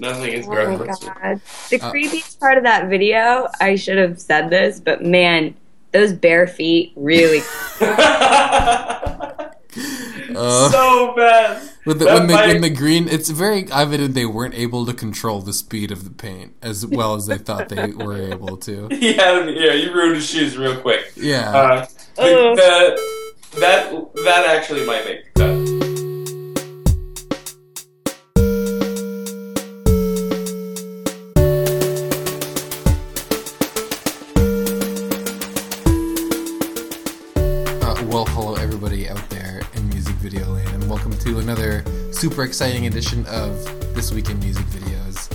Nothing 0.00 0.32
is 0.32 0.46
Oh 0.48 0.78
my 0.78 0.86
god. 0.86 1.40
The 1.70 1.80
Uh, 1.80 1.92
creepiest 1.92 2.40
part 2.40 2.56
of 2.58 2.64
that 2.64 2.88
video, 2.88 3.48
I 3.60 3.76
should 3.76 3.98
have 3.98 4.20
said 4.20 4.50
this, 4.50 4.80
but 4.80 5.04
man, 5.04 5.54
those 5.92 6.12
bare 6.12 6.46
feet 6.46 6.92
really. 6.96 7.42
Uh, 10.34 10.70
so 10.70 11.12
bad. 11.16 11.62
With 11.84 11.98
the, 11.98 12.06
when 12.06 12.26
the 12.26 12.34
when 12.34 12.60
the 12.60 12.70
green, 12.70 13.08
it's 13.08 13.28
very 13.30 13.70
evident 13.70 14.14
they 14.14 14.26
weren't 14.26 14.54
able 14.54 14.86
to 14.86 14.92
control 14.92 15.40
the 15.40 15.52
speed 15.52 15.90
of 15.90 16.04
the 16.04 16.10
paint 16.10 16.54
as 16.62 16.86
well 16.86 17.14
as 17.14 17.26
they 17.26 17.38
thought 17.38 17.68
they 17.68 17.88
were 17.92 18.16
able 18.16 18.56
to. 18.58 18.88
Yeah, 18.90 19.44
yeah, 19.46 19.72
you 19.72 19.92
ruined 19.92 20.16
his 20.16 20.26
shoes 20.26 20.56
real 20.56 20.80
quick. 20.80 21.12
Yeah. 21.16 21.50
Uh, 21.50 21.86
the, 22.16 22.22
the, 23.52 23.60
that 23.60 24.14
that 24.24 24.46
actually 24.56 24.86
might 24.86 25.04
make 25.04 25.34
the 25.34 25.40
cut. 25.40 25.79
Super 42.20 42.44
exciting 42.44 42.86
edition 42.86 43.24
of 43.28 43.64
This 43.94 44.12
Week 44.12 44.28
in 44.28 44.38
Music 44.40 44.66
Videos, 44.66 45.26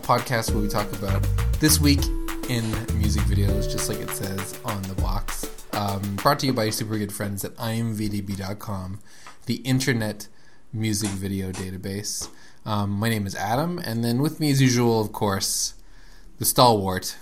podcast 0.00 0.50
where 0.50 0.62
we 0.62 0.66
talk 0.66 0.90
about 0.94 1.22
this 1.60 1.78
week 1.78 2.00
in 2.48 2.70
music 2.96 3.20
videos, 3.24 3.70
just 3.70 3.90
like 3.90 3.98
it 3.98 4.08
says 4.08 4.58
on 4.64 4.80
the 4.84 4.94
box. 4.94 5.46
Um, 5.74 6.00
brought 6.16 6.38
to 6.38 6.46
you 6.46 6.54
by 6.54 6.70
super 6.70 6.96
good 6.96 7.12
friends 7.12 7.44
at 7.44 7.54
imvdb.com, 7.56 9.00
the 9.44 9.56
internet 9.56 10.28
music 10.72 11.10
video 11.10 11.52
database. 11.52 12.30
Um, 12.64 12.92
my 12.92 13.10
name 13.10 13.26
is 13.26 13.34
Adam, 13.34 13.78
and 13.78 14.02
then 14.02 14.22
with 14.22 14.40
me, 14.40 14.50
as 14.50 14.62
usual, 14.62 15.02
of 15.02 15.12
course, 15.12 15.74
the 16.38 16.46
stalwart. 16.46 17.14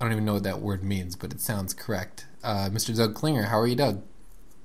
I 0.00 0.04
don't 0.04 0.12
even 0.12 0.24
know 0.24 0.34
what 0.34 0.44
that 0.44 0.60
word 0.60 0.84
means, 0.84 1.16
but 1.16 1.32
it 1.32 1.40
sounds 1.40 1.74
correct. 1.74 2.26
Uh, 2.44 2.68
Mr. 2.70 2.96
Doug 2.96 3.16
Klinger, 3.16 3.46
how 3.46 3.58
are 3.58 3.66
you, 3.66 3.74
Doug? 3.74 4.04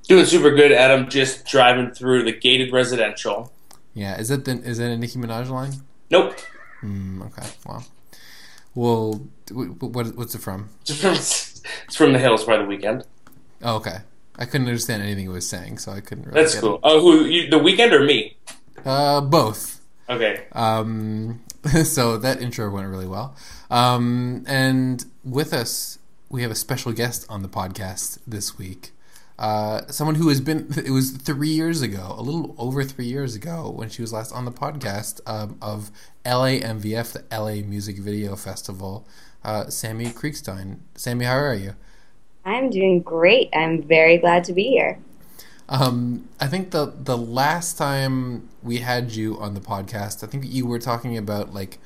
Doing 0.08 0.26
super 0.26 0.52
good, 0.52 0.72
Adam. 0.72 1.10
Just 1.10 1.48
driving 1.48 1.90
through 1.90 2.26
the 2.26 2.32
gated 2.32 2.72
residential. 2.72 3.52
Yeah, 3.98 4.20
is 4.20 4.30
that 4.30 4.46
the, 4.46 4.52
is 4.52 4.78
that 4.78 4.92
a 4.92 4.98
Nicki 4.98 5.18
Minaj 5.18 5.50
line? 5.50 5.74
Nope. 6.12 6.40
Hmm. 6.82 7.24
Okay. 7.24 7.48
Wow. 7.66 7.84
Well, 8.76 9.28
what 9.50 10.16
what's 10.16 10.36
it 10.36 10.42
from? 10.42 10.70
It's 10.82 11.02
from, 11.02 11.14
it's 11.14 11.96
from 11.96 12.14
the 12.14 12.20
hills 12.20 12.44
by 12.44 12.58
the 12.58 12.64
Weeknd. 12.64 13.04
Oh, 13.64 13.78
okay. 13.78 13.98
I 14.36 14.46
couldn't 14.46 14.68
understand 14.68 15.02
anything 15.02 15.24
he 15.24 15.30
was 15.30 15.50
saying, 15.50 15.80
so 15.80 15.92
I 15.92 16.02
couldn't. 16.02 16.28
Really 16.28 16.42
That's 16.44 16.60
cool. 16.60 16.80
Oh, 16.84 17.02
who? 17.02 17.26
You, 17.26 17.50
the 17.50 17.58
Weeknd 17.58 17.92
or 17.92 18.04
me? 18.04 18.38
Uh, 18.86 19.20
both. 19.20 19.82
Okay. 20.08 20.46
Um, 20.52 21.42
so 21.84 22.18
that 22.18 22.40
intro 22.40 22.70
went 22.70 22.88
really 22.88 23.08
well. 23.08 23.36
Um, 23.72 24.44
and 24.48 25.04
with 25.24 25.54
us, 25.54 25.98
we 26.30 26.44
have 26.44 26.52
a 26.52 26.56
special 26.56 26.92
guest 26.92 27.26
on 27.30 27.42
the 27.42 27.50
podcast 27.50 28.20
this 28.28 28.60
week. 28.60 28.92
Uh, 29.38 29.86
someone 29.88 30.16
who 30.16 30.30
has 30.30 30.42
been, 30.42 30.68
it 30.78 30.92
was 30.92 31.12
three 31.12 31.50
years 31.50 31.82
ago, 31.82 32.16
a 32.18 32.22
little 32.22 32.56
over 32.58 32.84
three 32.84 33.06
years 33.06 33.36
ago, 33.36 33.70
when 33.70 33.90
she 33.90 34.02
was 34.02 34.12
last 34.12 34.32
on 34.32 34.46
the 34.46 34.52
podcast 34.52 35.20
um, 35.28 35.58
of 35.62 35.92
LAMVF, 36.26 37.14
the 37.14 37.24
LA 37.32 37.68
Music 37.68 37.98
Video 37.98 38.36
Festival. 38.36 39.08
Uh, 39.44 39.70
Sammy 39.70 40.08
Creekstein. 40.08 40.80
Sammy, 40.96 41.26
how 41.26 41.38
are 41.38 41.54
you? 41.54 41.76
I'm 42.44 42.70
doing 42.70 43.02
great. 43.02 43.50
I'm 43.54 43.84
very 43.84 44.18
glad 44.18 44.44
to 44.46 44.54
be 44.54 44.64
here. 44.64 45.00
Um, 45.70 46.30
I 46.40 46.48
think 46.48 46.72
the 46.72 46.94
the 46.98 47.18
last 47.18 47.78
time 47.78 48.48
we 48.64 48.78
had 48.78 49.12
you 49.12 49.38
on 49.38 49.54
the 49.54 49.60
podcast, 49.60 50.24
I 50.24 50.28
think 50.28 50.46
you 50.48 50.66
were 50.66 50.80
talking 50.80 51.18
about 51.18 51.54
like, 51.54 51.78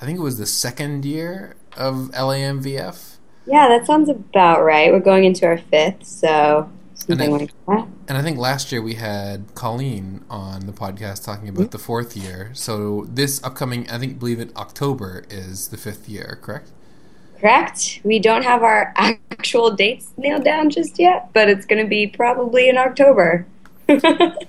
I 0.00 0.06
think 0.06 0.18
it 0.18 0.22
was 0.22 0.38
the 0.38 0.46
second 0.46 1.04
year 1.04 1.56
of 1.76 2.10
LAMVF, 2.12 3.16
Yeah, 3.46 3.68
that 3.68 3.86
sounds 3.86 4.08
about 4.08 4.62
right. 4.62 4.92
We're 4.92 5.00
going 5.00 5.24
into 5.24 5.46
our 5.46 5.58
fifth, 5.58 6.06
so 6.06 6.70
something 6.94 7.20
And 7.20 7.40
like 7.40 7.50
that. 7.66 7.88
and 8.08 8.18
I 8.18 8.22
think 8.22 8.38
last 8.38 8.72
year 8.72 8.80
we 8.82 8.94
had 8.94 9.54
Colleen 9.54 10.24
on 10.30 10.66
the 10.66 10.72
podcast 10.72 11.24
talking 11.24 11.48
about 11.48 11.62
mm-hmm. 11.64 11.70
the 11.70 11.78
fourth 11.78 12.16
year. 12.16 12.50
So 12.54 13.06
this 13.08 13.42
upcoming, 13.44 13.88
I 13.90 13.98
think, 13.98 14.18
believe 14.18 14.40
it, 14.40 14.56
October 14.56 15.24
is 15.30 15.68
the 15.68 15.76
fifth 15.76 16.08
year, 16.08 16.38
correct? 16.40 16.70
Correct. 17.40 18.00
We 18.04 18.18
don't 18.20 18.42
have 18.42 18.62
our 18.62 18.94
actual 18.96 19.70
dates 19.70 20.12
nailed 20.16 20.44
down 20.44 20.70
just 20.70 20.98
yet, 20.98 21.30
but 21.32 21.48
it's 21.48 21.66
going 21.66 21.82
to 21.82 21.88
be 21.88 22.06
probably 22.06 22.68
in 22.68 22.78
October. 22.78 23.46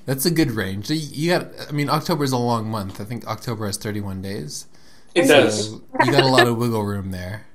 That's 0.06 0.26
a 0.26 0.32
good 0.32 0.52
range. 0.52 0.90
You 0.90 0.96
you 0.96 1.30
got, 1.32 1.48
I 1.68 1.74
mean, 1.74 1.90
October 1.90 2.24
is 2.24 2.32
a 2.32 2.38
long 2.38 2.70
month. 2.70 3.02
I 3.02 3.04
think 3.04 3.28
October 3.28 3.66
has 3.66 3.76
thirty-one 3.76 4.22
days. 4.22 4.68
It 5.14 5.28
does. 5.28 5.72
You 5.74 6.12
got 6.12 6.24
a 6.24 6.28
lot 6.28 6.48
of 6.48 6.56
wiggle 6.58 6.84
room 6.84 7.12
there. 7.12 7.46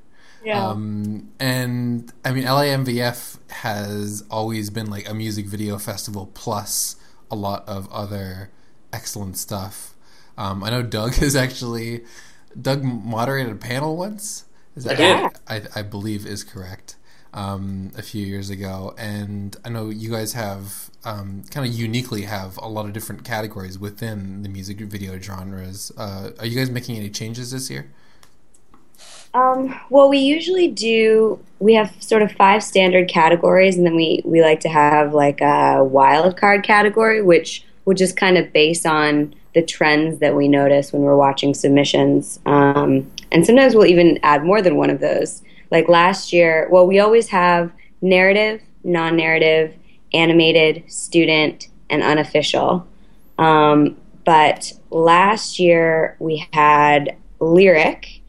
Yeah. 0.45 0.69
Um, 0.69 1.31
and 1.39 2.13
I 2.25 2.33
mean, 2.33 2.45
LAMVF 2.45 3.39
has 3.51 4.25
always 4.31 4.71
been 4.71 4.91
like 4.91 5.09
a 5.09 5.15
music 5.15 5.47
video 5.47 5.79
festival 5.79 6.31
plus 6.35 6.97
a 7.31 7.37
lot 7.37 7.69
of 7.69 7.91
other 7.93 8.51
excellent 8.93 9.37
stuff. 9.37 9.95
Um, 10.37 10.65
I 10.65 10.71
know 10.71 10.83
Doug 10.83 11.15
has 11.17 11.37
actually 11.37 12.05
Doug 12.61 12.83
moderated 12.83 13.53
a 13.53 13.57
panel 13.57 13.97
once. 13.97 14.45
Is 14.77 14.85
that 14.85 15.01
I. 15.47 15.57
I, 15.57 15.63
I 15.77 15.83
believe 15.83 16.27
is 16.27 16.45
correct. 16.45 16.97
Um, 17.33 17.93
a 17.97 18.03
few 18.03 18.27
years 18.27 18.51
ago, 18.51 18.93
and 18.99 19.57
I 19.65 19.69
know 19.69 19.89
you 19.89 20.11
guys 20.11 20.33
have 20.33 20.91
um, 21.05 21.45
kind 21.49 21.65
of 21.65 21.73
uniquely 21.73 22.23
have 22.23 22.57
a 22.57 22.67
lot 22.67 22.87
of 22.87 22.93
different 22.93 23.23
categories 23.23 23.79
within 23.79 24.43
the 24.43 24.49
music 24.49 24.79
video 24.81 25.17
genres. 25.21 25.93
Uh, 25.97 26.31
are 26.41 26.47
you 26.47 26.59
guys 26.59 26.71
making 26.71 26.97
any 26.97 27.09
changes 27.09 27.53
this 27.53 27.71
year? 27.71 27.93
Um, 29.33 29.79
well, 29.91 30.09
we 30.09 30.19
usually 30.19 30.69
do. 30.69 31.39
We 31.61 31.75
have 31.75 31.95
sort 32.03 32.23
of 32.23 32.33
five 32.33 32.63
standard 32.63 33.09
categories, 33.09 33.77
and 33.77 33.87
then 33.87 33.95
we 33.95 34.23
we 34.25 34.43
like 34.43 34.61
to 34.61 34.69
have 34.69 35.15
like 35.15 35.41
a 35.41 35.85
wild 35.85 36.37
card 36.37 36.65
category, 36.65 37.23
which 37.23 37.65
will 37.85 37.95
just 37.95 38.17
kind 38.17 38.37
of 38.37 38.53
base 38.53 38.85
on 38.85 39.35
the 39.55 39.63
trends 39.63 40.19
that 40.19 40.35
we 40.35 40.49
notice 40.49 40.93
when 40.93 41.03
we're 41.03 41.17
watching 41.17 41.55
submissions. 41.55 42.39
Um, 42.47 43.11
and 43.33 43.45
sometimes 43.45 43.75
we'll 43.75 43.87
even 43.87 44.19
add 44.23 44.45
more 44.45 44.63
than 44.63 44.77
one 44.77 44.91
of 44.91 45.01
those. 45.01 45.43
Like 45.71 45.89
last 45.89 46.33
year, 46.33 46.69
well, 46.71 46.87
we 46.87 47.01
always 47.01 47.29
have 47.29 47.73
narrative, 48.01 48.61
non-narrative, 48.85 49.75
animated, 50.13 50.85
student, 50.91 51.69
and 51.89 52.03
unofficial. 52.03 52.87
Um, 53.39 53.97
but 54.25 54.73
last 54.91 55.59
year 55.59 56.17
we 56.19 56.47
had 56.53 57.17
lyric, 57.41 58.20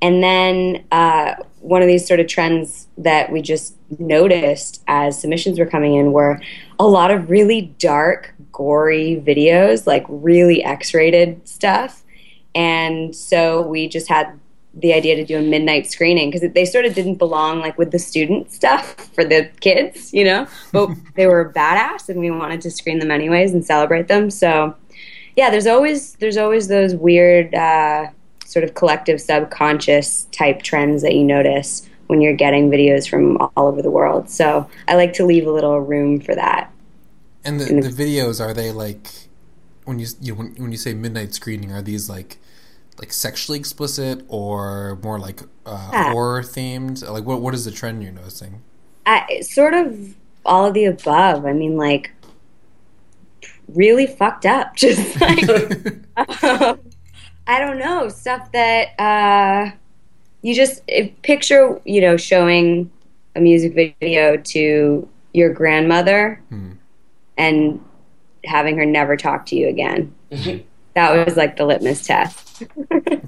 and 0.00 0.22
then 0.22 0.84
uh, 0.92 1.34
one 1.60 1.82
of 1.82 1.88
these 1.88 2.06
sort 2.06 2.20
of 2.20 2.26
trends 2.26 2.86
that 2.98 3.32
we 3.32 3.42
just 3.42 3.74
noticed 3.98 4.82
as 4.86 5.20
submissions 5.20 5.58
were 5.58 5.66
coming 5.66 5.94
in 5.94 6.12
were 6.12 6.40
a 6.78 6.86
lot 6.86 7.10
of 7.10 7.30
really 7.30 7.62
dark, 7.78 8.34
gory 8.52 9.22
videos, 9.26 9.86
like 9.86 10.04
really 10.08 10.62
X 10.62 10.94
rated 10.94 11.46
stuff. 11.48 12.02
And 12.54 13.14
so 13.14 13.62
we 13.62 13.88
just 13.88 14.08
had 14.08 14.38
the 14.74 14.92
idea 14.92 15.16
to 15.16 15.24
do 15.24 15.38
a 15.38 15.42
midnight 15.42 15.90
screening 15.90 16.30
because 16.30 16.48
they 16.52 16.64
sort 16.64 16.84
of 16.84 16.94
didn't 16.94 17.16
belong 17.16 17.58
like 17.58 17.76
with 17.78 17.90
the 17.90 17.98
student 17.98 18.52
stuff 18.52 18.94
for 19.14 19.24
the 19.24 19.50
kids, 19.60 20.12
you 20.12 20.24
know, 20.24 20.46
but 20.72 20.90
they 21.14 21.26
were 21.26 21.52
badass 21.52 22.08
and 22.08 22.20
we 22.20 22.30
wanted 22.30 22.60
to 22.60 22.70
screen 22.70 22.98
them 22.98 23.10
anyways 23.10 23.52
and 23.52 23.64
celebrate 23.64 24.06
them. 24.06 24.30
So 24.30 24.76
yeah, 25.36 25.50
there's 25.50 25.66
always 25.66 26.14
there's 26.14 26.36
always 26.36 26.68
those 26.68 26.94
weird 26.94 27.54
uh, 27.54 28.08
sort 28.48 28.64
of 28.64 28.72
collective 28.74 29.20
subconscious 29.20 30.24
type 30.32 30.62
trends 30.62 31.02
that 31.02 31.14
you 31.14 31.22
notice 31.22 31.86
when 32.06 32.22
you're 32.22 32.34
getting 32.34 32.70
videos 32.70 33.06
from 33.08 33.36
all 33.36 33.66
over 33.68 33.82
the 33.82 33.90
world. 33.90 34.30
So 34.30 34.68
I 34.88 34.94
like 34.96 35.12
to 35.14 35.26
leave 35.26 35.46
a 35.46 35.50
little 35.50 35.78
room 35.80 36.20
for 36.20 36.34
that. 36.34 36.72
And 37.44 37.60
the, 37.60 37.66
the 37.66 37.82
the- 37.90 38.04
videos 38.04 38.40
are 38.40 38.54
they 38.54 38.72
like 38.72 39.08
when 39.84 39.98
you, 39.98 40.06
you 40.20 40.34
when, 40.34 40.54
when 40.56 40.72
you 40.72 40.78
say 40.78 40.94
midnight 40.94 41.34
screening 41.34 41.72
are 41.72 41.82
these 41.82 42.08
like 42.08 42.38
like 42.98 43.12
sexually 43.12 43.58
explicit 43.58 44.24
or 44.28 44.98
more 45.02 45.18
like 45.18 45.42
uh, 45.66 45.90
Yeah. 45.92 46.12
horror 46.12 46.42
themed? 46.42 47.06
Like 47.06 47.24
what 47.24 47.42
what 47.42 47.54
is 47.54 47.66
the 47.66 47.70
trend 47.70 48.02
you're 48.02 48.12
noticing? 48.12 48.62
I, 49.04 49.40
sort 49.40 49.74
of 49.74 50.14
all 50.46 50.66
of 50.66 50.74
the 50.74 50.86
above. 50.86 51.44
I 51.44 51.52
mean, 51.52 51.76
like 51.76 52.10
really 53.68 54.06
fucked 54.06 54.46
up. 54.46 54.74
Just 54.84 55.20
like 55.20 55.44
um, 56.42 56.80
I 57.48 57.58
don't 57.58 57.78
know 57.78 58.08
stuff 58.10 58.52
that 58.52 58.88
uh, 59.00 59.70
you 60.42 60.54
just 60.54 60.82
picture. 61.22 61.80
You 61.84 62.00
know, 62.02 62.16
showing 62.16 62.90
a 63.34 63.40
music 63.40 63.74
video 63.74 64.36
to 64.36 65.08
your 65.32 65.52
grandmother 65.52 66.40
Hmm. 66.50 66.72
and 67.36 67.84
having 68.44 68.76
her 68.78 68.84
never 68.86 69.16
talk 69.16 69.46
to 69.46 69.56
you 69.56 69.68
again. 69.68 70.14
that 70.94 71.26
was 71.26 71.36
like 71.36 71.56
the 71.56 71.64
litmus 71.66 72.06
test. 72.06 72.62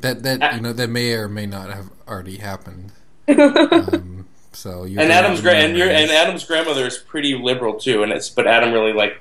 That 0.01 0.23
that 0.23 0.55
you 0.55 0.61
know 0.63 0.73
that 0.73 0.89
may 0.89 1.13
or 1.13 1.29
may 1.29 1.45
not 1.47 1.69
have 1.71 1.91
already 2.09 2.39
happened. 2.39 2.91
Um, 3.29 4.27
so 4.53 4.85
you're 4.85 5.03
And 5.03 5.13
Adam's 5.13 5.41
gra- 5.43 5.55
and 5.55 5.77
your 5.77 5.89
and. 5.91 6.11
Adam's 6.11 6.43
grandmother 6.45 6.87
is 6.87 6.97
pretty 6.97 7.35
liberal 7.37 7.75
too, 7.75 8.03
and 8.03 8.11
it's 8.11 8.31
but 8.31 8.47
Adam 8.47 8.73
really 8.73 8.95
like 8.95 9.21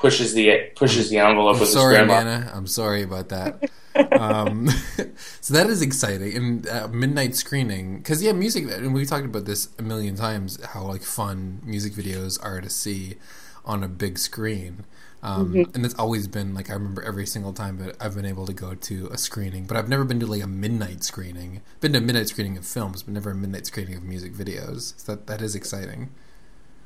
pushes 0.00 0.34
the 0.34 0.70
pushes 0.76 1.10
the 1.10 1.18
envelope 1.18 1.56
I'm 1.56 1.60
with 1.60 1.70
his 1.72 1.72
sorry, 1.72 1.96
grandma. 1.96 2.22
Nana. 2.24 2.50
I'm 2.54 2.66
sorry 2.66 3.02
about 3.02 3.28
that. 3.30 3.64
um, 4.12 4.68
so 5.40 5.54
that 5.54 5.68
is 5.68 5.82
exciting 5.82 6.36
and 6.36 6.68
uh, 6.68 6.88
midnight 6.88 7.34
screening 7.36 7.98
because 7.98 8.22
yeah, 8.22 8.32
music. 8.32 8.64
And 8.70 8.94
we 8.94 9.04
talked 9.06 9.24
about 9.26 9.44
this 9.46 9.68
a 9.78 9.82
million 9.82 10.16
times. 10.16 10.62
How 10.64 10.82
like 10.84 11.02
fun 11.02 11.60
music 11.64 11.92
videos 11.92 12.42
are 12.44 12.60
to 12.60 12.70
see 12.70 13.16
on 13.64 13.82
a 13.82 13.88
big 13.88 14.18
screen. 14.18 14.84
Um, 15.22 15.66
Mm-hmm. 15.66 15.74
And 15.74 15.84
it's 15.84 15.94
always 15.96 16.26
been 16.28 16.54
like 16.54 16.70
I 16.70 16.74
remember 16.74 17.02
every 17.02 17.26
single 17.26 17.52
time 17.52 17.76
that 17.78 17.96
I've 18.00 18.14
been 18.14 18.24
able 18.24 18.46
to 18.46 18.54
go 18.54 18.74
to 18.74 19.08
a 19.12 19.18
screening, 19.18 19.66
but 19.66 19.76
I've 19.76 19.88
never 19.88 20.04
been 20.04 20.20
to 20.20 20.26
like 20.26 20.42
a 20.42 20.46
midnight 20.46 21.04
screening. 21.04 21.60
Been 21.80 21.92
to 21.92 21.98
a 21.98 22.00
midnight 22.00 22.28
screening 22.28 22.56
of 22.56 22.64
films, 22.66 23.02
but 23.02 23.12
never 23.12 23.30
a 23.32 23.34
midnight 23.34 23.66
screening 23.66 23.96
of 23.96 24.02
music 24.02 24.32
videos. 24.32 24.94
So 24.98 25.14
that 25.14 25.26
that 25.26 25.42
is 25.42 25.54
exciting. 25.54 26.10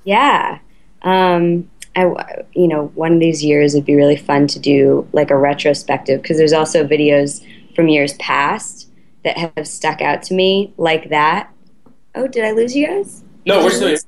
Yeah. 0.05 0.59
Um, 1.03 1.71
I, 1.97 2.43
you 2.55 2.67
know, 2.69 2.87
one 2.95 3.13
of 3.15 3.21
these 3.21 3.45
years 3.45 3.75
it'd 3.75 3.87
be 3.87 3.95
really 3.95 4.17
fun 4.17 4.47
to 4.49 4.59
do 4.59 5.07
like 5.13 5.31
a 5.31 5.37
retrospective 5.37 6.23
because 6.23 6.37
there's 6.39 6.53
also 6.53 6.87
videos 6.87 7.45
from 7.75 7.89
years 7.89 8.15
past 8.15 8.89
that 9.25 9.37
have 9.39 9.67
stuck 9.67 10.01
out 10.01 10.23
to 10.25 10.35
me 10.35 10.73
like 10.77 11.09
that. 11.11 11.51
Oh, 12.15 12.27
did 12.27 12.45
I 12.45 12.53
lose 12.53 12.75
you 12.77 12.87
guys? 12.87 13.23
No, 13.47 13.63
we're 13.65 13.71
still 13.71 13.89
here. 13.89 13.99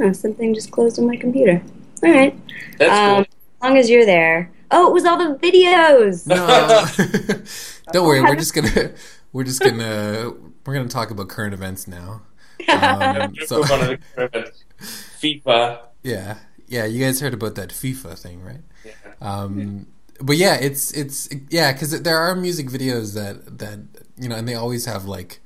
Oh, 0.00 0.12
something 0.12 0.54
just 0.54 0.70
closed 0.70 0.98
on 0.98 1.06
my 1.06 1.16
computer. 1.16 1.62
All 2.04 2.10
right. 2.12 2.38
That's 2.78 2.92
Um, 2.92 3.20
as 3.22 3.62
long 3.62 3.76
as 3.78 3.88
you're 3.90 4.04
there. 4.06 4.50
Oh, 4.70 4.88
it 4.88 4.92
was 4.92 5.04
all 5.04 5.16
the 5.16 5.34
videos. 5.38 6.26
No, 6.26 6.36
don't 7.92 8.06
worry. 8.06 8.20
We're 8.22 8.36
just 8.36 8.54
gonna 8.54 8.92
we're 9.32 9.44
just 9.44 9.60
gonna 9.60 10.32
we're 10.66 10.74
gonna 10.74 10.88
talk 10.88 11.10
about 11.10 11.28
current 11.28 11.54
events 11.54 11.88
now. 11.88 12.22
Um, 12.68 13.34
so 13.46 13.60
One 13.60 13.80
of 13.80 13.88
the 13.88 13.98
current 14.14 14.34
events. 14.34 14.64
FIFA. 14.80 15.78
yeah, 16.02 16.36
yeah. 16.68 16.84
You 16.84 17.04
guys 17.04 17.20
heard 17.20 17.34
about 17.34 17.54
that 17.56 17.70
FIFA 17.70 18.18
thing, 18.18 18.42
right? 18.42 18.60
Yeah. 18.84 18.92
Um, 19.20 19.86
but 20.20 20.36
yeah, 20.36 20.54
it's 20.54 20.92
it's 20.92 21.28
yeah, 21.50 21.72
because 21.72 22.02
there 22.02 22.18
are 22.18 22.34
music 22.34 22.68
videos 22.68 23.14
that 23.14 23.58
that 23.58 23.78
you 24.16 24.28
know, 24.28 24.36
and 24.36 24.48
they 24.48 24.54
always 24.54 24.84
have 24.86 25.04
like 25.04 25.40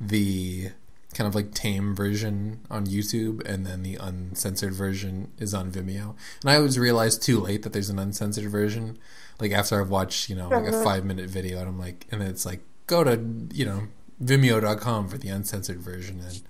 the 0.00 0.70
kind 1.14 1.28
of 1.28 1.34
like 1.34 1.54
tame 1.54 1.94
version 1.94 2.60
on 2.70 2.86
YouTube, 2.86 3.46
and 3.46 3.66
then 3.66 3.82
the 3.82 3.96
uncensored 3.96 4.72
version 4.72 5.30
is 5.38 5.54
on 5.54 5.70
Vimeo. 5.70 6.16
And 6.42 6.50
I 6.50 6.56
always 6.56 6.78
realized 6.78 7.22
too 7.22 7.40
late 7.40 7.62
that 7.62 7.72
there's 7.72 7.90
an 7.90 7.98
uncensored 7.98 8.50
version. 8.50 8.98
Like 9.40 9.52
after 9.52 9.80
I've 9.80 9.90
watched, 9.90 10.28
you 10.28 10.36
know, 10.36 10.48
like 10.48 10.66
a 10.66 10.82
five 10.82 11.04
minute 11.04 11.28
video, 11.28 11.58
and 11.58 11.68
I'm 11.68 11.78
like, 11.78 12.06
and 12.10 12.20
then 12.20 12.28
it's 12.28 12.46
like, 12.46 12.60
go 12.86 13.04
to 13.04 13.20
you 13.52 13.64
know 13.64 13.82
Vimeo.com 14.22 15.08
for 15.08 15.18
the 15.18 15.28
uncensored 15.28 15.78
version, 15.78 16.20
and 16.20 16.42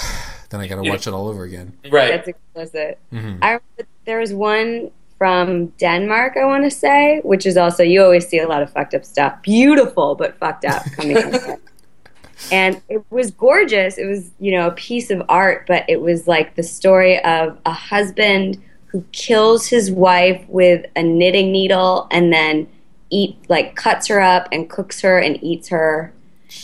then 0.50 0.60
I 0.60 0.66
got 0.66 0.76
to 0.76 0.84
Yeah. 0.84 0.90
watch 0.92 1.06
it 1.06 1.12
all 1.14 1.28
over 1.28 1.44
again. 1.44 1.72
Right. 1.90 2.08
That's 2.10 2.28
explicit. 2.28 2.98
hmm 3.10 3.36
I 3.42 3.46
remember 3.48 3.86
there 4.04 4.20
was 4.20 4.32
one 4.32 4.90
from 5.18 5.66
Denmark, 5.78 6.36
I 6.36 6.44
want 6.44 6.64
to 6.64 6.70
say, 6.70 7.20
which 7.24 7.44
is 7.44 7.56
also 7.56 7.82
you 7.82 8.02
always 8.02 8.26
see 8.28 8.38
a 8.38 8.46
lot 8.48 8.62
of 8.62 8.70
fucked 8.70 8.94
up 8.94 9.04
stuff, 9.04 9.42
beautiful 9.42 10.14
but 10.14 10.38
fucked 10.38 10.64
up 10.64 10.84
coming 10.92 11.16
from 11.20 11.34
it. 11.34 11.60
And 12.52 12.80
it 12.88 13.02
was 13.10 13.32
gorgeous. 13.32 13.98
It 13.98 14.06
was, 14.06 14.30
you 14.38 14.52
know, 14.52 14.68
a 14.68 14.70
piece 14.72 15.10
of 15.10 15.22
art, 15.28 15.64
but 15.66 15.84
it 15.88 16.00
was 16.00 16.28
like 16.28 16.54
the 16.54 16.62
story 16.62 17.18
of 17.24 17.58
a 17.66 17.72
husband 17.72 18.62
who 18.86 19.04
kills 19.12 19.66
his 19.66 19.90
wife 19.90 20.42
with 20.48 20.86
a 20.94 21.02
knitting 21.02 21.50
needle 21.50 22.06
and 22.12 22.32
then 22.32 22.68
eat 23.10 23.36
like 23.48 23.74
cuts 23.74 24.06
her 24.06 24.20
up 24.20 24.46
and 24.52 24.70
cooks 24.70 25.00
her 25.00 25.18
and 25.18 25.42
eats 25.42 25.68
her 25.68 26.12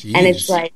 and 0.04 0.26
it's 0.26 0.48
like 0.48 0.72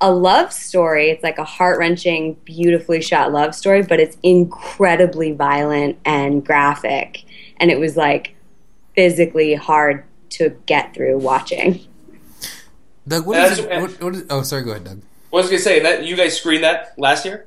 a 0.00 0.12
love 0.12 0.52
story. 0.52 1.10
It's 1.10 1.22
like 1.22 1.38
a 1.38 1.44
heart 1.44 1.78
wrenching, 1.78 2.34
beautifully 2.44 3.00
shot 3.00 3.32
love 3.32 3.54
story, 3.54 3.82
but 3.82 3.98
it's 4.00 4.16
incredibly 4.22 5.32
violent 5.32 5.98
and 6.04 6.44
graphic. 6.44 7.24
And 7.58 7.70
it 7.70 7.78
was 7.78 7.96
like 7.96 8.36
physically 8.94 9.54
hard 9.54 10.04
to 10.30 10.50
get 10.66 10.94
through 10.94 11.18
watching. 11.18 11.80
Doug, 13.08 13.26
what 13.26 13.52
is, 13.52 13.58
it, 13.60 13.80
what, 13.80 14.02
what 14.02 14.14
is 14.14 14.24
Oh, 14.28 14.42
sorry. 14.42 14.64
Go 14.64 14.72
ahead, 14.72 14.84
Doug. 14.84 15.02
What 15.30 15.42
was 15.42 15.46
I 15.46 15.50
gonna 15.50 15.62
say? 15.62 15.80
That 15.80 16.04
you 16.04 16.16
guys 16.16 16.36
screened 16.36 16.64
that 16.64 16.94
last 16.98 17.24
year? 17.24 17.46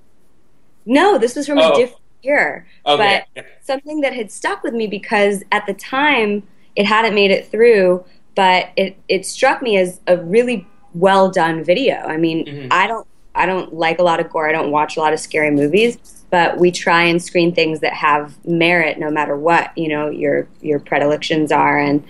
No, 0.86 1.18
this 1.18 1.36
was 1.36 1.46
from 1.46 1.60
Oh. 1.60 1.72
a 1.72 1.76
different 1.76 2.02
year. 2.24 2.66
Okay. 2.86 3.24
But 3.36 3.46
something 3.62 4.02
that 4.02 4.14
had 4.14 4.32
stuck 4.32 4.64
with 4.64 4.74
me 4.74 4.88
because 4.88 5.44
at 5.52 5.66
the 5.66 5.74
time 5.74 6.44
it 6.76 6.86
hadn't 6.86 7.14
made 7.14 7.32
it 7.32 7.50
through, 7.52 8.06
but 8.36 8.70
it, 8.76 8.98
it 9.08 9.26
struck 9.26 9.62
me 9.62 9.78
as 9.78 10.00
a 10.08 10.18
really 10.18 10.66
well 10.94 11.30
done 11.30 11.64
video. 11.64 11.96
I 11.96 12.18
mean, 12.18 12.46
Mhm. 12.46 12.68
I 12.72 12.88
don't 12.88 13.06
I 13.36 13.46
don't 13.46 13.74
like 13.74 14.00
a 14.00 14.04
lot 14.04 14.20
of 14.20 14.30
gore. 14.30 14.50
I 14.50 14.52
don't 14.52 14.72
watch 14.72 14.98
a 14.98 15.00
lot 15.00 15.14
of 15.14 15.20
scary 15.20 15.52
movies, 15.52 15.98
but 16.30 16.58
we 16.58 16.72
try 16.72 17.04
and 17.04 17.22
screen 17.22 17.54
things 17.54 17.80
that 17.80 17.94
have 17.94 18.34
merit 18.46 18.98
no 19.00 19.10
matter 19.10 19.38
what, 19.38 19.72
you 19.78 19.88
know, 19.88 20.10
your 20.10 20.48
your 20.62 20.80
predilections 20.80 21.52
are 21.52 21.80
and 21.80 22.04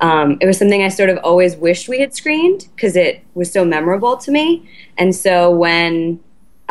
um, 0.00 0.38
it 0.40 0.46
was 0.46 0.56
something 0.56 0.82
I 0.82 0.88
sort 0.88 1.10
of 1.10 1.18
always 1.18 1.56
wished 1.56 1.86
we 1.88 2.00
had 2.00 2.14
screened 2.14 2.68
because 2.74 2.96
it 2.96 3.22
was 3.34 3.52
so 3.52 3.64
memorable 3.66 4.16
to 4.16 4.30
me. 4.30 4.66
And 4.96 5.14
so 5.14 5.50
when 5.50 6.20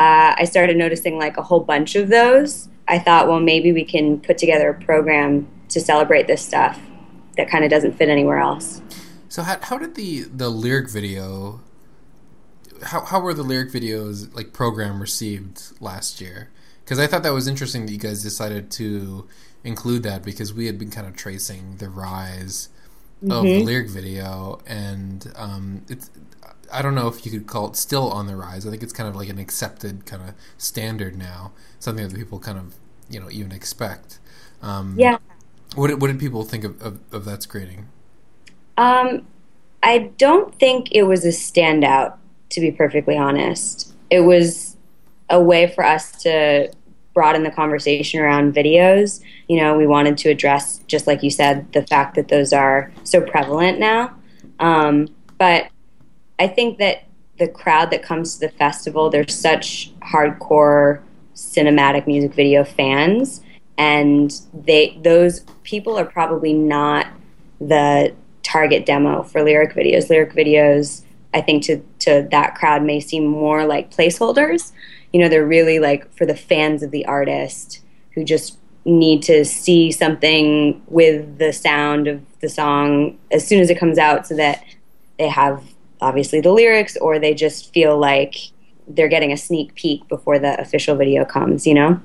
uh, 0.00 0.34
I 0.36 0.44
started 0.44 0.76
noticing 0.76 1.16
like 1.16 1.36
a 1.36 1.42
whole 1.42 1.60
bunch 1.60 1.94
of 1.94 2.08
those, 2.08 2.68
I 2.88 2.98
thought, 2.98 3.28
well, 3.28 3.38
maybe 3.38 3.70
we 3.72 3.84
can 3.84 4.18
put 4.18 4.36
together 4.36 4.70
a 4.70 4.74
program 4.74 5.46
to 5.68 5.80
celebrate 5.80 6.26
this 6.26 6.42
stuff 6.44 6.80
that 7.36 7.48
kind 7.48 7.62
of 7.64 7.70
doesn't 7.70 7.92
fit 7.92 8.08
anywhere 8.08 8.38
else. 8.38 8.79
So 9.30 9.44
how 9.44 9.58
how 9.62 9.78
did 9.78 9.94
the 9.94 10.22
the 10.24 10.50
lyric 10.50 10.90
video? 10.90 11.60
How 12.82 13.02
how 13.04 13.20
were 13.20 13.32
the 13.32 13.44
lyric 13.44 13.70
videos 13.70 14.34
like 14.34 14.52
program 14.52 15.00
received 15.00 15.80
last 15.80 16.20
year? 16.20 16.50
Because 16.84 16.98
I 16.98 17.06
thought 17.06 17.22
that 17.22 17.32
was 17.32 17.46
interesting 17.46 17.86
that 17.86 17.92
you 17.92 17.98
guys 17.98 18.22
decided 18.22 18.70
to 18.72 19.28
include 19.62 20.02
that 20.02 20.24
because 20.24 20.52
we 20.52 20.66
had 20.66 20.78
been 20.78 20.90
kind 20.90 21.06
of 21.06 21.14
tracing 21.14 21.76
the 21.76 21.88
rise 21.88 22.70
of 23.28 23.44
the 23.44 23.62
lyric 23.62 23.88
video, 23.88 24.60
and 24.66 25.32
um, 25.36 25.84
it's 25.88 26.10
I 26.72 26.82
don't 26.82 26.96
know 26.96 27.06
if 27.06 27.24
you 27.24 27.30
could 27.30 27.46
call 27.46 27.68
it 27.68 27.76
still 27.76 28.10
on 28.10 28.26
the 28.26 28.34
rise. 28.34 28.66
I 28.66 28.70
think 28.70 28.82
it's 28.82 28.92
kind 28.92 29.08
of 29.08 29.14
like 29.14 29.28
an 29.28 29.38
accepted 29.38 30.06
kind 30.06 30.22
of 30.28 30.34
standard 30.58 31.16
now, 31.16 31.52
something 31.78 32.08
that 32.08 32.16
people 32.16 32.40
kind 32.40 32.58
of 32.58 32.74
you 33.08 33.20
know 33.20 33.30
even 33.30 33.52
expect. 33.52 34.18
Um, 34.60 34.96
Yeah. 34.98 35.18
What 35.76 35.86
did, 35.86 36.00
what 36.00 36.08
did 36.08 36.18
people 36.18 36.42
think 36.42 36.64
of, 36.64 36.82
of, 36.82 36.98
of 37.12 37.24
that 37.26 37.44
screening? 37.44 37.86
Um, 38.80 39.26
I 39.82 40.10
don't 40.16 40.54
think 40.58 40.88
it 40.92 41.02
was 41.02 41.26
a 41.26 41.28
standout, 41.28 42.16
to 42.48 42.60
be 42.62 42.72
perfectly 42.72 43.16
honest. 43.16 43.92
It 44.08 44.20
was 44.20 44.78
a 45.28 45.40
way 45.40 45.66
for 45.66 45.84
us 45.84 46.22
to 46.22 46.72
broaden 47.12 47.42
the 47.42 47.50
conversation 47.50 48.20
around 48.20 48.54
videos. 48.54 49.22
You 49.48 49.60
know, 49.60 49.76
we 49.76 49.86
wanted 49.86 50.16
to 50.18 50.30
address, 50.30 50.78
just 50.86 51.06
like 51.06 51.22
you 51.22 51.28
said, 51.28 51.70
the 51.74 51.86
fact 51.86 52.14
that 52.14 52.28
those 52.28 52.54
are 52.54 52.90
so 53.04 53.20
prevalent 53.20 53.78
now. 53.78 54.16
Um, 54.58 55.08
but 55.36 55.68
I 56.38 56.48
think 56.48 56.78
that 56.78 57.04
the 57.38 57.48
crowd 57.48 57.90
that 57.90 58.02
comes 58.02 58.38
to 58.38 58.46
the 58.46 58.52
festival, 58.52 59.10
they're 59.10 59.28
such 59.28 59.92
hardcore 60.00 61.02
cinematic 61.34 62.06
music 62.06 62.32
video 62.32 62.64
fans, 62.64 63.42
and 63.76 64.40
they 64.54 64.98
those 65.02 65.40
people 65.64 65.98
are 65.98 66.06
probably 66.06 66.54
not 66.54 67.08
the 67.60 68.14
target 68.50 68.84
demo 68.86 69.22
for 69.22 69.42
lyric 69.42 69.74
videos. 69.74 70.10
Lyric 70.10 70.32
videos, 70.34 71.02
I 71.32 71.40
think, 71.40 71.62
to 71.64 71.82
to 72.00 72.26
that 72.30 72.54
crowd 72.54 72.82
may 72.82 73.00
seem 73.00 73.24
more 73.26 73.64
like 73.64 73.90
placeholders. 73.90 74.72
You 75.12 75.20
know, 75.20 75.28
they're 75.28 75.46
really 75.46 75.78
like 75.78 76.12
for 76.16 76.26
the 76.26 76.36
fans 76.36 76.82
of 76.82 76.90
the 76.90 77.04
artist 77.06 77.80
who 78.14 78.24
just 78.24 78.58
need 78.84 79.22
to 79.22 79.44
see 79.44 79.92
something 79.92 80.82
with 80.88 81.38
the 81.38 81.52
sound 81.52 82.08
of 82.08 82.20
the 82.40 82.48
song 82.48 83.18
as 83.30 83.46
soon 83.46 83.60
as 83.60 83.70
it 83.70 83.78
comes 83.78 83.98
out, 83.98 84.26
so 84.26 84.34
that 84.36 84.64
they 85.18 85.28
have 85.28 85.62
obviously 86.00 86.40
the 86.40 86.52
lyrics, 86.52 86.96
or 86.96 87.18
they 87.18 87.34
just 87.34 87.72
feel 87.72 87.98
like 87.98 88.34
they're 88.88 89.08
getting 89.08 89.32
a 89.32 89.36
sneak 89.36 89.74
peek 89.74 90.08
before 90.08 90.38
the 90.38 90.58
official 90.60 90.96
video 90.96 91.24
comes. 91.24 91.66
You 91.66 91.74
know. 91.74 92.00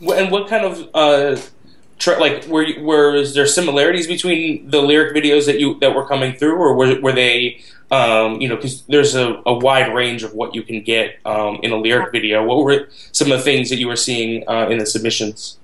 And 0.00 0.30
what 0.30 0.48
kind 0.48 0.64
of 0.64 0.88
uh, 0.94 1.36
like 2.06 2.46
were 2.46 2.66
were 2.80 3.24
there 3.26 3.46
similarities 3.46 4.06
between 4.06 4.68
the 4.70 4.80
lyric 4.80 5.14
videos 5.14 5.46
that 5.46 5.60
you 5.60 5.78
that 5.80 5.94
were 5.94 6.06
coming 6.06 6.34
through, 6.34 6.56
or 6.56 6.74
were 6.74 7.00
were 7.00 7.12
they 7.12 7.60
um, 7.90 8.40
you 8.40 8.48
know 8.48 8.56
because 8.56 8.82
there's 8.82 9.14
a, 9.14 9.42
a 9.46 9.54
wide 9.54 9.94
range 9.94 10.22
of 10.22 10.34
what 10.34 10.54
you 10.54 10.62
can 10.62 10.82
get 10.82 11.18
um, 11.26 11.58
in 11.62 11.72
a 11.72 11.76
lyric 11.76 12.12
video. 12.12 12.44
What 12.44 12.64
were 12.64 12.88
some 13.12 13.30
of 13.30 13.38
the 13.38 13.44
things 13.44 13.70
that 13.70 13.76
you 13.76 13.88
were 13.88 13.96
seeing 13.96 14.48
uh, 14.48 14.68
in 14.68 14.78
the 14.78 14.86
submissions? 14.86 15.58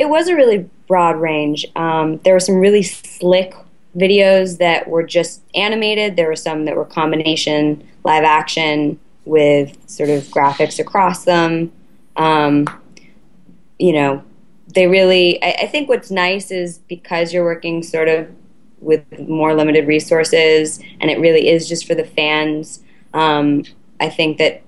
it 0.00 0.08
was 0.08 0.28
a 0.28 0.34
really 0.34 0.66
broad 0.88 1.20
range. 1.20 1.66
Um, 1.76 2.16
there 2.24 2.32
were 2.32 2.40
some 2.40 2.54
really 2.54 2.82
slick 2.82 3.54
videos 3.94 4.56
that 4.56 4.88
were 4.88 5.02
just 5.02 5.42
animated. 5.54 6.16
There 6.16 6.26
were 6.26 6.36
some 6.36 6.64
that 6.64 6.74
were 6.74 6.86
combination 6.86 7.86
live 8.02 8.24
action 8.24 8.98
with 9.26 9.76
sort 9.90 10.08
of 10.08 10.22
graphics 10.24 10.78
across 10.78 11.26
them. 11.26 11.70
Um, 12.16 12.66
you 13.78 13.92
know, 13.92 14.24
they 14.74 14.86
really. 14.86 15.42
I, 15.42 15.56
I 15.62 15.66
think 15.66 15.88
what's 15.88 16.10
nice 16.10 16.50
is 16.50 16.78
because 16.78 17.32
you're 17.32 17.44
working 17.44 17.82
sort 17.82 18.08
of 18.08 18.28
with 18.80 19.04
more 19.28 19.54
limited 19.54 19.86
resources, 19.86 20.80
and 21.00 21.10
it 21.10 21.18
really 21.18 21.48
is 21.48 21.68
just 21.68 21.86
for 21.86 21.94
the 21.94 22.04
fans. 22.04 22.82
Um, 23.12 23.64
I 24.00 24.08
think 24.08 24.38
that 24.38 24.62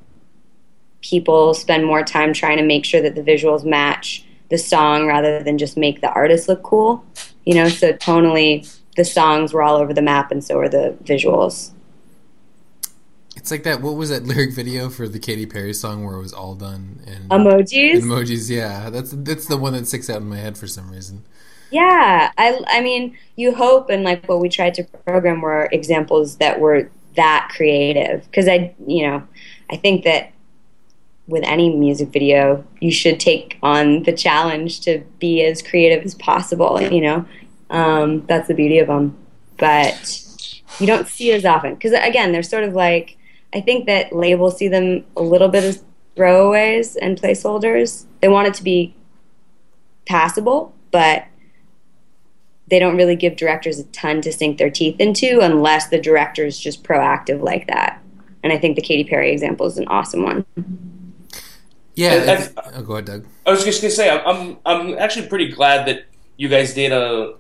people 1.01 1.55
spend 1.55 1.85
more 1.85 2.03
time 2.03 2.33
trying 2.33 2.59
to 2.59 2.65
make 2.65 2.85
sure 2.85 3.01
that 3.03 3.15
the 3.15 3.23
visuals 3.23 3.65
match 3.65 4.25
the 4.51 4.59
song 4.59 5.07
rather 5.07 5.43
than 5.43 5.59
just 5.59 5.77
make 5.77 6.01
the 6.01 6.13
artist 6.13 6.49
look 6.49 6.63
cool. 6.63 7.05
You 7.45 7.55
know, 7.55 7.69
so 7.69 7.93
tonally, 7.95 8.71
the 8.97 9.05
songs 9.05 9.53
were 9.53 9.63
all 9.63 9.77
over 9.77 9.95
the 9.95 10.03
map, 10.03 10.31
and 10.31 10.45
so 10.45 10.57
were 10.57 10.69
the 10.69 10.97
visuals. 11.05 11.71
It's 13.43 13.51
like 13.51 13.65
that. 13.65 13.83
What 13.83 13.97
was 13.97 14.11
that 14.11 14.23
lyric 14.27 14.53
video 14.53 14.89
for 14.89 15.09
the 15.09 15.19
Katy 15.19 15.47
Perry 15.47 15.75
song 15.75 16.05
where 16.07 16.15
it 16.15 16.21
was 16.21 16.33
all 16.33 16.55
done 16.55 17.01
in 17.09 17.29
emojis? 17.29 17.95
in 17.95 18.03
emojis, 18.03 18.49
yeah. 18.49 18.89
That's 18.89 19.11
that's 19.11 19.47
the 19.47 19.57
one 19.57 19.73
that 19.73 19.89
sticks 19.89 20.09
out 20.09 20.19
in 20.19 20.29
my 20.29 20.37
head 20.37 20.57
for 20.57 20.69
some 20.69 20.89
reason. 20.93 21.25
Yeah, 21.73 22.31
I 22.39 22.61
I 22.69 22.81
mean, 22.83 23.19
you 23.35 23.53
hope 23.53 23.91
and 23.91 24.05
like 24.05 24.29
what 24.29 24.39
we 24.39 24.49
tried 24.49 24.75
to 24.75 24.85
program 24.85 25.41
were 25.41 25.69
examples 25.73 26.37
that 26.37 26.61
were 26.61 26.89
that 27.17 27.51
creative 27.53 28.25
because 28.27 28.47
I 28.47 28.77
you 28.87 29.09
know 29.09 29.27
I 29.69 29.77
think 29.77 30.05
that 30.05 30.33
with 31.27 31.43
any 31.43 31.75
music 31.75 32.11
video 32.11 32.65
you 32.79 32.93
should 32.93 33.19
take 33.19 33.59
on 33.61 34.05
the 34.05 34.13
challenge 34.13 34.83
to 34.83 35.03
be 35.19 35.43
as 35.43 35.63
creative 35.63 36.05
as 36.05 36.15
possible. 36.15 36.81
You 36.81 37.01
know, 37.01 37.27
um, 37.71 38.25
that's 38.27 38.47
the 38.47 38.55
beauty 38.55 38.79
of 38.79 38.87
them, 38.87 39.19
but 39.59 40.25
you 40.79 40.87
don't 40.87 41.09
see 41.09 41.33
it 41.33 41.39
as 41.39 41.45
often 41.45 41.75
because 41.75 41.93
again 41.93 42.31
they're 42.31 42.45
sort 42.45 42.63
of 42.63 42.75
like 42.75 43.19
I 43.55 43.61
think 43.61 43.87
that 43.87 44.13
labels 44.13 44.57
see 44.57 44.69
them 44.69 45.05
a 45.17 45.23
little 45.23 45.49
bit 45.49 45.65
as 45.65 45.85
throwaways 46.17 46.97
and 47.01 47.21
placeholders. 47.21 48.07
They 48.21 48.29
want 48.29 48.49
it 48.49 48.55
to 48.55 48.65
be 48.65 48.95
passable, 50.07 50.75
but 50.91 51.25
they 52.69 52.79
don't 52.79 52.97
really 52.97 53.17
give 53.17 53.37
directors 53.37 53.79
a 53.79 53.85
ton 53.85 54.23
to 54.23 54.33
sink 54.33 54.59
their 54.59 54.71
teeth 54.71 54.97
into 54.99 55.41
unless 55.41 55.89
the 55.89 56.01
director 56.01 56.45
is 56.45 56.59
just 56.59 56.83
proactive 56.83 57.43
like 57.43 57.67
that. 57.67 58.03
And 58.43 58.53
I 58.53 58.59
think 58.59 58.77
the 58.77 58.83
Katy 58.83 59.05
Perry 59.05 59.33
example 59.33 59.67
is 59.67 59.79
an 59.79 59.87
awesome 59.89 60.23
one. 60.23 60.45
Yeah. 61.95 62.49
oh, 62.75 62.83
go 62.83 62.95
ahead, 62.95 63.05
Doug. 63.05 63.27
I 63.47 63.51
was 63.51 63.65
just 63.65 63.83
gonna 63.83 63.93
say 63.93 64.11
I'm 64.11 64.57
I'm 64.65 64.97
actually 64.99 65.29
pretty 65.29 65.49
glad 65.49 65.87
that 65.87 66.07
you 66.37 66.49
guys 66.49 66.75
did 66.75 66.93
a 66.93 67.35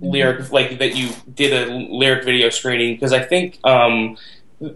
lyric 0.00 0.52
like 0.52 0.78
that 0.78 0.94
you 0.94 1.10
did 1.34 1.52
a 1.52 1.72
lyric 1.72 2.24
video 2.24 2.50
screening 2.50 2.94
because 2.94 3.12
I 3.12 3.22
think 3.22 3.58
um, 3.64 4.16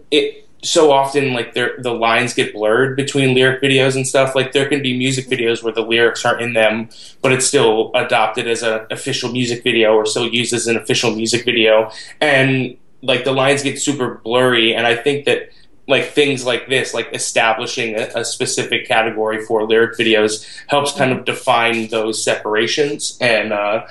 it 0.09 0.47
so 0.63 0.91
often 0.91 1.33
like 1.33 1.53
the 1.53 1.97
lines 1.99 2.33
get 2.33 2.53
blurred 2.53 2.95
between 2.95 3.33
lyric 3.33 3.61
videos 3.61 3.95
and 3.95 4.05
stuff. 4.07 4.35
Like 4.35 4.51
there 4.51 4.69
can 4.69 4.81
be 4.81 4.95
music 4.97 5.27
videos 5.27 5.63
where 5.63 5.73
the 5.73 5.81
lyrics 5.81 6.23
aren't 6.23 6.41
in 6.41 6.53
them 6.53 6.89
but 7.21 7.31
it's 7.31 7.45
still 7.45 7.91
adopted 7.95 8.47
as 8.47 8.61
an 8.63 8.85
official 8.91 9.31
music 9.31 9.63
video 9.63 9.93
or 9.95 10.05
still 10.05 10.27
used 10.27 10.53
as 10.53 10.67
an 10.67 10.77
official 10.77 11.15
music 11.15 11.45
video. 11.45 11.91
And 12.19 12.77
like 13.01 13.23
the 13.23 13.31
lines 13.31 13.63
get 13.63 13.81
super 13.81 14.21
blurry 14.23 14.75
and 14.75 14.85
i 14.85 14.95
think 14.95 15.25
that 15.25 15.49
like 15.87 16.11
things 16.11 16.45
like 16.45 16.67
this 16.67 16.93
like 16.93 17.09
establishing 17.13 17.99
a, 17.99 18.09
a 18.15 18.25
specific 18.25 18.87
category 18.87 19.43
for 19.45 19.67
lyric 19.67 19.97
videos 19.97 20.45
helps 20.67 20.93
kind 20.93 21.11
of 21.11 21.25
define 21.25 21.87
those 21.87 22.23
separations. 22.23 23.17
And 23.21 23.51
uh, 23.53 23.87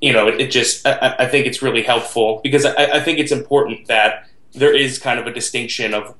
you 0.00 0.12
know 0.12 0.28
it, 0.28 0.40
it 0.40 0.50
just 0.50 0.86
I, 0.86 1.16
I, 1.20 1.26
think 1.26 1.46
it's 1.46 1.62
really 1.62 1.82
helpful 1.82 2.40
because 2.42 2.64
I, 2.64 2.74
I 2.74 3.00
think 3.00 3.18
it's 3.18 3.32
important 3.32 3.86
that 3.86 4.28
there 4.54 4.74
is 4.74 4.98
kind 4.98 5.18
of 5.18 5.26
a 5.26 5.32
distinction 5.32 5.94
of 5.94 6.14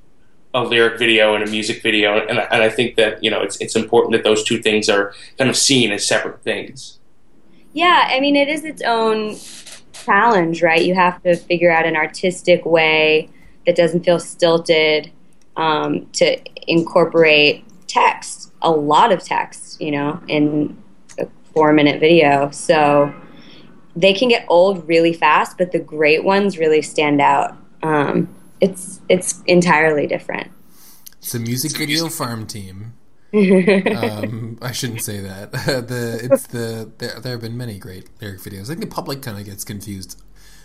a 0.55 0.63
lyric 0.63 0.99
video 0.99 1.35
and 1.35 1.47
a 1.47 1.51
music 1.51 1.83
video, 1.83 2.19
and, 2.19 2.39
and 2.39 2.63
I 2.63 2.69
think 2.69 2.97
that 2.97 3.23
you 3.23 3.31
know 3.31 3.43
it's 3.43 3.57
it's 3.61 3.77
important 3.77 4.13
that 4.13 4.25
those 4.25 4.45
two 4.45 4.61
things 4.61 4.89
are 4.89 5.15
kind 5.39 5.49
of 5.49 5.57
seen 5.57 5.93
as 5.93 6.07
separate 6.07 6.43
things. 6.43 6.99
Yeah, 7.73 8.09
I 8.09 8.21
mean 8.21 8.37
it 8.37 8.49
is 8.49 8.65
its 8.65 8.83
own 8.83 9.37
challenge, 9.93 10.63
right? 10.63 10.85
You 10.85 10.95
have 10.95 11.23
to 11.23 11.37
figure 11.37 11.71
out 11.71 11.87
an 11.87 11.97
artistic 11.97 12.65
way 12.67 13.31
that 13.67 13.77
doesn't 13.77 14.05
feel 14.05 14.19
stilted 14.19 15.11
um, 15.57 16.07
to 16.15 16.39
incorporate 16.69 17.65
text, 17.87 18.53
a 18.63 18.71
lot 18.71 19.13
of 19.13 19.23
text, 19.23 19.81
you 19.81 19.91
know, 19.91 20.21
in 20.29 20.77
a 21.19 21.27
four 21.55 21.73
minute 21.73 22.01
video. 22.01 22.51
So 22.51 23.15
they 23.95 24.13
can 24.13 24.29
get 24.29 24.45
old 24.49 24.87
really 24.89 25.13
fast, 25.13 25.59
but 25.59 25.73
the 25.73 25.79
great 25.79 26.25
ones 26.25 26.59
really 26.59 26.83
stand 26.83 27.21
out 27.21 27.57
um, 27.83 28.35
it's 28.61 29.01
it's 29.09 29.43
entirely 29.47 30.07
different. 30.07 30.51
It's 31.19 31.35
a 31.35 31.41
music 31.41 31.77
video 31.77 32.09
farm 32.09 32.47
team. 32.47 32.95
um, 33.35 34.59
I 34.61 34.73
shouldn't 34.73 35.03
say 35.03 35.21
that. 35.21 35.53
the 35.53 36.21
it's 36.23 36.47
the 36.49 36.91
there 36.99 37.19
there 37.21 37.33
have 37.33 37.41
been 37.41 37.57
many 37.57 37.79
great 37.79 38.09
lyric 38.21 38.41
videos. 38.41 38.65
I 38.65 38.67
think 38.75 38.81
the 38.81 38.87
public 38.87 39.23
kind 39.23 39.39
of 39.39 39.45
gets 39.45 39.65
confused. 39.65 40.21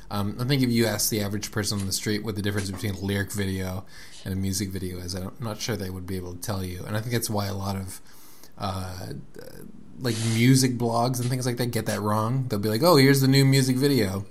Um, 0.09 0.37
I 0.39 0.45
think 0.45 0.63
if 0.63 0.69
you 0.69 0.85
ask 0.85 1.09
the 1.09 1.21
average 1.21 1.51
person 1.51 1.79
on 1.79 1.85
the 1.85 1.91
street 1.91 2.23
what 2.23 2.35
the 2.35 2.41
difference 2.41 2.71
between 2.71 2.95
a 2.95 2.99
lyric 2.99 3.31
video 3.31 3.85
and 4.23 4.33
a 4.33 4.37
music 4.37 4.69
video 4.69 4.99
is, 4.99 5.13
I'm 5.15 5.33
not 5.39 5.59
sure 5.59 5.75
they 5.75 5.89
would 5.89 6.07
be 6.07 6.15
able 6.15 6.33
to 6.33 6.39
tell 6.39 6.63
you. 6.63 6.83
And 6.85 6.95
I 6.95 7.01
think 7.01 7.11
that's 7.11 7.29
why 7.29 7.47
a 7.47 7.53
lot 7.53 7.75
of 7.75 8.01
uh, 8.57 9.07
like 9.99 10.15
music 10.33 10.77
blogs 10.77 11.19
and 11.19 11.29
things 11.29 11.45
like 11.45 11.57
that 11.57 11.67
get 11.67 11.85
that 11.87 12.01
wrong. 12.01 12.47
They'll 12.47 12.59
be 12.59 12.69
like, 12.69 12.83
"Oh, 12.83 12.95
here's 12.95 13.21
the 13.21 13.27
new 13.27 13.45
music 13.45 13.75
video," 13.77 14.25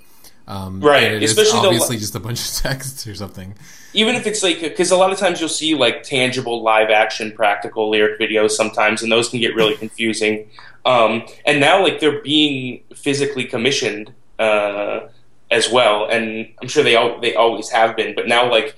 Um, 0.49 0.81
right, 0.81 1.21
especially 1.23 1.59
obviously 1.59 1.97
the, 1.97 2.01
just 2.01 2.15
a 2.15 2.21
bunch 2.21 2.41
of 2.41 2.55
text 2.63 3.07
or 3.07 3.15
something. 3.15 3.55
Even 3.95 4.15
if 4.15 4.27
it's 4.27 4.43
like 4.43 4.61
because 4.61 4.91
a 4.93 4.97
lot 4.97 5.13
of 5.13 5.19
times 5.19 5.41
you'll 5.41 5.49
see 5.49 5.75
like 5.75 6.05
tangible 6.05 6.63
live 6.63 6.91
action 6.91 7.33
practical 7.33 7.91
lyric 7.91 8.21
videos 8.21 8.51
sometimes, 8.53 9.03
and 9.03 9.11
those 9.11 9.29
can 9.29 9.41
get 9.41 9.57
really 9.57 9.75
confusing. 9.75 10.49
Um, 10.85 11.27
and 11.45 11.59
now 11.59 11.83
like 11.83 11.99
they're 11.99 12.23
being 12.23 12.85
physically 12.95 13.45
commissioned 13.45 14.13
uh, 14.39 15.09
as 15.51 15.69
well, 15.69 16.09
and 16.09 16.49
I'm 16.63 16.69
sure 16.69 16.85
they 16.85 16.95
all, 16.95 17.21
they 17.21 17.35
always 17.35 17.71
have 17.71 17.97
been, 17.97 18.15
but 18.15 18.29
now 18.29 18.49
like 18.49 18.77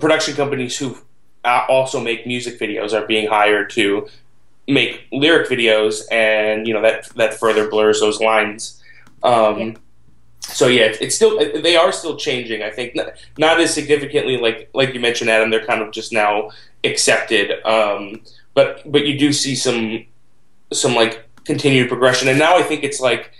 production 0.00 0.34
companies 0.34 0.76
who 0.76 0.98
also 1.44 2.00
make 2.00 2.26
music 2.26 2.58
videos 2.58 2.92
are 2.92 3.06
being 3.06 3.28
hired 3.28 3.70
to 3.70 4.08
make 4.66 5.06
lyric 5.12 5.48
videos, 5.48 6.02
and 6.10 6.66
you 6.66 6.74
know 6.74 6.82
that 6.82 7.08
that 7.10 7.34
further 7.34 7.68
blurs 7.68 8.00
those 8.00 8.20
lines. 8.20 8.82
Um, 9.22 9.58
yeah 9.58 9.74
so 10.40 10.66
yeah, 10.68 10.92
it's 11.00 11.14
still 11.14 11.38
they 11.38 11.76
are 11.76 11.92
still 11.92 12.16
changing. 12.16 12.62
I 12.62 12.70
think 12.70 12.94
not, 12.94 13.12
not, 13.38 13.60
as 13.60 13.72
significantly 13.72 14.36
like 14.36 14.70
like 14.74 14.94
you 14.94 15.00
mentioned, 15.00 15.30
Adam. 15.30 15.50
They're 15.50 15.64
kind 15.64 15.82
of 15.82 15.92
just 15.92 16.12
now 16.12 16.50
accepted, 16.82 17.64
um, 17.64 18.22
but 18.54 18.82
but 18.90 19.06
you 19.06 19.18
do 19.18 19.32
see 19.32 19.54
some 19.54 20.06
some 20.72 20.94
like 20.94 21.28
continued 21.44 21.88
progression. 21.88 22.28
And 22.28 22.38
now 22.38 22.56
I 22.56 22.62
think 22.62 22.84
it's 22.84 23.00
like 23.00 23.32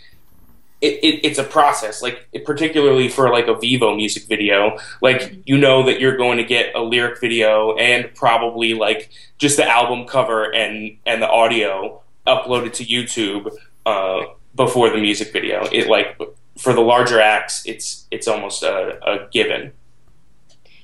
it, 0.83 0.95
it, 1.03 1.21
it's 1.25 1.39
a 1.39 1.45
process. 1.45 2.03
Like 2.03 2.29
it, 2.33 2.45
particularly 2.45 3.09
for 3.09 3.31
like 3.31 3.49
a 3.49 3.55
Vevo 3.55 3.97
music 3.97 4.27
video, 4.27 4.79
like 5.01 5.43
you 5.47 5.57
know 5.57 5.83
that 5.85 6.01
you're 6.01 6.19
going 6.19 6.37
to 6.37 6.45
get 6.45 6.75
a 6.75 6.83
lyric 6.83 7.21
video 7.21 7.77
and 7.77 8.15
probably 8.15 8.75
like 8.75 9.11
just 9.39 9.57
the 9.57 9.67
album 9.67 10.07
cover 10.07 10.55
and 10.55 10.99
and 11.07 11.23
the 11.23 11.29
audio 11.29 12.03
uploaded 12.27 12.75
to 12.75 12.85
YouTube. 12.85 13.51
Uh, 13.87 14.25
before 14.55 14.91
the 14.91 14.99
music 14.99 15.33
video. 15.33 15.67
It 15.73 15.89
like 15.89 16.19
for 16.61 16.75
the 16.75 16.83
larger 16.83 17.21
acts, 17.21 17.63
it's 17.65 18.07
it's 18.11 18.29
almost 18.29 18.63
a, 18.63 18.99
a 19.03 19.29
given. 19.33 19.73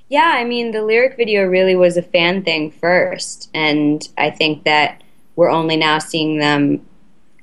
Yeah, 0.09 0.33
I 0.37 0.45
mean, 0.45 0.71
the 0.71 0.83
lyric 0.83 1.17
video 1.17 1.45
really 1.45 1.77
was 1.77 1.97
a 1.97 2.03
fan 2.03 2.43
thing 2.45 2.71
first, 2.71 3.51
and 3.53 4.09
I 4.17 4.31
think 4.31 4.65
that 4.65 5.03
we're 5.35 5.51
only 5.51 5.77
now 5.77 5.99
seeing 5.99 6.39
them 6.39 6.87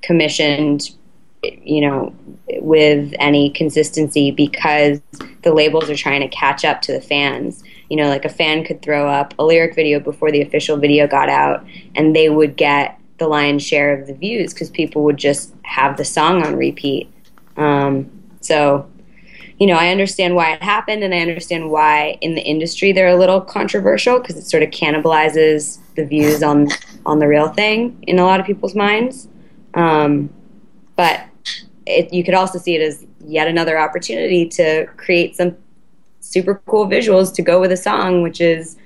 commissioned, 0.01 0.89
you 1.43 1.81
know, 1.81 2.15
with 2.59 3.13
any 3.19 3.51
consistency 3.51 4.31
because 4.31 4.99
the 5.43 5.53
labels 5.53 5.89
are 5.89 5.95
trying 5.95 6.21
to 6.21 6.27
catch 6.29 6.65
up 6.65 6.81
to 6.83 6.93
the 6.93 7.01
fans. 7.01 7.63
You 7.89 7.97
know, 7.97 8.09
like 8.09 8.25
a 8.25 8.29
fan 8.29 8.63
could 8.63 8.81
throw 8.81 9.07
up 9.07 9.35
a 9.37 9.45
lyric 9.45 9.75
video 9.75 9.99
before 9.99 10.31
the 10.31 10.41
official 10.41 10.77
video 10.77 11.05
got 11.05 11.29
out, 11.29 11.63
and 11.95 12.15
they 12.15 12.29
would 12.29 12.55
get 12.55 12.97
the 13.19 13.27
lion's 13.27 13.63
share 13.63 13.93
of 13.93 14.07
the 14.07 14.13
views 14.15 14.53
because 14.53 14.71
people 14.71 15.03
would 15.03 15.17
just 15.17 15.53
have 15.63 15.97
the 15.97 16.05
song 16.05 16.43
on 16.43 16.55
repeat. 16.55 17.07
Um, 17.57 18.22
so, 18.43 18.89
you 19.59 19.67
know, 19.67 19.75
I 19.75 19.89
understand 19.89 20.35
why 20.35 20.53
it 20.53 20.61
happened, 20.61 21.03
and 21.03 21.13
I 21.13 21.19
understand 21.19 21.69
why 21.69 22.17
in 22.21 22.35
the 22.35 22.41
industry 22.41 22.91
they're 22.91 23.07
a 23.07 23.15
little 23.15 23.39
controversial 23.39 24.19
because 24.19 24.35
it 24.35 24.45
sort 24.45 24.63
of 24.63 24.69
cannibalizes 24.69 25.79
the 25.95 26.05
views 26.05 26.41
on 26.43 26.67
on 27.05 27.19
the 27.19 27.27
real 27.27 27.49
thing 27.49 27.97
in 28.07 28.19
a 28.19 28.25
lot 28.25 28.39
of 28.39 28.45
people's 28.45 28.75
minds. 28.75 29.27
Um, 29.73 30.29
but 30.95 31.25
it, 31.85 32.13
you 32.13 32.23
could 32.23 32.33
also 32.33 32.59
see 32.59 32.75
it 32.75 32.81
as 32.81 33.05
yet 33.25 33.47
another 33.47 33.77
opportunity 33.77 34.47
to 34.47 34.85
create 34.97 35.35
some 35.35 35.55
super 36.19 36.61
cool 36.65 36.87
visuals 36.87 37.33
to 37.35 37.41
go 37.41 37.59
with 37.59 37.71
a 37.71 37.77
song, 37.77 38.21
which 38.21 38.41
is 38.41 38.77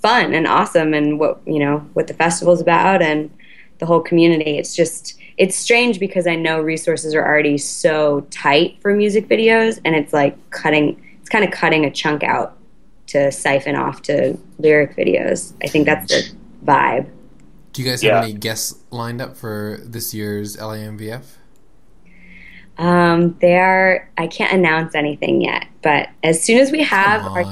fun 0.00 0.32
and 0.32 0.46
awesome, 0.46 0.94
and 0.94 1.20
what 1.20 1.40
you 1.46 1.58
know 1.58 1.78
what 1.92 2.06
the 2.06 2.14
festival's 2.14 2.60
about, 2.60 3.02
and 3.02 3.30
the 3.78 3.86
whole 3.86 4.00
community. 4.00 4.58
It's 4.58 4.74
just 4.74 5.19
it's 5.40 5.56
strange 5.56 5.98
because 5.98 6.26
I 6.26 6.36
know 6.36 6.60
resources 6.60 7.14
are 7.14 7.26
already 7.26 7.56
so 7.56 8.20
tight 8.30 8.76
for 8.82 8.94
music 8.94 9.26
videos, 9.26 9.80
and 9.86 9.96
it's 9.96 10.12
like 10.12 10.36
cutting. 10.50 11.02
It's 11.18 11.30
kind 11.30 11.44
of 11.44 11.50
cutting 11.50 11.86
a 11.86 11.90
chunk 11.90 12.22
out 12.22 12.58
to 13.06 13.32
siphon 13.32 13.74
off 13.74 14.02
to 14.02 14.38
lyric 14.58 14.94
videos. 14.94 15.54
I 15.64 15.68
think 15.68 15.86
that's 15.86 16.08
the 16.08 16.30
vibe. 16.62 17.08
Do 17.72 17.82
you 17.82 17.88
guys 17.88 18.02
have 18.02 18.10
yeah. 18.10 18.22
any 18.22 18.34
guests 18.34 18.80
lined 18.90 19.22
up 19.22 19.34
for 19.34 19.78
this 19.82 20.12
year's 20.12 20.58
LAMVF? 20.58 21.24
Um, 22.76 23.38
they 23.40 23.56
are. 23.56 24.10
I 24.18 24.26
can't 24.26 24.52
announce 24.52 24.94
anything 24.94 25.40
yet, 25.40 25.64
but 25.80 26.10
as 26.22 26.44
soon 26.44 26.58
as 26.58 26.70
we 26.70 26.82
have 26.82 27.24
our 27.24 27.44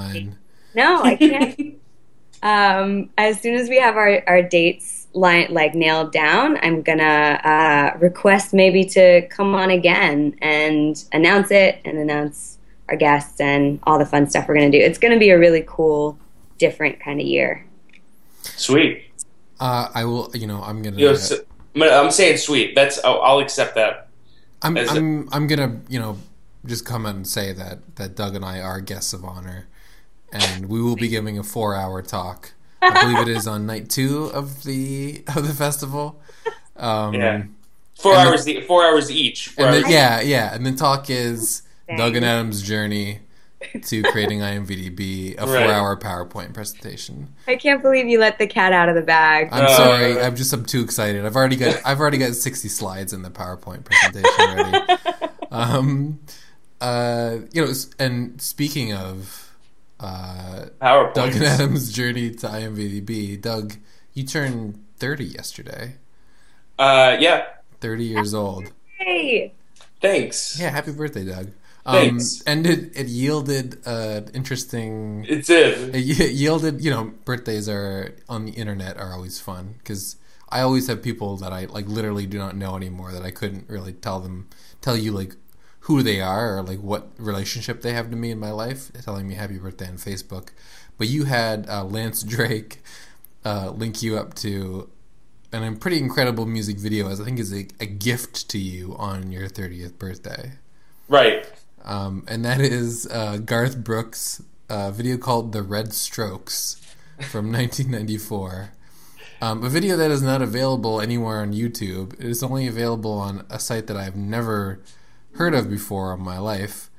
no, 0.74 1.02
I 1.02 1.16
can't. 1.16 1.78
um, 2.42 3.08
as 3.16 3.40
soon 3.40 3.54
as 3.54 3.70
we 3.70 3.78
have 3.78 3.96
our, 3.96 4.22
our 4.26 4.42
dates 4.42 4.97
line 5.12 5.48
like 5.50 5.74
nailed 5.74 6.12
down, 6.12 6.58
I'm 6.62 6.82
gonna 6.82 7.40
uh, 7.44 7.98
request 7.98 8.52
maybe 8.54 8.84
to 8.86 9.26
come 9.28 9.54
on 9.54 9.70
again 9.70 10.36
and 10.40 11.02
announce 11.12 11.50
it 11.50 11.80
and 11.84 11.98
announce 11.98 12.58
our 12.88 12.96
guests 12.96 13.40
and 13.40 13.80
all 13.84 13.98
the 13.98 14.06
fun 14.06 14.28
stuff 14.28 14.48
we're 14.48 14.54
gonna 14.54 14.70
do. 14.70 14.78
It's 14.78 14.98
gonna 14.98 15.18
be 15.18 15.30
a 15.30 15.38
really 15.38 15.64
cool, 15.66 16.18
different 16.58 17.00
kind 17.00 17.20
of 17.20 17.26
year. 17.26 17.64
Sweet. 18.42 19.04
Uh, 19.60 19.88
I 19.94 20.04
will. 20.04 20.30
You 20.34 20.46
know, 20.46 20.62
I'm 20.62 20.82
gonna. 20.82 20.96
You 20.96 21.08
know, 21.08 21.14
so, 21.14 21.36
I'm 21.76 22.10
saying 22.10 22.38
sweet. 22.38 22.74
That's 22.74 23.02
I'll, 23.04 23.20
I'll 23.20 23.38
accept 23.38 23.74
that. 23.74 24.08
I'm 24.62 24.76
as 24.76 24.90
a- 24.90 24.96
I'm 24.96 25.28
I'm 25.32 25.46
gonna 25.46 25.80
you 25.88 25.98
know 25.98 26.18
just 26.66 26.84
come 26.84 27.06
and 27.06 27.26
say 27.26 27.52
that 27.52 27.96
that 27.96 28.14
Doug 28.14 28.34
and 28.34 28.44
I 28.44 28.60
are 28.60 28.80
guests 28.80 29.12
of 29.12 29.24
honor, 29.24 29.68
and 30.32 30.66
we 30.66 30.80
will 30.80 30.96
be 30.96 31.08
giving 31.08 31.38
a 31.38 31.42
four 31.42 31.74
hour 31.74 32.02
talk. 32.02 32.52
I 32.82 33.02
believe 33.02 33.28
it 33.28 33.28
is 33.36 33.46
on 33.46 33.66
night 33.66 33.88
two 33.90 34.26
of 34.26 34.62
the 34.64 35.22
of 35.34 35.46
the 35.46 35.54
festival. 35.54 36.20
Um, 36.76 37.14
Yeah. 37.14 37.42
Four 37.98 38.14
And 38.14 38.28
the- 38.46 38.56
hours. 38.58 38.66
four 38.66 38.84
hours 38.86 39.10
each. 39.10 39.48
Four 39.48 39.66
And 39.66 39.74
hours 39.74 39.82
then, 39.84 39.92
yeah, 39.92 40.20
yeah, 40.20 40.54
and 40.54 40.64
the 40.64 40.72
talk 40.72 41.10
is 41.10 41.62
Dang. 41.88 41.96
Doug 41.98 42.14
and 42.14 42.24
Adam's 42.24 42.62
journey 42.62 43.20
to 43.86 44.02
creating 44.04 44.40
IMVDB, 44.40 45.34
a 45.36 45.44
Right. 45.44 45.64
four-hour 45.64 45.96
PowerPoint 45.98 46.54
presentation. 46.54 47.34
I 47.48 47.56
can't 47.56 47.82
believe 47.82 48.06
you 48.06 48.20
let 48.20 48.38
the 48.38 48.46
cat 48.46 48.72
out 48.72 48.88
of 48.88 48.94
the 48.94 49.02
bag. 49.02 49.48
I'm 49.50 49.64
Uh, 49.64 49.76
sorry, 49.76 50.22
I'm 50.22 50.36
just 50.36 50.52
I'm 50.52 50.64
too 50.64 50.80
excited. 50.82 51.26
I've 51.26 51.34
already 51.34 51.56
got 51.56 51.80
I've 51.84 51.98
already 51.98 52.18
got 52.18 52.36
60 52.36 52.68
slides 52.68 53.12
in 53.12 53.22
the 53.22 53.30
PowerPoint 53.30 53.82
presentation 53.82 54.30
already. 54.38 55.00
um, 55.50 56.20
uh, 56.80 57.38
you 57.52 57.64
know, 57.64 57.72
and 57.98 58.40
speaking 58.40 58.92
of 58.92 59.47
uh, 60.00 60.66
PowerPoint. 60.80 61.14
Doug 61.14 61.34
and 61.34 61.44
Adam's 61.44 61.92
journey 61.92 62.30
to 62.30 62.46
IMVDB, 62.46 63.40
Doug, 63.40 63.74
you 64.14 64.24
turned 64.24 64.84
30 64.98 65.24
yesterday. 65.24 65.94
Uh, 66.78 67.16
yeah. 67.18 67.46
30 67.80 68.04
years 68.04 68.34
old. 68.34 68.72
hey, 68.98 69.54
Thanks. 70.00 70.58
Yeah, 70.60 70.70
happy 70.70 70.92
birthday, 70.92 71.24
Doug. 71.24 71.50
Um, 71.84 71.94
Thanks. 71.96 72.42
and 72.42 72.66
it, 72.66 72.96
it 72.96 73.06
yielded 73.06 73.78
uh, 73.86 74.20
interesting. 74.34 75.24
It's 75.28 75.48
it. 75.48 75.94
It 75.94 76.32
yielded, 76.32 76.82
you 76.82 76.90
know, 76.90 77.12
birthdays 77.24 77.68
are 77.68 78.14
on 78.28 78.44
the 78.44 78.52
internet 78.52 78.98
are 78.98 79.12
always 79.12 79.40
fun 79.40 79.74
because 79.78 80.16
I 80.50 80.60
always 80.60 80.86
have 80.88 81.02
people 81.02 81.36
that 81.38 81.52
I 81.52 81.64
like 81.64 81.86
literally 81.88 82.26
do 82.26 82.38
not 82.38 82.56
know 82.56 82.76
anymore 82.76 83.12
that 83.12 83.22
I 83.22 83.30
couldn't 83.30 83.68
really 83.68 83.92
tell 83.92 84.20
them 84.20 84.48
tell 84.80 84.96
you 84.96 85.12
like 85.12 85.34
who 85.88 86.02
they 86.02 86.20
are 86.20 86.58
or 86.58 86.62
like 86.62 86.80
what 86.80 87.08
relationship 87.16 87.80
they 87.80 87.94
have 87.94 88.10
to 88.10 88.16
me 88.16 88.30
in 88.30 88.38
my 88.38 88.50
life, 88.50 88.92
telling 89.02 89.26
me 89.26 89.34
happy 89.34 89.56
birthday 89.56 89.88
on 89.88 89.96
Facebook. 89.96 90.50
But 90.98 91.08
you 91.08 91.24
had 91.24 91.66
uh, 91.66 91.82
Lance 91.82 92.22
Drake 92.22 92.82
uh, 93.42 93.70
link 93.70 94.02
you 94.02 94.18
up 94.18 94.34
to 94.34 94.90
an 95.50 95.64
a 95.64 95.74
pretty 95.76 95.96
incredible 95.96 96.44
music 96.44 96.76
video, 96.76 97.08
as 97.08 97.22
I 97.22 97.24
think 97.24 97.38
is 97.38 97.54
a, 97.54 97.66
a 97.80 97.86
gift 97.86 98.50
to 98.50 98.58
you 98.58 98.96
on 98.98 99.32
your 99.32 99.48
30th 99.48 99.98
birthday. 99.98 100.52
Right. 101.08 101.50
Um, 101.84 102.26
and 102.28 102.44
that 102.44 102.60
is 102.60 103.06
uh, 103.10 103.38
Garth 103.38 103.82
Brooks' 103.82 104.42
uh, 104.68 104.90
video 104.90 105.16
called 105.16 105.52
"The 105.52 105.62
Red 105.62 105.94
Strokes" 105.94 106.82
from 107.30 107.46
1994. 107.50 108.72
Um, 109.40 109.64
a 109.64 109.70
video 109.70 109.96
that 109.96 110.10
is 110.10 110.20
not 110.20 110.42
available 110.42 111.00
anywhere 111.00 111.40
on 111.40 111.54
YouTube. 111.54 112.12
It 112.20 112.26
is 112.26 112.42
only 112.42 112.66
available 112.66 113.12
on 113.12 113.46
a 113.48 113.58
site 113.58 113.86
that 113.86 113.96
I've 113.96 114.16
never 114.16 114.80
heard 115.38 115.54
of 115.54 115.70
before 115.70 116.12
in 116.12 116.20
my 116.20 116.38
life, 116.38 116.90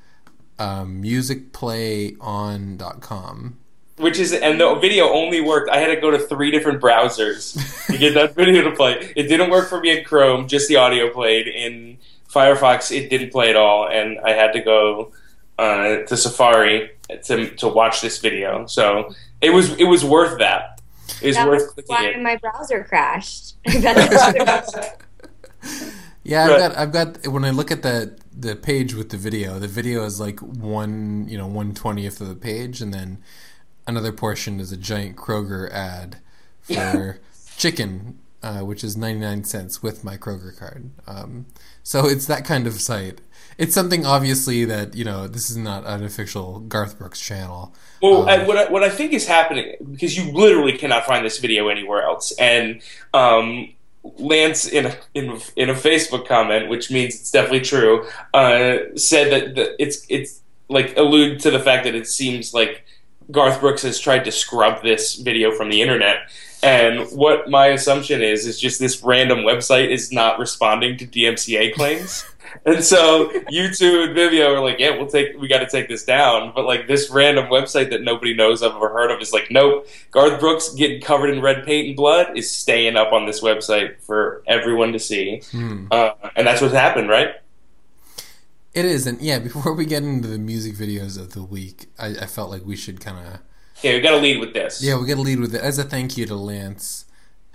um, 0.57 1.03
musicplayon.com. 1.03 3.57
Which 3.97 4.17
is, 4.17 4.31
and 4.31 4.61
the 4.61 4.75
video 4.75 5.09
only 5.09 5.41
worked. 5.41 5.69
I 5.69 5.79
had 5.79 5.87
to 5.87 5.99
go 5.99 6.09
to 6.09 6.17
three 6.17 6.51
different 6.51 6.81
browsers 6.81 7.85
to 7.87 7.97
get 7.97 8.13
that 8.13 8.33
video 8.35 8.61
to 8.63 8.71
play. 8.71 9.11
It 9.15 9.23
didn't 9.23 9.49
work 9.49 9.67
for 9.67 9.81
me 9.81 9.97
in 9.97 10.05
Chrome; 10.05 10.47
just 10.47 10.69
the 10.69 10.77
audio 10.77 11.09
played. 11.09 11.49
In 11.49 11.97
Firefox, 12.29 12.95
it 12.95 13.09
didn't 13.09 13.33
play 13.33 13.49
at 13.49 13.57
all, 13.57 13.89
and 13.89 14.17
I 14.21 14.31
had 14.31 14.53
to 14.53 14.61
go 14.61 15.11
uh, 15.57 16.03
to 16.03 16.15
Safari 16.15 16.91
to 17.25 17.49
to 17.57 17.67
watch 17.67 17.99
this 17.99 18.19
video. 18.19 18.65
So 18.67 19.13
it 19.41 19.49
was 19.49 19.75
it 19.75 19.83
was 19.83 20.05
worth 20.05 20.39
that. 20.39 20.79
It 21.21 21.27
was 21.27 21.35
that 21.35 21.45
worth 21.45 21.75
was 21.75 21.85
clicking 21.85 21.93
why 21.93 22.05
it. 22.05 22.21
my 22.21 22.37
browser 22.37 22.85
crashed. 22.85 23.57
Yeah, 26.29 26.43
I've 26.45 26.59
got 26.59 26.77
I've 26.77 26.91
got 27.23 27.27
when 27.27 27.43
I 27.43 27.49
look 27.49 27.71
at 27.71 27.81
the 27.81 28.17
the 28.37 28.55
page 28.55 28.93
with 28.93 29.09
the 29.09 29.17
video, 29.17 29.57
the 29.59 29.67
video 29.67 30.03
is 30.05 30.19
like 30.19 30.39
one 30.41 31.27
you 31.27 31.37
know 31.37 31.47
one 31.47 31.73
twentieth 31.73 32.21
of 32.21 32.27
the 32.27 32.35
page, 32.35 32.81
and 32.81 32.93
then 32.93 33.17
another 33.87 34.11
portion 34.11 34.59
is 34.59 34.71
a 34.71 34.77
giant 34.77 35.15
Kroger 35.17 35.71
ad 35.71 36.17
for 36.61 37.19
chicken, 37.57 38.19
uh, 38.43 38.59
which 38.59 38.83
is 38.83 38.95
ninety 38.95 39.21
nine 39.21 39.43
cents 39.43 39.81
with 39.81 40.03
my 40.03 40.17
Kroger 40.17 40.55
card. 40.57 40.91
Um, 41.07 41.47
so 41.81 42.07
it's 42.07 42.27
that 42.27 42.45
kind 42.45 42.67
of 42.67 42.73
site. 42.73 43.21
It's 43.57 43.73
something 43.73 44.05
obviously 44.05 44.65
that 44.65 44.95
you 44.95 45.03
know 45.03 45.27
this 45.27 45.49
is 45.49 45.57
not 45.57 45.83
an 45.87 46.03
official 46.03 46.59
Garth 46.59 46.99
Brooks 46.99 47.19
channel. 47.19 47.73
Well, 48.03 48.21
Um, 48.23 48.29
I, 48.29 48.43
what 48.45 48.57
I, 48.57 48.71
what 48.71 48.83
I 48.83 48.89
think 48.89 49.13
is 49.13 49.25
happening 49.27 49.75
because 49.91 50.15
you 50.15 50.31
literally 50.31 50.77
cannot 50.77 51.05
find 51.05 51.25
this 51.25 51.39
video 51.39 51.69
anywhere 51.69 52.03
else, 52.03 52.31
and 52.33 52.81
um, 53.15 53.73
Lance 54.03 54.67
in 54.67 54.85
a, 54.85 54.95
in 55.13 55.39
in 55.55 55.69
a 55.69 55.73
Facebook 55.73 56.27
comment, 56.27 56.69
which 56.69 56.89
means 56.89 57.15
it's 57.15 57.31
definitely 57.31 57.61
true, 57.61 58.07
uh, 58.33 58.77
said 58.95 59.31
that 59.31 59.55
the, 59.55 59.81
it's 59.81 60.05
it's 60.09 60.41
like 60.69 60.95
allude 60.97 61.39
to 61.41 61.51
the 61.51 61.59
fact 61.59 61.83
that 61.83 61.95
it 61.95 62.07
seems 62.07 62.53
like 62.53 62.85
Garth 63.31 63.59
Brooks 63.59 63.81
has 63.83 63.99
tried 63.99 64.25
to 64.25 64.31
scrub 64.31 64.81
this 64.83 65.15
video 65.15 65.51
from 65.51 65.69
the 65.69 65.81
internet. 65.81 66.31
And 66.61 67.07
what 67.11 67.49
my 67.49 67.67
assumption 67.67 68.21
is 68.21 68.45
is 68.45 68.59
just 68.59 68.79
this 68.79 69.01
random 69.03 69.39
website 69.39 69.89
is 69.89 70.11
not 70.11 70.39
responding 70.39 70.97
to 70.97 71.07
DMCA 71.07 71.73
claims. 71.73 72.25
And 72.65 72.83
so 72.83 73.29
YouTube 73.51 74.07
and 74.07 74.17
Vimeo 74.17 74.55
are 74.55 74.61
like, 74.61 74.79
yeah, 74.79 74.97
we'll 74.97 75.07
take, 75.07 75.39
we 75.39 75.47
got 75.47 75.59
to 75.59 75.69
take 75.69 75.87
this 75.87 76.03
down. 76.03 76.51
But 76.55 76.65
like 76.65 76.87
this 76.87 77.09
random 77.09 77.45
website 77.45 77.89
that 77.91 78.01
nobody 78.01 78.33
knows 78.33 78.61
of 78.61 78.75
or 78.75 78.89
heard 78.89 79.11
of 79.11 79.21
is 79.21 79.33
like, 79.33 79.49
nope. 79.49 79.87
Garth 80.11 80.39
Brooks 80.39 80.73
getting 80.73 81.01
covered 81.01 81.29
in 81.29 81.41
red 81.41 81.65
paint 81.65 81.87
and 81.87 81.95
blood 81.95 82.37
is 82.37 82.51
staying 82.51 82.95
up 82.95 83.13
on 83.13 83.25
this 83.25 83.41
website 83.41 84.01
for 84.01 84.43
everyone 84.47 84.93
to 84.93 84.99
see. 84.99 85.41
Hmm. 85.51 85.87
Uh, 85.91 86.11
and 86.35 86.47
that's 86.47 86.61
what's 86.61 86.73
happened, 86.73 87.09
right? 87.09 87.35
It 88.73 88.85
is, 88.85 89.07
and 89.07 89.19
yeah. 89.21 89.39
Before 89.49 89.73
we 89.73 89.85
get 89.85 90.03
into 90.03 90.27
the 90.27 90.37
music 90.37 90.75
videos 90.75 91.19
of 91.19 91.33
the 91.33 91.43
week, 91.43 91.87
I, 91.97 92.07
I 92.07 92.25
felt 92.25 92.49
like 92.49 92.65
we 92.65 92.75
should 92.75 92.99
kind 92.99 93.17
of 93.17 93.39
Yeah, 93.81 93.93
we 93.93 94.01
got 94.01 94.11
to 94.11 94.17
lead 94.17 94.39
with 94.39 94.53
this. 94.53 94.83
Yeah, 94.83 94.99
we 94.99 95.07
got 95.07 95.15
to 95.15 95.21
lead 95.21 95.39
with 95.39 95.55
it 95.55 95.61
as 95.61 95.77
a 95.79 95.83
thank 95.83 96.17
you 96.17 96.25
to 96.27 96.35
Lance, 96.35 97.05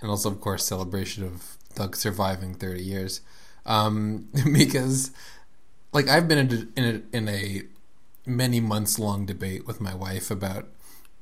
and 0.00 0.10
also, 0.10 0.30
of 0.30 0.40
course, 0.40 0.64
celebration 0.64 1.24
of 1.24 1.56
Doug 1.74 1.96
surviving 1.96 2.54
thirty 2.54 2.82
years. 2.82 3.20
Um, 3.66 4.28
because, 4.52 5.10
like, 5.92 6.08
I've 6.08 6.28
been 6.28 6.38
in 6.38 6.52
a, 6.76 6.80
in 6.80 7.02
a, 7.12 7.16
in 7.16 7.28
a 7.28 7.62
many 8.26 8.60
months 8.60 8.98
long 8.98 9.26
debate 9.26 9.66
with 9.66 9.80
my 9.80 9.94
wife 9.94 10.30
about 10.30 10.68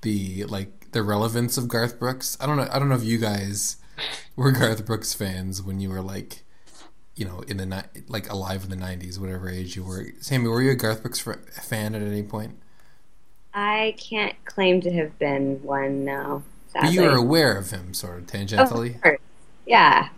the 0.02 0.44
like 0.46 0.92
the 0.92 1.02
relevance 1.02 1.56
of 1.58 1.68
Garth 1.68 1.98
Brooks. 1.98 2.36
I 2.40 2.46
don't 2.46 2.56
know. 2.56 2.68
I 2.72 2.78
don't 2.78 2.88
know 2.88 2.94
if 2.96 3.04
you 3.04 3.18
guys 3.18 3.76
were 4.36 4.52
Garth 4.62 4.84
Brooks 4.86 5.14
fans 5.14 5.62
when 5.62 5.80
you 5.80 5.90
were 5.90 6.02
like, 6.02 6.42
you 7.16 7.24
know, 7.24 7.40
in 7.48 7.58
the 7.58 7.66
ni- 7.66 8.02
like 8.08 8.30
alive 8.30 8.64
in 8.64 8.70
the 8.70 8.76
'90s, 8.76 9.18
whatever 9.18 9.48
age 9.48 9.76
you 9.76 9.84
were. 9.84 10.06
Sammy, 10.20 10.48
were 10.48 10.62
you 10.62 10.72
a 10.72 10.74
Garth 10.76 11.02
Brooks 11.02 11.20
fan 11.20 11.94
at 11.94 12.02
any 12.02 12.22
point? 12.22 12.58
I 13.54 13.94
can't 13.98 14.34
claim 14.44 14.80
to 14.82 14.92
have 14.92 15.18
been 15.18 15.62
one 15.62 16.04
now. 16.04 16.42
But 16.78 16.90
you 16.90 17.02
were 17.02 17.14
aware 17.16 17.56
of 17.56 17.70
him, 17.70 17.94
sort 17.94 18.18
of 18.18 18.26
Of 18.56 18.68
tangentially. 18.68 19.00
course. 19.02 19.20
Yeah. 19.66 20.10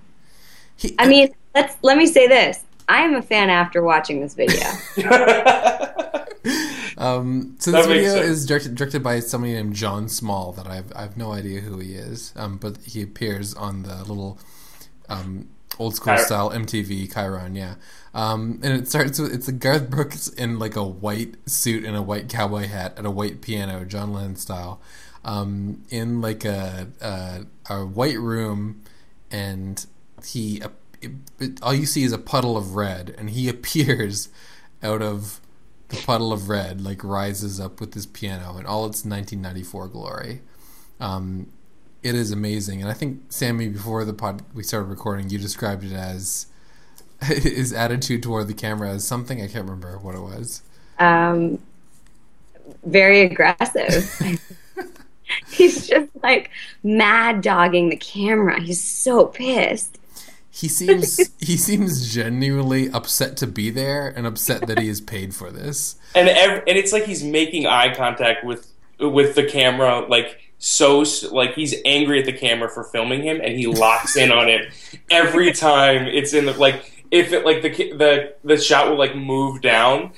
He- 0.76 0.94
I 0.98 1.06
mean, 1.08 1.30
let's 1.54 1.76
let 1.82 1.96
me 1.96 2.06
say 2.06 2.26
this. 2.28 2.60
I 2.88 3.02
am 3.02 3.14
a 3.14 3.22
fan 3.22 3.48
after 3.50 3.82
watching 3.82 4.20
this 4.20 4.34
video. 4.34 4.60
Um, 6.96 7.56
so 7.58 7.72
this 7.72 7.86
video 7.86 8.14
sense. 8.14 8.26
is 8.26 8.46
directed, 8.46 8.74
directed 8.76 9.02
by 9.02 9.18
somebody 9.20 9.54
named 9.54 9.74
Jon 9.74 10.08
Small 10.08 10.52
that 10.52 10.66
I've 10.66 10.92
I've 10.94 11.16
no 11.16 11.32
idea 11.32 11.60
who 11.60 11.78
he 11.78 11.94
is. 11.94 12.32
Um, 12.36 12.56
but 12.56 12.76
he 12.84 13.02
appears 13.02 13.52
on 13.54 13.82
the 13.82 13.96
little 14.04 14.38
um, 15.08 15.48
old 15.78 15.96
school 15.96 16.12
Chir- 16.14 16.24
style 16.24 16.50
MTV 16.50 17.12
Chiron, 17.12 17.56
yeah. 17.56 17.74
Um, 18.14 18.60
and 18.62 18.72
it 18.74 18.88
starts 18.88 19.18
with 19.18 19.32
it's 19.34 19.48
a 19.48 19.52
Garth 19.52 19.90
Brooks 19.90 20.28
in 20.28 20.58
like 20.58 20.76
a 20.76 20.84
white 20.84 21.34
suit 21.48 21.84
and 21.84 21.96
a 21.96 22.02
white 22.02 22.28
cowboy 22.28 22.68
hat 22.68 22.94
at 22.96 23.04
a 23.04 23.10
white 23.10 23.40
piano, 23.40 23.84
John 23.84 24.12
Lennon 24.12 24.36
style, 24.36 24.80
um, 25.24 25.82
in 25.90 26.20
like 26.20 26.44
a, 26.44 26.86
a 27.00 27.46
a 27.74 27.84
white 27.86 28.18
room, 28.20 28.82
and 29.32 29.84
he 30.24 30.62
all 31.62 31.74
you 31.74 31.86
see 31.86 32.02
is 32.04 32.12
a 32.12 32.18
puddle 32.18 32.56
of 32.56 32.74
red, 32.74 33.14
and 33.18 33.30
he 33.30 33.48
appears 33.54 34.28
out 34.82 35.02
of 35.02 35.40
the 35.88 35.96
puddle 35.96 36.32
of 36.32 36.48
red 36.48 36.80
like 36.80 37.04
rises 37.04 37.60
up 37.60 37.80
with 37.80 37.94
his 37.94 38.06
piano 38.06 38.56
in 38.58 38.66
all 38.66 38.86
its 38.86 39.04
1994 39.04 39.88
glory. 39.88 40.40
Um, 41.00 41.48
it 42.02 42.14
is 42.14 42.30
amazing, 42.32 42.82
and 42.82 42.90
I 42.90 42.94
think 42.94 43.22
Sammy, 43.30 43.68
before 43.68 44.04
the 44.04 44.12
pod 44.12 44.42
we 44.54 44.62
started 44.62 44.88
recording, 44.88 45.30
you 45.30 45.38
described 45.38 45.84
it 45.84 45.92
as 45.92 46.46
his 47.22 47.72
attitude 47.72 48.22
toward 48.22 48.48
the 48.48 48.54
camera 48.54 48.90
as 48.90 49.06
something 49.06 49.40
I 49.40 49.46
can't 49.46 49.64
remember 49.64 49.98
what 49.98 50.14
it 50.14 50.20
was. 50.20 50.62
Um, 50.98 51.58
very 52.84 53.22
aggressive. 53.22 54.20
He's 55.50 55.86
just 55.86 56.10
like 56.22 56.50
mad 56.82 57.40
dogging 57.40 57.88
the 57.88 57.96
camera. 57.96 58.60
He's 58.60 58.82
so 58.82 59.26
pissed. 59.26 59.98
He 60.54 60.68
seems 60.68 61.16
he 61.40 61.56
seems 61.56 62.14
genuinely 62.14 62.88
upset 62.90 63.36
to 63.38 63.46
be 63.48 63.70
there 63.70 64.06
and 64.14 64.24
upset 64.24 64.68
that 64.68 64.78
he 64.78 64.88
is 64.88 65.00
paid 65.00 65.34
for 65.34 65.50
this. 65.50 65.96
And 66.14 66.28
ev- 66.28 66.62
and 66.68 66.78
it's 66.78 66.92
like 66.92 67.06
he's 67.06 67.24
making 67.24 67.66
eye 67.66 67.92
contact 67.92 68.44
with 68.44 68.70
with 69.00 69.34
the 69.34 69.42
camera, 69.44 70.06
like 70.06 70.40
so 70.60 71.04
like 71.32 71.54
he's 71.54 71.74
angry 71.84 72.20
at 72.20 72.26
the 72.26 72.32
camera 72.32 72.68
for 72.68 72.84
filming 72.84 73.22
him, 73.24 73.40
and 73.42 73.56
he 73.56 73.66
locks 73.66 74.16
in 74.16 74.30
on 74.30 74.48
it 74.48 74.72
every 75.10 75.52
time 75.52 76.06
it's 76.06 76.32
in 76.32 76.44
the 76.46 76.52
like 76.52 77.04
if 77.10 77.32
it 77.32 77.44
like 77.44 77.62
the 77.62 77.70
the 77.70 78.34
the 78.44 78.56
shot 78.56 78.88
will 78.88 78.98
like 78.98 79.16
move 79.16 79.60
down 79.60 80.12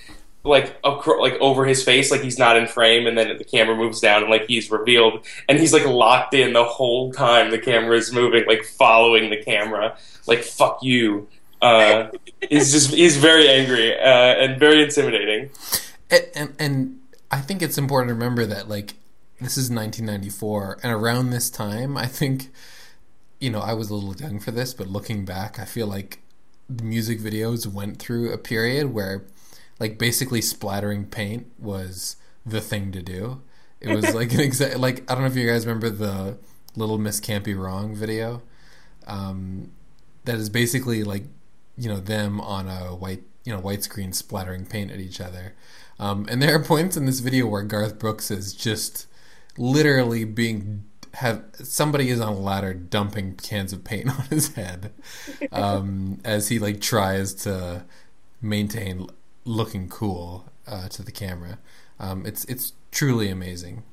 like 0.47 0.79
acro- 0.85 1.21
like 1.21 1.35
over 1.35 1.65
his 1.65 1.83
face, 1.83 2.11
like 2.11 2.23
he's 2.23 2.39
not 2.39 2.57
in 2.57 2.67
frame, 2.67 3.07
and 3.07 3.17
then 3.17 3.37
the 3.37 3.45
camera 3.45 3.77
moves 3.77 4.01
down 4.01 4.23
and 4.23 4.31
like 4.31 4.47
he's 4.47 4.71
revealed, 4.71 5.27
and 5.49 5.59
he's 5.59 5.73
like 5.73 5.87
locked 5.87 6.35
in 6.35 6.53
the 6.53 6.65
whole 6.65 7.13
time 7.13 7.51
the 7.51 7.59
camera 7.59 7.97
is 7.97 8.13
moving, 8.13 8.45
like 8.47 8.65
following 8.65 9.31
the 9.31 9.43
camera, 9.43 9.97
like 10.27 10.43
fuck 10.43 10.83
you. 10.83 11.29
Uh, 11.63 12.11
he's 12.49 12.73
just 12.73 12.91
he's 12.91 13.17
very 13.17 13.49
angry 13.49 13.97
uh, 13.99 14.01
and 14.05 14.61
very 14.61 14.83
intimidating. 14.83 15.51
And, 16.11 16.27
and 16.35 16.55
and 16.59 17.01
I 17.31 17.41
think 17.41 17.63
it's 17.63 17.79
important 17.79 18.11
to 18.11 18.15
remember 18.15 18.47
that 18.47 18.69
like 18.69 18.95
this 19.41 19.59
is 19.59 19.71
1994, 19.71 20.79
and 20.83 20.93
around 20.93 21.31
this 21.31 21.51
time, 21.51 21.97
I 21.97 22.07
think 22.07 22.51
you 23.41 23.51
know 23.51 23.61
I 23.61 23.75
was 23.75 23.91
a 23.91 23.95
little 23.95 24.15
young 24.15 24.41
for 24.41 24.51
this, 24.51 24.75
but 24.75 24.87
looking 24.87 25.25
back, 25.25 25.59
I 25.59 25.65
feel 25.65 25.87
like 25.87 26.21
the 26.69 26.85
music 26.85 27.21
videos 27.21 27.67
went 27.67 27.99
through 27.99 28.33
a 28.33 28.39
period 28.39 28.93
where 28.93 29.25
like 29.79 29.99
basically 29.99 30.41
splattering 30.41 31.07
paint 31.07 31.47
was 31.59 32.17
the 32.45 32.61
thing 32.61 32.93
to 32.93 33.03
do. 33.03 33.43
It 33.81 33.95
was 33.95 34.15
like 34.15 34.33
an 34.33 34.41
exact 34.41 34.77
like 34.79 35.11
I 35.11 35.15
don't 35.15 35.23
know 35.23 35.29
if 35.29 35.37
you 35.37 35.47
guys 35.47 35.67
remember 35.67 35.91
the 35.91 36.39
Little 36.75 36.99
Miss 36.99 37.21
Can't 37.21 37.45
Be 37.45 37.55
Wrong 37.55 37.95
video. 37.95 38.43
Um, 39.07 39.71
that 40.25 40.37
is 40.37 40.51
basically 40.51 41.05
like 41.05 41.25
you 41.77 41.89
know 41.89 42.01
them 42.01 42.41
on 42.41 42.69
a 42.69 42.95
white 42.95 43.23
you 43.45 43.53
know 43.53 43.61
white 43.61 43.83
screen 43.83 44.13
splattering 44.13 44.67
paint 44.67 44.91
at 44.91 45.01
each 45.01 45.21
other. 45.21 45.55
Um, 45.99 46.27
and 46.29 46.43
there 46.43 46.55
are 46.55 46.63
points 46.63 46.97
in 46.97 47.07
this 47.07 47.21
video 47.21 47.47
where 47.47 47.63
Garth 47.63 47.99
Brooks 47.99 48.31
is 48.31 48.53
just 48.53 49.07
literally 49.57 50.25
being 50.25 50.85
have 51.15 51.43
somebody 51.55 52.11
is 52.11 52.21
on 52.21 52.35
a 52.35 52.39
ladder 52.39 52.75
dumping 52.75 53.37
cans 53.37 53.73
of 53.73 53.83
paint 53.85 54.11
on 54.19 54.27
his 54.27 54.55
head 54.55 54.93
um, 55.53 56.19
as 56.25 56.49
he 56.49 56.59
like 56.59 56.81
tries 56.81 57.33
to 57.35 57.85
maintain 58.43 59.07
looking 59.47 59.89
cool 59.89 60.51
uh, 60.67 60.89
to 60.89 61.03
the 61.03 61.13
camera. 61.13 61.59
Um, 61.99 62.27
it's 62.27 62.45
it's 62.45 62.73
truly 62.91 63.31
amazing. 63.31 63.85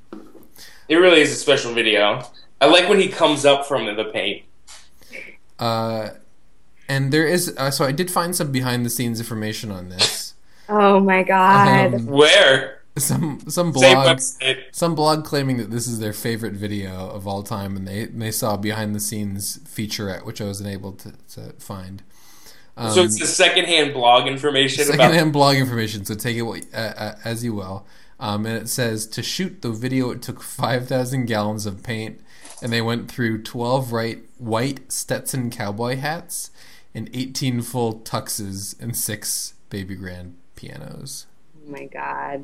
It 0.90 0.96
really 0.96 1.22
is 1.22 1.32
a 1.32 1.36
special 1.36 1.74
video. 1.74 2.24
I 2.60 2.66
like 2.66 2.90
when 2.90 3.00
he 3.00 3.08
comes 3.08 3.46
up 3.46 3.66
from 3.66 3.86
the 3.96 4.06
paint. 4.06 4.44
Uh, 5.60 6.10
and 6.90 7.14
there 7.14 7.26
is 7.26 7.56
uh, 7.58 7.72
so 7.72 7.86
I 7.86 7.92
did 7.92 8.12
find 8.12 8.36
some 8.36 8.52
behind 8.52 8.86
the 8.86 8.90
scenes 8.90 9.20
information 9.20 9.72
on 9.72 9.90
this. 9.90 10.34
Oh 10.68 11.00
my 11.00 11.24
god! 11.24 11.94
Um, 11.94 12.06
Where? 12.08 12.82
Some 12.96 13.40
some 13.48 13.72
blog 13.72 14.20
some 14.72 14.94
blog 14.94 15.26
claiming 15.26 15.58
that 15.58 15.72
this 15.72 15.88
is 15.88 16.00
their 16.00 16.14
favorite 16.14 16.54
video 16.54 17.10
of 17.10 17.28
all 17.28 17.42
time, 17.42 17.76
and 17.76 17.88
they 17.88 18.06
they 18.06 18.30
saw 18.30 18.56
behind 18.56 18.94
the 18.94 19.00
scenes 19.00 19.58
featurette, 19.60 20.26
which 20.26 20.40
I 20.40 20.46
was 20.46 20.62
unable 20.62 20.92
to, 20.94 21.14
to 21.30 21.54
find. 21.54 22.04
Um, 22.76 22.92
so 22.92 23.04
it's 23.04 23.20
the 23.20 23.28
secondhand 23.28 23.94
blog 23.94 24.28
information 24.28 24.84
about. 24.84 24.98
secondhand 24.98 25.34
blog 25.34 25.58
information. 25.58 26.06
So 26.06 26.16
take 26.16 26.38
it 26.38 26.42
what- 26.42 26.66
uh, 26.74 26.78
uh, 26.98 27.16
as 27.24 27.44
you 27.44 27.54
will. 27.54 27.86
Um, 28.20 28.46
and 28.46 28.58
it 28.58 28.70
says 28.70 29.06
to 29.08 29.22
shoot 29.24 29.62
the 29.62 29.72
video, 29.72 30.10
it 30.12 30.22
took 30.22 30.42
five 30.42 30.88
thousand 30.88 31.26
gallons 31.26 31.66
of 31.66 31.84
paint, 31.84 32.22
and 32.62 32.72
they 32.72 32.82
went 32.82 33.12
through 33.12 33.44
twelve 33.44 33.92
right 33.92 34.24
white 34.38 34.92
Stetson 34.92 35.50
cowboy 35.50 35.98
hats, 35.98 36.50
and 36.96 37.10
eighteen 37.14 37.62
full 37.62 38.00
tuxes, 38.00 38.80
and 38.82 38.96
six 38.96 39.56
baby 39.70 39.96
grand 39.96 40.36
pianos. 40.56 41.26
Oh 41.68 41.72
my 41.72 41.86
god! 41.86 42.44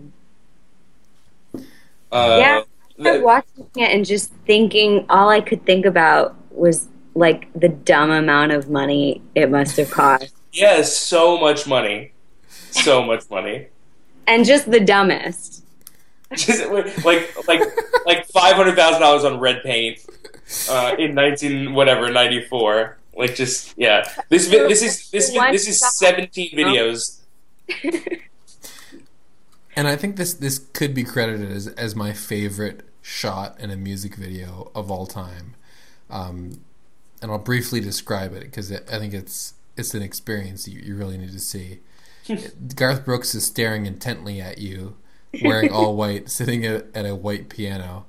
Uh, 2.12 2.38
Yeah. 2.40 2.62
I 3.02 3.12
was 3.14 3.22
watching 3.22 3.68
it 3.78 3.96
and 3.96 4.06
just 4.06 4.32
thinking, 4.46 5.06
all 5.10 5.30
I 5.30 5.40
could 5.40 5.66
think 5.66 5.86
about 5.86 6.36
was 6.52 6.88
like 7.16 7.48
the 7.54 7.70
dumb 7.70 8.12
amount 8.12 8.52
of 8.52 8.70
money 8.70 9.22
it 9.36 9.50
must 9.50 9.78
have 9.78 9.92
cost, 9.92 10.34
yeah, 10.54 10.82
so 10.82 11.38
much 11.38 11.68
money, 11.68 12.12
so 12.48 13.04
much 13.04 13.30
money. 13.30 13.68
and 14.28 14.46
just 14.46 14.70
the 14.70 14.80
dumbest. 14.80 15.64
Just, 16.36 16.70
like 16.70 17.48
like 17.48 17.62
like 18.06 18.28
five 18.28 18.56
hundred 18.56 18.76
thousand 18.76 19.02
dollars 19.02 19.24
on 19.24 19.40
red 19.40 19.64
paint 19.64 20.00
uh, 20.70 20.96
in 21.00 21.16
nineteen 21.16 21.74
whatever 21.74 22.12
ninety 22.12 22.46
four. 22.46 22.98
Like 23.16 23.36
just 23.36 23.74
yeah, 23.78 24.08
this 24.30 24.48
vi- 24.48 24.68
this 24.68 24.84
is 24.84 25.10
this 25.10 25.32
this 25.32 25.68
is 25.68 25.80
seventeen 25.98 26.52
videos. 26.52 27.20
And 29.76 29.88
I 29.88 29.96
think 29.96 30.18
this 30.18 30.34
this 30.34 30.60
could 30.74 30.94
be 30.94 31.06
credited 31.06 31.50
as 31.52 31.68
as 31.68 31.96
my 31.96 32.12
favorite 32.12 32.82
shot 33.02 33.58
in 33.62 33.70
a 33.72 33.78
music 33.78 34.16
video 34.16 34.72
of 34.76 34.92
all 34.92 35.06
time. 35.06 35.56
Um, 36.10 36.60
and 37.22 37.32
I'll 37.32 37.40
briefly 37.40 37.80
describe 37.80 38.34
it 38.34 38.42
because 38.42 38.72
I 38.72 39.00
think 39.00 39.14
it's 39.14 39.54
it's 39.78 39.94
an 39.94 40.02
experience 40.02 40.68
you, 40.68 40.80
you 40.82 40.96
really 40.96 41.18
need 41.18 41.32
to 41.32 41.40
see. 41.40 41.80
Garth 42.76 43.06
Brooks 43.06 43.34
is 43.34 43.46
staring 43.46 43.86
intently 43.86 44.42
at 44.42 44.58
you, 44.58 44.98
wearing 45.42 45.72
all 45.72 45.96
white, 45.98 46.30
sitting 46.30 46.66
at, 46.66 46.88
at 46.94 47.06
a 47.06 47.16
white 47.16 47.50
piano. 47.50 48.06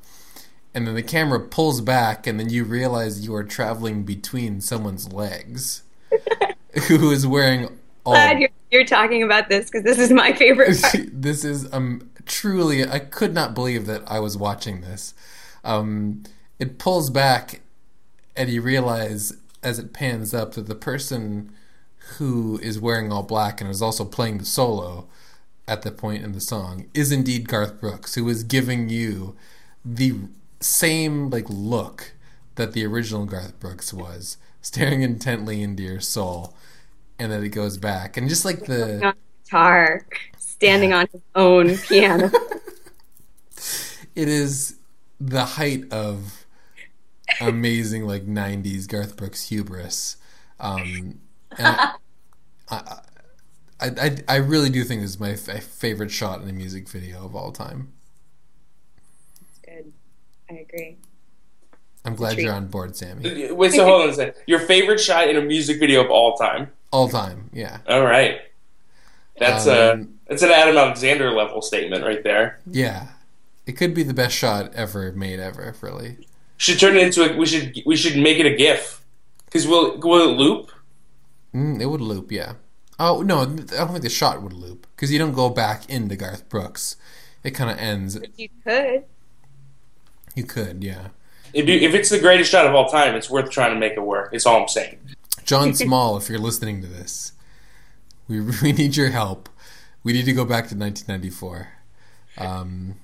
And 0.75 0.87
then 0.87 0.95
the 0.95 1.03
camera 1.03 1.41
pulls 1.41 1.81
back, 1.81 2.27
and 2.27 2.39
then 2.39 2.49
you 2.49 2.65
realize 2.65 3.25
you 3.27 3.35
are 3.35 3.43
traveling 3.43 4.05
between 4.05 4.61
someone's 4.61 5.13
legs, 5.13 5.83
who 6.89 7.11
is 7.11 7.27
wearing 7.27 7.79
all 8.05 8.13
Glad 8.13 8.41
you're, 8.41 8.51
you're 8.71 8.85
talking 8.85 9.23
about 9.23 9.49
this 9.49 9.67
because 9.67 9.83
this 9.83 9.99
is 9.99 10.13
my 10.13 10.33
favorite 10.33 10.81
part. 10.81 11.07
this 11.13 11.45
is 11.45 11.73
um 11.73 12.09
truly 12.27 12.89
I 12.89 13.01
could 13.01 13.35
not 13.35 13.55
believe 13.55 13.87
that 13.87 14.03
I 14.07 14.21
was 14.21 14.37
watching 14.37 14.81
this. 14.81 15.15
Um, 15.65 16.23
it 16.59 16.79
pulls 16.79 17.11
back, 17.11 17.61
and 18.41 18.49
you 18.49 18.63
realize 18.63 19.35
as 19.63 19.79
it 19.79 19.93
pans 19.93 20.33
up 20.33 20.55
that 20.55 20.67
the 20.67 20.75
person 20.75 21.53
who 22.17 22.59
is 22.63 22.81
wearing 22.81 23.13
all 23.13 23.23
black 23.23 23.61
and 23.61 23.69
is 23.69 23.83
also 23.83 24.03
playing 24.03 24.39
the 24.39 24.47
solo 24.47 25.07
at 25.69 25.83
the 25.83 25.91
point 25.91 26.25
in 26.25 26.33
the 26.33 26.41
song 26.41 26.87
is 26.95 27.13
indeed 27.13 27.47
Garth 27.47 27.79
Brooks, 27.79 28.15
who 28.15 28.27
is 28.31 28.43
giving 28.43 28.89
you 28.89 29.37
the 29.85 30.15
same 30.59 31.29
like 31.29 31.45
look 31.51 32.15
that 32.55 32.73
the 32.73 32.87
original 32.87 33.27
Garth 33.27 33.61
Brooks 33.61 33.93
was, 33.93 34.39
staring 34.63 35.03
intently 35.03 35.63
into 35.63 35.83
your 35.83 36.01
soul, 36.01 36.57
and 37.19 37.31
then 37.31 37.45
it 37.45 37.51
goes 37.51 37.77
back, 37.77 38.17
and 38.17 38.27
just 38.27 38.47
like 38.47 38.65
the 38.65 39.15
guitar, 39.45 40.07
standing 40.39 40.95
on 40.95 41.07
his 41.13 41.21
own 41.35 41.77
piano. 41.89 42.31
it 44.17 44.29
is 44.29 44.77
the 45.21 45.45
height 45.45 45.93
of 45.93 46.40
amazing 47.41 48.07
like 48.07 48.27
90s 48.27 48.87
garth 48.89 49.17
brooks 49.17 49.49
hubris. 49.49 50.17
Um 50.59 51.21
and 51.59 51.67
I, 52.69 53.01
I, 53.81 53.89
I, 53.89 54.17
I 54.29 54.37
really 54.37 54.71
do 54.71 54.85
think 54.85 55.01
this 55.03 55.11
is 55.11 55.21
my 55.21 55.31
f- 55.31 55.63
favorite 55.65 56.11
shot 56.11 56.43
in 56.43 56.49
a 56.49 56.53
music 56.53 56.89
video 56.89 57.25
of 57.25 57.35
all 57.35 57.51
time. 57.51 57.93
That's 59.41 59.59
Good, 59.79 59.93
I 60.51 60.55
agree. 60.61 60.99
i'm 62.05 62.15
glad 62.15 62.39
you're 62.39 62.53
on 62.53 62.67
board 62.69 62.95
sammy. 62.97 63.51
Wait, 63.53 63.73
so 63.73 63.85
hold 63.85 64.03
on 64.03 64.11
a 64.11 64.15
second. 64.15 64.35
Your 64.47 64.61
favorite 64.61 65.01
shot 65.01 65.29
in 65.29 65.37
a 65.37 65.41
music 65.41 65.81
video 65.81 66.05
of 66.05 66.11
all 66.11 66.37
time? 66.37 66.71
all 66.93 67.09
time 67.09 67.51
yeah. 67.53 67.79
All 67.89 68.03
right, 68.05 68.41
that's 69.39 69.67
Um, 69.67 69.73
a 70.27 70.31
that's 70.31 70.43
an 70.43 70.51
Adam 70.51 70.77
Alexander 70.77 71.31
level 71.33 71.63
statement 71.63 72.05
right 72.05 72.23
there. 72.23 72.61
yeah. 72.67 73.09
It 73.67 73.73
could 73.77 73.95
be 73.95 74.03
the 74.03 74.15
best 74.15 74.35
shot 74.35 74.73
ever 74.75 75.13
made 75.13 75.39
ever 75.39 75.75
really 75.81 76.17
Should 76.61 76.79
turn 76.79 76.95
it 76.97 77.03
into 77.03 77.21
a. 77.25 77.37
We 77.37 77.47
should 77.47 77.83
we 77.87 77.97
should 77.97 78.17
make 78.17 78.39
it 78.39 78.45
a 78.47 78.55
GIF. 78.55 79.03
Because 79.47 79.67
will 79.67 79.99
will 79.99 80.29
it 80.31 80.37
loop? 80.37 80.71
mm, 81.55 81.81
it 81.81 81.87
would 81.87 82.01
loop 82.01 82.31
yeah 82.31 82.53
oh 83.01 83.23
no 83.23 83.41
i 83.41 83.45
don't 83.47 83.89
think 83.89 84.03
the 84.03 84.09
shot 84.09 84.41
would 84.43 84.53
loop 84.53 84.87
because 84.95 85.11
you 85.11 85.19
don't 85.19 85.33
go 85.33 85.49
back 85.51 85.89
into 85.91 86.15
garth 86.15 86.49
brooks 86.49 86.95
it 87.43 87.51
kind 87.53 87.71
of 87.71 87.77
ends 87.79 88.17
You 88.37 88.49
could. 88.63 89.05
you 90.37 90.45
could 90.45 90.85
yeah 90.85 91.09
If, 91.53 91.67
you, 91.69 91.75
if 91.89 91.95
it's 91.95 92.11
the 92.11 92.21
greatest 92.21 92.51
shot 92.53 92.67
of 92.67 92.75
all 92.77 92.89
time, 92.89 93.17
it's 93.17 93.29
worth 93.29 93.51
trying 93.51 93.75
to 93.75 93.81
make 93.81 93.95
it 93.95 94.03
work. 94.03 94.29
It's 94.33 94.47
all 94.47 94.63
I'm 94.63 94.69
saying. 94.69 94.99
Jon 95.45 95.75
Small, 95.83 96.17
if 96.19 96.29
you're 96.29 96.39
listening 96.39 96.81
to 96.83 96.87
this, 96.87 97.33
we 98.29 98.41
we 98.63 98.71
need 98.73 98.95
your 98.97 99.11
help. 99.11 99.49
We 100.05 100.13
need 100.13 100.27
to 100.27 100.33
go 100.33 100.45
back 100.45 100.69
to 100.69 100.77
1994. 100.77 101.69
Um, 102.39 102.95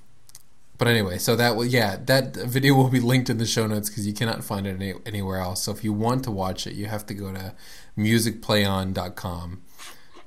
but 0.78 0.88
anyway, 0.88 1.18
so 1.18 1.36
that 1.36 1.56
will 1.56 1.64
yeah, 1.64 1.96
that 2.04 2.36
video 2.36 2.74
will 2.74 2.88
be 2.88 3.00
linked 3.00 3.30
in 3.30 3.38
the 3.38 3.46
show 3.46 3.66
notes 3.66 3.88
because 3.88 4.06
you 4.06 4.12
cannot 4.12 4.44
find 4.44 4.66
it 4.66 4.74
any, 4.74 4.94
anywhere 5.06 5.38
else. 5.38 5.62
So 5.62 5.72
if 5.72 5.82
you 5.82 5.92
want 5.92 6.24
to 6.24 6.30
watch 6.30 6.66
it, 6.66 6.74
you 6.74 6.86
have 6.86 7.06
to 7.06 7.14
go 7.14 7.32
to 7.32 7.54
musicplayon.com. 7.96 9.62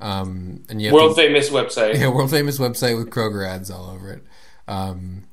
Um, 0.01 0.63
and 0.69 0.81
have 0.81 0.93
World 0.93 1.15
to, 1.15 1.21
famous 1.21 1.49
website. 1.49 1.95
yeah, 1.99 2.07
world 2.07 2.31
famous 2.31 2.57
website 2.57 2.97
with 2.97 3.09
Kroger 3.09 3.45
ads 3.47 3.69
all 3.69 3.89
over 3.89 4.11
it. 4.13 4.23
Um, 4.67 5.25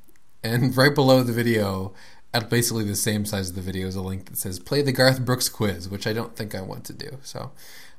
and 0.42 0.76
right 0.76 0.94
below 0.94 1.22
the 1.22 1.33
video, 1.33 1.94
at 2.35 2.50
basically 2.50 2.85
the 2.85 2.96
same 2.96 3.24
size 3.24 3.48
of 3.50 3.55
the 3.55 3.62
video 3.62 3.87
is 3.87 3.96
a 3.96 4.02
link 4.02 4.26
that 4.26 4.37
says 4.37 4.59
"Play 4.59 4.83
the 4.83 4.92
Garth 4.92 5.24
Brooks 5.24 5.48
quiz," 5.48 5.88
which 5.88 6.07
I 6.07 6.12
don't 6.12 6.37
think 6.37 6.55
I 6.55 6.61
want 6.61 6.85
to 6.87 6.92
do. 6.92 7.18
So, 7.22 7.52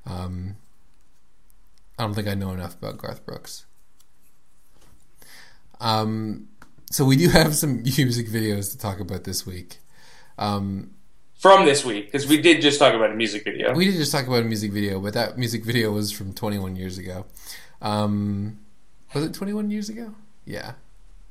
um, 0.06 0.58
I 1.98 2.04
don't 2.04 2.14
think 2.14 2.28
I 2.28 2.36
know 2.36 2.52
enough 2.52 2.76
about 2.76 2.98
Garth 2.98 3.26
Brooks. 3.26 3.66
Um, 5.80 6.50
so 6.90 7.06
we 7.06 7.16
do 7.16 7.30
have 7.30 7.56
some 7.56 7.84
music 7.98 8.28
videos 8.28 8.72
to 8.72 8.78
talk 8.78 9.00
about 9.00 9.24
this 9.24 9.46
week. 9.46 9.80
Um, 10.38 10.92
From 11.40 11.66
this 11.66 11.84
week, 11.86 12.06
because 12.06 12.28
we 12.28 12.42
did 12.42 12.62
just 12.62 12.80
talk 12.80 12.94
about 12.94 13.12
a 13.12 13.16
music 13.16 13.44
video. 13.44 13.74
we 13.74 13.86
did 13.86 13.96
just 13.96 14.12
talk 14.12 14.28
about 14.28 14.42
a 14.42 14.46
music 14.46 14.72
video, 14.72 15.00
but 15.00 15.14
that 15.14 15.38
music 15.38 15.64
video 15.66 15.92
was 15.92 16.12
from 16.12 16.34
21 16.34 16.76
years 16.76 16.98
ago. 16.98 17.26
Um, 17.82 18.60
was 19.14 19.24
it 19.24 19.34
21 19.34 19.72
years 19.72 19.90
ago? 19.90 20.14
Yeah, 20.46 20.74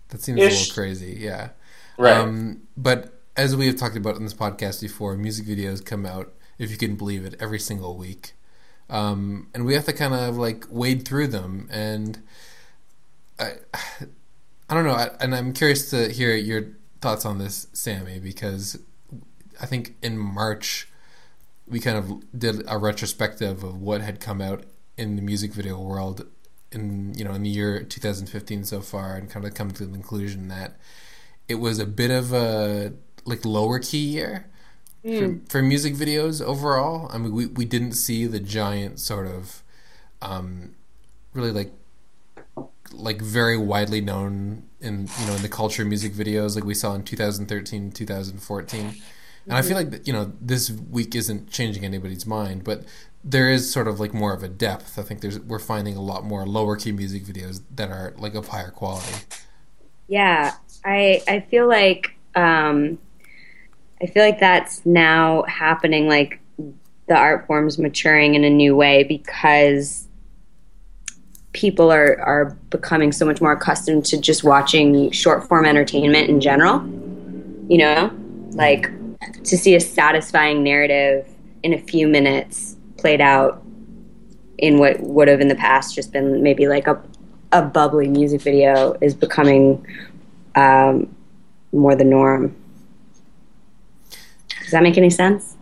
that 0.09 0.23
seems 0.23 0.39
a 0.39 0.43
little 0.43 0.75
crazy. 0.75 1.17
Yeah. 1.19 1.51
right. 1.99 2.17
Um, 2.17 2.63
but 2.77 3.21
as 3.37 3.55
we 3.55 3.67
have 3.67 3.77
talked 3.77 3.97
about 3.97 4.17
in 4.17 4.25
this 4.25 4.35
podcast 4.35 4.81
before, 4.81 5.17
music 5.17 5.47
videos 5.47 5.85
come 5.85 6.07
out, 6.07 6.33
if 6.59 6.71
you 6.71 6.77
can 6.77 6.97
believe 6.97 7.25
it, 7.25 7.35
every 7.39 7.59
single 7.59 7.97
week. 7.97 8.33
Um, 8.89 9.49
and 9.55 9.67
we 9.67 9.75
have 9.75 9.85
to 9.87 9.93
kind 9.93 10.15
of 10.15 10.37
like 10.37 10.65
wade 10.71 11.07
through 11.07 11.29
them. 11.29 11.69
And 11.71 12.23
I, 13.39 13.55
I 14.69 14.75
don't 14.75 14.85
know. 14.85 14.95
I, 14.95 15.11
and 15.21 15.35
I'm 15.35 15.53
curious 15.53 15.91
to 15.91 16.09
hear 16.09 16.35
your 16.35 16.69
thoughts 17.01 17.25
on 17.25 17.39
this, 17.39 17.69
Sammy, 17.73 18.19
because 18.19 18.79
I 19.61 19.67
think 19.67 19.95
in 20.03 20.19
March 20.19 20.89
we 21.69 21.81
kind 21.81 21.99
of 21.99 22.39
did 22.39 22.63
a 22.69 22.79
retrospective 22.79 23.65
of 23.65 23.81
what 23.81 24.01
had 24.01 24.21
come 24.21 24.41
out 24.41 24.65
in 24.97 25.17
the 25.17 25.23
music 25.23 25.53
video 25.53 25.81
world 25.81 26.27
in 26.73 27.15
you 27.15 27.25
know 27.25 27.33
in 27.33 27.43
the 27.43 27.49
year 27.49 27.83
2015 27.83 28.65
so 28.65 28.81
far, 28.81 29.17
and 29.17 29.31
kind 29.31 29.45
of 29.45 29.55
come 29.55 29.71
to 29.71 29.87
the 29.87 29.93
conclusion 29.93 30.49
that 30.49 30.77
it 31.49 31.57
was 31.57 31.79
a 31.79 31.87
bit 31.87 32.11
of 32.11 32.33
a 32.33 32.93
like 33.25 33.45
lower 33.45 33.79
key 33.79 33.99
year 33.99 34.47
for, 35.03 35.39
for 35.49 35.63
music 35.63 35.95
videos 35.95 36.43
overall. 36.43 37.09
I 37.13 37.19
mean, 37.19 37.33
we 37.33 37.47
we 37.47 37.65
didn't 37.65 37.93
see 37.93 38.27
the 38.27 38.41
giant 38.41 38.99
sort 38.99 39.27
of 39.27 39.63
um, 40.23 40.75
really 41.33 41.53
like 41.53 41.73
like 42.93 43.21
very 43.21 43.57
widely 43.57 44.01
known 44.01 44.63
in 44.81 45.09
you 45.21 45.27
know 45.27 45.35
in 45.35 45.43
the 45.43 45.49
culture 45.49 45.85
music 45.85 46.13
videos 46.13 46.55
like 46.55 46.65
we 46.65 46.75
saw 46.75 46.95
in 46.95 47.03
2013 47.03 47.91
2014 47.91 48.95
and 49.45 49.53
i 49.53 49.63
feel 49.63 49.77
like 49.77 50.07
you 50.07 50.13
know 50.13 50.33
this 50.41 50.71
week 50.71 51.15
isn't 51.15 51.51
changing 51.51 51.85
anybody's 51.85 52.27
mind 52.27 52.63
but 52.63 52.85
there 53.27 53.51
is 53.51 53.71
sort 53.71 53.89
of 53.89 53.99
like 53.99 54.15
more 54.15 54.33
of 54.33 54.45
a 54.45 54.49
depth. 54.49 54.99
I 54.99 55.03
think 55.03 55.21
there's 55.21 55.39
we're 55.41 55.59
finding 55.59 55.97
a 55.97 56.01
lot 56.01 56.25
more 56.25 56.47
lower 56.47 56.77
key 56.77 56.93
music 56.93 57.25
videos 57.25 57.61
that 57.75 57.91
are 57.91 58.15
like 58.17 58.37
of 58.37 58.49
higher 58.49 58.71
quality. 58.71 59.13
Yeah, 60.07 60.55
I 60.85 61.21
I 61.27 61.41
feel 61.41 61.67
like 61.67 62.17
um, 62.37 62.99
I 64.01 64.07
feel 64.07 64.25
like 64.25 64.39
that's 64.39 64.87
now 64.87 65.43
happening. 65.43 66.07
Like 66.07 66.39
the 67.09 67.17
art 67.17 67.49
form's 67.49 67.79
maturing 67.79 68.37
in 68.37 68.45
a 68.45 68.51
new 68.51 68.77
way 68.77 69.03
because 69.03 70.06
people 71.57 71.91
are 71.91 72.21
are 72.21 72.57
becoming 72.71 73.11
so 73.11 73.25
much 73.25 73.41
more 73.41 73.53
accustomed 73.53 74.05
to 74.05 74.21
just 74.21 74.45
watching 74.45 75.11
short 75.11 75.49
form 75.49 75.65
entertainment 75.65 76.29
in 76.29 76.41
general. 76.41 76.87
You 77.69 77.79
know, 77.79 78.11
like 78.51 78.91
to 79.45 79.57
see 79.57 79.75
a 79.75 79.81
satisfying 79.81 80.63
narrative 80.63 81.27
in 81.63 81.73
a 81.73 81.79
few 81.79 82.07
minutes 82.07 82.77
played 82.99 83.21
out 83.21 83.63
in 84.59 84.79
what 84.79 85.01
would 85.01 85.29
have 85.29 85.41
in 85.41 85.49
the 85.49 85.55
past 85.55 85.95
just 85.95 86.13
been 86.13 86.43
maybe 86.43 86.69
like 86.69 86.87
a 86.87 87.03
a 87.53 87.63
bubbly 87.63 88.09
music 88.09 88.43
video 88.43 88.97
is 89.01 89.15
becoming 89.15 89.85
um, 90.57 91.15
more 91.73 91.95
the 91.95 92.05
norm. 92.05 92.55
Does 94.61 94.73
that 94.73 94.83
make 94.83 94.99
any 94.99 95.11
sense? 95.11 95.56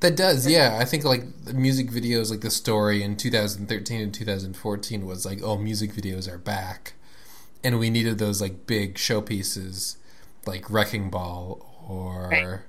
That 0.00 0.16
does, 0.16 0.46
yeah. 0.46 0.78
I 0.80 0.86
think 0.86 1.04
like 1.04 1.44
the 1.44 1.52
music 1.52 1.90
videos, 1.90 2.30
like 2.30 2.40
the 2.40 2.50
story 2.50 3.02
in 3.02 3.16
2013 3.16 4.00
and 4.00 4.14
2014 4.14 5.06
was 5.06 5.26
like, 5.26 5.42
oh, 5.42 5.58
music 5.58 5.92
videos 5.92 6.26
are 6.26 6.38
back, 6.38 6.94
and 7.62 7.78
we 7.78 7.90
needed 7.90 8.18
those 8.18 8.40
like 8.40 8.66
big 8.66 8.94
showpieces, 8.94 9.96
like 10.46 10.70
Wrecking 10.70 11.10
Ball 11.10 11.66
or 11.86 12.64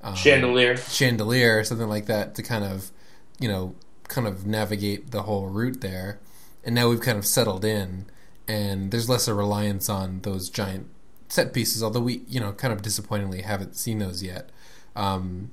um, 0.00 0.14
Chandelier. 0.14 0.78
Chandelier 0.78 1.58
or 1.58 1.64
something 1.64 1.88
like 1.88 2.06
that 2.06 2.34
to 2.36 2.42
kind 2.42 2.64
of, 2.64 2.90
you 3.38 3.48
know, 3.48 3.74
kind 4.08 4.26
of 4.26 4.46
navigate 4.46 5.10
the 5.10 5.22
whole 5.22 5.48
route 5.48 5.82
there. 5.82 6.18
And 6.64 6.74
now 6.74 6.88
we've 6.88 7.00
kind 7.00 7.18
of 7.18 7.26
settled 7.26 7.64
in, 7.64 8.06
and 8.48 8.90
there's 8.90 9.08
less 9.08 9.28
a 9.28 9.34
reliance 9.34 9.90
on 9.90 10.20
those 10.22 10.48
giant 10.48 10.88
set 11.28 11.52
pieces. 11.52 11.82
Although 11.82 12.00
we, 12.00 12.22
you 12.26 12.40
know, 12.40 12.52
kind 12.52 12.72
of 12.72 12.80
disappointingly 12.80 13.42
haven't 13.42 13.76
seen 13.76 13.98
those 13.98 14.22
yet. 14.22 14.48
Um, 14.96 15.50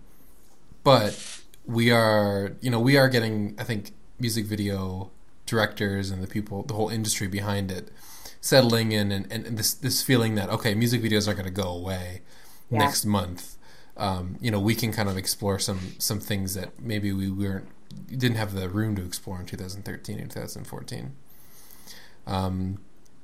but 0.87 1.41
we 1.65 1.91
are, 1.91 2.53
you 2.61 2.69
know, 2.69 2.79
we 2.79 2.95
are 2.95 3.09
getting, 3.09 3.53
I 3.59 3.65
think, 3.65 3.91
music 4.21 4.45
video 4.45 5.11
directors 5.45 6.11
and 6.11 6.23
the 6.23 6.27
people, 6.27 6.63
the 6.63 6.75
whole 6.75 6.87
industry 6.87 7.27
behind 7.27 7.69
it, 7.71 7.91
settling 8.39 8.93
in, 8.93 9.11
and, 9.11 9.29
and, 9.29 9.45
and 9.45 9.57
this 9.57 9.73
this 9.73 10.01
feeling 10.01 10.35
that 10.35 10.49
okay, 10.49 10.73
music 10.75 11.01
videos 11.01 11.27
are 11.27 11.33
going 11.33 11.43
to 11.43 11.51
go 11.51 11.67
away 11.67 12.21
Yeah. 12.71 12.79
next 12.79 13.03
month. 13.03 13.57
Um, 13.97 14.37
you 14.39 14.49
know, 14.49 14.61
we 14.61 14.75
can 14.75 14.93
kind 14.93 15.09
of 15.09 15.17
explore 15.17 15.59
some 15.59 15.79
some 15.97 16.21
things 16.21 16.53
that 16.53 16.79
maybe 16.79 17.11
we 17.11 17.29
weren't 17.29 17.67
didn't 18.07 18.37
have 18.37 18.53
the 18.53 18.69
room 18.69 18.95
to 18.95 19.03
explore 19.03 19.41
in 19.41 19.45
2013 19.45 20.19
and 20.19 20.31
2014. 20.31 21.11
Um, 22.25 22.77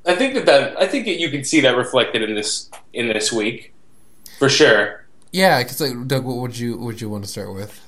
I 0.05 0.15
think 0.15 0.33
that, 0.33 0.45
that 0.47 0.81
I 0.81 0.85
think 0.85 1.05
that 1.05 1.17
you 1.17 1.29
can 1.29 1.45
see 1.45 1.61
that 1.61 1.77
reflected 1.77 2.23
in 2.23 2.35
this 2.35 2.69
in 2.91 3.07
this 3.07 3.31
week, 3.31 3.73
for 4.37 4.49
sure. 4.49 5.02
Yeah, 5.33 5.61
because 5.61 5.81
like 5.81 6.07
Doug, 6.07 6.23
what 6.23 6.37
would 6.37 6.57
you 6.57 6.77
what 6.77 6.85
would 6.85 7.01
you 7.01 7.09
want 7.09 7.23
to 7.25 7.29
start 7.29 7.53
with? 7.53 7.81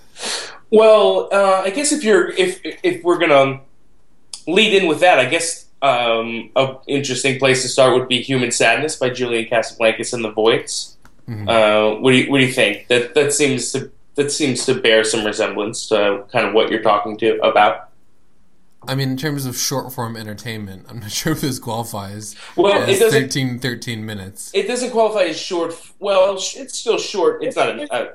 Well, 0.72 1.30
uh, 1.32 1.62
I 1.64 1.70
guess 1.70 1.92
if 1.92 2.04
you're 2.04 2.30
if 2.32 2.60
if 2.64 3.04
we're 3.04 3.20
gonna 3.20 3.62
lead 4.48 4.74
in 4.74 4.88
with 4.88 5.00
that, 5.00 5.20
I 5.20 5.26
guess 5.26 5.68
um, 5.82 6.50
a 6.56 6.76
interesting 6.88 7.38
place 7.38 7.62
to 7.62 7.70
start 7.70 7.94
would 7.94 8.08
be 8.08 8.22
"Human 8.22 8.52
Sadness" 8.52 8.96
by 8.96 9.12
Julian 9.12 9.46
Casablancas 9.46 10.12
and 10.14 10.24
the 10.24 10.32
Voidz. 10.32 10.96
Mhm. 11.30 11.48
Uh, 11.48 12.00
what 12.02 12.12
do 12.12 12.18
you 12.18 12.32
what 12.32 12.40
do 12.40 12.46
you 12.46 12.52
think? 12.52 12.88
That 12.88 13.14
that 13.14 13.32
seems 13.32 13.72
to 13.74 13.92
that 14.16 14.32
seems 14.32 14.66
to 14.66 14.74
bear 14.74 15.04
some 15.04 15.24
resemblance 15.24 15.88
to 15.90 16.24
kind 16.32 16.48
of 16.48 16.54
what 16.54 16.72
you're 16.72 16.82
talking 16.82 17.16
to 17.18 17.40
about. 17.42 17.85
I 18.88 18.96
mean, 18.96 19.12
in 19.12 19.18
terms 19.18 19.46
of 19.46 19.56
short 19.58 19.92
form 19.94 20.16
entertainment, 20.16 20.86
I'm 20.90 21.00
not 21.00 21.12
sure 21.20 21.34
if 21.34 21.42
this 21.42 21.60
qualifies 21.60 22.36
Well, 22.56 22.84
it 22.88 23.00
doesn't 23.00 23.22
13, 23.24 23.60
13 23.60 24.06
minutes. 24.06 24.52
it 24.54 24.68
doesn't 24.68 24.92
qualify 24.92 25.24
as 25.24 25.40
short. 25.40 25.74
Well, 26.00 26.36
it's 26.36 26.78
still 26.78 26.98
short. 26.98 27.44
It's 27.44 27.56
not 27.56 27.70
a, 27.70 27.96
a 27.96 28.14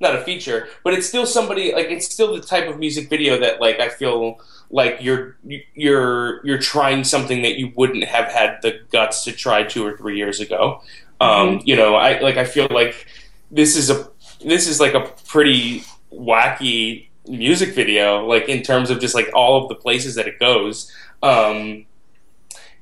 not 0.00 0.14
a 0.14 0.22
feature, 0.22 0.68
but 0.84 0.94
it's 0.94 1.08
still 1.08 1.26
somebody 1.26 1.72
like 1.72 1.86
it's 1.86 2.06
still 2.12 2.34
the 2.34 2.40
type 2.40 2.68
of 2.68 2.78
music 2.78 3.08
video 3.10 3.38
that 3.40 3.60
like 3.60 3.80
I 3.80 3.88
feel 3.88 4.38
like 4.70 4.98
you're 5.00 5.36
you're 5.74 6.44
you're 6.46 6.58
trying 6.58 7.02
something 7.02 7.42
that 7.42 7.58
you 7.58 7.72
wouldn't 7.74 8.04
have 8.04 8.26
had 8.26 8.58
the 8.62 8.80
guts 8.92 9.24
to 9.24 9.32
try 9.32 9.64
two 9.64 9.84
or 9.84 9.96
three 9.96 10.16
years 10.16 10.38
ago. 10.40 10.82
Um, 11.20 11.60
you 11.64 11.74
know, 11.74 11.96
I 11.96 12.20
like 12.20 12.36
I 12.36 12.44
feel 12.44 12.68
like 12.70 13.06
this 13.50 13.76
is 13.76 13.90
a 13.90 14.08
this 14.44 14.68
is 14.68 14.78
like 14.78 14.94
a 14.94 15.00
pretty 15.26 15.82
wacky 16.12 17.07
music 17.28 17.74
video, 17.74 18.26
like 18.26 18.48
in 18.48 18.62
terms 18.62 18.90
of 18.90 19.00
just 19.00 19.14
like 19.14 19.30
all 19.34 19.62
of 19.62 19.68
the 19.68 19.74
places 19.74 20.14
that 20.16 20.26
it 20.26 20.38
goes. 20.38 20.92
Um, 21.22 21.86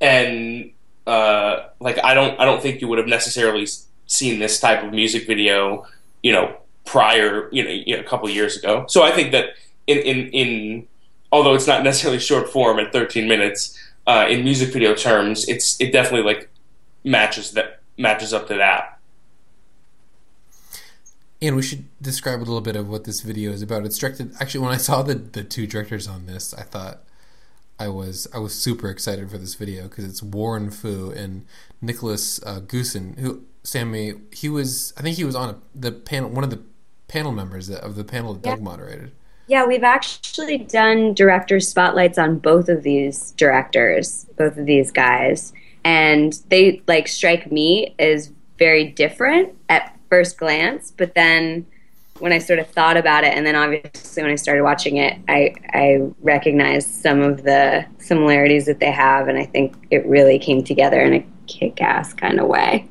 and 0.00 0.72
uh, 1.06 1.68
like 1.80 2.02
I 2.02 2.14
don't 2.14 2.38
I 2.40 2.44
don't 2.44 2.60
think 2.60 2.80
you 2.80 2.88
would 2.88 2.98
have 2.98 3.08
necessarily 3.08 3.66
seen 4.06 4.38
this 4.38 4.60
type 4.60 4.82
of 4.82 4.92
music 4.92 5.26
video, 5.26 5.86
you 6.22 6.32
know, 6.32 6.56
prior, 6.84 7.48
you 7.52 7.62
know, 7.62 7.70
you 7.70 7.94
know, 7.94 8.00
a 8.00 8.04
couple 8.04 8.28
years 8.28 8.56
ago. 8.56 8.86
So 8.88 9.02
I 9.02 9.12
think 9.12 9.32
that 9.32 9.50
in 9.86 9.98
in 9.98 10.28
in 10.28 10.88
although 11.32 11.54
it's 11.54 11.66
not 11.66 11.82
necessarily 11.82 12.18
short 12.18 12.48
form 12.48 12.78
at 12.78 12.92
13 12.92 13.28
minutes, 13.28 13.78
uh, 14.06 14.26
in 14.28 14.44
music 14.44 14.72
video 14.72 14.94
terms, 14.94 15.48
it's 15.48 15.80
it 15.80 15.92
definitely 15.92 16.26
like 16.26 16.48
matches 17.04 17.52
that 17.52 17.80
matches 17.96 18.32
up 18.32 18.48
to 18.48 18.54
that. 18.54 18.95
And 21.46 21.54
we 21.54 21.62
should 21.62 21.84
describe 22.02 22.38
a 22.38 22.40
little 22.40 22.60
bit 22.60 22.74
of 22.74 22.88
what 22.88 23.04
this 23.04 23.20
video 23.20 23.52
is 23.52 23.62
about. 23.62 23.84
It's 23.86 23.98
directed. 23.98 24.34
Actually, 24.40 24.64
when 24.64 24.72
I 24.72 24.78
saw 24.78 25.02
the 25.02 25.14
the 25.14 25.44
two 25.44 25.66
directors 25.66 26.08
on 26.08 26.26
this, 26.26 26.52
I 26.52 26.62
thought 26.62 27.02
I 27.78 27.88
was 27.88 28.26
I 28.34 28.38
was 28.38 28.54
super 28.54 28.88
excited 28.88 29.30
for 29.30 29.38
this 29.38 29.54
video 29.54 29.84
because 29.84 30.04
it's 30.04 30.22
Warren 30.22 30.70
Fu 30.70 31.10
and 31.10 31.44
Nicholas 31.80 32.42
uh, 32.44 32.60
Goossen, 32.60 33.18
who 33.18 33.44
Sammy 33.62 34.14
he 34.32 34.48
was 34.48 34.92
I 34.96 35.02
think 35.02 35.16
he 35.16 35.24
was 35.24 35.36
on 35.36 35.50
a, 35.50 35.56
the 35.74 35.92
panel 35.92 36.30
one 36.30 36.42
of 36.42 36.50
the 36.50 36.62
panel 37.08 37.32
members 37.32 37.70
of 37.70 37.94
the 37.94 38.04
panel 38.04 38.34
that 38.34 38.42
Doug 38.42 38.60
moderated. 38.60 39.12
Yeah, 39.46 39.64
we've 39.64 39.84
actually 39.84 40.58
done 40.58 41.14
director 41.14 41.60
spotlights 41.60 42.18
on 42.18 42.38
both 42.38 42.68
of 42.68 42.82
these 42.82 43.30
directors, 43.32 44.26
both 44.36 44.56
of 44.56 44.66
these 44.66 44.90
guys, 44.90 45.52
and 45.84 46.32
they 46.48 46.82
like 46.88 47.06
strike 47.06 47.52
me 47.52 47.94
as 48.00 48.32
very 48.58 48.84
different 48.90 49.54
at 49.68 49.95
first 50.08 50.38
glance, 50.38 50.92
but 50.96 51.14
then 51.14 51.66
when 52.18 52.32
I 52.32 52.38
sort 52.38 52.58
of 52.58 52.68
thought 52.68 52.96
about 52.96 53.24
it, 53.24 53.34
and 53.34 53.46
then 53.46 53.54
obviously 53.54 54.22
when 54.22 54.32
I 54.32 54.36
started 54.36 54.62
watching 54.62 54.96
it, 54.96 55.18
I 55.28 55.54
I 55.72 56.08
recognized 56.20 56.88
some 56.88 57.20
of 57.22 57.42
the 57.42 57.84
similarities 57.98 58.66
that 58.66 58.80
they 58.80 58.90
have, 58.90 59.28
and 59.28 59.38
I 59.38 59.44
think 59.44 59.74
it 59.90 60.06
really 60.06 60.38
came 60.38 60.64
together 60.64 61.00
in 61.00 61.14
a 61.14 61.26
kick-ass 61.46 62.14
kind 62.14 62.40
of 62.40 62.46
way. 62.46 62.88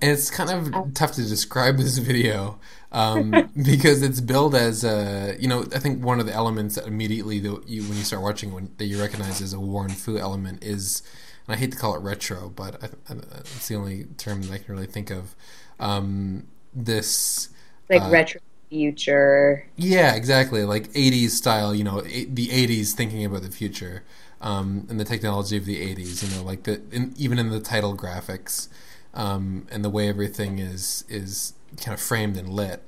It's 0.00 0.30
kind 0.30 0.50
of 0.50 0.94
tough 0.94 1.12
to 1.12 1.22
describe 1.22 1.76
this 1.76 1.98
video 1.98 2.60
um, 2.92 3.30
because 3.62 4.02
it's 4.02 4.20
billed 4.20 4.54
as 4.54 4.84
a, 4.84 5.36
you 5.38 5.48
know, 5.48 5.62
I 5.74 5.78
think 5.78 6.04
one 6.04 6.20
of 6.20 6.26
the 6.26 6.32
elements 6.32 6.76
that 6.76 6.86
immediately 6.86 7.40
that 7.40 7.68
you, 7.68 7.82
when 7.82 7.98
you 7.98 8.04
start 8.04 8.22
watching 8.22 8.52
when, 8.52 8.70
that 8.78 8.84
you 8.84 9.00
recognize 9.00 9.40
as 9.40 9.52
a 9.52 9.60
Warren 9.60 9.90
Fu 9.90 10.16
element 10.16 10.62
is, 10.62 11.02
and 11.02 11.27
I 11.48 11.56
hate 11.56 11.72
to 11.72 11.78
call 11.78 11.94
it 11.94 12.00
retro, 12.00 12.50
but 12.54 12.82
I, 12.82 12.86
I, 13.12 13.16
it's 13.40 13.68
the 13.68 13.74
only 13.76 14.04
term 14.16 14.42
that 14.42 14.52
I 14.52 14.58
can 14.58 14.74
really 14.74 14.86
think 14.86 15.10
of. 15.10 15.34
Um, 15.80 16.46
this 16.74 17.48
like 17.88 18.02
uh, 18.02 18.10
retro 18.10 18.40
future. 18.68 19.66
Yeah, 19.76 20.14
exactly. 20.14 20.64
Like 20.64 20.92
80s 20.92 21.30
style, 21.30 21.74
you 21.74 21.84
know, 21.84 22.02
the 22.02 22.50
80s 22.50 22.92
thinking 22.92 23.24
about 23.24 23.42
the 23.42 23.50
future 23.50 24.04
um, 24.40 24.86
and 24.90 25.00
the 25.00 25.04
technology 25.04 25.56
of 25.56 25.64
the 25.64 25.76
80s, 25.76 26.22
you 26.22 26.36
know, 26.36 26.42
like 26.42 26.64
the 26.64 26.80
in, 26.92 27.14
even 27.16 27.38
in 27.38 27.50
the 27.50 27.60
title 27.60 27.96
graphics 27.96 28.68
um, 29.14 29.66
and 29.70 29.84
the 29.84 29.90
way 29.90 30.08
everything 30.08 30.58
is 30.58 31.04
is 31.08 31.54
kind 31.80 31.94
of 31.94 32.00
framed 32.00 32.36
and 32.36 32.48
lit. 32.48 32.82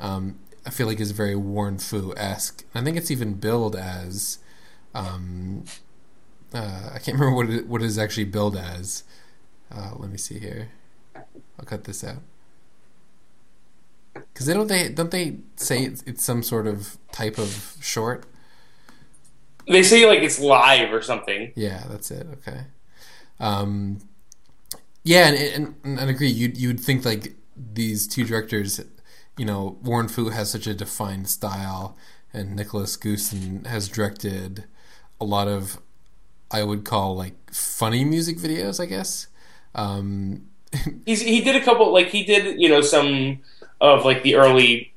Um, 0.00 0.38
I 0.66 0.70
feel 0.70 0.86
like 0.86 1.00
is 1.00 1.12
very 1.12 1.34
Warren 1.36 1.78
Fu 1.78 2.14
esque. 2.16 2.64
I 2.74 2.82
think 2.82 2.96
it's 2.96 3.10
even 3.10 3.34
billed 3.34 3.76
as 3.76 4.38
um, 4.94 5.64
uh, 6.54 6.90
I 6.94 6.98
can't 6.98 7.18
remember 7.18 7.34
what 7.36 7.50
it, 7.50 7.66
what 7.66 7.82
it 7.82 7.86
is 7.86 7.98
actually 7.98 8.24
billed 8.24 8.56
as. 8.56 9.04
Uh, 9.70 9.92
let 9.96 10.10
me 10.10 10.18
see 10.18 10.38
here. 10.38 10.68
I'll 11.14 11.64
cut 11.64 11.84
this 11.84 12.02
out. 12.02 12.22
Because 14.14 14.46
they 14.46 14.54
don't 14.54 14.66
they 14.66 14.88
don't 14.88 15.10
they 15.10 15.36
say 15.56 15.84
it's, 15.84 16.02
it's 16.02 16.24
some 16.24 16.42
sort 16.42 16.66
of 16.66 16.98
type 17.12 17.38
of 17.38 17.76
short. 17.80 18.26
They 19.68 19.82
say 19.82 20.06
like 20.06 20.20
it's 20.20 20.40
live 20.40 20.92
or 20.92 21.02
something. 21.02 21.52
Yeah, 21.54 21.84
that's 21.88 22.10
it. 22.10 22.26
Okay. 22.32 22.62
Um, 23.38 24.00
yeah, 25.04 25.28
and, 25.28 25.36
and, 25.36 25.74
and 25.84 26.00
I 26.00 26.12
agree. 26.12 26.28
You 26.28 26.52
you'd 26.54 26.80
think 26.80 27.04
like 27.04 27.34
these 27.56 28.06
two 28.06 28.24
directors, 28.24 28.80
you 29.36 29.44
know, 29.44 29.78
Warren 29.82 30.08
Fu 30.08 30.30
has 30.30 30.50
such 30.50 30.66
a 30.66 30.74
defined 30.74 31.28
style, 31.28 31.96
and 32.32 32.56
Nicholas 32.56 32.96
Goossen 32.96 33.66
has 33.66 33.88
directed 33.88 34.64
a 35.20 35.24
lot 35.24 35.48
of, 35.48 35.78
I 36.50 36.62
would 36.62 36.84
call 36.84 37.16
like 37.16 37.34
funny 37.52 38.04
music 38.04 38.38
videos. 38.38 38.80
I 38.80 38.86
guess. 38.86 39.28
Um, 39.74 40.46
He's 41.06 41.20
he 41.20 41.40
did 41.40 41.56
a 41.56 41.64
couple 41.64 41.92
like 41.92 42.08
he 42.08 42.24
did 42.24 42.60
you 42.60 42.68
know 42.68 42.80
some 42.80 43.40
of 43.80 44.04
like 44.04 44.22
the 44.22 44.36
early 44.36 44.92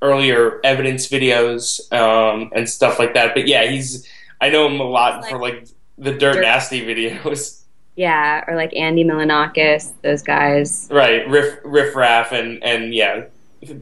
earlier 0.00 0.60
evidence 0.64 1.08
videos 1.08 1.90
um, 1.92 2.50
and 2.54 2.68
stuff 2.68 2.98
like 2.98 3.14
that. 3.14 3.34
But 3.34 3.46
yeah, 3.46 3.64
he's 3.66 4.06
I 4.40 4.50
know 4.50 4.66
him 4.66 4.80
a 4.80 4.84
lot 4.84 5.22
like, 5.22 5.30
for 5.30 5.38
like 5.38 5.68
the 5.96 6.12
Dirt, 6.12 6.34
Dirt 6.34 6.42
Nasty 6.42 6.84
videos. 6.84 7.58
Yeah, 7.94 8.42
or 8.48 8.56
like 8.56 8.74
Andy 8.74 9.04
Milonakis, 9.04 9.92
those 10.00 10.22
guys. 10.22 10.88
Right, 10.90 11.28
Riff 11.28 11.58
Riff 11.62 11.94
Raff 11.94 12.32
and 12.32 12.64
and 12.64 12.94
yeah, 12.94 13.24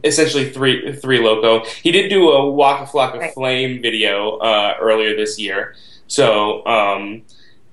essentially 0.03 0.49
three 0.49 0.93
three 0.93 1.19
loco. 1.19 1.65
He 1.81 1.93
did 1.93 2.09
do 2.09 2.29
a 2.29 2.51
Walk 2.51 2.93
Waka 2.93 3.17
Flocka 3.17 3.19
right. 3.19 3.33
Flame 3.33 3.81
video 3.81 4.37
uh, 4.39 4.75
earlier 4.81 5.15
this 5.15 5.39
year. 5.39 5.77
So 6.11 6.65
um, 6.65 7.21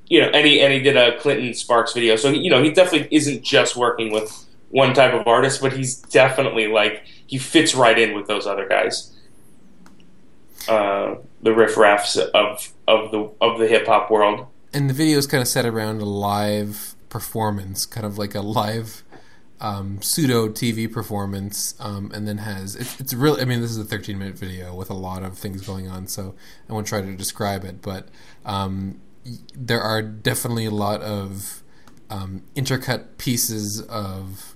you 0.06 0.20
know, 0.20 0.28
and 0.28 0.46
he 0.46 0.60
and 0.60 0.72
he 0.72 0.78
did 0.78 0.96
a 0.96 1.18
Clinton 1.18 1.52
Sparks 1.54 1.92
video. 1.92 2.14
So 2.14 2.30
you 2.30 2.50
know, 2.50 2.62
he 2.62 2.70
definitely 2.70 3.08
isn't 3.10 3.42
just 3.42 3.74
working 3.74 4.12
with 4.12 4.46
one 4.70 4.94
type 4.94 5.12
of 5.12 5.26
artist, 5.26 5.60
but 5.60 5.72
he's 5.72 5.96
definitely 5.96 6.68
like 6.68 7.02
he 7.26 7.36
fits 7.36 7.74
right 7.74 7.98
in 7.98 8.14
with 8.14 8.28
those 8.28 8.46
other 8.46 8.68
guys. 8.68 9.12
Uh, 10.68 11.16
the 11.42 11.52
riff 11.52 11.76
raffs 11.76 12.16
of 12.16 12.72
of 12.86 13.10
the 13.10 13.28
of 13.40 13.58
the 13.58 13.66
hip 13.66 13.86
hop 13.86 14.08
world. 14.08 14.46
And 14.72 14.88
the 14.88 14.94
video 14.94 15.18
is 15.18 15.26
kind 15.26 15.42
of 15.42 15.48
set 15.48 15.66
around 15.66 16.00
a 16.00 16.04
live 16.04 16.94
performance, 17.08 17.86
kind 17.86 18.06
of 18.06 18.18
like 18.18 18.36
a 18.36 18.40
live 18.40 19.02
um, 19.60 20.00
pseudo 20.00 20.48
TV 20.48 20.90
performance, 20.90 21.74
um, 21.80 22.10
and 22.14 22.28
then 22.28 22.38
has 22.38 22.76
it's, 22.76 23.00
it's 23.00 23.14
really. 23.14 23.42
I 23.42 23.44
mean, 23.44 23.60
this 23.60 23.70
is 23.70 23.78
a 23.78 23.84
13 23.84 24.18
minute 24.18 24.38
video 24.38 24.74
with 24.74 24.90
a 24.90 24.94
lot 24.94 25.22
of 25.22 25.36
things 25.36 25.66
going 25.66 25.88
on, 25.88 26.06
so 26.06 26.34
I 26.68 26.72
won't 26.72 26.86
try 26.86 27.00
to 27.00 27.16
describe 27.16 27.64
it, 27.64 27.82
but 27.82 28.08
um, 28.44 29.00
there 29.54 29.80
are 29.80 30.00
definitely 30.02 30.66
a 30.66 30.70
lot 30.70 31.02
of 31.02 31.62
um, 32.10 32.42
intercut 32.54 33.18
pieces 33.18 33.82
of 33.82 34.54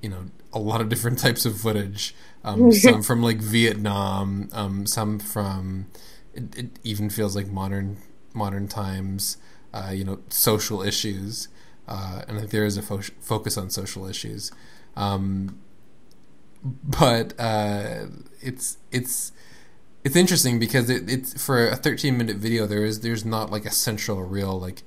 you 0.00 0.08
know 0.08 0.26
a 0.52 0.58
lot 0.58 0.80
of 0.80 0.88
different 0.88 1.18
types 1.26 1.44
of 1.44 1.60
footage. 1.60 2.14
Um, 2.42 2.72
some 2.72 3.02
from 3.02 3.22
like 3.22 3.38
Vietnam, 3.38 4.48
um, 4.52 4.86
some 4.86 5.18
from 5.18 5.86
it, 6.34 6.58
it, 6.58 6.78
even 6.82 7.10
feels 7.10 7.36
like 7.36 7.48
modern 7.48 7.98
modern 8.34 8.68
times. 8.68 9.36
Uh, 9.72 9.92
you 9.92 10.02
know, 10.02 10.18
social 10.30 10.82
issues, 10.82 11.46
uh, 11.90 12.22
and 12.28 12.38
there 12.48 12.64
is 12.64 12.76
a 12.78 12.82
fo- 12.82 13.02
focus 13.20 13.58
on 13.58 13.68
social 13.68 14.06
issues. 14.06 14.50
Um, 14.96 15.58
but 16.62 17.38
uh, 17.38 18.06
it's 18.40 18.78
it's 18.90 19.32
it's 20.04 20.16
interesting 20.16 20.58
because 20.58 20.88
it, 20.88 21.10
it's 21.10 21.42
for 21.42 21.68
a 21.68 21.76
13 21.76 22.16
minute 22.16 22.36
video. 22.36 22.66
There 22.66 22.84
is 22.84 23.00
there's 23.00 23.24
not 23.24 23.50
like 23.50 23.66
a 23.66 23.70
central, 23.70 24.22
real 24.22 24.58
like 24.58 24.82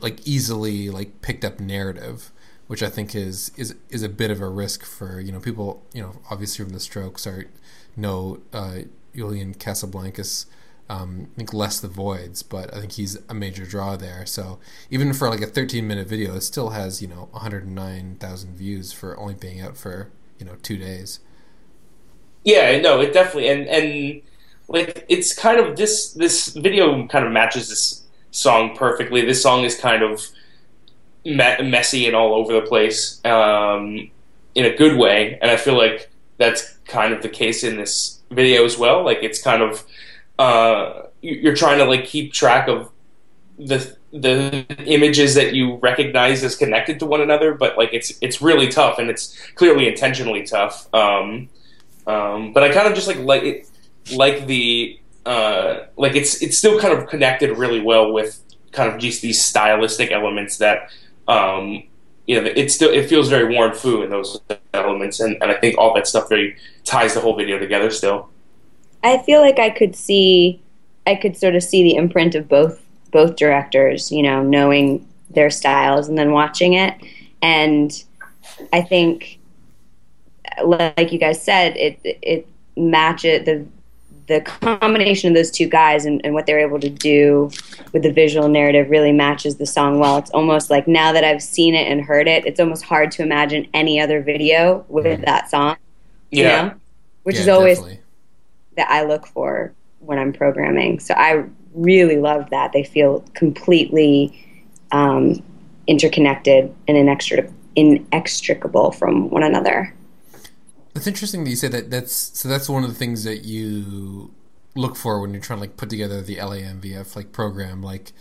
like 0.00 0.26
easily 0.26 0.90
like 0.90 1.20
picked 1.22 1.44
up 1.44 1.60
narrative 1.60 2.32
which 2.70 2.84
I 2.84 2.88
think 2.88 3.16
is 3.16 3.50
is 3.56 3.74
is 3.88 4.04
a 4.04 4.08
bit 4.08 4.30
of 4.30 4.40
a 4.40 4.48
risk 4.48 4.84
for 4.84 5.18
you 5.20 5.32
know 5.32 5.40
people 5.40 5.82
you 5.92 6.00
know 6.00 6.20
obviously 6.30 6.64
from 6.64 6.72
the 6.72 6.78
Strokes 6.78 7.26
are 7.26 7.46
know 7.96 8.40
uh, 8.52 8.82
Julian 9.12 9.54
Casablancas. 9.54 10.46
Um, 10.90 11.28
I 11.34 11.36
think 11.36 11.54
less 11.54 11.78
the 11.78 11.86
Voidz, 11.86 12.42
but 12.46 12.74
I 12.74 12.80
think 12.80 12.92
he's 12.92 13.16
a 13.28 13.34
major 13.34 13.64
draw 13.64 13.94
there. 13.94 14.26
So 14.26 14.58
even 14.90 15.12
for 15.12 15.30
like 15.30 15.40
a 15.40 15.46
13 15.46 15.86
minute 15.86 16.08
video, 16.08 16.34
it 16.34 16.40
still 16.40 16.70
has 16.70 17.00
you 17.00 17.06
know 17.06 17.28
109,000 17.30 18.56
views 18.56 18.92
for 18.92 19.16
only 19.16 19.34
being 19.34 19.60
out 19.60 19.76
for 19.76 20.10
you 20.38 20.46
know 20.46 20.56
two 20.62 20.76
days. 20.76 21.20
Yeah, 22.44 22.80
no, 22.80 23.00
it 23.00 23.12
definitely 23.12 23.48
and 23.48 23.68
and 23.68 24.22
like 24.66 25.04
it's 25.08 25.32
kind 25.32 25.60
of 25.60 25.76
this 25.76 26.12
this 26.12 26.48
video 26.48 27.06
kind 27.06 27.24
of 27.24 27.30
matches 27.30 27.68
this 27.68 28.02
song 28.32 28.74
perfectly. 28.74 29.24
This 29.24 29.40
song 29.40 29.62
is 29.64 29.78
kind 29.78 30.02
of 30.02 30.26
me- 31.24 31.62
messy 31.62 32.06
and 32.06 32.16
all 32.16 32.34
over 32.34 32.52
the 32.52 32.62
place 32.62 33.20
um, 33.24 34.10
in 34.54 34.64
a 34.64 34.74
good 34.74 34.98
way, 34.98 35.38
and 35.40 35.50
I 35.50 35.56
feel 35.56 35.76
like 35.76 36.10
that's 36.38 36.78
kind 36.86 37.12
of 37.12 37.22
the 37.22 37.28
case 37.28 37.62
in 37.62 37.76
this 37.76 38.20
video 38.30 38.64
as 38.64 38.78
well. 38.78 39.04
Like 39.04 39.18
it's 39.22 39.40
kind 39.40 39.62
of 39.62 39.84
uh, 40.40 41.06
you're 41.20 41.54
trying 41.54 41.78
to 41.78 41.84
like 41.84 42.06
keep 42.06 42.32
track 42.32 42.66
of 42.66 42.90
the 43.58 43.94
the 44.12 44.64
images 44.86 45.34
that 45.34 45.52
you 45.52 45.76
recognize 45.76 46.42
as 46.42 46.56
connected 46.56 46.98
to 46.98 47.06
one 47.06 47.20
another, 47.20 47.52
but 47.52 47.76
like 47.76 47.90
it's 47.92 48.16
it's 48.22 48.40
really 48.40 48.68
tough 48.68 48.98
and 48.98 49.10
it's 49.10 49.36
clearly 49.52 49.86
intentionally 49.86 50.42
tough. 50.42 50.92
Um, 50.94 51.50
um, 52.06 52.54
but 52.54 52.62
I 52.62 52.72
kind 52.72 52.88
of 52.88 52.94
just 52.94 53.06
like 53.06 53.18
like 53.18 53.42
it, 53.42 53.68
like 54.14 54.46
the 54.46 54.98
uh, 55.26 55.80
like 55.96 56.16
it's 56.16 56.40
it's 56.42 56.56
still 56.56 56.80
kind 56.80 56.96
of 56.96 57.06
connected 57.06 57.58
really 57.58 57.82
well 57.82 58.10
with 58.10 58.42
kind 58.72 58.90
of 58.90 58.98
just 58.98 59.20
these 59.20 59.44
stylistic 59.44 60.10
elements 60.10 60.56
that 60.56 60.90
um, 61.28 61.82
you 62.26 62.40
know, 62.40 62.50
it 62.56 62.70
still 62.70 62.90
it 62.90 63.10
feels 63.10 63.28
very 63.28 63.54
Warren 63.54 63.74
Fu 63.74 64.02
in 64.02 64.08
those 64.08 64.40
elements, 64.72 65.20
and, 65.20 65.36
and 65.42 65.50
I 65.50 65.60
think 65.60 65.76
all 65.76 65.92
that 65.96 66.06
stuff 66.06 66.30
very 66.30 66.56
ties 66.84 67.12
the 67.12 67.20
whole 67.20 67.36
video 67.36 67.58
together. 67.58 67.90
Still, 67.90 68.30
I 69.02 69.18
feel 69.18 69.40
like 69.40 69.58
I 69.58 69.70
could 69.70 69.96
see, 69.96 70.60
I 71.06 71.14
could 71.14 71.36
sort 71.36 71.54
of 71.54 71.62
see 71.62 71.82
the 71.82 71.96
imprint 71.96 72.34
of 72.34 72.48
both 72.48 72.82
both 73.10 73.36
directors. 73.36 74.10
You 74.12 74.22
know, 74.22 74.42
knowing 74.42 75.06
their 75.30 75.50
styles 75.50 76.08
and 76.08 76.18
then 76.18 76.32
watching 76.32 76.74
it, 76.74 76.94
and 77.42 77.92
I 78.72 78.82
think, 78.82 79.38
like 80.64 81.12
you 81.12 81.18
guys 81.18 81.42
said, 81.42 81.76
it 81.76 81.98
it 82.04 82.46
matches 82.76 83.44
the 83.46 83.66
the 84.30 84.40
combination 84.40 85.28
of 85.28 85.34
those 85.34 85.50
two 85.50 85.66
guys 85.66 86.04
and, 86.04 86.20
and, 86.24 86.32
what 86.32 86.46
they're 86.46 86.60
able 86.60 86.78
to 86.78 86.88
do 86.88 87.50
with 87.92 88.04
the 88.04 88.12
visual 88.12 88.48
narrative 88.48 88.88
really 88.88 89.10
matches 89.10 89.56
the 89.56 89.66
song 89.66 89.98
well. 89.98 90.18
It's 90.18 90.30
almost 90.30 90.70
like 90.70 90.86
now 90.86 91.12
that 91.12 91.24
I've 91.24 91.42
seen 91.42 91.74
it 91.74 91.88
and 91.90 92.00
heard 92.00 92.28
it, 92.28 92.46
it's 92.46 92.60
almost 92.60 92.84
hard 92.84 93.10
to 93.12 93.22
imagine 93.22 93.66
any 93.74 94.00
other 94.00 94.22
video 94.22 94.84
with 94.88 95.04
mm. 95.04 95.24
that 95.24 95.50
song. 95.50 95.76
Yeah. 96.30 96.38
You 96.38 96.44
know? 96.68 96.74
Which 97.24 97.36
yeah, 97.36 97.42
is 97.42 97.48
always 97.48 97.78
definitely. 97.78 97.99
That 98.76 98.90
I 98.90 99.04
look 99.04 99.26
for 99.26 99.72
when 100.00 100.18
I'm 100.18 100.32
programming. 100.32 101.00
So 101.00 101.14
I 101.14 101.44
really 101.74 102.16
love 102.16 102.50
that. 102.50 102.72
They 102.72 102.82
feel 102.82 103.20
completely 103.34 104.46
um, 104.92 105.42
interconnected 105.86 106.74
and 106.88 106.96
inextric- 106.96 107.52
inextricable 107.76 108.92
from 108.92 109.30
one 109.30 109.42
another. 109.42 109.94
It's 110.94 111.06
interesting 111.06 111.44
that 111.44 111.50
you 111.50 111.56
say 111.56 111.68
that. 111.68 111.90
That's 111.90 112.12
so. 112.12 112.48
That's 112.48 112.68
one 112.68 112.82
of 112.82 112.90
the 112.90 112.96
things 112.96 113.22
that 113.22 113.44
you 113.44 114.34
look 114.74 114.96
for 114.96 115.20
when 115.20 115.32
you're 115.32 115.42
trying 115.42 115.58
to 115.58 115.60
like 115.60 115.76
put 115.76 115.88
together 115.88 116.20
the 116.20 116.36
LAMVF 116.36 117.14
like 117.14 117.30
program, 117.30 117.80
like 117.80 118.12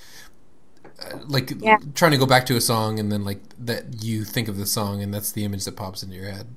uh, 1.01 1.17
like 1.27 1.51
yeah. 1.59 1.77
trying 1.95 2.11
to 2.11 2.17
go 2.17 2.27
back 2.27 2.45
to 2.45 2.55
a 2.55 2.61
song 2.61 2.99
and 2.99 3.11
then 3.11 3.23
like 3.23 3.41
that 3.57 4.03
you 4.03 4.23
think 4.23 4.47
of 4.47 4.57
the 4.57 4.67
song 4.67 5.01
and 5.01 5.11
that's 5.11 5.31
the 5.31 5.43
image 5.43 5.65
that 5.65 5.75
pops 5.75 6.03
into 6.03 6.15
your 6.15 6.29
head. 6.29 6.47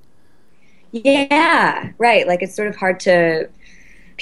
Yeah, 0.93 1.93
right. 1.97 2.27
Like 2.27 2.43
it's 2.43 2.55
sort 2.55 2.69
of 2.69 2.77
hard 2.77 3.01
to 3.01 3.49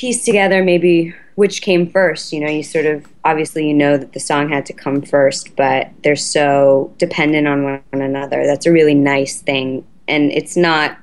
piece 0.01 0.25
together 0.25 0.65
maybe 0.65 1.15
which 1.35 1.61
came 1.61 1.91
first. 1.91 2.33
You 2.33 2.41
know, 2.41 2.51
you 2.51 2.63
sort 2.63 2.87
of 2.87 3.07
obviously 3.25 3.69
you 3.69 3.75
know 3.75 3.99
that 3.99 4.15
the 4.15 4.21
song 4.21 4.49
had 4.49 4.65
to 4.67 4.73
come 4.73 5.03
first, 5.03 5.55
but 5.57 5.91
they're 6.03 6.17
so 6.17 6.93
dependent 6.97 7.47
on 7.47 7.65
one 7.65 7.83
another. 7.93 8.47
That's 8.47 8.65
a 8.65 8.73
really 8.73 8.95
nice 8.95 9.41
thing, 9.43 9.87
and 10.09 10.33
it's 10.33 10.57
not 10.57 10.99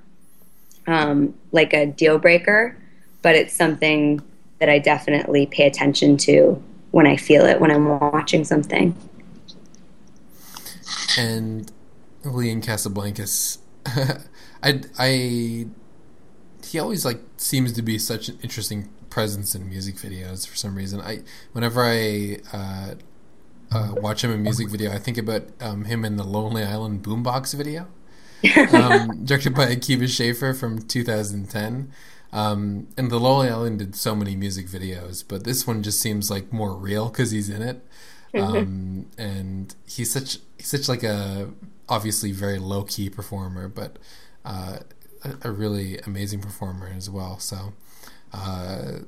um, 0.88 1.36
like 1.52 1.74
a 1.74 1.86
deal 1.86 2.18
breaker, 2.18 2.76
but 3.22 3.36
it's 3.36 3.54
something 3.54 4.20
that 4.60 4.70
I 4.70 4.80
definitely 4.80 5.46
pay 5.46 5.68
attention 5.68 6.18
to 6.18 6.62
when 6.92 7.06
I 7.06 7.18
feel 7.18 7.46
it 7.46 7.62
when 7.62 7.70
I'm 7.70 8.00
watching 8.00 8.44
something. 8.44 8.96
And 11.18 11.72
Julian 12.24 12.62
Casablancas, 12.62 13.60
I, 14.64 14.82
I, 14.98 15.68
he 16.68 16.80
always 16.80 17.06
like 17.06 17.22
seems 17.38 17.74
to 17.74 17.82
be 17.82 17.98
such 17.98 18.30
an 18.30 18.38
interesting 18.44 18.90
presence 19.10 19.56
in 19.56 19.70
music 19.70 19.96
videos 19.96 20.48
for 20.48 20.56
some 20.56 20.76
reason. 20.76 21.00
I, 21.02 21.20
whenever 21.54 21.82
I 21.82 22.40
uh, 22.54 22.96
uh, 23.72 23.96
watch 23.98 24.24
him 24.24 24.32
in 24.32 24.44
music 24.44 24.70
video, 24.70 24.92
I 24.92 25.00
think 25.00 25.18
about 25.18 25.44
um, 25.62 25.86
him 25.86 26.04
in 26.04 26.18
the 26.18 26.24
Lonely 26.24 26.64
Island 26.64 27.04
Boombox 27.04 27.56
video, 27.56 27.88
um, 28.74 29.24
directed 29.26 29.56
by 29.56 29.68
Akiva 29.68 30.08
Schaffer 30.08 30.54
from 30.54 30.82
2010. 30.82 31.92
Um, 32.34 32.88
and 32.98 33.10
the 33.10 33.20
Lonely 33.20 33.50
Island 33.50 33.80
did 33.80 33.96
so 33.96 34.14
many 34.14 34.36
music 34.36 34.68
videos, 34.68 35.24
but 35.26 35.46
this 35.46 35.66
one 35.66 35.82
just 35.82 36.02
seems 36.02 36.30
like 36.30 36.52
more 36.52 36.76
real 36.76 37.08
because 37.08 37.32
he's 37.32 37.50
in 37.50 37.62
it. 37.62 37.86
Um, 38.38 39.08
and 39.18 39.74
he's 39.88 40.12
such 40.12 40.40
he's 40.58 40.68
such 40.68 40.90
like 40.90 41.04
a 41.04 41.50
obviously 41.88 42.34
very 42.34 42.60
low 42.60 42.84
key 42.84 43.10
performer, 43.10 43.70
but 43.70 43.98
uh, 44.44 44.80
a, 45.44 45.52
really 45.52 45.98
amazing 46.00 46.42
performer 46.42 46.92
as 46.96 47.10
well. 47.10 47.40
So. 47.40 47.74
Uh, 48.34 49.00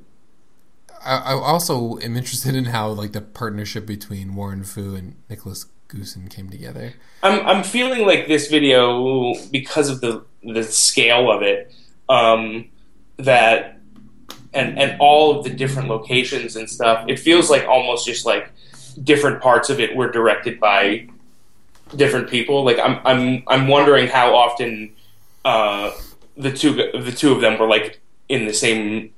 I, 1.02 1.16
I 1.16 1.32
also 1.32 1.98
am 2.00 2.16
interested 2.16 2.54
in 2.54 2.66
how 2.66 2.88
like 2.88 3.12
the 3.12 3.20
partnership 3.20 3.86
between 3.86 4.34
Warren 4.34 4.64
Fu 4.64 4.94
and 4.94 5.16
Nicholas 5.28 5.66
Goossen 5.88 6.30
came 6.30 6.48
together. 6.48 6.94
I'm 7.22 7.46
I'm 7.46 7.64
feeling 7.64 8.06
like 8.06 8.28
this 8.28 8.48
video 8.48 9.34
because 9.50 9.88
of 9.88 10.00
the 10.00 10.24
the 10.42 10.62
scale 10.62 11.30
of 11.30 11.42
it, 11.42 11.72
um, 12.08 12.68
that 13.16 13.78
and 14.54 14.78
and 14.78 14.96
all 15.00 15.38
of 15.38 15.44
the 15.44 15.50
different 15.50 15.88
locations 15.88 16.56
and 16.56 16.68
stuff. 16.68 17.04
It 17.08 17.18
feels 17.18 17.50
like 17.50 17.66
almost 17.66 18.06
just 18.06 18.24
like 18.24 18.50
different 19.02 19.42
parts 19.42 19.70
of 19.70 19.80
it 19.80 19.96
were 19.96 20.10
directed 20.10 20.60
by 20.60 21.08
different 21.96 22.28
people. 22.28 22.64
Like 22.64 22.78
I'm 22.78 23.00
I'm 23.04 23.42
I'm 23.46 23.68
wondering 23.68 24.06
how 24.06 24.34
often 24.34 24.92
uh, 25.44 25.92
the 26.36 26.52
two 26.52 26.74
the 26.74 27.12
two 27.14 27.32
of 27.32 27.40
them 27.40 27.58
were 27.58 27.68
like 27.68 28.00
in 28.28 28.46
the 28.46 28.54
same 28.54 29.12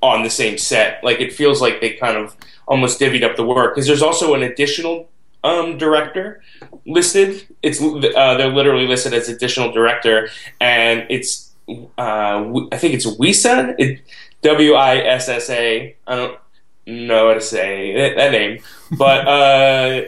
on 0.00 0.22
the 0.22 0.30
same 0.30 0.58
set. 0.58 1.02
Like 1.02 1.20
it 1.20 1.32
feels 1.32 1.60
like 1.60 1.80
they 1.80 1.94
kind 1.94 2.16
of 2.16 2.36
almost 2.66 3.00
divvied 3.00 3.22
up 3.22 3.36
the 3.36 3.44
work 3.44 3.74
because 3.74 3.86
there's 3.86 4.02
also 4.02 4.34
an 4.34 4.42
additional 4.42 5.08
um, 5.44 5.78
director 5.78 6.42
listed. 6.86 7.46
It's 7.62 7.80
uh, 7.80 8.36
they're 8.36 8.52
literally 8.52 8.86
listed 8.86 9.14
as 9.14 9.28
additional 9.28 9.72
director, 9.72 10.28
and 10.60 11.06
it's 11.08 11.52
uh, 11.68 12.66
I 12.72 12.76
think 12.76 12.94
it's 12.94 13.06
Wissa. 13.06 13.74
It, 13.78 14.02
W 14.42 14.74
I 14.74 14.96
S 14.96 15.28
S 15.28 15.50
A. 15.50 15.96
I 16.06 16.16
don't 16.16 16.38
know 16.86 17.28
how 17.28 17.34
to 17.34 17.40
say 17.40 17.94
that, 17.94 18.16
that 18.16 18.32
name, 18.32 18.60
but 18.98 19.28
uh, 19.28 20.02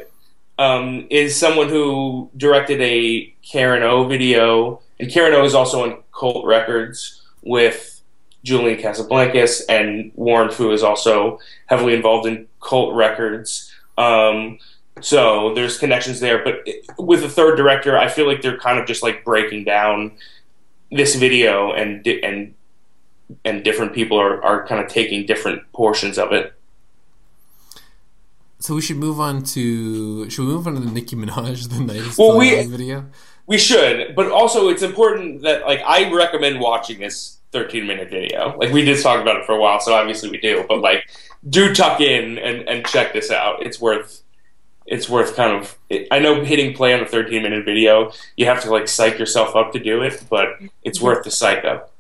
um, 0.59 1.07
is 1.11 1.37
someone 1.37 1.69
who 1.69 2.31
directed 2.37 2.81
a 2.81 3.33
Karen 3.43 3.83
O 3.83 4.05
video, 4.05 4.81
and 5.01 5.11
Karen 5.11 5.35
O 5.35 5.45
is 5.45 5.55
also 5.55 5.85
on 5.85 6.03
Cult 6.13 6.45
Records 6.45 7.23
with 7.43 8.03
Julian 8.45 8.79
Casablancas, 8.79 9.63
and 9.69 10.13
Warren 10.15 10.51
Fu 10.51 10.71
is 10.71 10.83
also 10.83 11.39
heavily 11.67 11.95
involved 11.95 12.27
in 12.27 12.47
Cult 12.61 12.95
Records. 12.95 13.73
Um, 13.97 14.59
so 15.01 15.55
there's 15.55 15.79
connections 15.79 16.21
there, 16.21 16.45
but 16.45 16.67
with 16.99 17.23
the 17.23 17.29
third 17.29 17.57
director, 17.57 17.99
I 17.99 18.09
feel 18.09 18.27
like 18.27 18.43
they're 18.43 18.59
kind 18.59 18.79
of 18.79 18.87
just 18.87 19.03
like 19.03 19.25
breaking 19.25 19.65
down 19.65 20.13
this 20.91 21.17
video 21.17 21.73
and 21.73 22.07
and 22.07 22.55
and 23.45 23.65
different 23.65 23.93
people 23.93 24.21
are, 24.21 24.43
are 24.45 24.67
kind 24.67 24.85
of 24.85 24.91
taking 24.91 25.27
different 25.27 25.63
portions 25.73 26.19
of 26.19 26.33
it. 26.33 26.53
So 28.61 28.75
we 28.75 28.81
should 28.81 28.99
move 28.99 29.21
on 29.21 29.43
to 29.45 30.31
should 30.31 30.43
we 30.43 30.53
move 30.53 30.67
on 30.67 30.75
to 30.75 30.81
the 30.81 30.91
Nicki 30.91 31.17
Minaj 31.17 31.69
the 31.69 31.81
night 31.81 32.17
well, 32.17 32.39
we, 32.39 32.65
video? 32.67 33.07
We 33.47 33.59
should, 33.59 34.15
but 34.15 34.31
also 34.31 34.69
it's 34.69 34.83
important 34.83 35.43
that 35.43 35.67
like 35.67 35.83
I 35.85 36.11
recommend 36.11 36.61
watching 36.61 36.99
this 36.99 37.39
13 37.53 37.87
minute 37.87 38.11
video. 38.11 38.57
Like 38.59 38.73
we 38.73 38.85
did 38.85 39.03
talk 39.03 39.21
about 39.21 39.37
it 39.37 39.47
for 39.47 39.53
a 39.53 39.61
while, 39.61 39.81
so 39.81 39.95
obviously 39.95 40.31
we 40.31 40.39
do. 40.39 40.65
But 40.69 40.81
like, 40.81 41.05
do 41.49 41.75
tuck 41.75 42.01
in 42.01 42.39
and, 42.39 42.69
and 42.69 42.87
check 42.87 43.13
this 43.13 43.31
out. 43.31 43.65
It's 43.65 43.81
worth 43.81 44.23
it's 44.87 45.09
worth 45.09 45.37
kind 45.37 45.53
of. 45.53 45.79
I 46.11 46.19
know 46.19 46.45
hitting 46.45 46.75
play 46.75 46.93
on 46.93 47.01
a 47.01 47.07
13 47.07 47.43
minute 47.43 47.65
video, 47.65 48.13
you 48.37 48.47
have 48.47 48.63
to 48.63 48.71
like 48.71 48.89
psych 48.89 49.19
yourself 49.19 49.57
up 49.57 49.73
to 49.73 49.79
do 49.79 50.03
it, 50.03 50.25
but 50.29 50.49
it's 50.83 51.01
worth 51.01 51.25
the 51.25 51.31
psych 51.31 51.65
up. 51.65 51.93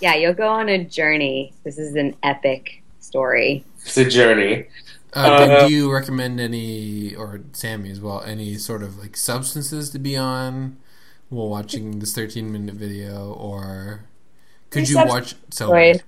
Yeah, 0.00 0.14
you'll 0.14 0.34
go 0.34 0.48
on 0.48 0.68
a 0.68 0.84
journey. 0.84 1.52
This 1.64 1.78
is 1.78 1.94
an 1.94 2.14
epic 2.22 2.82
story. 3.00 3.64
It's 3.80 3.96
a 3.96 4.08
journey. 4.08 4.68
Uh, 5.14 5.18
uh, 5.18 5.66
do 5.66 5.74
you 5.74 5.92
recommend 5.92 6.38
any, 6.38 7.14
or 7.14 7.40
Sammy 7.52 7.90
as 7.90 8.00
well, 8.00 8.22
any 8.22 8.56
sort 8.56 8.82
of 8.82 8.98
like 8.98 9.16
substances 9.16 9.90
to 9.90 9.98
be 9.98 10.16
on 10.16 10.76
while 11.30 11.48
watching 11.48 11.98
this 11.98 12.14
13 12.14 12.52
minute 12.52 12.74
video, 12.74 13.32
or 13.32 14.04
could 14.70 14.88
your 14.88 15.02
you 15.02 15.08
watch? 15.08 15.34
So, 15.50 15.70
was 15.70 16.02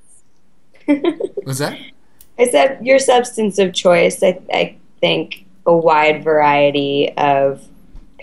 that? 1.58 1.78
I 2.38 2.48
said 2.48 2.84
your 2.84 2.98
substance 2.98 3.58
of 3.58 3.72
choice. 3.72 4.22
I, 4.22 4.40
I 4.52 4.76
think 5.00 5.46
a 5.66 5.76
wide 5.76 6.24
variety 6.24 7.12
of 7.16 7.66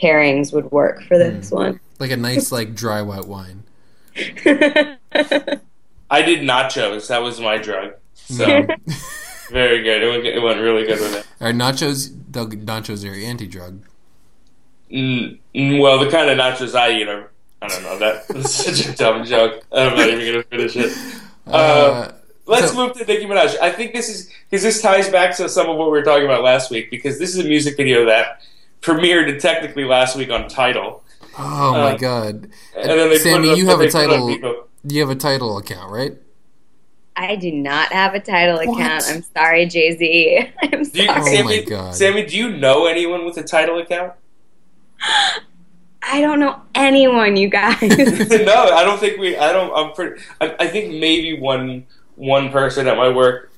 pairings 0.01 0.53
would 0.53 0.71
work 0.71 1.01
for 1.03 1.17
this 1.17 1.49
mm. 1.49 1.55
one. 1.55 1.79
Like 1.99 2.11
a 2.11 2.17
nice, 2.17 2.51
like 2.51 2.75
dry 2.83 3.01
white 3.01 3.25
wine. 3.25 3.63
I 4.15 6.21
did 6.21 6.41
nachos. 6.41 7.07
That 7.07 7.21
was 7.21 7.39
my 7.39 7.57
drug. 7.57 7.93
So 8.13 8.65
very 9.49 9.83
good. 9.83 10.03
It 10.03 10.09
went, 10.09 10.25
it 10.25 10.39
went 10.41 10.59
really 10.59 10.85
good 10.85 10.99
with 10.99 11.15
it. 11.15 11.27
Are 11.41 11.51
nachos? 11.51 12.09
Nachos 12.31 13.09
are 13.09 13.25
anti-drug. 13.25 13.81
Mm, 14.91 15.37
mm, 15.53 15.81
well, 15.81 15.99
the 15.99 16.09
kind 16.09 16.29
of 16.29 16.37
nachos 16.37 16.75
I 16.75 16.91
eat 16.91 17.07
are. 17.07 17.31
I 17.61 17.67
don't 17.67 17.83
know. 17.83 17.97
That's 18.29 18.53
such 18.53 18.87
a 18.87 18.95
dumb 18.95 19.25
joke. 19.25 19.65
I'm 19.71 19.95
not 19.95 20.07
even 20.07 20.33
gonna 20.33 20.43
finish 20.43 20.75
it. 20.75 21.21
Uh, 21.47 21.51
uh, 21.51 22.11
let's 22.45 22.71
so, 22.71 22.75
move 22.75 22.95
to 22.97 23.05
Nicki 23.05 23.25
Minaj. 23.25 23.57
I 23.59 23.71
think 23.71 23.93
this 23.93 24.09
is 24.09 24.31
because 24.49 24.63
this 24.63 24.81
ties 24.81 25.09
back 25.09 25.35
to 25.37 25.49
some 25.49 25.69
of 25.69 25.77
what 25.77 25.85
we 25.85 25.91
were 25.91 26.03
talking 26.03 26.25
about 26.25 26.43
last 26.43 26.69
week. 26.69 26.91
Because 26.91 27.19
this 27.19 27.35
is 27.35 27.43
a 27.43 27.47
music 27.47 27.77
video 27.77 28.05
that 28.05 28.41
premiered 28.81 29.39
technically 29.41 29.85
last 29.85 30.15
week 30.15 30.29
on 30.29 30.47
Tidal. 30.47 31.03
Oh 31.39 31.75
uh, 31.75 31.91
my 31.91 31.97
god! 31.97 32.49
And 32.75 32.89
then 32.89 33.09
they 33.09 33.17
Sammy, 33.17 33.57
you 33.57 33.67
have 33.67 33.79
a 33.79 33.89
Tidal. 33.89 34.67
You 34.83 35.01
have 35.01 35.09
a 35.09 35.15
Tidal 35.15 35.57
account, 35.57 35.91
right? 35.91 36.13
I 37.17 37.35
do 37.35 37.51
not 37.51 37.91
have 37.91 38.13
a 38.13 38.19
Tidal 38.19 38.57
what? 38.57 38.69
account. 38.69 39.03
I'm 39.07 39.23
sorry, 39.23 39.65
Jay 39.65 39.97
Z. 39.97 40.51
I'm 40.61 40.85
sorry. 40.85 41.07
You, 41.07 41.25
Sammy, 41.25 41.39
oh 41.39 41.43
my 41.43 41.59
god. 41.61 41.95
Sammy, 41.95 42.25
do 42.25 42.37
you 42.37 42.55
know 42.55 42.85
anyone 42.85 43.25
with 43.25 43.37
a 43.37 43.43
Tidal 43.43 43.79
account? 43.79 44.13
I 46.09 46.21
don't 46.21 46.39
know 46.39 46.61
anyone, 46.75 47.35
you 47.35 47.49
guys. 47.49 47.81
no, 47.81 48.69
I 48.71 48.83
don't 48.85 48.99
think 48.99 49.17
we. 49.17 49.35
I 49.35 49.51
don't. 49.51 49.73
I'm 49.75 49.93
pretty. 49.93 50.21
I, 50.39 50.55
I, 50.59 50.67
think 50.67 50.93
maybe 50.93 51.37
one 51.37 51.85
one 52.15 52.49
person 52.49 52.87
at 52.87 52.95
my 52.95 53.09
work 53.09 53.51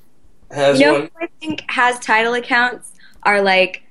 has 0.50 0.80
you 0.80 0.86
know 0.88 0.94
one. 0.94 1.10
I 1.22 1.28
think 1.40 1.64
has 1.70 2.00
Tidal 2.00 2.34
accounts 2.36 2.94
are 3.24 3.42
like 3.42 3.84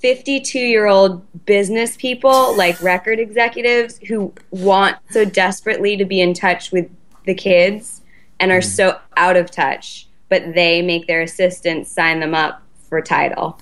52 0.00 0.58
year 0.58 0.86
old 0.86 1.22
business 1.46 1.96
people, 1.96 2.54
like 2.56 2.82
record 2.82 3.20
executives, 3.20 3.98
who 4.08 4.34
want 4.50 4.96
so 5.10 5.24
desperately 5.24 5.96
to 5.96 6.04
be 6.04 6.20
in 6.20 6.34
touch 6.34 6.72
with 6.72 6.90
the 7.24 7.34
kids 7.34 8.02
and 8.40 8.50
are 8.50 8.60
mm. 8.60 8.64
so 8.64 8.98
out 9.16 9.36
of 9.36 9.50
touch, 9.50 10.08
but 10.28 10.54
they 10.54 10.82
make 10.82 11.06
their 11.06 11.22
assistants 11.22 11.90
sign 11.90 12.20
them 12.20 12.34
up 12.34 12.62
for 12.88 13.00
Tidal. 13.00 13.58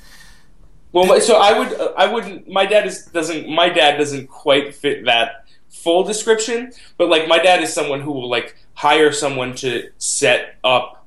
Well, 0.93 1.20
so 1.20 1.37
I 1.37 1.59
would, 1.59 1.81
I 1.97 2.12
wouldn't. 2.12 2.49
My 2.49 2.66
dad 2.66 2.87
is 2.87 3.07
doesn't. 3.07 3.49
My 3.49 3.70
dad 3.70 3.97
doesn't 3.97 4.29
quite 4.29 4.75
fit 4.75 5.07
that 5.07 5.47
full 5.70 6.05
description, 6.05 6.73
but 6.99 7.09
like 7.09 7.27
my 7.27 7.39
dad 7.39 7.62
is 7.62 7.73
someone 7.73 8.03
who 8.03 8.12
will 8.12 8.29
like 8.29 8.57
hire 8.75 9.11
someone 9.11 9.55
to 9.57 9.91
set 9.97 10.57
up 10.62 11.07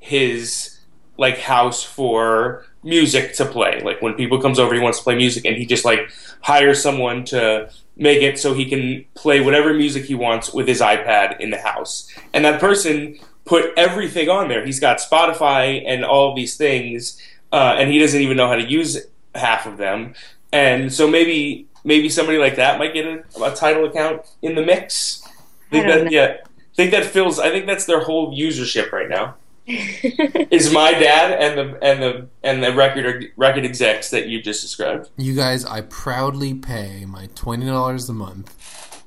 his 0.00 0.78
like 1.18 1.38
house 1.38 1.82
for 1.82 2.64
music 2.82 3.34
to 3.34 3.44
play. 3.44 3.82
Like 3.84 4.00
when 4.00 4.14
people 4.14 4.40
comes 4.40 4.58
over, 4.58 4.74
he 4.74 4.80
wants 4.80 4.98
to 4.98 5.04
play 5.04 5.16
music, 5.16 5.44
and 5.44 5.56
he 5.56 5.66
just 5.66 5.84
like 5.84 6.10
hires 6.40 6.82
someone 6.82 7.24
to 7.26 7.70
make 7.96 8.22
it 8.22 8.38
so 8.38 8.54
he 8.54 8.66
can 8.66 9.04
play 9.14 9.40
whatever 9.40 9.72
music 9.72 10.04
he 10.04 10.14
wants 10.14 10.52
with 10.52 10.68
his 10.68 10.80
iPad 10.80 11.40
in 11.40 11.50
the 11.50 11.58
house. 11.58 12.12
And 12.34 12.44
that 12.44 12.60
person 12.60 13.18
put 13.44 13.72
everything 13.76 14.28
on 14.28 14.48
there. 14.48 14.64
He's 14.64 14.80
got 14.80 14.98
Spotify 14.98 15.82
and 15.86 16.04
all 16.04 16.34
these 16.34 16.56
things, 16.56 17.20
uh, 17.52 17.76
and 17.78 17.90
he 17.90 17.98
doesn't 17.98 18.20
even 18.20 18.36
know 18.36 18.48
how 18.48 18.56
to 18.56 18.68
use 18.68 18.98
half 19.34 19.66
of 19.66 19.78
them. 19.78 20.14
And 20.52 20.92
so 20.92 21.08
maybe 21.08 21.66
maybe 21.84 22.08
somebody 22.08 22.38
like 22.38 22.56
that 22.56 22.78
might 22.78 22.92
get 22.92 23.06
a, 23.06 23.24
a 23.42 23.54
Tidal 23.54 23.86
account 23.86 24.22
in 24.42 24.54
the 24.54 24.62
mix. 24.62 25.22
I 25.26 25.70
think 25.70 25.86
that, 25.86 26.04
know. 26.04 26.10
yeah, 26.10 26.36
I 26.44 26.74
think 26.74 26.90
that 26.90 27.06
fills. 27.06 27.38
I 27.38 27.50
think 27.50 27.66
that's 27.66 27.86
their 27.86 28.00
whole 28.00 28.36
usership 28.36 28.92
right 28.92 29.08
now. 29.08 29.36
Is 29.66 30.72
my 30.72 30.92
dad 30.92 31.32
and 31.40 31.58
the 31.58 31.84
and 31.84 32.02
the 32.02 32.28
and 32.44 32.62
the 32.62 32.72
record 32.72 33.32
record 33.36 33.64
execs 33.64 34.10
that 34.10 34.28
you 34.28 34.40
just 34.40 34.62
described. 34.62 35.10
You 35.16 35.34
guys, 35.34 35.64
I 35.64 35.80
proudly 35.80 36.54
pay 36.54 37.04
my 37.04 37.28
twenty 37.34 37.66
dollars 37.66 38.08
a 38.08 38.12
month 38.12 38.52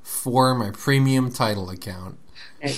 for 0.02 0.54
my 0.54 0.70
premium 0.70 1.32
Tidal 1.32 1.70
account. 1.70 2.18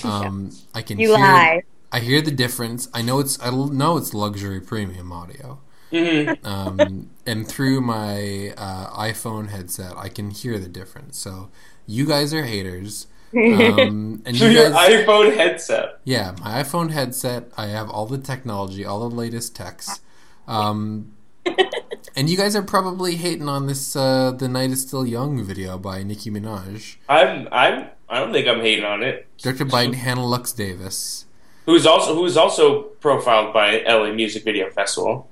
Um, 0.05 0.51
I 0.73 0.81
can 0.81 0.97
you 0.97 1.09
hear, 1.09 1.17
lie. 1.17 1.63
I 1.91 1.99
hear 1.99 2.21
the 2.21 2.31
difference. 2.31 2.87
I 2.93 3.01
know 3.01 3.19
it's 3.19 3.37
I 3.41 3.49
know 3.49 3.97
it's 3.97 4.13
luxury 4.13 4.61
premium 4.61 5.11
audio. 5.11 5.59
Mm-hmm. 5.91 6.45
Um, 6.45 7.11
and 7.25 7.47
through 7.47 7.81
my 7.81 8.53
uh, 8.57 8.87
iPhone 8.97 9.49
headset, 9.49 9.93
I 9.95 10.09
can 10.09 10.31
hear 10.31 10.57
the 10.57 10.67
difference. 10.67 11.19
So 11.19 11.49
you 11.85 12.07
guys 12.07 12.33
are 12.33 12.45
haters. 12.45 13.07
Um, 13.35 14.21
and 14.25 14.37
Through 14.37 14.49
you 14.49 14.59
your 14.59 14.69
guys, 14.69 14.91
iPhone 14.91 15.35
headset. 15.35 15.99
yeah, 16.03 16.35
my 16.41 16.61
iPhone 16.63 16.91
headset. 16.91 17.51
I 17.57 17.67
have 17.67 17.89
all 17.89 18.05
the 18.05 18.17
technology, 18.17 18.85
all 18.85 19.07
the 19.09 19.15
latest 19.15 19.55
techs. 19.55 19.99
Um, 20.47 21.13
and 22.15 22.29
you 22.29 22.37
guys 22.37 22.55
are 22.55 22.61
probably 22.63 23.15
hating 23.15 23.49
on 23.49 23.67
this 23.67 23.95
uh, 23.95 24.31
"The 24.31 24.47
Night 24.47 24.71
Is 24.71 24.81
Still 24.81 25.05
Young" 25.05 25.43
video 25.43 25.77
by 25.77 26.03
Nicki 26.03 26.29
Minaj, 26.31 26.97
I'm 27.09 27.47
I'm 27.51 27.87
I 28.09 28.19
don't 28.19 28.31
think 28.31 28.47
I'm 28.47 28.61
hating 28.61 28.85
on 28.85 29.03
it. 29.03 29.27
directed 29.37 29.69
by 29.69 29.85
Hannah 29.93 30.25
Lux 30.25 30.51
Davis. 30.51 31.25
Who's 31.65 31.85
also 31.85 32.13
who's 32.15 32.37
also 32.37 32.83
profiled 32.99 33.53
by 33.53 33.81
LA 33.87 34.11
Music 34.13 34.43
Video 34.43 34.69
Festival. 34.69 35.27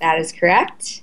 That 0.00 0.18
is 0.18 0.32
correct. 0.32 1.02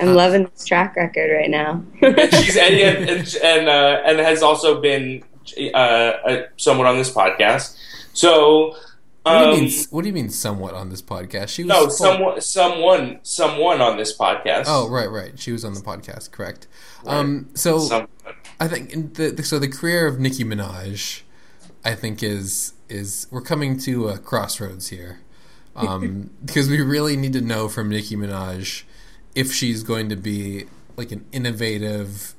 I'm 0.00 0.08
Uh, 0.08 0.14
loving 0.14 0.44
this 0.44 0.64
track 0.64 0.96
record 0.96 1.30
right 1.30 1.50
now. 1.50 1.82
She's 2.00 2.56
and 2.56 2.74
and 2.74 3.08
and, 3.10 3.36
and, 3.44 3.68
uh, 3.68 4.02
and 4.04 4.18
has 4.18 4.42
also 4.42 4.80
been 4.80 5.22
uh, 5.72 5.76
uh, 5.76 6.42
someone 6.56 6.86
on 6.86 6.96
this 6.96 7.10
podcast. 7.12 7.76
So. 8.12 8.76
What 9.24 9.38
do 9.38 9.44
you 9.44 9.52
Um, 9.52 9.60
mean? 9.60 9.84
What 9.90 10.02
do 10.02 10.08
you 10.08 10.14
mean? 10.14 10.30
Somewhat 10.30 10.74
on 10.74 10.90
this 10.90 11.00
podcast? 11.00 11.50
She 11.50 11.62
was 11.62 11.68
no, 11.68 11.88
someone, 11.88 12.40
someone, 12.40 13.20
someone 13.22 13.80
on 13.80 13.96
this 13.96 14.16
podcast. 14.18 14.64
Oh, 14.66 14.88
right, 14.90 15.08
right. 15.08 15.38
She 15.38 15.52
was 15.52 15.64
on 15.64 15.74
the 15.74 15.80
podcast. 15.80 16.32
Correct. 16.32 16.66
Um, 17.06 17.48
so 17.54 17.78
Some- 17.78 18.08
I 18.58 18.66
think 18.66 18.92
in 18.92 19.12
the, 19.12 19.30
the 19.30 19.44
so 19.44 19.60
the 19.60 19.68
career 19.68 20.08
of 20.08 20.18
Nicki 20.18 20.42
Minaj, 20.42 21.20
I 21.84 21.94
think 21.94 22.20
is 22.20 22.72
is 22.88 23.28
we're 23.30 23.42
coming 23.42 23.78
to 23.80 24.08
a 24.08 24.18
crossroads 24.18 24.88
here, 24.88 25.20
um, 25.76 26.30
because 26.44 26.68
we 26.68 26.80
really 26.80 27.16
need 27.16 27.32
to 27.34 27.40
know 27.40 27.68
from 27.68 27.90
Nicki 27.90 28.16
Minaj 28.16 28.82
if 29.36 29.52
she's 29.52 29.84
going 29.84 30.08
to 30.08 30.16
be 30.16 30.64
like 30.96 31.12
an 31.12 31.24
innovative, 31.30 32.34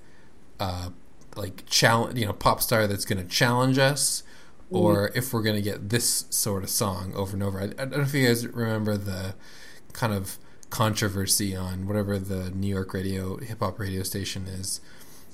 uh, 0.59 0.89
like 1.35 1.65
challenge 1.65 2.17
you 2.19 2.25
know 2.25 2.33
pop 2.33 2.61
star 2.61 2.87
that's 2.87 3.05
going 3.05 3.21
to 3.21 3.27
challenge 3.27 3.77
us, 3.77 4.23
or 4.69 5.11
if 5.15 5.33
we're 5.33 5.43
going 5.43 5.55
to 5.55 5.61
get 5.61 5.89
this 5.89 6.25
sort 6.29 6.63
of 6.63 6.69
song 6.69 7.13
over 7.15 7.33
and 7.33 7.43
over. 7.43 7.59
I, 7.59 7.63
I 7.63 7.67
don't 7.67 7.91
know 7.91 8.01
if 8.01 8.13
you 8.13 8.27
guys 8.27 8.47
remember 8.47 8.97
the 8.97 9.35
kind 9.93 10.13
of 10.13 10.37
controversy 10.69 11.55
on 11.55 11.87
whatever 11.87 12.17
the 12.17 12.49
New 12.49 12.67
York 12.67 12.93
radio 12.93 13.37
hip 13.37 13.59
hop 13.59 13.79
radio 13.79 14.03
station 14.03 14.47
is. 14.47 14.81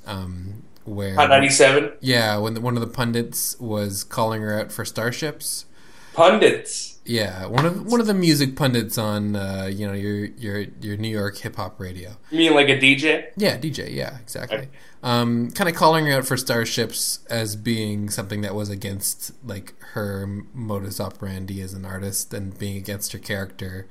Um, 0.05 0.63
where 0.85 1.15
Hot 1.15 1.29
97 1.29 1.93
yeah, 2.01 2.37
when 2.37 2.55
the, 2.55 2.61
one 2.61 2.75
of 2.75 2.81
the 2.81 2.87
pundits 2.87 3.59
was 3.59 4.03
calling 4.03 4.41
her 4.41 4.59
out 4.59 4.71
for 4.71 4.83
starships. 4.85 5.65
pundits. 6.13 6.98
Yeah, 7.09 7.47
one 7.47 7.65
of 7.65 7.87
one 7.87 7.99
of 7.99 8.05
the 8.05 8.13
music 8.13 8.55
pundits 8.55 8.95
on 8.95 9.35
uh, 9.35 9.67
you 9.73 9.87
know 9.87 9.93
your 9.93 10.25
your 10.25 10.59
your 10.79 10.95
New 10.95 11.09
York 11.09 11.39
hip 11.39 11.55
hop 11.55 11.79
radio. 11.79 12.11
You 12.29 12.37
mean 12.37 12.53
like 12.53 12.69
a 12.69 12.77
DJ? 12.77 13.31
Yeah, 13.35 13.57
DJ. 13.57 13.91
Yeah, 13.91 14.19
exactly. 14.19 14.57
Okay. 14.59 14.69
Um, 15.01 15.49
kind 15.49 15.67
of 15.67 15.75
calling 15.75 16.05
her 16.05 16.13
out 16.13 16.27
for 16.27 16.37
starships 16.37 17.25
as 17.27 17.55
being 17.55 18.11
something 18.11 18.41
that 18.41 18.53
was 18.53 18.69
against 18.69 19.31
like 19.43 19.73
her 19.93 20.27
modus 20.53 20.99
operandi 20.99 21.63
as 21.63 21.73
an 21.73 21.83
artist 21.83 22.31
and 22.31 22.55
being 22.59 22.77
against 22.77 23.11
her 23.13 23.19
character 23.19 23.87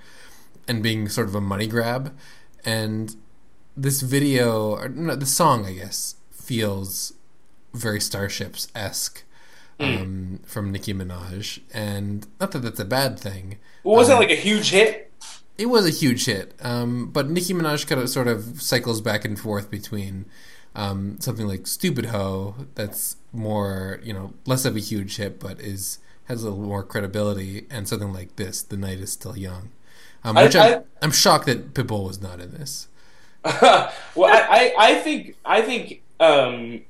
and 0.69 0.81
being 0.81 1.09
sort 1.09 1.27
of 1.27 1.35
a 1.35 1.41
money 1.41 1.67
grab. 1.67 2.17
And 2.65 3.17
this 3.77 4.01
video, 4.01 4.77
or 4.77 4.89
no, 4.89 5.17
the 5.17 5.27
song, 5.27 5.67
I 5.67 5.73
guess, 5.73 6.15
feels 6.31 7.15
very 7.75 8.01
starships 8.01 8.69
esque. 8.77 9.25
Um, 9.81 10.41
from 10.45 10.73
Nicki 10.73 10.93
Minaj, 10.93 11.61
and 11.73 12.27
not 12.41 12.51
that 12.53 12.61
that's 12.61 12.81
a 12.81 12.85
bad 12.85 13.19
thing. 13.19 13.59
Well, 13.83 13.97
wasn't 13.97 14.19
Um, 14.19 14.23
it 14.23 14.29
like 14.29 14.39
a 14.39 14.41
huge 14.41 14.71
hit? 14.71 15.13
It 15.57 15.67
was 15.67 15.87
a 15.87 15.91
huge 15.91 16.25
hit, 16.27 16.55
um, 16.63 17.11
but 17.11 17.29
Nicki 17.31 17.53
Minaj 17.53 17.87
kind 17.87 18.01
of 18.01 18.09
sort 18.09 18.29
of 18.29 18.63
cycles 18.63 19.01
back 19.01 19.25
and 19.25 19.39
forth 19.39 19.71
between 19.71 20.27
um, 20.75 21.17
something 21.21 21.47
like 21.49 21.67
"Stupid 21.67 22.07
Ho," 22.07 22.55
that's 22.75 23.17
more 23.33 24.01
you 24.03 24.13
know 24.13 24.35
less 24.47 24.65
of 24.65 24.77
a 24.77 24.81
huge 24.81 25.17
hit, 25.17 25.41
but 25.41 25.61
is 25.61 25.99
has 26.25 26.43
a 26.45 26.51
little 26.51 26.65
more 26.67 26.83
credibility, 26.85 27.67
and 27.71 27.89
something 27.89 28.13
like 28.13 28.37
this, 28.37 28.63
"The 28.63 28.77
Night 28.77 28.99
Is 29.01 29.13
Still 29.13 29.37
Young," 29.37 29.71
um, 30.25 30.37
which 30.37 30.55
I, 30.57 30.67
I- 30.69 30.73
am 30.75 30.85
I'm 31.03 31.11
shocked 31.13 31.47
that 31.47 31.75
Pitbull 31.75 32.07
was 32.07 32.21
not 32.21 32.41
in 32.41 32.53
this. 32.53 32.89
well, 33.45 33.91
I, 34.19 34.75
I, 34.79 34.91
I 34.91 34.95
think 34.97 35.37
I 35.45 35.63
think 35.63 36.03
um, 36.21 36.83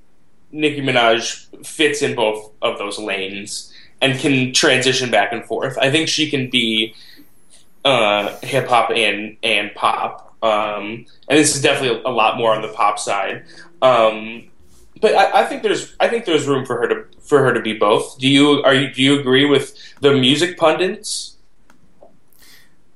Nicki 0.51 0.80
Minaj 0.80 1.66
fits 1.66 2.03
in 2.03 2.14
both 2.14 2.53
of 2.62 2.78
those 2.78 2.99
lanes 2.99 3.72
and 4.01 4.18
can 4.18 4.53
transition 4.53 5.11
back 5.11 5.32
and 5.32 5.44
forth. 5.44 5.76
I 5.78 5.90
think 5.90 6.09
she 6.09 6.30
can 6.30 6.51
be 6.51 6.94
uh, 7.84 8.36
hip 8.42 8.68
hop 8.68 8.90
and 8.90 9.36
and 9.42 9.74
pop, 9.74 10.36
um, 10.42 11.07
and 11.28 11.38
this 11.38 11.55
is 11.55 11.62
definitely 11.62 12.03
a 12.05 12.11
lot 12.11 12.36
more 12.36 12.55
on 12.55 12.62
the 12.62 12.68
pop 12.68 12.99
side. 12.99 13.44
Um, 13.82 14.51
but 15.01 15.14
I, 15.14 15.42
I 15.42 15.44
think 15.44 15.62
there's 15.62 15.94
I 16.01 16.09
think 16.09 16.24
there's 16.24 16.46
room 16.46 16.64
for 16.64 16.78
her 16.80 16.88
to 16.88 17.05
for 17.20 17.42
her 17.42 17.53
to 17.53 17.61
be 17.61 17.74
both. 17.74 18.18
Do 18.18 18.28
you 18.28 18.62
are 18.62 18.74
you 18.74 18.92
do 18.92 19.03
you 19.03 19.18
agree 19.18 19.44
with 19.44 19.76
the 20.01 20.12
music 20.12 20.59
pundits? 20.59 21.36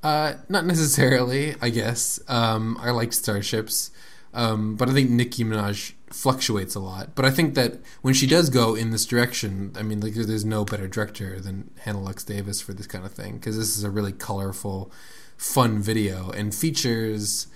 Uh, 0.03 0.35
not 0.49 0.67
necessarily, 0.67 1.55
I 1.63 1.71
guess. 1.71 2.19
Um, 2.27 2.77
I 2.81 2.91
like 2.91 3.13
starships, 3.13 3.93
um, 4.35 4.75
but 4.75 4.89
I 4.89 4.93
think 4.93 5.11
Nicki 5.11 5.45
Minaj 5.45 5.93
fluctuates 6.13 6.75
a 6.75 6.81
lot. 6.81 7.15
But 7.15 7.25
I 7.25 7.31
think 7.31 7.55
that 7.55 7.81
when 8.03 8.15
she 8.15 8.27
does 8.27 8.51
go 8.51 8.75
in 8.75 8.91
this 8.91 9.07
direction, 9.07 9.73
I 9.77 9.83
mean, 9.83 10.01
like 10.01 10.15
there's 10.15 10.45
no 10.45 10.65
better 10.65 10.89
director 10.89 11.41
than 11.41 11.71
Hannah 11.81 12.03
Lux 12.03 12.25
Davis 12.25 12.61
for 12.61 12.73
this 12.73 12.87
kind 12.87 13.05
of 13.05 13.13
thing 13.13 13.35
because 13.39 13.57
this 13.57 13.77
is 13.77 13.85
a 13.85 13.91
really 13.91 14.13
colorful, 14.13 14.93
fun 15.37 15.81
video 15.81 16.31
and 16.31 16.55
features 16.55 17.47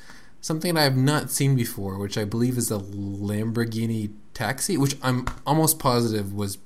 something 0.41 0.77
I 0.77 0.83
have 0.83 0.97
not 0.97 1.31
seen 1.31 1.57
before, 1.57 1.99
which 1.99 2.17
I 2.17 2.25
believe 2.25 2.57
is 2.57 2.71
a 2.71 2.79
Lamborghini 2.79 4.13
taxi, 4.33 4.77
which 4.77 4.97
I'm 5.03 5.27
almost 5.45 5.81
positive 5.81 6.33
was, 6.33 6.59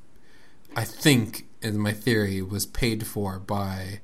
I 0.76 0.84
think, 0.84 1.46
in 1.62 1.78
my 1.78 1.92
theory, 1.92 2.42
was 2.42 2.66
paid 2.66 3.06
for 3.06 3.38
by 3.38 4.00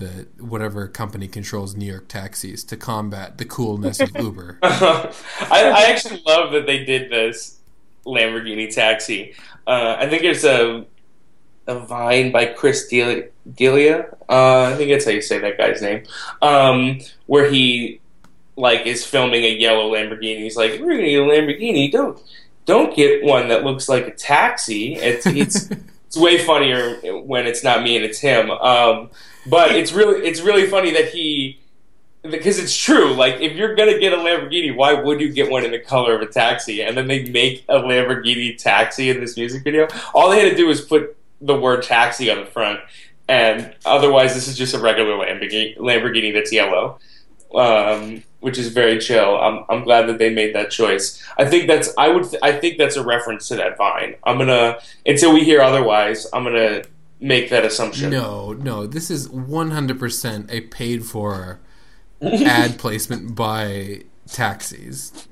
the 0.00 0.26
whatever 0.42 0.88
company 0.88 1.28
controls 1.28 1.76
New 1.76 1.86
York 1.86 2.08
taxis 2.08 2.64
to 2.64 2.76
combat 2.76 3.38
the 3.38 3.44
coolness 3.44 4.00
of 4.00 4.10
Uber. 4.18 4.58
I, 4.62 5.12
I 5.50 5.82
actually 5.90 6.22
love 6.26 6.52
that 6.52 6.66
they 6.66 6.84
did 6.84 7.10
this 7.10 7.58
Lamborghini 8.04 8.74
taxi. 8.74 9.34
Uh, 9.66 9.96
I 9.98 10.08
think 10.08 10.24
it's 10.24 10.44
a 10.44 10.84
a 11.66 11.78
vine 11.78 12.32
by 12.32 12.46
Chris 12.46 12.88
D'Elia. 12.88 13.28
D'Elia? 13.54 14.08
Uh, 14.28 14.72
I 14.72 14.74
think 14.76 14.90
that's 14.90 15.04
how 15.04 15.12
you 15.12 15.22
say 15.22 15.38
that 15.38 15.56
guy's 15.56 15.80
name. 15.80 16.04
Um, 16.42 17.00
where 17.26 17.48
he 17.48 18.00
like 18.56 18.86
is 18.86 19.06
filming 19.06 19.44
a 19.44 19.54
yellow 19.54 19.92
Lamborghini. 19.92 20.38
He's 20.38 20.56
like, 20.56 20.80
"We're 20.80 20.96
gonna 20.96 21.08
get 21.08 21.20
a 21.20 21.26
Lamborghini. 21.26 21.92
Don't 21.92 22.20
don't 22.66 22.94
get 22.94 23.22
one 23.22 23.48
that 23.48 23.64
looks 23.64 23.88
like 23.88 24.06
a 24.08 24.12
taxi." 24.12 24.96
It's 24.96 25.26
it's 25.26 25.70
it's 26.06 26.16
way 26.16 26.38
funnier 26.44 26.96
when 27.22 27.46
it's 27.46 27.62
not 27.62 27.82
me 27.82 27.96
and 27.96 28.04
it's 28.04 28.18
him. 28.18 28.50
Um, 28.50 29.10
but 29.46 29.72
it's 29.72 29.92
really 29.92 30.26
it's 30.26 30.40
really 30.40 30.66
funny 30.66 30.92
that 30.92 31.08
he 31.08 31.60
because 32.22 32.58
it's 32.58 32.76
true. 32.76 33.14
Like, 33.14 33.40
if 33.40 33.52
you're 33.56 33.74
gonna 33.74 33.98
get 33.98 34.12
a 34.12 34.16
Lamborghini, 34.16 34.74
why 34.74 34.94
would 34.94 35.20
you 35.20 35.32
get 35.32 35.50
one 35.50 35.64
in 35.64 35.70
the 35.70 35.78
color 35.78 36.14
of 36.14 36.22
a 36.22 36.26
taxi? 36.26 36.82
And 36.82 36.96
then 36.96 37.08
they 37.08 37.28
make 37.30 37.64
a 37.68 37.76
Lamborghini 37.76 38.56
taxi 38.56 39.10
in 39.10 39.20
this 39.20 39.36
music 39.36 39.64
video. 39.64 39.88
All 40.14 40.30
they 40.30 40.40
had 40.40 40.50
to 40.50 40.56
do 40.56 40.66
was 40.66 40.80
put 40.80 41.16
the 41.40 41.54
word 41.54 41.82
taxi 41.82 42.30
on 42.30 42.40
the 42.40 42.46
front, 42.46 42.80
and 43.28 43.74
otherwise, 43.86 44.34
this 44.34 44.48
is 44.48 44.58
just 44.58 44.74
a 44.74 44.78
regular 44.78 45.12
Lamborghini, 45.12 45.78
Lamborghini 45.78 46.32
that's 46.34 46.52
yellow, 46.52 46.98
um, 47.54 48.22
which 48.40 48.58
is 48.58 48.68
very 48.68 48.98
chill. 48.98 49.38
I'm, 49.38 49.64
I'm 49.70 49.84
glad 49.84 50.06
that 50.08 50.18
they 50.18 50.28
made 50.28 50.54
that 50.54 50.70
choice. 50.70 51.22
I 51.38 51.46
think 51.46 51.66
that's 51.66 51.94
I 51.96 52.08
would 52.08 52.26
I 52.42 52.52
think 52.52 52.76
that's 52.76 52.96
a 52.96 53.04
reference 53.04 53.48
to 53.48 53.56
that 53.56 53.78
vine. 53.78 54.16
I'm 54.24 54.36
gonna 54.36 54.78
until 55.06 55.32
we 55.32 55.42
hear 55.44 55.62
otherwise. 55.62 56.26
I'm 56.34 56.44
gonna 56.44 56.82
make 57.20 57.50
that 57.50 57.64
assumption. 57.64 58.10
no, 58.10 58.52
no, 58.52 58.86
this 58.86 59.10
is 59.10 59.28
100% 59.28 60.50
a 60.50 60.60
paid 60.62 61.04
for 61.04 61.60
ad 62.22 62.78
placement 62.78 63.34
by 63.34 64.02
taxis. 64.26 65.26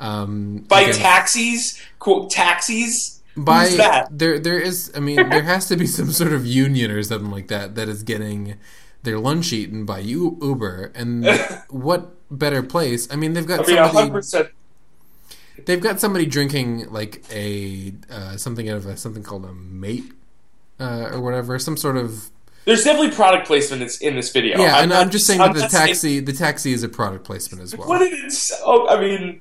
Um, 0.00 0.64
By 0.68 0.82
again, 0.82 0.94
taxis, 0.94 1.80
quote 1.98 2.30
taxis. 2.30 3.20
by 3.36 3.66
Who's 3.66 3.76
that? 3.78 4.08
there 4.16 4.38
there 4.38 4.60
is 4.60 4.92
I 4.94 5.00
mean 5.00 5.16
there 5.28 5.42
has 5.42 5.66
to 5.68 5.76
be 5.76 5.86
some 5.86 6.10
sort 6.12 6.32
of 6.32 6.46
union 6.46 6.90
or 6.90 7.02
something 7.02 7.30
like 7.32 7.48
that 7.48 7.74
that 7.74 7.88
is 7.88 8.02
getting 8.04 8.56
their 9.02 9.18
lunch 9.18 9.52
eaten 9.52 9.84
by 9.84 9.98
U- 9.98 10.38
Uber 10.40 10.92
and 10.94 11.26
what 11.68 12.14
better 12.30 12.62
place 12.62 13.08
I 13.12 13.16
mean 13.16 13.32
they've 13.32 13.46
got 13.46 13.60
I 13.68 13.72
mean, 13.72 13.76
somebody 13.76 14.10
percent. 14.10 14.48
they've 15.66 15.80
got 15.80 16.00
somebody 16.00 16.26
drinking 16.26 16.90
like 16.92 17.24
a 17.32 17.94
uh, 18.10 18.36
something 18.36 18.68
out 18.68 18.76
of 18.76 18.86
a 18.86 18.96
something 18.96 19.22
called 19.22 19.44
a 19.44 19.52
mate 19.52 20.12
uh, 20.80 21.10
or 21.12 21.20
whatever 21.20 21.58
some 21.58 21.76
sort 21.76 21.96
of 21.96 22.30
there's 22.64 22.82
definitely 22.84 23.10
product 23.14 23.46
placement 23.46 23.82
in 23.82 23.86
this, 23.88 23.98
in 23.98 24.16
this 24.16 24.32
video. 24.32 24.58
Yeah, 24.58 24.78
and 24.80 24.88
not- 24.90 25.02
I'm 25.02 25.10
just 25.10 25.26
saying 25.26 25.40
I'm 25.40 25.48
that 25.48 25.54
the 25.54 25.60
not 25.62 25.70
saying- 25.70 25.86
taxi 25.88 26.20
the 26.20 26.32
taxi 26.32 26.72
is 26.72 26.82
a 26.82 26.88
product 26.88 27.24
placement 27.24 27.62
as 27.62 27.76
well. 27.76 27.88
What 27.88 27.98
did 27.98 28.12
it? 28.14 28.24
s- 28.26 28.52
Oh, 28.64 28.88
I 28.88 28.98
mean, 29.00 29.40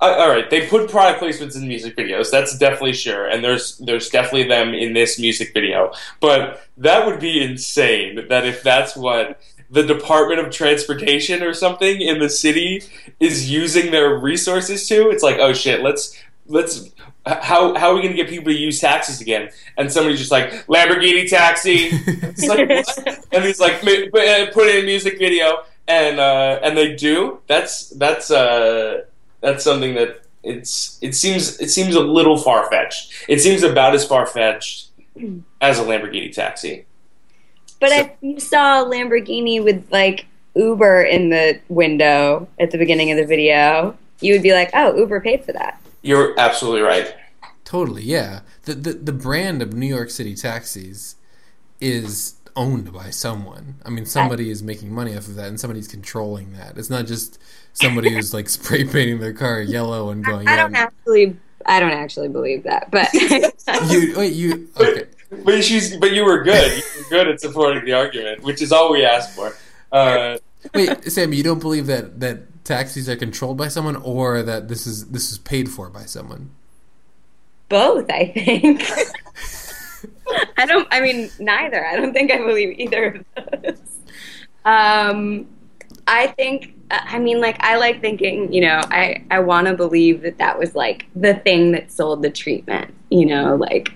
all 0.00 0.28
right. 0.28 0.48
They 0.50 0.66
put 0.68 0.90
product 0.90 1.20
placements 1.22 1.56
in 1.56 1.66
music 1.66 1.96
videos. 1.96 2.30
That's 2.30 2.56
definitely 2.58 2.92
sure, 2.92 3.26
and 3.26 3.42
there's 3.42 3.78
there's 3.78 4.10
definitely 4.10 4.44
them 4.48 4.74
in 4.74 4.92
this 4.92 5.18
music 5.18 5.52
video. 5.54 5.92
But 6.20 6.62
that 6.76 7.06
would 7.06 7.20
be 7.20 7.42
insane. 7.42 8.28
That 8.28 8.46
if 8.46 8.62
that's 8.62 8.94
what 8.94 9.40
the 9.70 9.82
Department 9.82 10.40
of 10.40 10.50
Transportation 10.52 11.42
or 11.42 11.52
something 11.52 12.00
in 12.00 12.20
the 12.20 12.28
city 12.30 12.82
is 13.20 13.50
using 13.50 13.90
their 13.90 14.16
resources 14.18 14.86
to, 14.88 15.10
it's 15.10 15.22
like, 15.22 15.36
oh 15.40 15.52
shit, 15.52 15.82
let's 15.82 16.16
let's. 16.48 16.90
How, 17.26 17.74
how 17.74 17.90
are 17.90 17.94
we 17.94 18.00
going 18.00 18.16
to 18.16 18.22
get 18.22 18.28
people 18.30 18.50
to 18.50 18.58
use 18.58 18.80
taxis 18.80 19.20
again? 19.20 19.50
And 19.76 19.92
somebody's 19.92 20.18
just 20.18 20.30
like 20.30 20.50
Lamborghini 20.66 21.28
taxi, 21.28 21.90
It's 21.92 22.46
like, 22.46 22.70
and 23.32 23.44
he's 23.44 23.60
like, 23.60 23.84
"Ma- 23.84 24.18
uh, 24.18 24.50
put 24.52 24.66
in 24.68 24.82
a 24.82 24.86
music 24.86 25.18
video, 25.18 25.64
and 25.86 26.18
uh, 26.18 26.58
and 26.62 26.76
they 26.76 26.94
do. 26.96 27.40
That's 27.46 27.90
that's 27.90 28.30
uh, 28.30 29.02
that's 29.40 29.62
something 29.62 29.94
that 29.96 30.22
it's 30.42 30.98
it 31.02 31.14
seems 31.14 31.60
it 31.60 31.68
seems 31.68 31.94
a 31.94 32.00
little 32.00 32.38
far 32.38 32.70
fetched. 32.70 33.12
It 33.28 33.40
seems 33.40 33.62
about 33.62 33.94
as 33.94 34.06
far 34.06 34.24
fetched 34.24 34.88
as 35.60 35.78
a 35.78 35.82
Lamborghini 35.82 36.32
taxi. 36.32 36.86
But 37.78 37.90
So- 37.90 37.96
if 37.96 38.10
you 38.22 38.40
saw 38.40 38.82
a 38.82 38.86
Lamborghini 38.86 39.62
with 39.62 39.86
like 39.90 40.24
Uber 40.54 41.02
in 41.02 41.28
the 41.28 41.60
window 41.68 42.48
at 42.58 42.70
the 42.70 42.78
beginning 42.78 43.10
of 43.10 43.18
the 43.18 43.26
video, 43.26 43.98
you 44.20 44.32
would 44.32 44.42
be 44.42 44.52
like, 44.54 44.70
"Oh, 44.72 44.96
Uber 44.96 45.20
paid 45.20 45.44
for 45.44 45.52
that." 45.52 45.78
You're 46.02 46.38
absolutely 46.38 46.82
right. 46.82 47.14
Totally, 47.64 48.02
yeah. 48.02 48.40
The, 48.62 48.74
the 48.74 48.92
the 48.94 49.12
brand 49.12 49.60
of 49.60 49.72
New 49.74 49.86
York 49.86 50.10
City 50.10 50.34
taxis 50.34 51.16
is 51.80 52.38
owned 52.56 52.92
by 52.92 53.10
someone. 53.10 53.76
I 53.84 53.90
mean, 53.90 54.04
somebody 54.04 54.50
is 54.50 54.62
making 54.62 54.92
money 54.92 55.16
off 55.16 55.28
of 55.28 55.36
that, 55.36 55.48
and 55.48 55.60
somebody's 55.60 55.88
controlling 55.88 56.52
that. 56.54 56.76
It's 56.76 56.90
not 56.90 57.06
just 57.06 57.38
somebody 57.72 58.10
who's 58.10 58.34
like 58.34 58.48
spray 58.58 58.84
painting 58.84 59.20
their 59.20 59.32
car 59.32 59.60
yellow 59.60 60.10
and 60.10 60.24
going. 60.24 60.48
I 60.48 60.52
yeah, 60.52 60.62
don't 60.62 60.74
actually, 60.74 61.36
I 61.66 61.80
don't 61.80 61.92
actually 61.92 62.28
believe 62.28 62.64
that, 62.64 62.90
but 62.90 63.12
You 63.90 64.14
wait, 64.16 64.32
you 64.32 64.68
okay? 64.78 65.04
But 65.44 65.62
she's 65.62 65.96
but 65.96 66.12
you 66.12 66.24
were 66.24 66.42
good. 66.42 66.78
You 66.78 66.82
were 66.96 67.08
good 67.10 67.28
at 67.28 67.40
supporting 67.40 67.84
the 67.84 67.92
argument, 67.92 68.42
which 68.42 68.62
is 68.62 68.72
all 68.72 68.90
we 68.90 69.04
asked 69.04 69.36
for. 69.36 69.54
Uh, 69.92 70.38
Wait, 70.74 71.04
Sam, 71.04 71.32
you 71.32 71.42
don't 71.42 71.60
believe 71.60 71.86
that 71.86 72.18
that 72.20 72.57
taxis 72.68 73.08
are 73.08 73.16
controlled 73.16 73.58
by 73.58 73.68
someone, 73.68 73.96
or 73.96 74.42
that 74.42 74.68
this 74.68 74.86
is 74.86 75.08
this 75.08 75.32
is 75.32 75.38
paid 75.38 75.68
for 75.68 75.90
by 75.90 76.02
someone? 76.02 76.50
both. 77.68 78.10
I 78.10 78.26
think. 78.32 78.82
I 80.56 80.66
don't. 80.66 80.88
I 80.90 81.00
mean, 81.00 81.30
neither. 81.38 81.86
I 81.86 81.96
don't 81.96 82.12
think 82.12 82.32
I 82.32 82.38
believe 82.38 82.78
either 82.78 83.24
of 83.36 83.62
those. 83.62 83.98
Um, 84.64 85.46
I 86.06 86.28
think. 86.28 86.74
I 86.90 87.18
mean, 87.18 87.40
like, 87.40 87.56
I 87.60 87.76
like 87.76 88.00
thinking. 88.00 88.52
You 88.52 88.62
know, 88.62 88.80
I 88.84 89.24
I 89.30 89.40
want 89.40 89.66
to 89.66 89.74
believe 89.74 90.22
that 90.22 90.38
that 90.38 90.58
was 90.58 90.74
like 90.74 91.06
the 91.14 91.34
thing 91.34 91.72
that 91.72 91.92
sold 91.92 92.22
the 92.22 92.30
treatment. 92.30 92.94
You 93.10 93.26
know, 93.26 93.56
like 93.56 93.92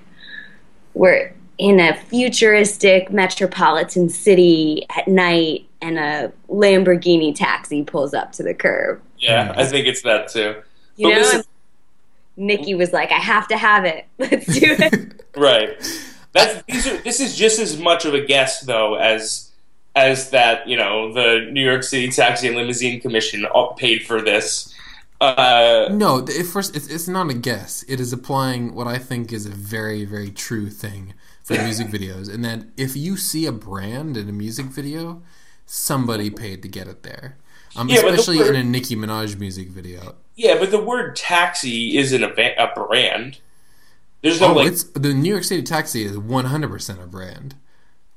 we're 0.95 1.35
in 1.59 1.78
a 1.80 1.94
futuristic 1.96 3.12
metropolitan 3.12 4.09
city 4.09 4.86
at 4.96 5.07
night, 5.09 5.66
and 5.80 5.98
a 5.98 6.32
Lamborghini 6.48 7.34
taxi 7.34 7.82
pulls 7.84 8.14
up 8.14 8.32
to 8.32 8.42
the 8.42 8.55
curb. 8.55 9.00
yeah, 9.18 9.53
I 9.57 9.64
think 9.66 9.86
it's 9.86 10.03
that 10.03 10.28
too. 10.28 10.57
You 10.96 11.09
But 11.09 11.14
know. 11.14 11.18
listen- 11.20 11.44
Nicki 12.36 12.74
was 12.74 12.92
like, 12.92 13.12
"I 13.12 13.18
have 13.18 13.46
to 13.48 13.57
have 13.59 13.84
it. 13.84 14.07
Let's 14.18 14.46
do 14.46 14.76
it." 14.78 15.18
Right. 15.36 15.70
That's 16.32 16.62
these 16.64 16.86
are, 16.86 16.96
this 16.98 17.20
is 17.20 17.34
just 17.36 17.59
as 17.59 17.78
much 17.78 18.05
of 18.05 18.12
a 18.14 18.20
guess 18.24 18.61
though 18.61 18.94
as 18.96 19.50
as 19.96 20.28
that 20.30 20.66
you 20.68 20.76
know 20.76 21.12
the 21.12 21.48
New 21.50 21.62
York 21.64 21.82
City 21.82 22.11
Taxi 22.11 22.48
and 22.48 22.57
Limousine 22.57 23.00
Commission 23.00 23.44
all 23.46 23.72
paid 23.74 24.03
for 24.07 24.20
this. 24.20 24.74
Uh, 25.22 25.88
No, 25.90 26.18
it 26.18 26.42
first, 26.44 26.74
it's, 26.76 26.88
it's 26.88 27.07
not 27.09 27.30
a 27.30 27.34
guess. 27.34 27.82
It 27.88 28.00
is 28.00 28.12
applying 28.12 28.74
what 28.74 28.86
I 28.88 28.98
think 28.98 29.32
is 29.32 29.46
a 29.46 29.50
very, 29.50 30.05
very 30.05 30.30
true 30.30 30.68
thing 30.68 31.14
for 31.43 31.55
music 31.55 31.88
videos, 31.88 32.32
and 32.32 32.45
that 32.45 32.64
if 32.76 32.97
you 32.97 33.16
see 33.16 33.47
a 33.47 33.53
brand 33.53 34.16
in 34.16 34.28
a 34.28 34.32
music 34.32 34.66
video, 34.66 35.22
somebody 35.66 36.30
paid 36.30 36.62
to 36.62 36.68
get 36.68 36.86
it 36.88 37.03
there. 37.03 37.36
Um, 37.76 37.88
Yeah, 37.88 38.03
but 38.03 38.09
the 38.09 38.14
especially 38.14 38.38
word- 38.38 38.55
in 38.55 38.57
a 38.57 38.64
Nicki 38.64 38.95
Minaj 38.97 39.38
music 39.38 39.68
video. 39.68 40.14
yeah, 40.36 40.59
but 40.59 40.70
the 40.70 40.80
word 40.82 41.16
taxi 41.16 41.97
isn't 41.97 42.22
a, 42.22 42.28
va- 42.28 42.55
a 42.59 42.74
brand. 42.74 43.38
There's 44.22 44.40
no 44.40 44.49
Oh, 44.51 44.55
like, 44.55 44.68
it's 44.68 44.84
the 44.84 45.12
New 45.14 45.30
York 45.30 45.45
City 45.45 45.62
taxi 45.62 46.05
is 46.05 46.16
one 46.16 46.45
hundred 46.45 46.70
percent 46.70 47.01
a 47.03 47.07
brand. 47.07 47.57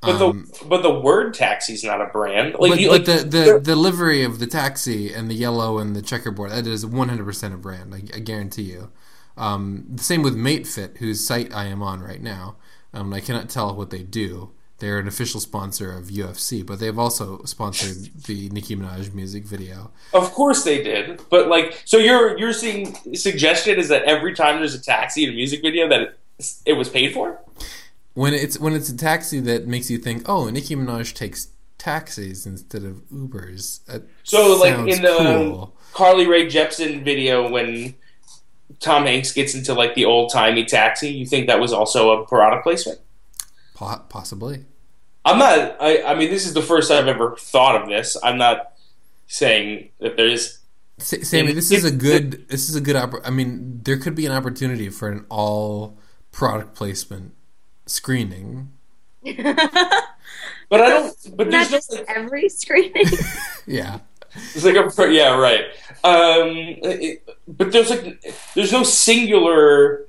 but 0.02 0.22
Um, 0.22 0.48
the 0.60 0.66
but 0.66 0.84
the 0.84 0.94
word 0.94 1.34
taxi's 1.34 1.84
not 1.84 2.00
a 2.00 2.06
brand. 2.06 2.56
Like, 2.60 2.72
but, 2.74 2.80
you, 2.80 2.90
but 2.90 3.06
the, 3.06 3.14
the, 3.24 3.60
the 3.60 3.76
livery 3.76 4.24
of 4.24 4.38
the 4.40 4.46
taxi 4.46 5.12
and 5.12 5.32
the 5.32 5.34
yellow 5.34 5.80
and 5.80 5.96
the 5.96 6.02
checkerboard 6.04 6.52
that 6.52 6.68
is 6.68 6.86
100% 6.86 7.54
a 7.54 7.58
brand 7.58 7.96
I, 7.96 8.04
I 8.16 8.20
guarantee 8.20 8.64
you 8.64 8.92
um, 9.38 9.86
the 9.90 10.04
same 10.04 10.22
with 10.22 10.36
MateFit 10.36 10.98
whose 10.98 11.26
site 11.26 11.52
I 11.56 11.66
am 11.66 11.82
on 11.82 12.02
right 12.02 12.22
now 12.22 12.56
um, 12.96 13.14
I 13.14 13.20
cannot 13.20 13.50
tell 13.50 13.76
what 13.76 13.90
they 13.90 14.04
do 14.04 14.52
they're 14.80 15.00
an 15.00 15.08
official 15.08 15.40
sponsor 15.40 15.92
of 15.98 16.06
UFC 16.06 16.66
but 16.66 16.80
they've 16.80 17.00
also 17.00 17.44
sponsored 17.44 18.24
the 18.26 18.50
Nicki 18.50 18.76
Minaj 18.76 19.14
music 19.14 19.46
video 19.46 19.92
Of 20.14 20.32
course 20.34 20.64
they 20.64 20.84
did, 20.84 21.22
but 21.30 21.48
like, 21.48 21.82
so 21.86 21.98
you're 21.98 22.38
you're 22.38 22.54
seeing 22.54 22.94
suggestion 23.16 23.78
is 23.80 23.88
that 23.90 24.04
every 24.04 24.34
time 24.34 24.58
there's 24.58 24.74
a 24.76 24.82
taxi 24.82 25.24
in 25.24 25.30
a 25.30 25.34
music 25.34 25.62
video 25.62 25.88
that 25.90 26.02
it, 26.02 26.20
it 26.66 26.74
was 26.74 26.90
paid 26.90 27.14
for. 27.14 27.40
when 28.14 28.34
it's 28.34 28.60
when 28.60 28.74
it's 28.74 28.90
a 28.90 28.98
taxi 28.98 29.40
that 29.42 29.68
makes 29.68 29.90
you 29.90 29.98
think 29.98 30.28
oh 30.28 30.50
Nicki 30.50 30.76
Minaj 30.76 31.14
takes 31.14 31.50
taxis 31.78 32.46
instead 32.46 32.84
of 32.84 33.08
Ubers 33.12 33.84
that 33.86 34.04
So 34.24 34.58
like 34.58 34.74
in 34.74 35.02
the 35.02 35.16
cool. 35.18 35.76
Carly 35.94 36.28
Rae 36.28 36.48
Jepsen 36.48 37.04
video 37.04 37.50
when 37.50 37.96
Tom 38.80 39.06
Hanks 39.06 39.32
gets 39.32 39.56
into 39.56 39.74
like 39.74 39.96
the 39.96 40.06
old 40.06 40.32
timey 40.32 40.66
taxi, 40.66 41.10
you 41.10 41.26
think 41.26 41.48
that 41.48 41.60
was 41.60 41.74
also 41.74 42.12
a 42.22 42.26
product 42.26 42.64
placement? 42.64 43.00
Possibly 43.76 44.66
I'm 45.26 45.40
not. 45.40 45.78
I, 45.82 46.04
I 46.04 46.16
mean, 46.16 46.30
this 46.30 46.46
is 46.46 46.54
the 46.54 46.62
first 46.62 46.92
I've 46.92 47.08
ever 47.08 47.36
thought 47.36 47.82
of 47.82 47.90
this. 47.90 48.16
I'm 48.24 48.38
not 48.38 48.74
saying 49.28 49.90
that 50.00 50.18
there 50.18 50.28
is. 50.28 50.60
Sammy, 51.00 51.52
this 51.52 51.72
is 51.72 51.84
a 51.84 51.92
good. 51.92 52.48
This 52.48 52.70
is 52.70 52.76
a 52.76 52.82
good. 52.82 52.96
Oppor- 52.96 53.22
I 53.26 53.32
mean, 53.32 53.82
there 53.84 53.98
could 53.98 54.16
be 54.16 54.26
an 54.28 54.32
opportunity 54.32 54.90
for 54.90 55.10
an 55.10 55.26
all 55.30 55.98
product 56.32 56.76
placement 56.76 57.34
screening. 57.88 58.72
But 60.70 60.82
I 60.82 60.90
don't. 60.90 61.38
But 61.38 61.50
Not 61.50 61.70
there's 61.70 61.90
no, 61.92 61.98
just 61.98 62.10
every 62.10 62.50
screening. 62.50 63.06
Yeah, 63.68 64.00
It's 64.54 64.64
like 64.64 64.76
a 64.76 65.12
yeah 65.12 65.38
right. 65.38 65.66
Um, 66.06 66.52
it, 66.84 67.28
but 67.48 67.72
there's 67.72 67.90
like 67.90 68.22
there's 68.54 68.72
no 68.72 68.84
singular 68.84 70.06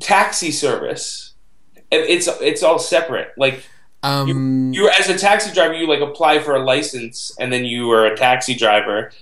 taxi 0.00 0.50
service. 0.50 1.34
It's 1.92 2.26
it's 2.40 2.64
all 2.64 2.80
separate. 2.80 3.30
Like 3.36 3.64
um, 4.02 4.72
you 4.72 4.88
as 4.88 5.08
a 5.08 5.16
taxi 5.16 5.52
driver, 5.52 5.74
you 5.74 5.86
like 5.86 6.00
apply 6.00 6.40
for 6.40 6.56
a 6.56 6.64
license, 6.64 7.32
and 7.38 7.52
then 7.52 7.64
you 7.64 7.88
are 7.92 8.06
a 8.06 8.16
taxi 8.16 8.54
driver. 8.54 9.12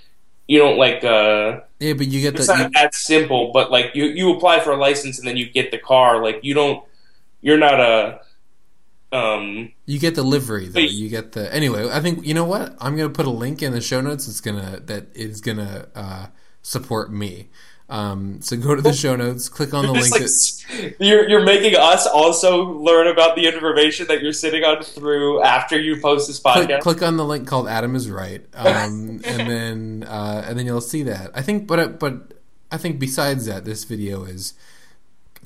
You 0.46 0.58
don't 0.58 0.78
like. 0.78 1.04
uh 1.04 1.60
yeah, 1.80 1.92
but 1.92 2.08
you 2.08 2.22
get 2.22 2.34
It's 2.34 2.46
the 2.46 2.56
not 2.56 2.64
you, 2.64 2.70
that 2.74 2.94
simple, 2.94 3.52
but 3.52 3.70
like 3.70 3.94
you 3.94 4.06
you 4.06 4.32
apply 4.34 4.60
for 4.60 4.72
a 4.72 4.76
license 4.76 5.18
and 5.18 5.28
then 5.28 5.36
you 5.36 5.50
get 5.50 5.70
the 5.70 5.78
car. 5.78 6.22
Like 6.22 6.40
you 6.42 6.54
don't. 6.54 6.82
You're 7.42 7.58
not 7.58 7.78
a. 7.78 8.20
Um. 9.10 9.72
you 9.86 9.98
get 9.98 10.14
the 10.14 10.22
livery 10.22 10.68
though. 10.68 10.80
Wait. 10.80 10.90
You 10.90 11.08
get 11.08 11.32
the 11.32 11.52
anyway. 11.54 11.88
I 11.90 12.00
think 12.00 12.26
you 12.26 12.34
know 12.34 12.44
what. 12.44 12.76
I'm 12.80 12.96
gonna 12.96 13.08
put 13.10 13.26
a 13.26 13.30
link 13.30 13.62
in 13.62 13.72
the 13.72 13.80
show 13.80 14.00
notes. 14.00 14.28
It's 14.28 14.40
gonna 14.40 14.80
that 14.84 15.06
is 15.14 15.40
gonna 15.40 15.88
uh, 15.94 16.26
support 16.62 17.12
me. 17.12 17.48
Um, 17.90 18.42
so 18.42 18.54
go 18.58 18.74
to 18.74 18.82
the 18.82 18.92
show 18.92 19.16
notes, 19.16 19.48
click 19.48 19.72
on 19.72 19.86
the 19.86 19.92
link. 19.92 20.10
like, 20.10 20.20
that- 20.20 20.94
you're 21.00 21.26
you're 21.26 21.44
making 21.44 21.74
us 21.74 22.06
also 22.06 22.64
learn 22.64 23.06
about 23.06 23.34
the 23.34 23.46
information 23.46 24.06
that 24.08 24.22
you're 24.22 24.34
sitting 24.34 24.62
on 24.62 24.82
through 24.82 25.42
after 25.42 25.80
you 25.80 25.98
post 25.98 26.28
this 26.28 26.38
click, 26.38 26.68
podcast. 26.68 26.80
click 26.80 27.02
on 27.02 27.16
the 27.16 27.24
link 27.24 27.48
called 27.48 27.66
Adam 27.66 27.94
is 27.96 28.10
right, 28.10 28.44
um, 28.54 29.22
and 29.24 29.48
then 29.50 30.04
uh, 30.06 30.44
and 30.46 30.58
then 30.58 30.66
you'll 30.66 30.82
see 30.82 31.02
that. 31.04 31.30
I 31.34 31.40
think, 31.40 31.66
but 31.66 31.78
uh, 31.78 31.88
but 31.88 32.34
I 32.70 32.76
think 32.76 32.98
besides 32.98 33.46
that, 33.46 33.64
this 33.64 33.84
video 33.84 34.24
is 34.24 34.52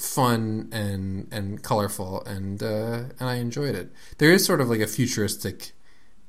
fun 0.02 0.68
and 0.72 1.28
and 1.30 1.62
colorful, 1.62 2.22
and 2.24 2.62
uh, 2.62 3.04
and 3.18 3.28
I 3.28 3.36
enjoyed 3.36 3.74
it. 3.74 3.90
There 4.18 4.32
is 4.32 4.44
sort 4.44 4.60
of 4.60 4.68
like 4.68 4.80
a 4.80 4.86
futuristic, 4.86 5.72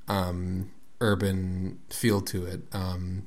um, 0.07 0.71
urban 1.01 1.79
feel 1.89 2.21
to 2.21 2.45
it, 2.45 2.61
um, 2.71 3.25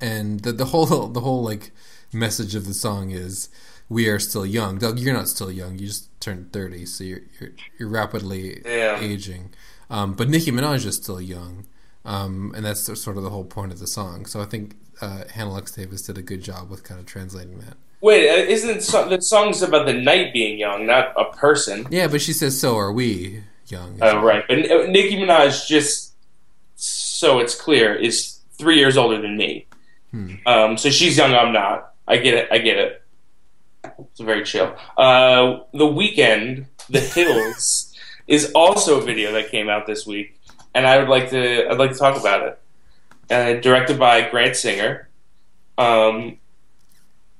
and 0.00 0.40
the 0.40 0.52
the 0.52 0.66
whole 0.66 0.86
the 1.08 1.20
whole 1.20 1.42
like 1.42 1.70
message 2.12 2.54
of 2.54 2.66
the 2.66 2.74
song 2.74 3.10
is. 3.10 3.48
We 3.90 4.06
are 4.08 4.18
still 4.18 4.44
young. 4.44 4.76
Doug, 4.76 4.98
you're 4.98 5.14
not 5.14 5.28
still 5.28 5.50
young. 5.50 5.78
You 5.78 5.86
just 5.86 6.10
turned 6.20 6.52
thirty, 6.52 6.84
so 6.84 7.04
you're 7.04 7.22
you're, 7.40 7.52
you're 7.78 7.88
rapidly 7.88 8.60
Yeah. 8.66 9.00
aging. 9.00 9.54
Um, 9.88 10.12
but 10.12 10.28
Nicki 10.28 10.52
Minaj 10.52 10.84
is 10.84 10.96
still 10.96 11.22
young, 11.22 11.64
um, 12.04 12.52
and 12.54 12.66
that's 12.66 12.82
sort 13.00 13.16
of 13.16 13.22
the 13.22 13.30
whole 13.30 13.46
point 13.46 13.72
of 13.72 13.78
the 13.78 13.86
song. 13.86 14.26
So 14.26 14.42
I 14.42 14.44
think 14.44 14.76
uh, 15.00 15.22
Hannah 15.32 15.52
Lux 15.52 15.72
Davis 15.72 16.02
did 16.02 16.18
a 16.18 16.22
good 16.22 16.42
job 16.42 16.68
with 16.68 16.84
kind 16.84 17.00
of 17.00 17.06
translating 17.06 17.60
that. 17.60 17.78
Wait, 18.00 18.30
uh, 18.30 18.34
isn't 18.34 18.82
so, 18.82 19.08
the 19.08 19.20
song's 19.20 19.60
about 19.62 19.86
the 19.86 19.92
night 19.92 20.32
being 20.32 20.58
young, 20.58 20.86
not 20.86 21.12
a 21.16 21.36
person? 21.36 21.86
Yeah, 21.90 22.06
but 22.06 22.20
she 22.20 22.32
says, 22.32 22.58
"So 22.58 22.76
are 22.76 22.92
we 22.92 23.42
young. 23.70 23.98
Oh, 24.00 24.22
right. 24.22 24.44
But 24.46 24.70
uh, 24.70 24.86
Nicki 24.86 25.16
Minaj, 25.16 25.66
just 25.66 26.12
so 26.76 27.38
it's 27.38 27.54
clear, 27.54 27.94
is 27.94 28.40
three 28.52 28.78
years 28.78 28.96
older 28.96 29.20
than 29.20 29.36
me. 29.36 29.66
Hmm. 30.10 30.34
Um, 30.46 30.78
so 30.78 30.90
she's 30.90 31.16
young, 31.16 31.34
I'm 31.34 31.52
not. 31.52 31.92
I 32.06 32.16
get 32.16 32.34
it. 32.34 32.48
I 32.50 32.58
get 32.58 32.78
it. 32.78 33.02
It's 33.84 34.20
very 34.20 34.44
chill. 34.44 34.74
Uh, 34.96 35.60
the 35.72 35.84
Weeknd, 35.84 36.66
The 36.88 37.00
Hills, 37.00 37.94
is 38.26 38.52
also 38.54 39.00
a 39.00 39.04
video 39.04 39.32
that 39.32 39.50
came 39.50 39.68
out 39.68 39.86
this 39.86 40.06
week, 40.06 40.40
and 40.74 40.86
I 40.86 40.98
would 40.98 41.08
like 41.08 41.30
to. 41.30 41.68
I'd 41.68 41.78
like 41.78 41.92
to 41.92 41.98
talk 41.98 42.18
about 42.18 42.46
it. 42.46 42.60
Uh, 43.30 43.60
directed 43.60 43.98
by 43.98 44.28
Grant 44.28 44.56
Singer, 44.56 45.08
um, 45.76 46.38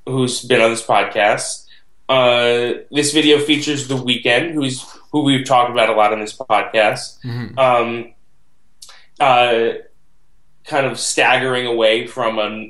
who's 0.09 0.45
been 0.45 0.61
on 0.61 0.71
this 0.71 0.85
podcast. 0.85 1.67
Uh, 2.09 2.81
this 2.91 3.13
video 3.13 3.39
features 3.39 3.87
The 3.87 3.97
Weeknd, 3.97 4.53
who's 4.53 4.85
who 5.13 5.23
we've 5.23 5.47
talked 5.47 5.71
about 5.71 5.89
a 5.89 5.93
lot 5.93 6.13
on 6.13 6.21
this 6.21 6.37
podcast. 6.37 7.23
Mhm. 7.23 7.59
Um, 7.59 8.15
uh, 9.21 9.79
kind 10.65 10.87
of 10.87 10.99
staggering 10.99 11.67
away 11.67 12.07
from 12.07 12.39
a 12.39 12.69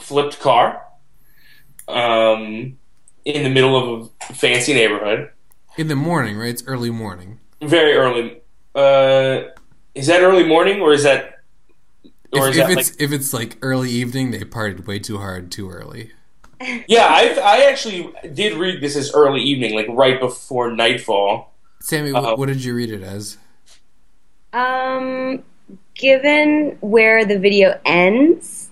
flipped 0.00 0.40
car 0.40 0.82
um, 1.88 2.78
in 3.24 3.42
the 3.42 3.50
middle 3.50 3.76
of 3.76 4.10
a 4.28 4.34
fancy 4.34 4.74
neighborhood. 4.74 5.30
In 5.76 5.88
the 5.88 5.96
morning, 5.96 6.36
right? 6.36 6.50
It's 6.50 6.64
early 6.66 6.90
morning. 6.90 7.40
Very 7.60 7.94
early. 7.94 8.40
Uh, 8.74 9.48
is 9.94 10.06
that 10.06 10.22
early 10.22 10.44
morning 10.44 10.80
or 10.80 10.92
is 10.92 11.02
that 11.02 11.40
or 12.32 12.48
If, 12.48 12.54
is 12.54 12.58
if 12.58 12.66
that 12.66 12.78
it's 12.78 12.90
like 12.90 13.00
if 13.00 13.12
it's 13.12 13.32
like 13.32 13.58
early 13.62 13.90
evening, 13.90 14.30
they 14.30 14.40
partied 14.40 14.86
way 14.86 14.98
too 14.98 15.18
hard 15.18 15.52
too 15.52 15.70
early. 15.70 16.12
Yeah? 16.86 17.06
I 17.06 17.38
I 17.42 17.64
actually 17.70 18.12
did 18.32 18.54
read 18.58 18.80
this 18.80 18.96
as 18.96 19.12
early 19.14 19.40
evening, 19.40 19.74
like 19.74 19.86
right 19.88 20.18
before 20.20 20.70
nightfall. 20.72 21.52
Sammy, 21.80 22.12
Uh-oh. 22.12 22.36
what 22.36 22.46
did 22.46 22.62
you 22.64 22.74
read 22.74 22.90
it 22.90 23.02
as? 23.02 23.38
Um, 24.52 25.42
given 25.94 26.76
where 26.80 27.24
the 27.24 27.38
video 27.38 27.80
ends, 27.84 28.68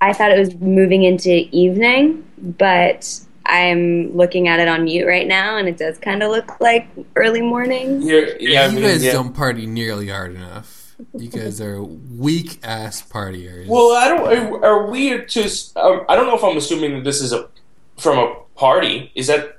I 0.00 0.12
thought 0.12 0.30
it 0.32 0.38
was 0.38 0.54
moving 0.56 1.04
into 1.04 1.46
evening, 1.52 2.24
but 2.38 3.20
I'm 3.46 4.14
looking 4.14 4.48
at 4.48 4.60
it 4.60 4.68
on 4.68 4.84
mute 4.84 5.06
right 5.06 5.26
now, 5.26 5.56
and 5.56 5.68
it 5.68 5.78
does 5.78 5.98
kind 5.98 6.22
of 6.22 6.30
look 6.30 6.60
like 6.60 6.88
early 7.16 7.40
morning. 7.40 8.02
Here, 8.02 8.36
yeah, 8.38 8.62
I 8.62 8.66
you 8.66 8.72
mean, 8.74 8.82
guys 8.82 9.02
yeah. 9.04 9.12
don't 9.12 9.32
party 9.32 9.66
nearly 9.66 10.08
hard 10.08 10.34
enough. 10.34 10.77
You 11.14 11.28
guys 11.28 11.60
are 11.60 11.82
weak 11.82 12.58
ass 12.62 13.02
partiers. 13.02 13.66
Well, 13.66 13.92
I 13.92 14.08
don't. 14.08 14.54
Are, 14.62 14.64
are 14.64 14.90
we 14.90 15.24
just? 15.26 15.76
Um, 15.76 16.04
I 16.08 16.16
don't 16.16 16.26
know 16.26 16.36
if 16.36 16.42
I'm 16.42 16.56
assuming 16.56 16.94
that 16.94 17.04
this 17.04 17.20
is 17.20 17.32
a 17.32 17.48
from 17.96 18.18
a 18.18 18.34
party. 18.56 19.12
Is 19.14 19.28
that 19.28 19.58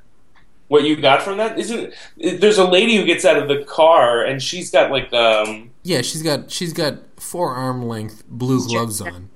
what 0.68 0.84
you 0.84 0.96
got 0.96 1.22
from 1.22 1.38
that? 1.38 1.58
Isn't 1.58 1.94
there's 2.18 2.58
a 2.58 2.66
lady 2.66 2.98
who 2.98 3.06
gets 3.06 3.26
out 3.26 3.38
of 3.38 3.48
the 3.48 3.64
car 3.64 4.24
and 4.24 4.42
she's 4.42 4.70
got 4.70 4.92
like 4.92 5.14
um. 5.14 5.72
yeah, 5.84 6.02
she's 6.02 6.22
got 6.24 6.52
she's 6.52 6.74
got 6.74 6.96
forearm 7.18 7.88
length 7.88 8.24
blue 8.28 8.66
gloves 8.68 9.02
on. 9.02 9.30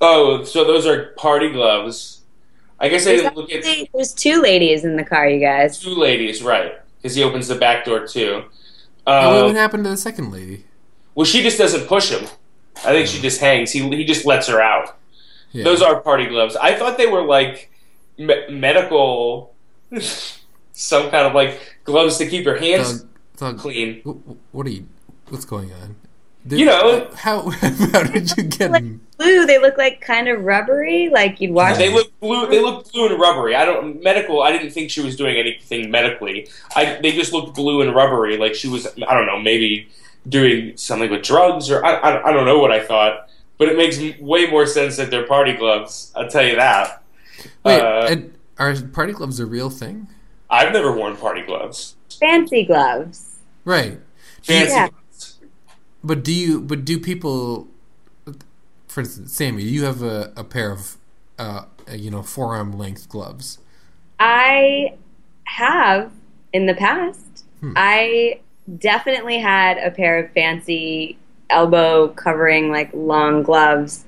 Oh, 0.00 0.44
so 0.44 0.64
those 0.64 0.86
are 0.86 1.12
party 1.16 1.50
gloves. 1.50 2.20
I 2.78 2.88
guess 2.88 3.02
I 3.02 3.10
There's, 3.10 3.22
didn't 3.22 3.36
look 3.36 3.50
at 3.50 3.88
there's 3.94 4.12
two 4.12 4.42
ladies 4.42 4.84
in 4.84 4.96
the 4.96 5.04
car, 5.04 5.26
you 5.26 5.40
guys. 5.40 5.78
two 5.78 5.94
ladies, 5.94 6.42
right? 6.42 6.74
Because 7.00 7.16
he 7.16 7.22
opens 7.22 7.48
the 7.48 7.54
back 7.54 7.86
door 7.86 8.06
too. 8.06 8.44
And 9.06 9.46
what 9.46 9.54
happened 9.54 9.84
to 9.84 9.90
the 9.90 9.96
second 9.96 10.30
lady? 10.30 10.64
Well, 11.16 11.24
she 11.24 11.42
just 11.42 11.58
doesn't 11.58 11.88
push 11.88 12.10
him. 12.10 12.24
I 12.84 12.92
think 12.92 13.08
she 13.08 13.20
just 13.20 13.40
hangs. 13.40 13.72
He 13.72 13.80
he 13.96 14.04
just 14.04 14.24
lets 14.24 14.46
her 14.46 14.60
out. 14.60 14.96
Yeah. 15.50 15.64
Those 15.64 15.82
are 15.82 16.00
party 16.00 16.26
gloves. 16.26 16.54
I 16.54 16.74
thought 16.74 16.96
they 16.98 17.06
were 17.08 17.22
like 17.24 17.70
me- 18.18 18.46
medical, 18.50 19.52
some 20.72 21.10
kind 21.10 21.26
of 21.26 21.34
like 21.34 21.78
gloves 21.84 22.18
to 22.18 22.26
keep 22.26 22.44
your 22.44 22.58
hands 22.58 23.00
Doug, 23.00 23.08
Doug, 23.38 23.58
clean. 23.58 24.02
wh- 24.04 24.30
wh- 24.30 24.54
what 24.54 24.66
are 24.66 24.70
you? 24.70 24.86
What's 25.28 25.44
going 25.44 25.72
on? 25.72 25.96
Did- 26.46 26.60
You 26.60 26.66
know- 26.66 27.10
how 27.14 27.48
how 27.50 28.02
did 28.02 28.36
you 28.36 28.42
get 28.44 28.72
them? 28.72 29.00
Blue, 29.18 29.46
they 29.46 29.58
look 29.58 29.78
like 29.78 30.02
kind 30.02 30.28
of 30.28 30.42
rubbery, 30.44 31.08
like 31.08 31.40
you'd 31.40 31.52
wash. 31.52 31.78
They 31.78 31.90
look 31.92 32.12
blue. 32.20 32.46
They 32.48 32.60
look 32.60 32.92
blue 32.92 33.06
and 33.10 33.18
rubbery. 33.18 33.54
I 33.54 33.64
don't 33.64 34.02
medical. 34.02 34.42
I 34.42 34.52
didn't 34.52 34.70
think 34.72 34.90
she 34.90 35.00
was 35.00 35.16
doing 35.16 35.36
anything 35.38 35.90
medically. 35.90 36.48
I 36.76 36.98
they 37.00 37.12
just 37.12 37.32
looked 37.32 37.54
blue 37.56 37.80
and 37.80 37.94
rubbery, 37.94 38.36
like 38.36 38.54
she 38.54 38.68
was. 38.68 38.86
I 39.08 39.14
don't 39.14 39.24
know, 39.26 39.40
maybe 39.40 39.88
doing 40.28 40.76
something 40.76 41.10
with 41.10 41.22
drugs 41.22 41.70
or 41.70 41.84
I 41.84 41.94
I, 41.94 42.28
I 42.28 42.32
don't 42.32 42.44
know 42.46 42.58
what 42.58 42.72
I 42.72 42.84
thought. 42.84 43.28
But 43.58 43.68
it 43.70 43.76
makes 43.76 43.98
way 44.20 44.46
more 44.50 44.66
sense 44.66 44.96
that 44.98 45.10
they're 45.10 45.26
party 45.26 45.54
gloves. 45.54 46.12
I'll 46.14 46.28
tell 46.28 46.44
you 46.44 46.56
that. 46.56 47.02
Wait, 47.64 47.80
Uh, 47.80 48.16
are 48.58 48.74
party 48.82 49.12
gloves 49.14 49.40
a 49.40 49.46
real 49.46 49.70
thing? 49.70 50.08
I've 50.50 50.72
never 50.72 50.92
worn 50.92 51.16
party 51.16 51.40
gloves. 51.42 51.94
fancy 52.20 52.64
gloves. 52.64 53.38
Right. 53.64 53.98
Fancy 54.42 54.72
Yeah. 54.72 54.88
gloves. 54.88 55.38
But 56.04 56.22
do 56.22 56.32
you? 56.32 56.60
But 56.60 56.84
do 56.84 56.98
people? 57.00 57.68
For 58.88 59.00
instance, 59.00 59.32
Sammy, 59.32 59.62
you 59.62 59.84
have 59.84 60.02
a, 60.02 60.32
a 60.36 60.44
pair 60.44 60.70
of, 60.70 60.96
uh, 61.38 61.62
you 61.92 62.10
know, 62.10 62.22
forearm 62.22 62.78
length 62.78 63.08
gloves. 63.08 63.58
I 64.20 64.94
have 65.44 66.12
in 66.52 66.66
the 66.66 66.74
past. 66.74 67.44
Hmm. 67.60 67.72
I 67.76 68.40
definitely 68.78 69.38
had 69.38 69.78
a 69.78 69.90
pair 69.90 70.18
of 70.18 70.30
fancy 70.32 71.18
elbow 71.50 72.08
covering 72.08 72.70
like 72.70 72.90
long 72.92 73.42
gloves 73.42 74.04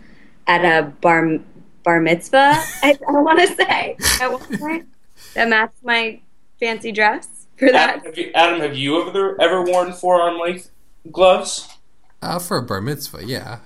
at 0.46 0.64
a 0.64 0.88
bar 1.00 1.38
bar 1.84 2.00
mitzvah. 2.00 2.54
I, 2.82 2.98
I 3.08 3.12
want 3.12 3.40
to 3.40 3.54
say 3.54 3.96
at 4.20 4.32
one 4.32 4.58
point 4.58 4.88
that 5.34 5.48
matched 5.48 5.82
my 5.82 6.20
fancy 6.58 6.92
dress 6.92 7.46
for 7.56 7.70
that. 7.70 7.98
Adam, 7.98 8.04
have 8.04 8.18
you, 8.18 8.30
Adam, 8.34 8.60
have 8.60 8.76
you 8.76 9.08
ever 9.08 9.40
ever 9.40 9.62
worn 9.62 9.92
forearm 9.92 10.38
length 10.38 10.70
gloves? 11.10 11.68
Uh, 12.20 12.38
for 12.38 12.56
a 12.56 12.62
bar 12.62 12.80
mitzvah, 12.80 13.24
yeah. 13.24 13.60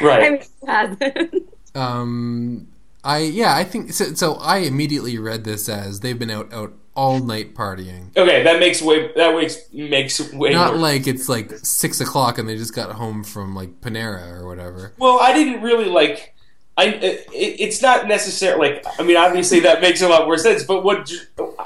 Right. 0.00 0.40
I 0.68 0.88
mean. 0.88 1.46
Um, 1.76 2.68
I 3.04 3.18
yeah, 3.18 3.54
I 3.54 3.62
think 3.62 3.92
so. 3.92 4.14
So 4.14 4.34
I 4.36 4.58
immediately 4.58 5.18
read 5.18 5.44
this 5.44 5.68
as 5.68 6.00
they've 6.00 6.18
been 6.18 6.30
out 6.30 6.52
out 6.52 6.72
all 6.96 7.20
night 7.20 7.54
partying. 7.54 8.08
okay, 8.16 8.42
that 8.42 8.58
makes 8.58 8.80
way 8.82 9.12
that 9.16 9.34
makes 9.34 9.58
makes 9.72 10.32
way 10.32 10.50
Not 10.52 10.72
more 10.72 10.82
like 10.82 11.06
it's 11.06 11.28
like 11.28 11.52
six 11.62 12.00
o'clock 12.00 12.38
and 12.38 12.48
they 12.48 12.56
just 12.56 12.74
got 12.74 12.90
home 12.92 13.22
from 13.22 13.54
like 13.54 13.80
Panera 13.80 14.32
or 14.32 14.46
whatever. 14.46 14.92
Well, 14.98 15.18
I 15.20 15.32
didn't 15.32 15.62
really 15.62 15.84
like. 15.86 16.32
I 16.78 16.86
it, 16.86 17.26
it's 17.32 17.80
not 17.82 18.06
necessarily 18.08 18.70
like. 18.70 18.86
I 18.98 19.02
mean, 19.02 19.16
obviously 19.16 19.60
that 19.60 19.80
makes 19.80 20.02
a 20.02 20.08
lot 20.08 20.26
more 20.26 20.38
sense. 20.38 20.64
But 20.64 20.84
what 20.84 21.10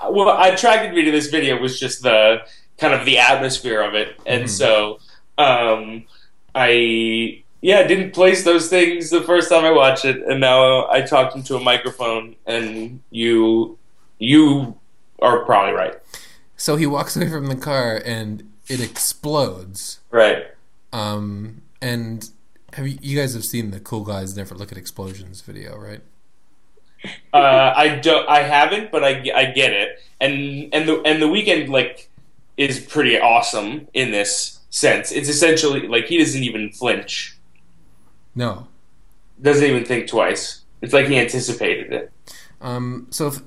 what 0.09 0.53
attracted 0.53 0.95
me 0.95 1.05
to 1.05 1.11
this 1.11 1.29
video 1.29 1.61
was 1.61 1.79
just 1.81 2.03
the 2.03 2.43
kind 2.79 2.95
of 2.95 3.05
the 3.07 3.19
atmosphere 3.19 3.81
of 3.83 3.95
it, 3.95 4.17
and 4.27 4.45
Mhm. 4.45 4.49
so 4.49 4.99
um, 5.39 6.05
I 6.55 7.43
yeah 7.63 7.83
didn't 7.87 8.13
place 8.13 8.45
those 8.45 8.69
things 8.69 9.11
the 9.11 9.23
first 9.23 9.49
time 9.51 9.65
I 9.65 9.71
watched 9.73 10.05
it, 10.05 10.23
and 10.27 10.41
now 10.41 10.89
I 10.91 11.03
talked 11.03 11.37
into 11.37 11.57
a 11.57 11.61
microphone, 11.61 12.37
and 12.47 13.01
you 13.11 13.79
you 14.19 14.77
are 15.23 15.45
probably 15.45 15.73
right. 15.75 15.95
So 16.57 16.77
he 16.77 16.87
walks 16.87 17.17
away 17.17 17.29
from 17.31 17.47
the 17.47 17.57
car 17.57 18.01
and 18.05 18.51
it 18.69 18.81
explodes. 18.81 20.01
Right. 20.11 20.45
Um, 20.93 21.63
and 21.81 22.29
have 22.75 22.87
you, 22.87 22.99
you 23.01 23.19
guys 23.19 23.35
have 23.35 23.45
seen 23.45 23.71
the 23.71 23.81
"Cool 23.81 24.05
Guys 24.05 24.37
Never 24.37 24.55
Look 24.55 24.71
at 24.73 24.79
Explosions" 24.79 25.41
video, 25.41 25.77
right? 25.79 26.01
Uh, 27.33 27.73
I 27.75 27.97
don't. 27.97 28.29
I 28.29 28.43
haven't, 28.43 28.91
but 28.93 29.03
I, 29.03 29.25
I 29.35 29.45
get 29.47 29.73
it. 29.73 30.03
And 30.21 30.69
and 30.75 30.89
the 30.89 31.01
and 31.03 31.23
the 31.23 31.27
Weeknd 31.27 31.69
like 31.69 32.11
is 32.57 32.79
pretty 32.79 33.19
awesome 33.19 33.89
in 33.95 34.11
this 34.11 34.59
sense. 34.69 35.11
It's 35.11 35.29
essentially 35.29 35.89
like 35.89 36.07
he 36.07 36.19
doesn't 36.19 36.43
even 36.43 36.71
flinch, 36.71 37.39
No. 38.35 38.67
doesn't 39.41 39.65
even 39.65 39.85
think 39.85 40.09
twice. 40.09 40.63
It's 40.83 40.93
like 40.93 41.07
he 41.07 41.19
anticipated 41.19 41.93
it. 41.93 42.13
Um, 42.61 43.07
so, 43.11 43.29
if, 43.29 43.41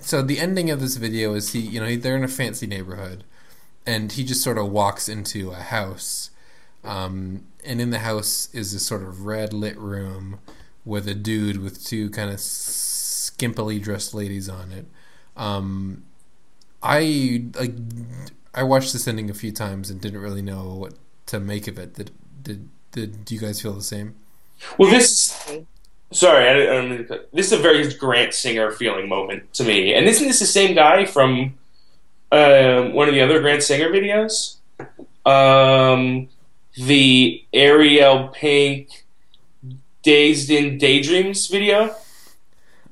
so 0.00 0.22
the 0.22 0.38
ending 0.38 0.70
of 0.70 0.80
this 0.80 0.96
video 0.96 1.34
is 1.34 1.52
he, 1.52 1.60
you 1.60 1.80
know, 1.80 1.96
they're 1.96 2.16
in 2.16 2.24
a 2.24 2.28
fancy 2.28 2.66
neighborhood, 2.66 3.24
and 3.86 4.12
he 4.12 4.24
just 4.24 4.42
sort 4.42 4.58
of 4.58 4.70
walks 4.70 5.08
into 5.08 5.50
a 5.50 5.56
house, 5.56 6.30
um, 6.84 7.44
and 7.64 7.80
in 7.80 7.90
the 7.90 8.00
house 8.00 8.48
is 8.52 8.72
this 8.72 8.86
sort 8.86 9.02
of 9.02 9.26
red 9.26 9.52
lit 9.52 9.76
room 9.78 10.38
with 10.84 11.06
a 11.08 11.14
dude 11.14 11.62
with 11.62 11.84
two 11.84 12.10
kind 12.10 12.30
of 12.30 12.36
skimpily 12.36 13.80
dressed 13.80 14.14
ladies 14.14 14.48
on 14.48 14.72
it. 14.72 14.86
Um, 15.36 16.04
I 16.82 17.44
like, 17.54 17.74
I 18.54 18.62
watched 18.64 18.92
this 18.92 19.06
ending 19.06 19.30
a 19.30 19.34
few 19.34 19.52
times 19.52 19.90
and 19.90 20.00
didn't 20.00 20.20
really 20.20 20.42
know 20.42 20.74
what 20.74 20.94
to 21.26 21.40
make 21.40 21.68
of 21.68 21.78
it. 21.78 21.94
Did 21.94 22.10
did 22.42 22.68
did 22.90 23.24
do 23.24 23.34
you 23.34 23.40
guys 23.40 23.60
feel 23.62 23.72
the 23.72 23.82
same? 23.82 24.14
Well, 24.78 24.90
this 24.90 25.48
sorry, 26.12 26.46
I, 26.46 26.76
I 26.76 26.86
mean 26.86 27.08
this 27.32 27.46
is 27.46 27.52
a 27.52 27.58
very 27.58 27.92
Grant 27.94 28.34
Singer 28.34 28.70
feeling 28.72 29.08
moment 29.08 29.52
to 29.54 29.64
me. 29.64 29.94
And 29.94 30.06
isn't 30.06 30.26
this 30.26 30.38
the 30.38 30.46
same 30.46 30.74
guy 30.74 31.04
from 31.04 31.58
um, 32.30 32.92
one 32.92 33.08
of 33.08 33.14
the 33.14 33.20
other 33.20 33.40
Grant 33.40 33.62
Singer 33.62 33.90
videos? 33.90 34.56
Um, 35.24 36.28
the 36.74 37.44
Ariel 37.52 38.28
Pink 38.28 39.04
Dayzed 40.02 40.50
Inn 40.50 40.78
Daydreams 40.78 41.46
video. 41.46 41.94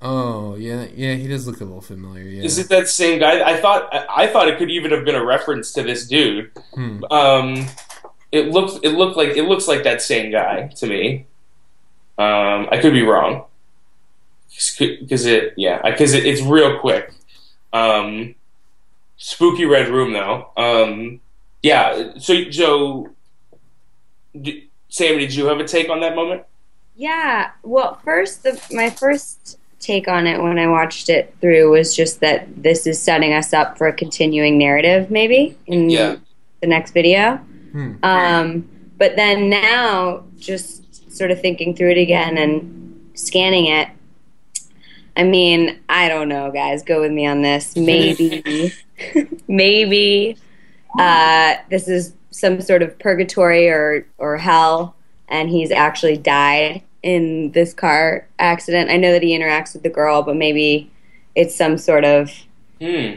Oh 0.03 0.55
yeah, 0.57 0.87
yeah. 0.95 1.15
He 1.15 1.29
does 1.29 1.47
look 1.47 1.61
a 1.61 1.65
little 1.65 1.81
familiar. 1.83 2.25
Yeah. 2.25 2.43
Is 2.45 2.59
it 2.59 2.69
that 2.71 2.89
same 2.89 3.19
guy? 3.19 3.43
I 3.43 3.57
thought 3.61 3.93
I 4.09 4.27
thought 4.29 4.49
it 4.49 4.59
could 4.59 4.71
even 4.71 4.93
have 4.93 5.05
been 5.05 5.15
a 5.15 5.25
reference 5.25 5.73
to 5.73 5.83
this 5.83 6.07
dude. 6.07 6.51
Hmm. 6.75 7.05
Um, 7.11 7.67
it 8.33 8.49
looks 8.49 8.79
it 8.83 8.91
looked 8.91 9.17
like 9.17 9.37
it 9.37 9.45
looks 9.45 9.69
like 9.69 9.83
that 9.85 10.01
same 10.01 10.31
guy 10.31 10.69
to 10.77 10.87
me. 10.87 11.27
Um, 12.21 12.69
I 12.71 12.79
could 12.81 12.93
be 12.93 13.03
wrong 13.03 13.45
because 14.79 15.25
it 15.27 15.55
yeah 15.57 15.81
because 15.89 16.13
it, 16.13 16.27
it's 16.27 16.43
real 16.43 16.79
quick. 16.79 17.13
Um, 17.73 18.35
spooky 19.17 19.65
red 19.65 19.89
room 19.89 20.13
though. 20.13 20.51
Um, 20.57 21.21
yeah. 21.63 22.19
So 22.19 22.45
Joe, 22.45 23.11
d- 24.41 24.69
Sammy, 24.89 25.19
did 25.21 25.35
you 25.35 25.47
have 25.47 25.61
a 25.61 25.65
take 25.67 25.89
on 25.89 26.01
that 26.01 26.15
moment? 26.15 26.43
Yeah. 26.97 27.51
Well, 27.63 27.95
first, 28.05 28.43
the, 28.43 28.61
my 28.73 28.91
first 28.91 29.59
take 29.79 30.09
on 30.09 30.27
it 30.27 30.43
when 30.43 30.59
I 30.59 30.67
watched 30.67 31.09
it 31.09 31.35
through 31.41 31.71
was 31.71 31.95
just 31.97 32.21
that 32.21 32.63
this 32.63 32.87
is 32.87 33.01
setting 33.01 33.33
us 33.33 33.53
up 33.55 33.79
for 33.79 33.87
a 33.87 33.93
continuing 33.95 34.59
narrative, 34.59 35.11
maybe 35.11 35.57
in 35.67 35.89
Yeah. 35.89 36.17
the 36.61 36.67
next 36.67 36.91
video. 36.93 37.37
Hmm. 37.73 37.95
Um, 38.03 38.69
but 38.99 39.17
then 39.17 39.49
now, 39.49 40.25
just 40.39 40.80
sort 41.21 41.31
of 41.31 41.39
thinking 41.39 41.77
through 41.77 41.91
it 41.91 41.99
again 41.99 42.39
and 42.39 43.11
scanning 43.13 43.67
it. 43.67 43.89
I 45.15 45.23
mean, 45.25 45.79
I 45.87 46.09
don't 46.09 46.31
know, 46.31 46.51
guys. 46.51 46.83
Go 46.83 47.03
with 47.03 47.13
me 47.13 47.27
on 47.27 47.43
this. 47.43 47.77
Maybe, 47.77 48.73
maybe 49.47 50.39
uh, 50.99 51.57
this 51.69 51.89
is 51.89 52.15
some 52.31 52.63
sort 52.63 52.83
of 52.83 52.99
purgatory 52.99 53.69
or 53.69 54.07
or 54.17 54.39
hell, 54.39 54.95
and 55.29 55.51
he's 55.51 55.71
actually 55.71 56.17
died 56.17 56.83
in 57.03 57.53
this 57.53 57.75
car 57.75 58.27
accident. 58.39 58.89
I 58.89 58.97
know 58.97 59.13
that 59.13 59.23
he 59.23 59.39
interacts 59.39 59.75
with 59.75 59.83
the 59.83 59.91
girl, 59.91 60.23
but 60.23 60.37
maybe 60.37 60.91
it's 61.35 61.55
some 61.55 61.77
sort 61.77 62.05
of 62.07 62.31
Hmm. 62.81 63.17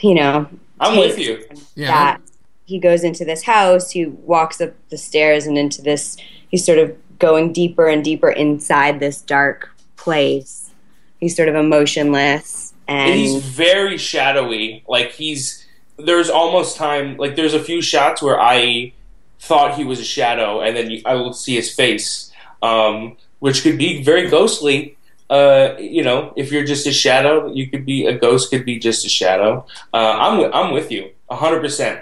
you 0.00 0.14
know 0.14 0.48
I'm 0.78 0.96
with 0.96 1.16
take 1.16 1.26
you. 1.26 1.44
Yeah. 1.74 2.18
he 2.66 2.78
goes 2.78 3.02
into 3.02 3.24
this 3.24 3.42
house, 3.42 3.90
he 3.90 4.06
walks 4.06 4.60
up 4.60 4.74
the 4.90 4.96
stairs 4.98 5.44
and 5.46 5.58
into 5.58 5.82
this, 5.82 6.16
he's 6.48 6.64
sort 6.64 6.78
of 6.78 6.96
going 7.18 7.52
deeper 7.52 7.86
and 7.86 8.04
deeper 8.04 8.30
inside 8.30 9.00
this 9.00 9.20
dark 9.22 9.70
place. 9.96 10.70
He's 11.18 11.34
sort 11.34 11.48
of 11.48 11.54
emotionless 11.54 12.74
And 12.88 13.14
he's 13.14 13.42
very 13.42 13.98
shadowy. 13.98 14.84
Like 14.86 15.12
he's 15.12 15.64
there's 15.98 16.28
almost 16.28 16.76
time 16.76 17.16
like 17.16 17.36
there's 17.36 17.54
a 17.54 17.62
few 17.62 17.80
shots 17.80 18.22
where 18.22 18.40
I 18.40 18.92
thought 19.40 19.76
he 19.76 19.84
was 19.84 20.00
a 20.00 20.04
shadow, 20.04 20.60
and 20.60 20.76
then 20.76 21.00
I 21.04 21.14
will 21.14 21.32
see 21.32 21.54
his 21.54 21.74
face, 21.74 22.30
um, 22.62 23.16
which 23.38 23.62
could 23.62 23.78
be 23.78 24.02
very 24.02 24.28
ghostly. 24.28 24.96
Uh, 25.28 25.74
you 25.80 26.04
know, 26.04 26.32
if 26.36 26.52
you're 26.52 26.64
just 26.64 26.86
a 26.86 26.92
shadow, 26.92 27.52
you 27.52 27.68
could 27.68 27.84
be 27.84 28.06
a 28.06 28.16
ghost. 28.16 28.50
Could 28.50 28.64
be 28.64 28.78
just 28.78 29.04
a 29.04 29.08
shadow. 29.08 29.66
Uh, 29.92 30.16
I'm 30.18 30.38
with, 30.38 30.52
I'm 30.54 30.72
with 30.72 30.92
you 30.92 31.10
hundred 31.30 31.60
percent. 31.60 32.00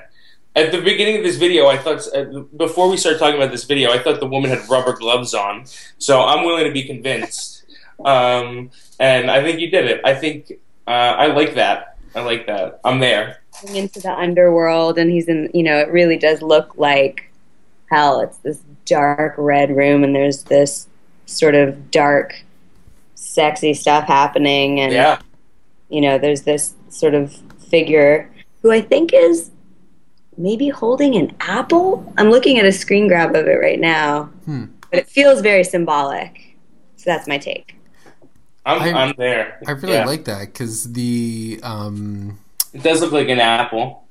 At 0.56 0.70
the 0.70 0.80
beginning 0.80 1.16
of 1.16 1.24
this 1.24 1.36
video, 1.36 1.66
I 1.66 1.76
thought 1.76 2.06
uh, 2.14 2.24
before 2.56 2.88
we 2.88 2.96
started 2.96 3.18
talking 3.18 3.36
about 3.36 3.50
this 3.50 3.64
video, 3.64 3.90
I 3.90 3.98
thought 3.98 4.20
the 4.20 4.26
woman 4.26 4.50
had 4.50 4.68
rubber 4.68 4.92
gloves 4.92 5.34
on. 5.34 5.64
So 5.98 6.22
I'm 6.22 6.44
willing 6.44 6.64
to 6.64 6.70
be 6.72 6.84
convinced, 6.84 7.64
um, 8.04 8.70
and 9.00 9.30
I 9.30 9.42
think 9.42 9.58
you 9.60 9.68
did 9.70 9.86
it. 9.86 10.00
I 10.04 10.14
think 10.14 10.52
uh, 10.86 10.90
I 10.90 11.26
like 11.26 11.54
that. 11.56 11.96
I 12.14 12.20
like 12.20 12.46
that. 12.46 12.78
I'm 12.84 13.00
there. 13.00 13.40
into 13.74 13.98
the 14.00 14.12
underworld 14.12 14.98
and 14.98 15.10
he's 15.10 15.26
in, 15.28 15.50
you 15.54 15.62
know, 15.64 15.78
it 15.78 15.88
really 15.90 16.16
does 16.16 16.42
look 16.42 16.76
like 16.76 17.30
hell. 17.90 18.20
It's 18.20 18.36
this 18.38 18.60
dark 18.84 19.34
red 19.36 19.74
room 19.76 20.04
and 20.04 20.14
there's 20.14 20.44
this 20.44 20.86
sort 21.26 21.54
of 21.54 21.90
dark, 21.90 22.34
sexy 23.16 23.74
stuff 23.74 24.04
happening 24.06 24.80
and 24.80 24.92
Yeah. 24.92 25.18
you 25.88 26.00
know, 26.00 26.18
there's 26.18 26.42
this 26.42 26.74
sort 26.88 27.14
of 27.14 27.34
figure 27.68 28.30
who 28.62 28.70
I 28.70 28.80
think 28.80 29.12
is 29.12 29.50
maybe 30.36 30.68
holding 30.68 31.14
an 31.16 31.34
apple. 31.40 32.12
I'm 32.18 32.30
looking 32.30 32.58
at 32.58 32.64
a 32.64 32.72
screen 32.72 33.08
grab 33.08 33.34
of 33.34 33.46
it 33.46 33.54
right 33.60 33.80
now, 33.80 34.24
Hmm. 34.44 34.64
but 34.90 35.00
it 35.00 35.08
feels 35.08 35.40
very 35.40 35.64
symbolic. 35.64 36.56
So 36.96 37.04
that's 37.10 37.28
my 37.28 37.38
take. 37.38 37.76
I'm, 38.66 38.80
I- 38.80 38.92
I'm 39.02 39.14
there. 39.18 39.60
I 39.66 39.72
really 39.72 39.94
Yeah. 39.94 40.06
like 40.06 40.24
that 40.24 40.46
because 40.46 40.92
the 40.92 41.60
um, 41.62 42.38
It 42.72 42.82
does 42.82 43.00
look 43.02 43.12
like 43.12 43.28
an 43.28 43.40
apple. 43.40 44.04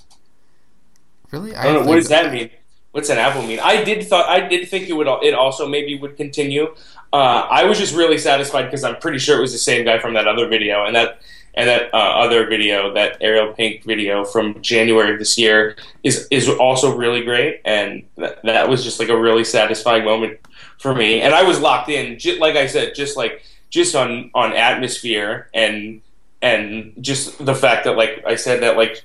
really 1.32 1.56
I 1.56 1.64
don't 1.64 1.74
know. 1.84 1.90
What 1.90 1.96
does 1.96 2.10
that 2.10 2.32
mean? 2.32 2.50
What's 2.92 3.10
an 3.10 3.18
apple 3.18 3.42
mean? 3.42 3.60
I 3.60 3.84
did 3.84 4.08
thought 4.08 4.30
I 4.30 4.48
did 4.48 4.70
think 4.70 4.88
it 4.88 4.94
would. 4.94 5.08
It 5.24 5.34
also 5.34 5.68
maybe 5.68 5.98
would 5.98 6.16
continue. 6.16 6.76
Uh, 7.12 7.48
I 7.50 7.64
was 7.66 7.80
just 7.80 7.96
really 7.96 8.20
satisfied 8.20 8.64
because 8.66 8.84
I'm 8.84 8.98
pretty 8.98 9.18
sure 9.18 9.38
it 9.38 9.42
was 9.42 9.52
the 9.52 9.58
same 9.58 9.84
guy 9.84 9.98
from 10.00 10.14
that 10.14 10.28
other 10.28 10.48
video 10.48 10.86
and 10.86 10.96
that 10.96 11.20
and 11.56 11.70
that 11.70 11.94
uh, 11.94 11.98
other 11.98 12.48
video, 12.48 12.94
that 12.94 13.18
Ariel 13.22 13.54
Pink 13.54 13.84
video 13.84 14.24
from 14.26 14.62
January 14.62 15.14
of 15.14 15.20
this 15.20 15.38
year, 15.38 15.76
is 16.04 16.28
is 16.32 16.50
also 16.50 16.96
really 16.96 17.24
great. 17.24 17.62
And 17.66 18.04
that, 18.18 18.42
that 18.44 18.70
was 18.70 18.84
just 18.84 19.00
like 19.00 19.10
a 19.10 19.18
really 19.18 19.44
satisfying 19.44 20.04
moment 20.04 20.40
for 20.80 20.96
me. 20.96 21.22
And 21.22 21.34
I 21.34 21.44
was 21.44 21.60
locked 21.60 21.90
in, 21.90 22.18
ju- 22.18 22.40
like 22.40 22.56
I 22.56 22.68
said, 22.68 22.96
just 22.96 23.16
like 23.18 23.44
just 23.70 23.96
on 23.96 24.32
on 24.34 24.54
atmosphere 24.54 25.50
and 25.54 26.02
and 26.42 26.94
just 27.02 27.44
the 27.44 27.56
fact 27.56 27.86
that 27.86 27.98
like 27.98 28.24
I 28.26 28.36
said 28.36 28.62
that 28.62 28.78
like 28.78 29.04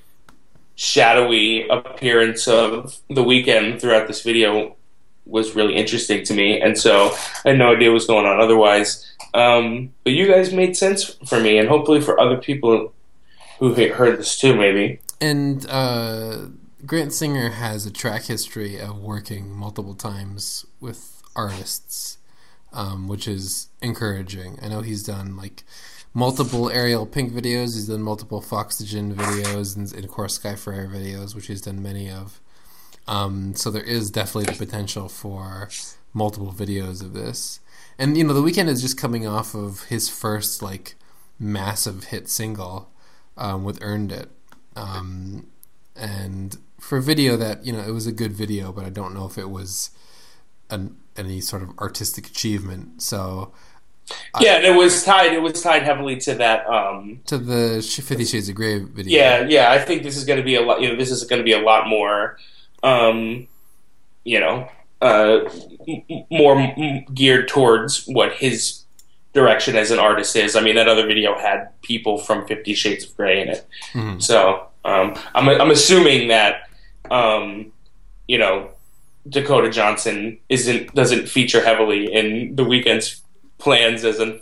shadowy 0.75 1.67
appearance 1.67 2.47
of 2.47 2.99
the 3.09 3.23
Weeknd 3.23 3.81
throughout 3.81 4.07
this 4.07 4.21
video 4.21 4.75
was 5.25 5.55
really 5.55 5.75
interesting 5.75 6.23
to 6.25 6.33
me, 6.33 6.59
and 6.59 6.77
so 6.77 7.11
I 7.45 7.49
had 7.49 7.57
no 7.57 7.73
idea 7.73 7.89
what 7.89 7.95
was 7.95 8.07
going 8.07 8.25
on 8.25 8.39
otherwise. 8.39 9.05
Um, 9.33 9.93
but 10.03 10.13
you 10.13 10.27
guys 10.27 10.53
made 10.53 10.75
sense 10.75 11.03
for 11.25 11.39
me, 11.39 11.57
and 11.57 11.67
hopefully 11.67 12.01
for 12.01 12.19
other 12.19 12.37
people 12.37 12.93
who 13.59 13.73
heard 13.73 14.19
this 14.19 14.37
too, 14.39 14.55
maybe. 14.55 14.99
And 15.21 15.65
uh, 15.69 16.47
Grant 16.85 17.13
Singer 17.13 17.49
has 17.49 17.85
a 17.85 17.91
track 17.91 18.23
history 18.23 18.79
of 18.79 18.99
working 18.99 19.51
multiple 19.51 19.93
times 19.93 20.65
with 20.79 21.21
artists, 21.35 22.17
um, 22.71 23.07
which 23.07 23.27
is 23.27 23.67
encouraging. 23.81 24.57
I 24.61 24.69
know 24.69 24.81
he's 24.81 25.03
done 25.03 25.35
like 25.35 25.63
multiple 26.13 26.69
Ariel 26.69 27.05
Pink 27.05 27.31
videos, 27.33 27.75
he's 27.75 27.87
done 27.87 28.01
multiple 28.01 28.41
Foxygen 28.41 29.13
videos, 29.13 29.75
and, 29.75 29.91
and 29.93 30.05
of 30.05 30.09
course 30.09 30.35
Sky 30.35 30.55
Ferreira 30.55 30.87
videos, 30.87 31.35
which 31.35 31.47
he's 31.47 31.61
done 31.61 31.83
many 31.83 32.09
of. 32.09 32.39
Um, 33.07 33.55
so 33.55 33.71
there 33.71 33.83
is 33.83 34.09
definitely 34.09 34.53
the 34.53 34.65
potential 34.65 35.09
for 35.09 35.69
multiple 36.13 36.53
videos 36.53 37.01
of 37.01 37.13
this. 37.13 37.59
And 37.99 38.17
you 38.17 38.23
know, 38.23 38.33
the 38.33 38.41
Weeknd 38.41 38.69
is 38.69 38.81
just 38.81 38.97
coming 38.97 39.27
off 39.27 39.53
of 39.53 39.83
his 39.83 40.07
first 40.07 40.61
like 40.61 40.95
massive 41.37 42.05
hit 42.05 42.29
single 42.29 42.89
um, 43.37 43.65
with 43.65 43.77
"Earned 43.81 44.13
It," 44.13 44.31
um, 44.77 45.47
and 45.97 46.57
for 46.79 46.97
a 46.97 47.01
video 47.01 47.35
that 47.35 47.65
you 47.65 47.73
know 47.73 47.79
it 47.79 47.91
was 47.91 48.07
a 48.07 48.13
good 48.13 48.31
video, 48.31 48.71
but 48.71 48.85
I 48.85 48.89
don't 48.89 49.13
know 49.13 49.25
if 49.25 49.37
it 49.37 49.49
was 49.49 49.91
an, 50.69 50.95
any 51.17 51.41
sort 51.41 51.61
of 51.61 51.77
artistic 51.77 52.27
achievement. 52.27 53.01
So 53.01 53.51
Yeah, 54.39 54.55
and 54.55 54.65
it 54.65 54.75
was 54.77 55.03
tied. 55.03 55.33
It 55.33 55.41
was 55.41 55.61
tied 55.61 55.83
heavily 55.83 56.15
to 56.21 56.35
that. 56.35 56.65
Um, 56.67 57.19
to 57.25 57.37
the 57.37 57.81
Fifty 57.81 58.23
Shades 58.23 58.47
of 58.47 58.55
Grey 58.55 58.79
video, 58.79 59.19
yeah, 59.19 59.45
yeah. 59.45 59.71
I 59.71 59.79
think 59.79 60.03
this 60.03 60.15
is 60.15 60.23
going 60.23 60.39
to 60.39 60.45
be 60.45 60.55
a 60.55 60.61
lot. 60.61 60.81
You 60.81 60.87
know, 60.87 60.95
this 60.95 61.11
is 61.11 61.25
going 61.25 61.39
to 61.39 61.43
be 61.43 61.53
a 61.53 61.59
lot 61.59 61.87
more. 61.87 62.37
Um, 62.81 63.47
you 64.23 64.39
know, 64.39 64.69
uh, 65.01 65.39
more 66.29 66.73
geared 67.13 67.47
towards 67.47 68.05
what 68.05 68.33
his 68.33 68.83
direction 69.33 69.75
as 69.75 69.91
an 69.91 69.99
artist 69.99 70.35
is. 70.35 70.55
I 70.55 70.61
mean, 70.61 70.75
that 70.75 70.87
other 70.87 71.05
video 71.07 71.37
had 71.37 71.69
people 71.81 72.17
from 72.17 72.45
Fifty 72.47 72.73
Shades 72.73 73.05
of 73.05 73.15
Grey 73.15 73.41
in 73.41 73.49
it, 73.49 73.67
Mhm. 73.93 74.21
so 74.21 74.67
um, 74.85 75.15
I'm 75.35 75.47
I'm 75.49 75.71
assuming 75.71 76.27
that 76.29 76.69
um, 77.11 77.71
you 78.27 78.37
know 78.37 78.69
Dakota 79.27 79.69
Johnson 79.69 80.37
isn't 80.49 80.93
doesn't 80.95 81.27
feature 81.29 81.63
heavily 81.63 82.11
in 82.11 82.55
the 82.55 82.63
Weeknd's 82.63 83.21
plans 83.59 84.03
as 84.05 84.19
an 84.19 84.39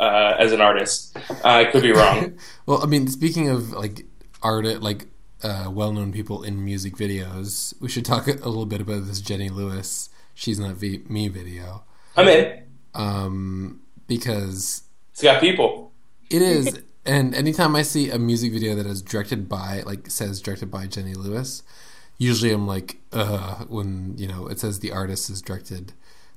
uh, 0.00 0.34
as 0.38 0.52
an 0.52 0.60
artist. 0.60 1.16
Uh, 1.30 1.40
I 1.44 1.64
could 1.66 1.82
be 1.82 1.92
wrong. 1.92 2.34
well, 2.66 2.82
I 2.82 2.86
mean, 2.86 3.08
speaking 3.08 3.48
of 3.48 3.72
like 3.72 4.06
art, 4.42 4.64
like 4.82 5.06
uh, 5.42 5.70
well-known 5.70 6.12
people 6.12 6.42
in 6.42 6.64
music 6.64 6.96
videos, 6.96 7.74
we 7.80 7.88
should 7.88 8.04
talk 8.04 8.26
a 8.28 8.32
little 8.32 8.66
bit 8.66 8.80
about 8.80 9.06
this 9.06 9.20
Jenny 9.20 9.48
Lewis. 9.48 10.08
She's 10.34 10.58
not 10.58 10.76
v- 10.76 11.02
me 11.08 11.28
video, 11.28 11.84
I'm 12.16 12.28
in. 12.28 12.62
um, 12.94 13.80
because 14.06 14.82
It's 15.12 15.22
got 15.22 15.40
people. 15.40 15.92
it 16.30 16.42
is. 16.42 16.80
and 17.06 17.34
anytime 17.34 17.74
I 17.76 17.82
see 17.82 18.10
a 18.10 18.18
music 18.18 18.52
video 18.52 18.74
that 18.74 18.86
is 18.86 19.02
directed 19.02 19.48
by, 19.48 19.82
like, 19.86 20.10
says 20.10 20.40
directed 20.40 20.70
by 20.70 20.86
Jenny 20.86 21.14
Lewis, 21.14 21.62
usually 22.18 22.52
I'm 22.52 22.66
like, 22.66 22.98
uh, 23.12 23.64
when 23.68 24.14
you 24.18 24.28
know 24.28 24.46
it 24.46 24.58
says 24.58 24.80
the 24.80 24.92
artist 24.92 25.28
has 25.28 25.40
directed 25.42 25.92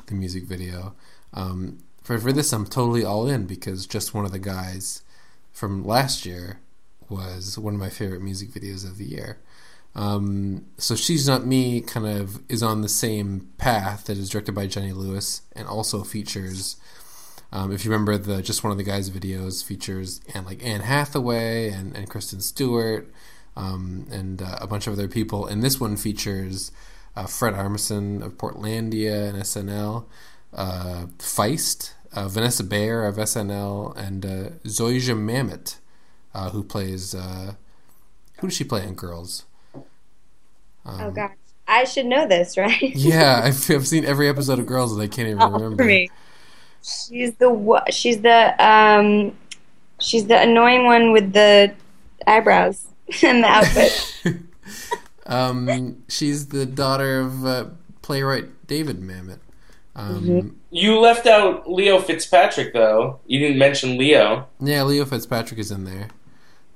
the 0.07 0.15
music 0.15 0.43
video. 0.45 0.95
Um, 1.33 1.79
for 2.01 2.17
for 2.19 2.31
this, 2.33 2.51
I'm 2.53 2.65
totally 2.65 3.03
all 3.03 3.27
in 3.27 3.45
because 3.45 3.85
just 3.87 4.13
one 4.13 4.25
of 4.25 4.31
the 4.31 4.39
guys 4.39 5.01
from 5.51 5.83
last 5.85 6.25
year 6.25 6.59
was 7.09 7.57
one 7.57 7.73
of 7.73 7.79
my 7.79 7.89
favorite 7.89 8.21
music 8.21 8.49
videos 8.49 8.85
of 8.85 8.97
the 8.97 9.05
year. 9.05 9.37
Um, 9.95 10.65
so 10.77 10.95
she's 10.95 11.27
not 11.27 11.45
me 11.45 11.81
kind 11.81 12.07
of 12.07 12.41
is 12.49 12.63
on 12.63 12.81
the 12.81 12.89
same 12.89 13.49
path 13.57 14.05
that 14.05 14.17
is 14.17 14.29
directed 14.29 14.53
by 14.55 14.65
Jenny 14.65 14.91
Lewis 14.91 15.43
and 15.55 15.67
also 15.67 16.03
features 16.03 16.77
Um, 17.51 17.71
if 17.71 17.85
you 17.85 17.91
remember 17.91 18.17
the 18.17 18.41
just 18.41 18.63
one 18.63 18.71
of 18.71 18.77
the 18.79 18.83
guys' 18.83 19.11
videos 19.11 19.63
features 19.63 20.21
and 20.33 20.43
like 20.47 20.65
Anne 20.65 20.81
Hathaway 20.81 21.69
and, 21.69 21.95
and 21.95 22.09
Kristen 22.09 22.41
Stewart 22.41 23.13
um, 23.55 24.07
and 24.11 24.41
uh, 24.41 24.57
a 24.59 24.65
bunch 24.65 24.87
of 24.87 24.93
other 24.93 25.07
people, 25.07 25.45
and 25.45 25.61
this 25.61 25.79
one 25.79 25.95
features 25.95 26.71
uh, 27.15 27.27
Fred 27.27 27.53
Armisen 27.53 28.23
of 28.23 28.39
Portlandia 28.39 29.29
and 29.29 29.37
SNL, 29.37 30.05
uh, 30.51 31.05
Feist, 31.19 31.93
uh, 32.11 32.27
Vanessa 32.27 32.63
Bayer 32.63 33.03
of 33.05 33.17
SNL, 33.17 33.95
and 33.95 34.25
uh, 34.25 34.49
Zosia 34.65 35.15
Mamet, 35.15 35.75
uh, 36.33 36.49
who 36.49 36.63
plays 36.63 37.13
uh, 37.15 37.53
who 38.39 38.47
does 38.47 38.55
she 38.57 38.63
play 38.63 38.83
in 38.87 38.95
Girls? 38.95 39.45
Um, 40.85 41.01
oh 41.01 41.11
gosh, 41.11 41.35
I 41.67 41.83
should 41.85 42.05
know 42.07 42.27
this, 42.27 42.57
right? 42.57 42.81
yeah, 42.81 43.41
I've, 43.43 43.69
I've 43.71 43.87
seen 43.87 44.03
every 44.05 44.27
episode 44.27 44.59
of 44.59 44.65
Girls 44.65 44.91
and 44.93 45.01
I 45.01 45.07
can't 45.07 45.27
even 45.29 45.41
Oh, 45.41 45.49
remember. 45.51 45.83
for 45.83 45.87
me. 45.87 46.09
She's 46.81 47.33
the 47.35 47.83
she's 47.91 48.19
the 48.21 48.53
um 48.63 49.35
she's 50.01 50.25
the 50.27 50.41
annoying 50.41 50.83
one 50.85 51.13
with 51.13 51.31
the 51.31 51.73
eyebrows 52.27 52.85
and 53.23 53.43
the 53.43 53.47
outfit. 53.47 54.13
Um, 55.25 56.03
she's 56.09 56.47
the 56.49 56.65
daughter 56.65 57.21
of 57.21 57.45
uh, 57.45 57.65
playwright 58.01 58.67
David 58.67 58.99
Mamet. 58.99 59.39
Um, 59.95 60.21
Mm-hmm. 60.25 60.49
You 60.69 60.99
left 60.99 61.27
out 61.27 61.71
Leo 61.71 61.99
Fitzpatrick 61.99 62.73
though. 62.73 63.19
You 63.25 63.39
didn't 63.39 63.57
mention 63.57 63.97
Leo. 63.97 64.47
Yeah, 64.59 64.83
Leo 64.83 65.05
Fitzpatrick 65.05 65.59
is 65.61 65.71
in 65.71 65.85
there. 65.85 66.09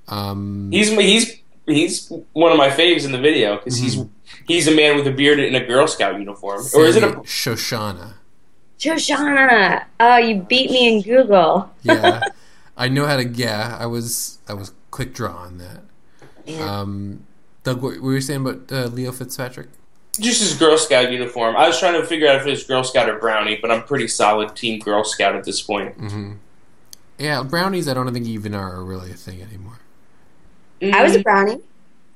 Um, 0.08 0.70
He's 0.72 0.90
he's 0.92 1.40
he's 1.66 2.12
one 2.34 2.52
of 2.52 2.58
my 2.58 2.70
faves 2.70 3.06
in 3.06 3.12
the 3.12 3.20
video 3.20 3.58
because 3.58 3.78
he's 3.78 3.98
he's 4.48 4.68
a 4.68 4.72
man 4.76 4.96
with 4.96 5.06
a 5.08 5.12
beard 5.12 5.40
in 5.40 5.54
a 5.56 5.66
Girl 5.66 5.88
Scout 5.88 6.18
uniform, 6.18 6.64
or 6.74 6.86
is 6.86 6.96
it 6.96 7.04
a? 7.04 7.08
Shoshana? 7.24 8.14
Shoshana, 8.80 9.86
oh, 10.00 10.18
you 10.18 10.36
beat 10.42 10.70
me 10.72 10.96
in 10.98 11.02
Google. 11.02 11.72
Yeah, 11.84 12.22
I 12.78 12.88
know 12.90 13.06
how 13.06 13.18
to. 13.18 13.28
Yeah, 13.28 13.76
I 13.80 13.86
was 13.88 14.38
I 14.48 14.54
was 14.54 14.72
quick 14.92 15.14
draw 15.14 15.36
on 15.36 15.58
that. 15.58 15.82
Yeah. 16.46 16.80
Um, 16.80 17.26
Doug, 17.64 17.82
what 17.82 18.00
were 18.00 18.14
you 18.14 18.22
saying 18.22 18.42
about 18.48 18.72
uh, 18.72 18.86
Leo 18.86 19.12
Fitzpatrick? 19.12 19.68
Just 20.20 20.42
his 20.42 20.54
Girl 20.56 20.78
Scout 20.78 21.12
uniform. 21.12 21.56
I 21.58 21.68
was 21.68 21.80
trying 21.80 22.00
to 22.00 22.08
figure 22.08 22.28
out 22.28 22.38
if 22.38 22.48
it 22.48 22.50
was 22.52 22.64
Girl 22.64 22.84
Scout 22.84 23.10
or 23.10 23.20
Brownie, 23.20 23.58
but 23.62 23.70
I'm 23.72 23.84
pretty 23.84 24.08
solid 24.08 24.56
Team 24.56 24.80
Girl 24.80 25.04
Scout 25.04 25.36
at 25.36 25.44
this 25.44 25.62
point. 25.62 25.96
hmm 25.96 26.34
Yeah, 27.20 27.44
brownies. 27.44 27.88
I 27.88 27.94
don't 27.94 28.12
think 28.14 28.26
even 28.28 28.56
are 28.56 28.82
really 28.84 29.12
a 29.12 29.16
thing 29.16 29.42
anymore. 29.42 29.80
I 30.82 31.04
was 31.04 31.16
a 31.16 31.20
brownie. 31.20 31.60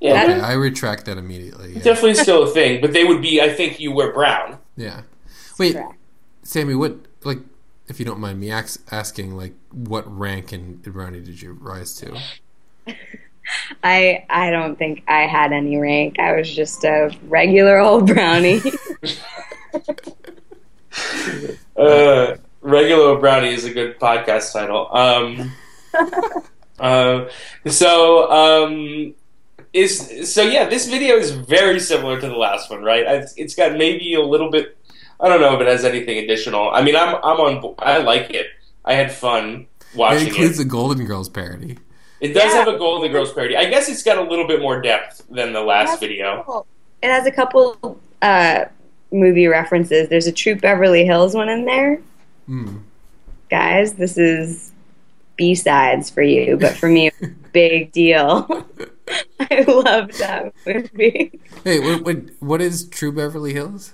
yeah, 0.00 0.24
Okay, 0.24 0.40
I 0.40 0.52
retract 0.54 1.06
that 1.06 1.18
immediately. 1.18 1.72
Yeah. 1.74 1.82
definitely 1.82 2.14
still 2.14 2.44
a 2.44 2.48
thing, 2.50 2.80
but 2.80 2.92
they 2.92 3.04
would 3.04 3.20
be. 3.22 3.40
I 3.40 3.48
think 3.52 3.80
you 3.80 3.92
were 3.92 4.12
brown. 4.12 4.58
yeah. 4.76 5.02
Wait, 5.58 5.74
Correct. 5.74 5.94
Sammy, 6.42 6.74
what 6.74 6.96
like 7.24 7.38
if 7.88 7.98
you 8.00 8.06
don't 8.06 8.20
mind 8.20 8.40
me 8.40 8.50
ax- 8.50 8.78
asking, 8.90 9.36
like 9.36 9.54
what 9.70 10.04
rank 10.16 10.52
in, 10.52 10.80
in 10.84 10.92
brownie 10.92 11.20
did 11.20 11.40
you 11.42 11.52
rise 11.60 11.94
to? 11.96 12.18
I 13.84 14.24
I 14.30 14.50
don't 14.50 14.76
think 14.78 15.02
I 15.08 15.22
had 15.26 15.52
any 15.52 15.76
rank. 15.76 16.18
I 16.18 16.32
was 16.36 16.52
just 16.52 16.84
a 16.84 17.14
regular 17.28 17.78
old 17.78 18.06
brownie. 18.06 18.60
Uh, 21.76 22.36
regular 22.60 23.18
brownie 23.18 23.48
is 23.52 23.64
a 23.64 23.72
good 23.72 23.98
podcast 23.98 24.52
title. 24.52 24.88
Um, 24.94 25.52
uh, 26.82 27.28
so 27.66 28.30
um, 28.30 29.14
is 29.72 30.32
so 30.32 30.42
yeah. 30.42 30.68
This 30.68 30.88
video 30.88 31.16
is 31.16 31.30
very 31.30 31.80
similar 31.80 32.20
to 32.20 32.26
the 32.28 32.36
last 32.36 32.68
one, 32.70 32.82
right? 32.82 33.04
It's, 33.06 33.34
it's 33.36 33.54
got 33.54 33.72
maybe 33.78 34.14
a 34.14 34.20
little 34.22 34.50
bit. 34.50 34.76
I 35.20 35.28
don't 35.28 35.40
know 35.40 35.54
if 35.54 35.60
it 35.60 35.68
has 35.68 35.84
anything 35.84 36.18
additional. 36.18 36.70
I 36.70 36.82
mean, 36.82 36.96
I'm 36.96 37.14
I'm 37.16 37.40
on. 37.40 37.74
I 37.78 37.98
like 37.98 38.30
it. 38.30 38.46
I 38.84 38.94
had 38.94 39.12
fun 39.12 39.66
It 39.92 39.96
watching 39.96 40.28
includes 40.28 40.58
it. 40.58 40.64
the 40.64 40.68
Golden 40.68 41.06
Girls 41.06 41.28
parody. 41.28 41.78
It 42.20 42.34
does 42.34 42.52
Yeah. 42.52 42.64
have 42.64 42.68
a 42.68 42.76
Golden 42.78 43.10
Girls 43.12 43.32
parody. 43.32 43.56
I 43.56 43.66
guess 43.66 43.88
it's 43.88 44.02
got 44.02 44.18
a 44.18 44.22
little 44.22 44.46
bit 44.46 44.60
more 44.60 44.80
depth 44.82 45.22
than 45.30 45.52
the 45.52 45.60
last 45.60 45.90
That's 45.90 46.00
video. 46.00 46.42
cool. 46.44 46.66
It 47.02 47.08
has 47.10 47.26
a 47.26 47.30
couple 47.32 48.00
uh, 48.20 48.64
movie 49.12 49.46
references. 49.46 50.08
There's 50.08 50.26
a 50.26 50.32
Troop 50.32 50.60
Beverly 50.60 51.04
Hills 51.04 51.34
one 51.34 51.48
in 51.48 51.64
there. 51.64 52.00
Mm. 52.48 52.80
Guys, 53.50 53.94
this 53.94 54.18
is 54.18 54.71
B 55.36 55.54
sides 55.54 56.10
for 56.10 56.22
you, 56.22 56.56
but 56.56 56.76
for 56.76 56.88
me, 56.88 57.10
big 57.52 57.92
deal. 57.92 58.46
I 59.40 59.62
love 59.62 60.16
that 60.18 60.52
movie. 60.66 61.40
Hey, 61.64 61.80
what, 61.80 62.04
what 62.04 62.16
what 62.40 62.60
is 62.60 62.88
Troop 62.88 63.16
Beverly 63.16 63.52
Hills? 63.52 63.92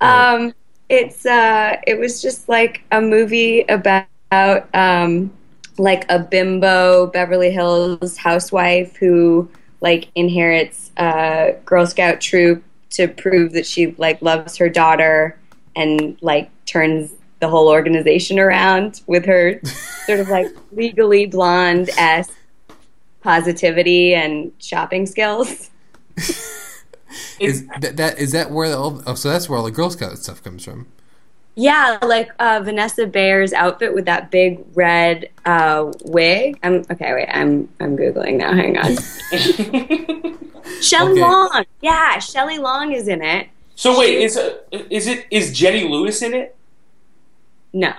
Um, 0.00 0.54
it's 0.88 1.26
uh, 1.26 1.76
it 1.86 1.98
was 1.98 2.22
just 2.22 2.48
like 2.48 2.82
a 2.92 3.00
movie 3.00 3.62
about 3.62 4.06
um, 4.74 5.32
like 5.78 6.04
a 6.10 6.18
bimbo 6.18 7.08
Beverly 7.08 7.50
Hills 7.50 8.16
housewife 8.16 8.96
who 8.96 9.48
like 9.80 10.08
inherits 10.14 10.90
a 10.96 11.54
Girl 11.64 11.86
Scout 11.86 12.20
troop 12.20 12.62
to 12.90 13.08
prove 13.08 13.52
that 13.52 13.66
she 13.66 13.94
like 13.98 14.20
loves 14.22 14.56
her 14.56 14.68
daughter 14.68 15.38
and 15.76 16.16
like 16.20 16.50
turns 16.66 17.12
the 17.40 17.48
whole 17.48 17.68
organization 17.68 18.38
around 18.38 19.00
with 19.06 19.24
her 19.24 19.60
sort 20.06 20.20
of 20.20 20.28
like 20.28 20.46
legally 20.72 21.26
blonde 21.26 21.90
s 21.98 22.30
positivity 23.20 24.14
and 24.14 24.52
shopping 24.58 25.06
skills. 25.06 25.70
Is 27.40 27.66
that, 27.80 27.96
that 27.96 28.18
is 28.18 28.32
that 28.32 28.50
where 28.50 28.68
the 28.68 28.76
all, 28.76 29.02
oh 29.06 29.14
so 29.14 29.30
that's 29.30 29.48
where 29.48 29.58
all 29.58 29.64
the 29.64 29.70
Girl 29.70 29.88
Scout 29.88 30.18
stuff 30.18 30.42
comes 30.42 30.64
from? 30.64 30.86
Yeah, 31.54 31.98
like 32.02 32.30
uh, 32.38 32.60
Vanessa 32.62 33.06
Bayer's 33.06 33.52
outfit 33.52 33.94
with 33.94 34.04
that 34.04 34.30
big 34.30 34.64
red 34.74 35.30
uh, 35.44 35.90
wig. 36.04 36.58
I'm 36.62 36.84
okay. 36.90 37.14
Wait, 37.14 37.28
I'm 37.32 37.68
I'm 37.80 37.96
googling 37.96 38.36
now. 38.36 38.52
Hang 38.54 38.76
on. 38.78 38.96
Shelley 40.82 41.12
Okay. 41.12 41.20
Long. 41.20 41.64
Yeah, 41.80 42.18
Shelley 42.18 42.58
Long 42.58 42.92
is 42.92 43.08
in 43.08 43.22
it. 43.22 43.48
so 43.74 43.98
wait, 43.98 44.18
is 44.22 44.36
uh, 44.36 44.58
is 44.70 45.06
it 45.06 45.26
is 45.30 45.52
Jenny 45.52 45.88
Lewis 45.88 46.20
in 46.22 46.34
it? 46.34 46.54
No. 47.72 47.92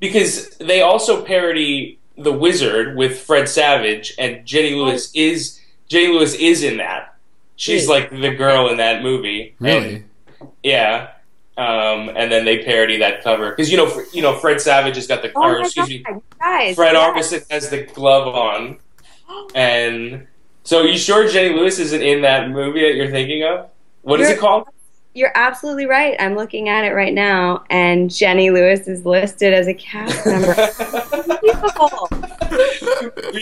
because 0.00 0.50
they 0.58 0.80
also 0.82 1.24
parody 1.24 1.98
the 2.18 2.32
Wizard 2.32 2.96
with 2.96 3.18
Fred 3.20 3.48
Savage, 3.48 4.12
and 4.18 4.44
Jenny 4.46 4.74
Lewis 4.74 5.10
is 5.14 5.60
Jenny 5.88 6.08
Lewis 6.08 6.34
is 6.34 6.62
in 6.62 6.76
that. 6.78 7.14
She's 7.56 7.86
Really? 7.86 8.00
like 8.00 8.10
the 8.10 8.30
girl 8.34 8.68
in 8.68 8.76
that 8.78 9.02
movie. 9.02 9.54
Really? 9.58 9.94
And- 10.40 10.50
yeah. 10.62 11.10
Um, 11.56 12.08
and 12.16 12.32
then 12.32 12.44
they 12.46 12.64
parody 12.64 12.98
that 12.98 13.22
cover 13.22 13.50
because 13.50 13.70
you 13.70 13.76
know, 13.76 13.86
Fr- 13.86 14.02
you 14.12 14.22
know, 14.22 14.36
Fred 14.38 14.60
Savage 14.60 14.96
has 14.96 15.06
got 15.06 15.20
the, 15.22 15.30
Oh 15.36 15.42
or 15.42 15.60
excuse 15.60 15.86
god, 16.02 16.14
me, 16.14 16.22
guys! 16.40 16.74
Fred 16.74 16.94
yes. 16.94 17.32
Armisen 17.32 17.50
has 17.50 17.68
the 17.68 17.82
glove 17.82 18.26
on, 18.34 18.78
and 19.54 20.26
so 20.64 20.80
are 20.80 20.86
you 20.86 20.96
sure 20.98 21.28
Jenny 21.28 21.54
Lewis 21.54 21.78
isn't 21.78 22.02
in 22.02 22.22
that 22.22 22.50
movie 22.50 22.80
that 22.80 22.94
you're 22.94 23.10
thinking 23.10 23.44
of? 23.44 23.68
What 24.00 24.20
is 24.20 24.28
You're- 24.28 24.38
it 24.38 24.40
called? 24.40 24.68
You're 25.14 25.32
absolutely 25.34 25.84
right. 25.86 26.16
I'm 26.18 26.36
looking 26.36 26.68
at 26.70 26.84
it 26.84 26.92
right 26.94 27.12
now, 27.12 27.64
and 27.68 28.10
Jenny 28.10 28.48
Lewis 28.50 28.88
is 28.88 29.04
listed 29.04 29.52
as 29.52 29.66
a 29.68 29.74
cast 29.74 30.24
member. 30.26 30.54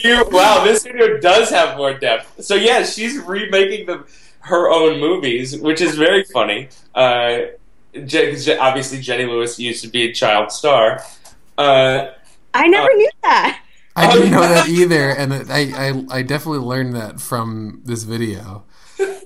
You- 0.02 0.24
wow, 0.30 0.64
this 0.64 0.82
video 0.82 1.18
does 1.18 1.50
have 1.50 1.76
more 1.76 1.94
depth. 1.94 2.44
So 2.44 2.54
yeah, 2.54 2.82
she's 2.84 3.18
remaking 3.18 3.86
the 3.86 4.04
her 4.40 4.68
own 4.70 4.98
movies, 5.00 5.58
which 5.58 5.80
is 5.80 5.94
very 5.96 6.24
funny. 6.24 6.68
Uh, 6.94 7.38
Je- 8.04 8.36
Je- 8.36 8.56
obviously, 8.58 8.98
Jenny 9.00 9.26
Lewis 9.26 9.58
used 9.58 9.82
to 9.84 9.88
be 9.88 10.04
a 10.10 10.12
child 10.12 10.50
star. 10.50 11.02
Uh, 11.58 12.08
I 12.54 12.66
never 12.66 12.90
Uh, 12.90 12.94
knew 12.94 13.10
that. 13.22 13.60
I 13.96 14.12
didn't 14.12 14.30
know 14.32 14.40
that 14.40 14.68
either, 14.68 15.10
and 15.10 15.32
I, 15.34 15.60
I 15.88 16.18
I 16.18 16.22
definitely 16.22 16.64
learned 16.66 16.94
that 16.96 17.20
from 17.20 17.82
this 17.84 18.04
video. 18.04 18.64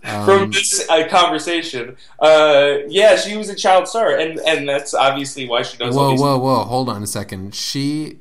Um, 0.04 0.24
from 0.26 0.50
this 0.50 0.88
uh, 0.88 1.08
conversation, 1.08 1.96
uh, 2.20 2.78
yeah, 2.88 3.16
she 3.16 3.36
was 3.36 3.48
a 3.48 3.54
child 3.54 3.88
star, 3.88 4.16
and 4.16 4.38
and 4.40 4.68
that's 4.68 4.94
obviously 4.94 5.48
why 5.48 5.62
she 5.62 5.76
does. 5.78 5.94
whoa, 5.94 6.14
whoa, 6.14 6.38
whoa! 6.38 6.64
Hold 6.64 6.88
on 6.88 7.02
a 7.02 7.06
second. 7.06 7.54
She 7.54 8.18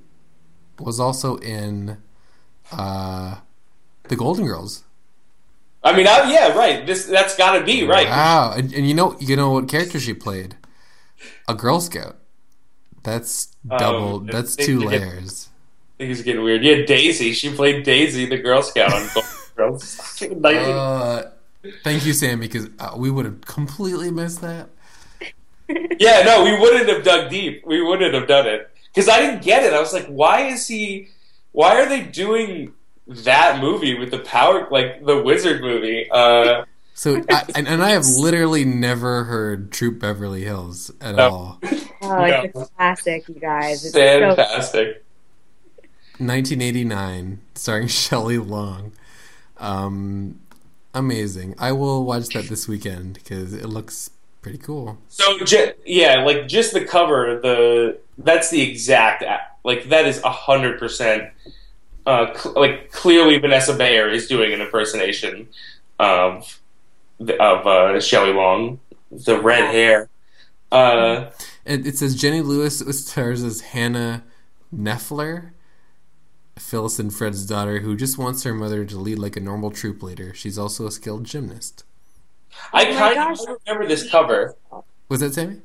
was 0.79 0.99
also 0.99 1.37
in 1.37 1.97
uh, 2.71 3.37
the 4.07 4.15
Golden 4.15 4.45
Girls. 4.45 4.83
I 5.83 5.95
mean, 5.95 6.07
I, 6.07 6.31
yeah, 6.31 6.53
right. 6.57 6.85
This 6.87 7.05
that's 7.05 7.35
got 7.35 7.57
to 7.59 7.65
be 7.65 7.85
right. 7.85 8.07
Wow! 8.07 8.53
And, 8.55 8.73
and 8.73 8.87
you 8.87 8.93
know, 8.93 9.17
you 9.19 9.35
know 9.35 9.51
what 9.51 9.67
character 9.67 9.99
she 9.99 10.13
played? 10.13 10.55
A 11.47 11.53
Girl 11.53 11.81
Scout. 11.81 12.15
That's 13.03 13.49
Um, 13.69 13.77
double. 13.77 14.23
I 14.29 14.31
that's 14.31 14.55
two 14.55 14.79
layers. 14.79 15.49
Things 15.97 16.19
are 16.19 16.23
getting 16.23 16.43
weird. 16.43 16.63
Yeah, 16.63 16.85
Daisy. 16.85 17.33
She 17.33 17.53
played 17.53 17.83
Daisy, 17.83 18.25
the 18.25 18.37
Girl 18.37 18.61
Scout 18.63 18.93
on 18.93 19.07
Golden 19.13 19.29
Girls. 19.55 20.23
Uh, 20.43 21.29
thank 21.83 22.05
you, 22.05 22.13
Sammy, 22.13 22.47
because 22.47 22.69
uh, 22.79 22.93
we 22.97 23.09
would 23.11 23.25
have 23.25 23.41
completely 23.41 24.11
missed 24.11 24.41
that. 24.41 24.69
Yeah, 25.97 26.23
no, 26.23 26.43
we 26.43 26.59
wouldn't 26.59 26.89
have 26.89 27.03
dug 27.03 27.29
deep. 27.31 27.65
We 27.65 27.81
wouldn't 27.81 28.13
have 28.13 28.27
done 28.27 28.45
it 28.47 28.69
because 28.93 29.07
I 29.07 29.21
didn't 29.21 29.41
get 29.43 29.63
it. 29.63 29.73
I 29.73 29.79
was 29.79 29.93
like, 29.93 30.05
why 30.07 30.47
is 30.47 30.67
he? 30.67 31.07
Why 31.53 31.79
are 31.81 31.87
they 31.87 32.01
doing 32.01 32.73
that 33.07 33.61
movie 33.61 33.97
with 33.97 34.11
the 34.11 34.19
power, 34.19 34.67
like 34.69 35.03
the 35.05 35.23
Wizard 35.23 35.61
movie? 35.61 36.09
Uh, 36.11 36.65
So, 36.93 37.23
I, 37.29 37.43
and, 37.55 37.67
and 37.67 37.81
I 37.81 37.91
have 37.91 38.05
literally 38.05 38.65
never 38.65 39.23
heard 39.23 39.71
Troop 39.71 39.99
Beverly 39.99 40.43
Hills 40.43 40.91
at 40.99 41.15
No. 41.15 41.29
all. 41.29 41.59
Oh, 42.01 42.07
No. 42.27 42.41
it's 42.43 42.59
a 42.59 42.65
classic, 42.75 43.29
you 43.29 43.35
guys. 43.35 43.85
It's 43.85 43.93
so 43.93 43.99
Fantastic. 44.35 45.03
1989, 46.17 47.39
starring 47.55 47.87
Shelley 47.87 48.37
Long. 48.37 48.91
Um, 49.57 50.39
amazing. 50.93 51.55
I 51.59 51.71
will 51.71 52.03
watch 52.05 52.29
that 52.29 52.45
this 52.45 52.67
weekend 52.67 53.15
because 53.15 53.53
it 53.53 53.65
looks 53.67 54.11
pretty 54.41 54.57
cool. 54.57 54.97
So 55.09 55.39
ju- 55.39 55.73
yeah, 55.85 56.23
like 56.23 56.47
just 56.47 56.73
the 56.73 56.83
cover, 56.85 57.39
the 57.41 57.99
that's 58.17 58.49
the 58.49 58.61
exact 58.61 59.23
like 59.63 59.89
that 59.89 60.05
is 60.05 60.21
a 60.23 60.29
hundred 60.31 60.79
percent. 60.79 61.29
Uh, 62.05 62.33
cl- 62.37 62.55
like 62.55 62.91
clearly 62.91 63.37
Vanessa 63.37 63.73
Bayer 63.73 64.09
is 64.09 64.27
doing 64.27 64.51
an 64.53 64.59
impersonation 64.61 65.47
of 65.99 66.59
of 67.39 67.65
uh, 67.67 67.99
Shelley 68.01 68.33
Long, 68.33 68.79
the 69.11 69.39
red 69.39 69.71
hair. 69.71 70.09
Uh, 70.71 71.29
And 71.65 71.85
it 71.87 71.97
says 71.97 72.15
Jenny 72.15 72.41
Lewis 72.41 72.79
stars 72.79 73.41
as 73.43 73.61
Hannah 73.61 74.23
Nefler, 74.75 75.51
Phyllis 76.57 76.99
and 76.99 77.13
Fred's 77.13 77.45
daughter, 77.45 77.79
who 77.79 77.95
just 77.95 78.17
wants 78.17 78.43
her 78.43 78.53
mother 78.53 78.85
to 78.85 78.97
lead 78.97 79.19
like 79.19 79.35
a 79.35 79.39
normal 79.39 79.71
troop 79.71 80.03
leader. 80.03 80.33
She's 80.33 80.57
also 80.57 80.85
a 80.87 80.91
skilled 80.91 81.23
gymnast. 81.25 81.83
I 82.71 82.85
Oh 82.85 82.93
my 82.93 82.99
kind 82.99 83.15
gosh. 83.15 83.39
of 83.47 83.57
remember 83.65 83.87
this 83.87 84.09
cover. 84.09 84.55
Was 85.09 85.19
that 85.21 85.33
Sammy? 85.33 85.61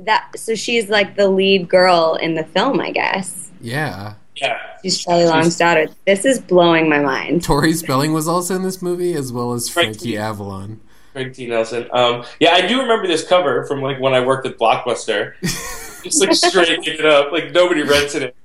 that. 0.00 0.30
So 0.38 0.54
she's 0.54 0.88
like 0.90 1.16
the 1.16 1.28
lead 1.28 1.68
girl 1.68 2.18
in 2.20 2.34
the 2.34 2.44
film, 2.44 2.80
I 2.80 2.90
guess. 2.90 3.50
Yeah. 3.60 4.14
Yeah, 4.36 4.60
She's 4.82 5.00
Shelley 5.00 5.24
Long's 5.24 5.56
daughter. 5.56 5.88
This 6.06 6.26
is 6.26 6.38
blowing 6.38 6.90
my 6.90 6.98
mind. 6.98 7.42
Tori 7.42 7.72
Spelling 7.72 8.12
was 8.12 8.28
also 8.28 8.54
in 8.54 8.62
this 8.62 8.82
movie, 8.82 9.14
as 9.14 9.32
well 9.32 9.54
as 9.54 9.66
Frankie. 9.70 9.92
Frankie 9.98 10.18
Avalon. 10.18 10.80
Craig 11.14 11.32
T. 11.32 11.46
Nelson. 11.46 11.88
Um, 11.94 12.22
yeah, 12.38 12.50
I 12.50 12.66
do 12.66 12.78
remember 12.82 13.06
this 13.06 13.26
cover 13.26 13.64
from 13.64 13.80
like 13.80 13.98
when 13.98 14.12
I 14.12 14.20
worked 14.20 14.46
at 14.46 14.58
Blockbuster. 14.58 15.32
It's 16.04 16.20
like 16.20 16.34
straight 16.34 16.86
it 16.86 17.04
up, 17.04 17.32
like 17.32 17.50
nobody 17.50 17.82
rented 17.82 18.22
it, 18.22 18.36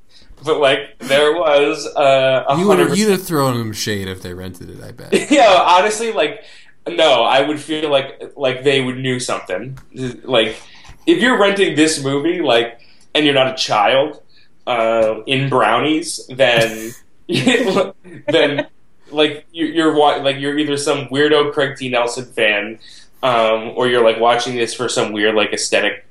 but 0.45 0.59
like 0.59 0.97
there 0.99 1.33
was. 1.33 1.87
Uh, 1.95 2.45
a 2.47 2.57
You 2.57 2.67
would 2.67 2.79
have, 2.79 2.97
you'd 2.97 3.11
have 3.11 3.23
thrown 3.23 3.57
them 3.57 3.73
shade 3.73 4.07
if 4.07 4.21
they 4.21 4.33
rented 4.33 4.69
it. 4.69 4.83
I 4.83 4.91
bet. 4.91 5.31
yeah, 5.31 5.63
honestly, 5.67 6.11
like 6.11 6.43
no, 6.87 7.23
I 7.23 7.41
would 7.41 7.59
feel 7.59 7.89
like 7.89 8.33
like 8.35 8.63
they 8.63 8.81
would 8.81 8.97
knew 8.97 9.19
something. 9.19 9.77
Like 10.23 10.61
if 11.05 11.21
you're 11.21 11.39
renting 11.39 11.75
this 11.75 12.03
movie, 12.03 12.41
like, 12.41 12.81
and 13.13 13.25
you're 13.25 13.33
not 13.33 13.53
a 13.53 13.55
child 13.55 14.21
uh, 14.67 15.21
in 15.25 15.49
brownies, 15.49 16.25
then 16.27 16.91
then 18.27 18.67
like 19.11 19.45
you, 19.51 19.65
you're 19.65 19.93
wa- 19.93 20.17
like 20.17 20.37
you're 20.39 20.57
either 20.57 20.77
some 20.77 21.07
weirdo 21.07 21.53
Craig 21.53 21.77
T. 21.77 21.89
Nelson 21.89 22.25
fan, 22.25 22.79
um, 23.23 23.73
or 23.75 23.87
you're 23.87 24.03
like 24.03 24.19
watching 24.19 24.55
this 24.55 24.73
for 24.73 24.89
some 24.89 25.11
weird 25.11 25.35
like 25.35 25.53
aesthetic 25.53 26.05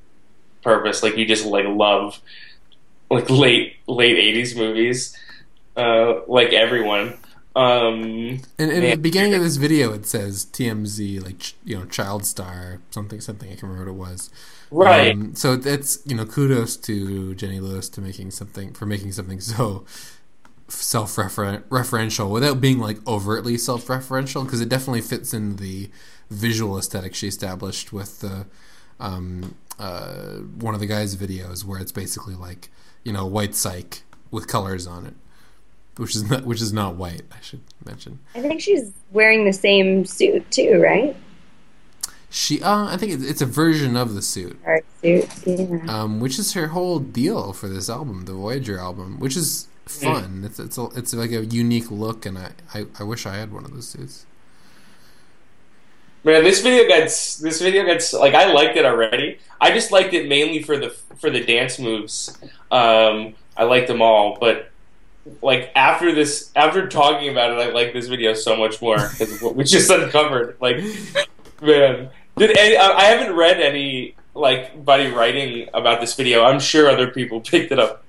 purpose. 0.63 1.03
Like 1.03 1.17
you 1.17 1.27
just 1.27 1.45
like 1.45 1.67
love 1.67 2.21
like 3.11 3.29
late 3.31 3.77
late 3.87 4.17
'80s 4.17 4.57
movies, 4.57 5.17
uh, 5.77 6.21
like 6.27 6.53
everyone. 6.53 7.19
Um, 7.57 8.41
And 8.59 8.71
in 8.71 8.83
the 8.91 8.97
beginning 8.97 9.35
of 9.35 9.43
this 9.43 9.57
video, 9.57 9.93
it 9.93 10.07
says 10.07 10.47
TMZ, 10.47 11.23
like 11.23 11.39
ch- 11.41 11.57
you 11.65 11.77
know, 11.79 11.85
child 11.87 12.25
star, 12.25 12.81
something, 12.91 13.21
something. 13.21 13.49
I 13.49 13.53
can't 13.53 13.65
remember 13.65 13.93
what 13.93 14.07
it 14.07 14.11
was. 14.11 14.31
right. 14.71 15.15
Um, 15.15 15.35
so 15.35 15.57
that's 15.57 15.99
you 16.07 16.15
know, 16.15 16.25
kudos 16.27 16.77
to 16.79 17.35
Jenny 17.35 17.61
Lewis 17.61 17.89
to 17.91 18.01
making 18.01 18.31
something 18.31 18.73
for 18.75 18.87
making 18.87 19.13
something 19.13 19.41
so 19.41 19.85
self-referential 20.69 22.31
without 22.31 22.61
being 22.61 22.79
like 22.79 23.05
overtly 23.07 23.59
self-referential 23.59 24.45
because 24.45 24.61
it 24.61 24.69
definitely 24.69 25.01
fits 25.01 25.35
in 25.35 25.57
the 25.57 25.91
visual 26.31 26.79
aesthetic 26.79 27.13
she 27.15 27.27
established 27.27 27.93
with 27.93 28.21
the 28.21 28.47
um, 29.01 29.57
uh, 29.81 30.37
one 30.61 30.75
of 30.75 30.81
the 30.81 30.87
guys' 30.87 31.17
videos 31.17 31.65
where 31.65 31.81
it's 31.81 31.91
basically 31.93 32.35
like 32.35 32.71
you 33.05 33.13
know 33.13 33.27
white 33.27 33.53
cyc 33.53 34.03
with 34.31 34.47
colors 34.47 34.87
on 34.87 35.07
it, 35.07 35.15
which 35.97 36.15
is 36.15 36.29
not 36.31 36.45
which 36.45 36.61
is 36.61 36.73
not 36.73 36.97
white. 36.97 37.23
I 37.33 37.41
should 37.41 37.61
mention. 37.85 38.21
I 38.35 38.41
think 38.41 38.61
she's 38.61 38.93
wearing 39.13 39.45
the 39.45 39.53
same 39.53 40.05
suit 40.05 40.51
too, 40.51 40.81
right? 40.83 41.17
She, 42.33 42.63
uh, 42.63 42.85
I 42.87 42.97
think 42.97 43.13
it's, 43.13 43.25
it's 43.25 43.43
a 43.43 43.47
version 43.47 43.97
of 43.97 44.15
the 44.15 44.23
suit. 44.23 44.57
Art 44.65 44.85
suit. 45.03 45.29
Yeah. 45.45 45.81
um, 45.89 46.21
which 46.21 46.39
is 46.39 46.53
her 46.53 46.69
whole 46.69 47.01
deal 47.01 47.53
for 47.53 47.67
this 47.67 47.91
album, 47.91 48.25
the 48.27 48.35
Voyager 48.35 48.79
album, 48.79 49.19
which 49.19 49.37
is 49.37 49.67
fun. 49.87 50.45
It's 50.45 50.61
it's 50.61 50.79
a, 50.79 50.85
it's 50.95 51.13
like 51.13 51.33
a 51.33 51.45
unique 51.45 51.91
look, 51.91 52.25
and 52.25 52.39
I, 52.39 52.53
I, 52.73 52.87
I 53.01 53.03
wish 53.03 53.27
I 53.27 53.35
had 53.37 53.53
one 53.53 53.65
of 53.65 53.75
those 53.75 53.89
suits. 53.89 54.27
Man, 56.23 56.45
this 56.45 56.61
video 56.61 56.87
gets 56.87 57.37
this 57.39 57.61
video 57.63 57.85
gets 57.85 58.13
like 58.13 58.35
I 58.35 58.53
liked 58.53 58.77
it 58.77 58.85
already. 58.85 59.39
I 59.61 59.71
just 59.73 59.91
liked 59.91 60.13
it 60.13 60.29
mainly 60.29 60.63
for 60.63 60.77
the 60.77 60.91
for 61.19 61.31
the 61.31 61.41
dance 61.43 61.79
moves. 61.79 62.37
Um, 62.71 63.35
I 63.57 63.65
liked 63.65 63.89
them 63.89 64.03
all, 64.03 64.37
but 64.39 64.71
like 65.43 65.71
after 65.75 66.15
this, 66.15 66.51
after 66.55 66.89
talking 66.89 67.31
about 67.31 67.53
it, 67.53 67.59
I 67.69 67.71
like 67.73 67.93
this 67.95 68.07
video 68.07 68.35
so 68.35 68.55
much 68.57 68.83
more 68.83 68.97
because 68.99 69.41
what 69.41 69.57
we 69.57 69.65
just 69.65 69.91
uncovered. 69.91 70.57
Like, 70.61 70.77
man, 71.63 72.11
did 72.37 72.57
any, 72.57 72.77
I 72.77 72.91
I 72.93 73.05
haven't 73.05 73.35
read 73.35 73.59
any 73.61 74.15
like 74.35 74.85
buddy 74.85 75.11
writing 75.11 75.71
about 75.73 76.03
this 76.03 76.15
video. 76.17 76.45
I'm 76.45 76.61
sure 76.61 76.91
other 76.91 77.11
people 77.11 77.41
picked 77.53 77.73
it 77.73 77.79
up. 77.79 78.05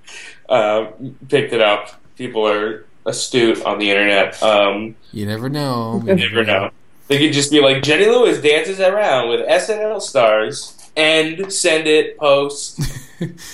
Uh, 0.49 0.87
picked 1.29 1.53
it 1.53 1.61
up. 1.61 2.01
People 2.17 2.45
are 2.45 2.85
astute 3.05 3.63
on 3.63 3.79
the 3.79 3.89
internet. 3.89 4.41
Um, 4.43 4.95
You 5.13 5.25
never 5.25 5.47
know. 5.47 6.03
you 6.05 6.13
never 6.15 6.43
know. 6.43 6.71
They 7.11 7.17
could 7.19 7.33
just 7.33 7.51
be 7.51 7.59
like 7.59 7.83
Jenny 7.83 8.05
Lewis 8.05 8.39
dances 8.41 8.79
around 8.79 9.27
with 9.27 9.41
SNL 9.45 10.01
stars 10.01 10.77
and 10.95 11.51
send 11.51 11.85
it 11.87 12.17
post. 12.17 12.79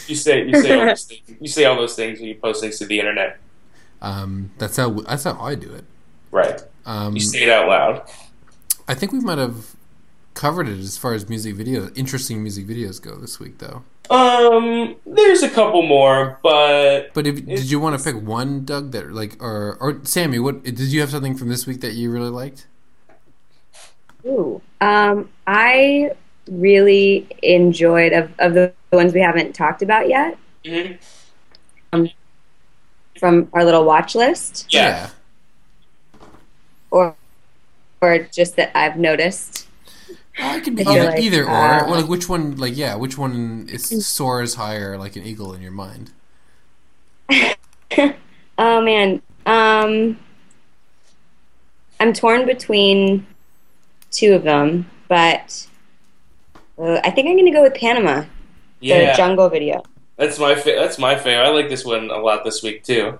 You 0.08 0.16
say 0.16 0.46
you 0.48 0.62
say 0.62 0.80
all 0.80 0.86
those 0.86 1.04
things. 1.04 1.38
You 1.42 1.48
say 1.50 1.66
all 1.66 1.76
those 1.76 1.94
things 1.96 2.20
when 2.20 2.30
you 2.30 2.36
post 2.36 2.62
things 2.62 2.78
to 2.80 2.86
the 2.86 3.00
internet, 3.00 3.38
um, 4.02 4.52
that's 4.60 4.78
how 4.78 4.92
that's 4.92 5.26
how 5.26 5.38
I 5.42 5.56
do 5.56 5.74
it. 5.74 5.84
right? 6.32 6.62
Um, 6.86 7.16
You 7.16 7.20
say 7.20 7.44
it 7.44 7.50
out 7.50 7.68
loud. 7.68 8.10
I 8.88 8.94
think 8.94 9.12
we 9.12 9.20
might 9.20 9.40
have 9.40 9.76
covered 10.36 10.70
it 10.70 10.80
as 10.80 10.98
far 10.98 11.14
as 11.16 11.28
music 11.28 11.56
video, 11.56 11.90
interesting 11.96 12.42
music 12.42 12.66
videos 12.66 13.02
go 13.02 13.16
this 13.18 13.42
week, 13.42 13.58
though. 13.58 13.84
Um, 14.10 14.96
there's 15.06 15.44
a 15.44 15.50
couple 15.50 15.82
more, 15.82 16.40
but 16.42 17.14
But 17.14 17.28
if, 17.28 17.46
did 17.46 17.70
you 17.70 17.82
want 17.82 18.00
to 18.00 18.02
pick 18.02 18.22
one, 18.24 18.64
Doug? 18.64 18.92
That 18.94 19.12
like 19.12 19.36
or 19.44 19.78
or 19.82 20.00
Sammy? 20.04 20.40
What 20.40 20.64
did 20.64 20.80
you 20.80 21.02
have 21.02 21.10
something 21.10 21.36
from 21.36 21.50
this 21.50 21.68
week 21.68 21.82
that 21.82 21.96
you 21.96 22.10
really 22.10 22.30
liked? 22.30 22.68
Ooh. 24.28 24.62
Um, 24.82 25.30
I 25.48 26.12
really 26.50 27.28
enjoyed 27.42 28.14
of, 28.14 28.32
of 28.40 28.54
the 28.54 28.74
ones 28.92 29.14
we 29.14 29.22
haven't 29.22 29.54
talked 29.54 29.82
about 29.82 30.08
yet 30.08 30.38
mhm. 30.64 30.98
Um, 31.94 32.10
from 33.18 33.50
our 33.54 33.64
little 33.64 33.86
watch 33.86 34.14
list, 34.14 34.68
yeah. 34.70 35.10
or 36.92 37.16
or 38.02 38.20
just 38.20 38.58
that 38.58 38.78
I've 38.78 38.98
noticed. 38.98 39.68
Uh, 40.40 40.56
it 40.58 40.64
could 40.66 40.76
be 40.76 40.84
either, 40.84 41.06
like, 41.06 41.20
either 41.20 41.46
or. 41.46 41.50
uh, 41.50 41.86
Well, 41.90 42.02
like 42.02 42.10
which 42.10 42.28
one? 42.28 42.58
Like 42.58 42.76
yeah, 42.76 42.96
which 42.96 43.18
one 43.18 43.68
is 43.70 44.06
soars 44.06 44.56
higher 44.56 44.98
like 44.98 45.16
an 45.16 45.24
eagle 45.24 45.54
in 45.54 45.62
your 45.62 45.72
mind? 45.72 46.12
Oh 48.60 48.82
man, 48.82 49.22
um, 49.46 50.18
I'm 52.00 52.12
torn 52.12 52.46
between 52.48 53.26
two 54.12 54.34
of 54.34 54.44
them, 54.44 54.90
but 55.08 55.68
uh, 56.78 57.00
I 57.04 57.10
think 57.12 57.28
I'm 57.28 57.38
gonna 57.38 57.52
go 57.52 57.64
with 57.64 57.76
Panama, 57.76 58.26
Yeah. 58.80 59.12
the 59.12 59.18
jungle 59.18 59.50
video. 59.50 59.84
that's 60.18 60.40
my 60.40 60.56
fa- 60.56 60.76
that's 60.78 60.98
my 60.98 61.16
favorite. 61.16 61.46
I 61.46 61.50
like 61.50 61.70
this 61.70 61.86
one 61.86 62.10
a 62.10 62.18
lot 62.18 62.44
this 62.44 62.64
week 62.64 62.84
too. 62.84 63.20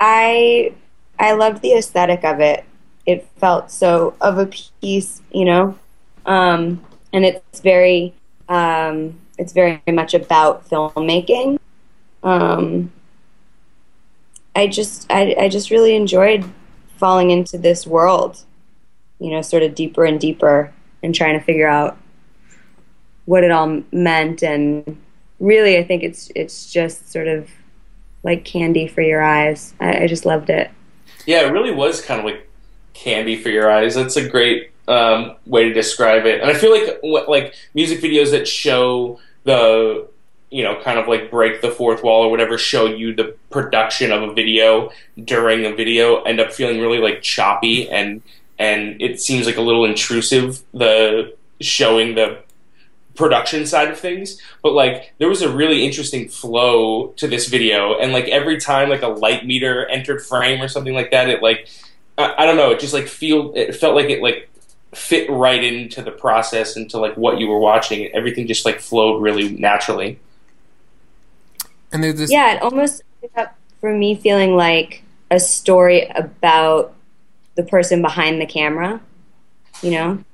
I 0.00 0.72
I 1.18 1.32
loved 1.32 1.62
the 1.62 1.72
aesthetic 1.74 2.24
of 2.24 2.40
it. 2.40 2.64
It 3.06 3.26
felt 3.38 3.70
so 3.70 4.14
of 4.20 4.38
a 4.38 4.46
piece, 4.80 5.22
you 5.32 5.44
know, 5.44 5.78
um, 6.26 6.84
and 7.12 7.24
it's 7.24 7.60
very 7.60 8.12
um, 8.48 9.18
it's 9.38 9.52
very 9.52 9.80
much 9.88 10.12
about 10.14 10.68
filmmaking. 10.68 11.58
Um, 12.22 12.90
I 14.54 14.66
just 14.66 15.06
I, 15.10 15.34
I 15.38 15.48
just 15.48 15.70
really 15.70 15.94
enjoyed 15.94 16.44
falling 16.96 17.30
into 17.30 17.58
this 17.58 17.86
world, 17.86 18.42
you 19.18 19.30
know, 19.30 19.42
sort 19.42 19.62
of 19.62 19.74
deeper 19.74 20.04
and 20.04 20.20
deeper, 20.20 20.72
and 21.02 21.14
trying 21.14 21.38
to 21.38 21.44
figure 21.44 21.68
out 21.68 21.96
what 23.24 23.44
it 23.44 23.50
all 23.50 23.82
meant. 23.92 24.42
And 24.42 25.00
really, 25.40 25.78
I 25.78 25.84
think 25.84 26.02
it's 26.02 26.30
it's 26.34 26.72
just 26.72 27.10
sort 27.10 27.28
of 27.28 27.48
like 28.22 28.44
candy 28.44 28.86
for 28.86 29.02
your 29.02 29.22
eyes. 29.22 29.74
I, 29.80 30.04
I 30.04 30.06
just 30.06 30.26
loved 30.26 30.50
it. 30.50 30.70
Yeah, 31.26 31.46
it 31.46 31.52
really 31.52 31.72
was 31.72 32.00
kind 32.00 32.20
of 32.20 32.26
like 32.26 32.48
candy 32.94 33.36
for 33.36 33.50
your 33.50 33.70
eyes. 33.70 33.94
That's 33.94 34.16
a 34.16 34.28
great 34.28 34.70
um, 34.88 35.36
way 35.46 35.64
to 35.64 35.72
describe 35.72 36.26
it. 36.26 36.40
And 36.40 36.50
I 36.50 36.54
feel 36.54 36.72
like 36.72 37.28
like 37.28 37.54
music 37.74 38.00
videos 38.00 38.30
that 38.30 38.46
show 38.48 39.20
the 39.44 40.08
you 40.50 40.62
know 40.62 40.80
kind 40.82 40.98
of 40.98 41.08
like 41.08 41.30
break 41.30 41.60
the 41.60 41.70
fourth 41.70 42.02
wall 42.02 42.24
or 42.24 42.30
whatever 42.30 42.56
show 42.56 42.86
you 42.86 43.14
the 43.14 43.34
production 43.50 44.12
of 44.12 44.22
a 44.22 44.32
video 44.32 44.90
during 45.24 45.66
a 45.66 45.74
video 45.74 46.22
end 46.22 46.40
up 46.40 46.52
feeling 46.52 46.80
really 46.80 46.98
like 46.98 47.20
choppy 47.20 47.88
and 47.90 48.22
and 48.58 49.00
it 49.00 49.20
seems 49.20 49.46
like 49.46 49.56
a 49.56 49.62
little 49.62 49.84
intrusive 49.84 50.62
the 50.72 51.34
showing 51.60 52.14
the 52.14 52.38
production 53.14 53.64
side 53.64 53.88
of 53.88 53.98
things, 53.98 54.40
but 54.62 54.72
like 54.72 55.14
there 55.18 55.28
was 55.28 55.42
a 55.42 55.48
really 55.48 55.84
interesting 55.84 56.28
flow 56.28 57.08
to 57.16 57.26
this 57.26 57.48
video, 57.48 57.98
and 57.98 58.12
like 58.12 58.28
every 58.28 58.58
time 58.58 58.88
like 58.88 59.02
a 59.02 59.08
light 59.08 59.46
meter 59.46 59.86
entered 59.86 60.22
frame 60.22 60.60
or 60.60 60.68
something 60.68 60.94
like 60.94 61.10
that, 61.10 61.28
it 61.28 61.42
like 61.42 61.68
I, 62.18 62.34
I 62.38 62.46
don't 62.46 62.56
know, 62.56 62.70
it 62.70 62.80
just 62.80 62.94
like 62.94 63.08
feel 63.08 63.52
it 63.54 63.74
felt 63.74 63.94
like 63.94 64.10
it 64.10 64.22
like 64.22 64.50
fit 64.94 65.28
right 65.28 65.62
into 65.62 66.02
the 66.02 66.10
process 66.10 66.76
into 66.76 66.98
like 66.98 67.16
what 67.16 67.38
you 67.38 67.48
were 67.48 67.58
watching. 67.58 68.06
Everything 68.14 68.46
just 68.46 68.64
like 68.64 68.80
flowed 68.80 69.20
really 69.20 69.50
naturally. 69.50 70.18
And 71.92 72.02
there's 72.02 72.18
this 72.18 72.30
Yeah, 72.30 72.54
it 72.54 72.62
almost 72.62 73.02
ended 73.22 73.36
up 73.38 73.56
for 73.80 73.92
me 73.92 74.14
feeling 74.14 74.56
like 74.56 75.02
a 75.30 75.38
story 75.38 76.08
about 76.08 76.94
the 77.56 77.64
person 77.64 78.02
behind 78.02 78.40
the 78.40 78.46
camera. 78.46 79.00
You 79.82 79.90
know, 79.92 80.24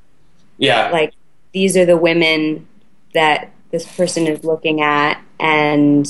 Yeah, 0.59 0.93
like 0.93 1.13
these 1.53 1.77
are 1.77 1.87
the 1.87 1.97
women 1.97 2.67
that 3.15 3.53
this 3.71 3.87
person 3.97 4.27
is 4.27 4.45
looking 4.45 4.81
at 4.81 5.23
and 5.41 6.07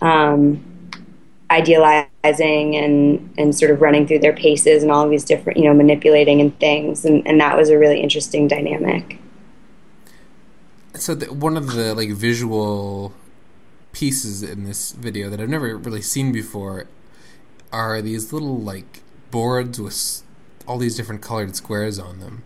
um, 0.00 0.64
idealizing 1.50 2.76
and 2.76 3.34
and 3.38 3.56
sort 3.56 3.70
of 3.70 3.80
running 3.80 4.06
through 4.06 4.20
their 4.20 4.34
paces 4.34 4.82
and 4.82 4.92
all 4.92 5.04
of 5.04 5.10
these 5.10 5.24
different, 5.24 5.58
you 5.58 5.64
know, 5.66 5.74
manipulating 5.74 6.40
and 6.40 6.58
things. 6.60 7.04
And, 7.04 7.26
and 7.26 7.40
that 7.40 7.56
was 7.56 7.70
a 7.70 7.78
really 7.78 8.00
interesting 8.00 8.48
dynamic. 8.48 9.18
so 10.94 11.14
the, 11.14 11.32
one 11.32 11.56
of 11.56 11.72
the 11.72 11.94
like 11.94 12.10
visual 12.10 13.12
pieces 13.92 14.42
in 14.42 14.64
this 14.64 14.92
video 14.92 15.30
that 15.30 15.40
I've 15.40 15.48
never 15.48 15.76
really 15.78 16.02
seen 16.02 16.32
before 16.32 16.86
are 17.72 18.02
these 18.02 18.32
little 18.32 18.58
like 18.60 19.02
boards 19.30 19.80
with 19.80 19.94
s- 19.94 20.24
all 20.68 20.78
these 20.78 20.96
different 20.96 21.22
colored 21.22 21.56
squares 21.56 21.98
on 21.98 22.20
them, 22.20 22.44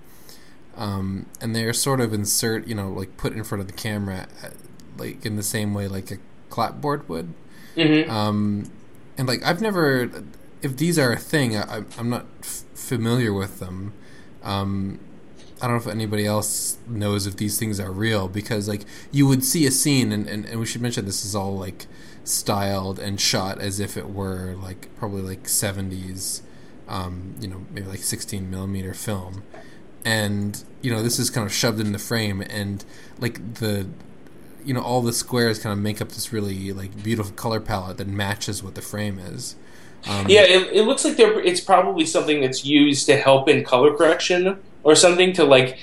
um, 0.76 1.26
and 1.40 1.54
they're 1.54 1.72
sort 1.74 2.00
of 2.00 2.12
insert 2.12 2.66
you 2.66 2.74
know 2.74 2.90
like 2.90 3.16
put 3.16 3.32
in 3.34 3.44
front 3.44 3.60
of 3.62 3.66
the 3.68 3.74
camera, 3.74 4.26
uh, 4.44 4.50
like 4.98 5.24
in 5.26 5.36
the 5.36 5.42
same 5.42 5.74
way 5.74 5.88
like 5.88 6.10
a 6.10 6.18
clapboard 6.50 7.08
would. 7.08 7.34
hmm 7.76 8.10
Um, 8.10 8.70
and 9.18 9.28
like 9.28 9.42
I've 9.44 9.60
never, 9.60 10.10
if 10.62 10.76
these 10.76 10.98
are 10.98 11.12
a 11.12 11.18
thing, 11.18 11.56
I, 11.56 11.84
I'm 11.98 12.10
not 12.10 12.26
f- 12.42 12.64
familiar 12.74 13.32
with 13.32 13.58
them. 13.60 13.92
Um, 14.42 15.00
I 15.60 15.66
don't 15.68 15.76
know 15.76 15.82
if 15.82 15.94
anybody 15.94 16.26
else 16.26 16.78
knows 16.88 17.26
if 17.26 17.36
these 17.36 17.58
things 17.58 17.78
are 17.78 17.92
real 17.92 18.28
because 18.28 18.68
like 18.68 18.82
you 19.12 19.26
would 19.28 19.44
see 19.44 19.64
a 19.66 19.70
scene 19.70 20.10
and, 20.10 20.28
and, 20.28 20.44
and 20.46 20.58
we 20.58 20.66
should 20.66 20.82
mention 20.82 21.04
this 21.04 21.24
is 21.24 21.36
all 21.36 21.56
like 21.56 21.86
styled 22.24 22.98
and 22.98 23.20
shot 23.20 23.60
as 23.60 23.78
if 23.78 23.96
it 23.96 24.10
were 24.10 24.54
like 24.60 24.88
probably 24.98 25.22
like 25.22 25.46
70s 25.48 26.42
um, 26.88 27.34
you 27.40 27.48
know 27.48 27.64
maybe 27.70 27.86
like 27.86 28.00
16 28.00 28.50
millimeter 28.50 28.94
film 28.94 29.42
and 30.04 30.64
you 30.80 30.92
know 30.92 31.02
this 31.02 31.18
is 31.18 31.30
kind 31.30 31.46
of 31.46 31.52
shoved 31.52 31.80
in 31.80 31.92
the 31.92 31.98
frame 31.98 32.42
and 32.42 32.84
like 33.18 33.54
the 33.54 33.86
you 34.64 34.74
know 34.74 34.80
all 34.80 35.00
the 35.00 35.12
squares 35.12 35.58
kind 35.58 35.72
of 35.72 35.78
make 35.78 36.00
up 36.00 36.10
this 36.10 36.32
really 36.32 36.72
like 36.72 37.02
beautiful 37.02 37.32
color 37.34 37.60
palette 37.60 37.96
that 37.98 38.08
matches 38.08 38.62
what 38.62 38.74
the 38.74 38.82
frame 38.82 39.18
is 39.18 39.56
um, 40.08 40.26
Yeah, 40.28 40.42
it, 40.42 40.72
it 40.72 40.82
looks 40.82 41.04
like 41.04 41.16
they're, 41.16 41.40
it's 41.40 41.60
probably 41.60 42.06
something 42.06 42.40
that's 42.40 42.64
used 42.64 43.06
to 43.06 43.16
help 43.16 43.48
in 43.48 43.64
color 43.64 43.96
correction 43.96 44.58
or 44.82 44.94
something 44.94 45.32
to 45.34 45.44
like 45.44 45.78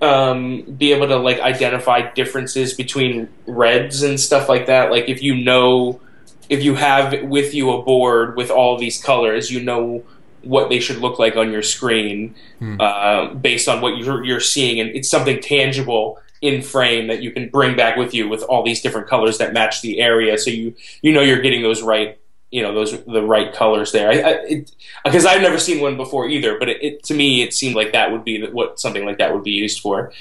um, 0.00 0.62
be 0.62 0.92
able 0.92 1.08
to 1.08 1.16
like 1.16 1.38
identify 1.40 2.10
differences 2.12 2.74
between 2.74 3.28
reds 3.46 4.02
and 4.02 4.18
stuff 4.18 4.48
like 4.48 4.66
that. 4.66 4.90
Like 4.90 5.08
if 5.08 5.22
you 5.22 5.36
know, 5.36 6.00
if 6.48 6.64
you 6.64 6.74
have 6.74 7.22
with 7.22 7.54
you 7.54 7.70
a 7.70 7.82
board 7.82 8.36
with 8.36 8.50
all 8.50 8.76
these 8.76 9.02
colors, 9.02 9.50
you 9.50 9.62
know 9.62 10.02
what 10.42 10.68
they 10.68 10.80
should 10.80 10.98
look 10.98 11.18
like 11.18 11.36
on 11.36 11.52
your 11.52 11.62
screen 11.62 12.34
Hmm. 12.58 12.76
uh, 12.80 13.34
based 13.34 13.68
on 13.68 13.80
what 13.80 13.96
you're, 13.96 14.22
you're 14.24 14.40
seeing, 14.40 14.80
and 14.80 14.90
it's 14.90 15.08
something 15.08 15.40
tangible 15.40 16.18
in 16.42 16.62
frame 16.62 17.06
that 17.08 17.22
you 17.22 17.30
can 17.30 17.48
bring 17.48 17.76
back 17.76 17.96
with 17.96 18.14
you 18.14 18.28
with 18.28 18.42
all 18.42 18.62
these 18.62 18.80
different 18.82 19.08
colors 19.08 19.38
that 19.38 19.52
match 19.52 19.82
the 19.82 20.00
area, 20.00 20.36
so 20.38 20.50
you 20.50 20.74
you 21.02 21.12
know 21.12 21.22
you're 21.22 21.40
getting 21.40 21.62
those 21.62 21.82
right 21.82 22.18
you 22.50 22.62
know 22.62 22.74
those 22.74 23.02
the 23.04 23.22
right 23.22 23.54
colors 23.54 23.92
there. 23.92 24.10
I, 24.10 24.64
because 25.04 25.24
I've 25.24 25.40
never 25.40 25.58
seen 25.58 25.80
one 25.80 25.96
before 25.96 26.28
either, 26.28 26.58
but 26.58 26.68
it, 26.68 26.82
it 26.82 27.02
to 27.04 27.14
me 27.14 27.42
it 27.42 27.54
seemed 27.54 27.76
like 27.76 27.92
that 27.92 28.10
would 28.12 28.24
be 28.24 28.46
what 28.46 28.80
something 28.80 29.04
like 29.04 29.18
that 29.18 29.32
would 29.32 29.44
be 29.44 29.52
used 29.52 29.80
for. 29.80 30.12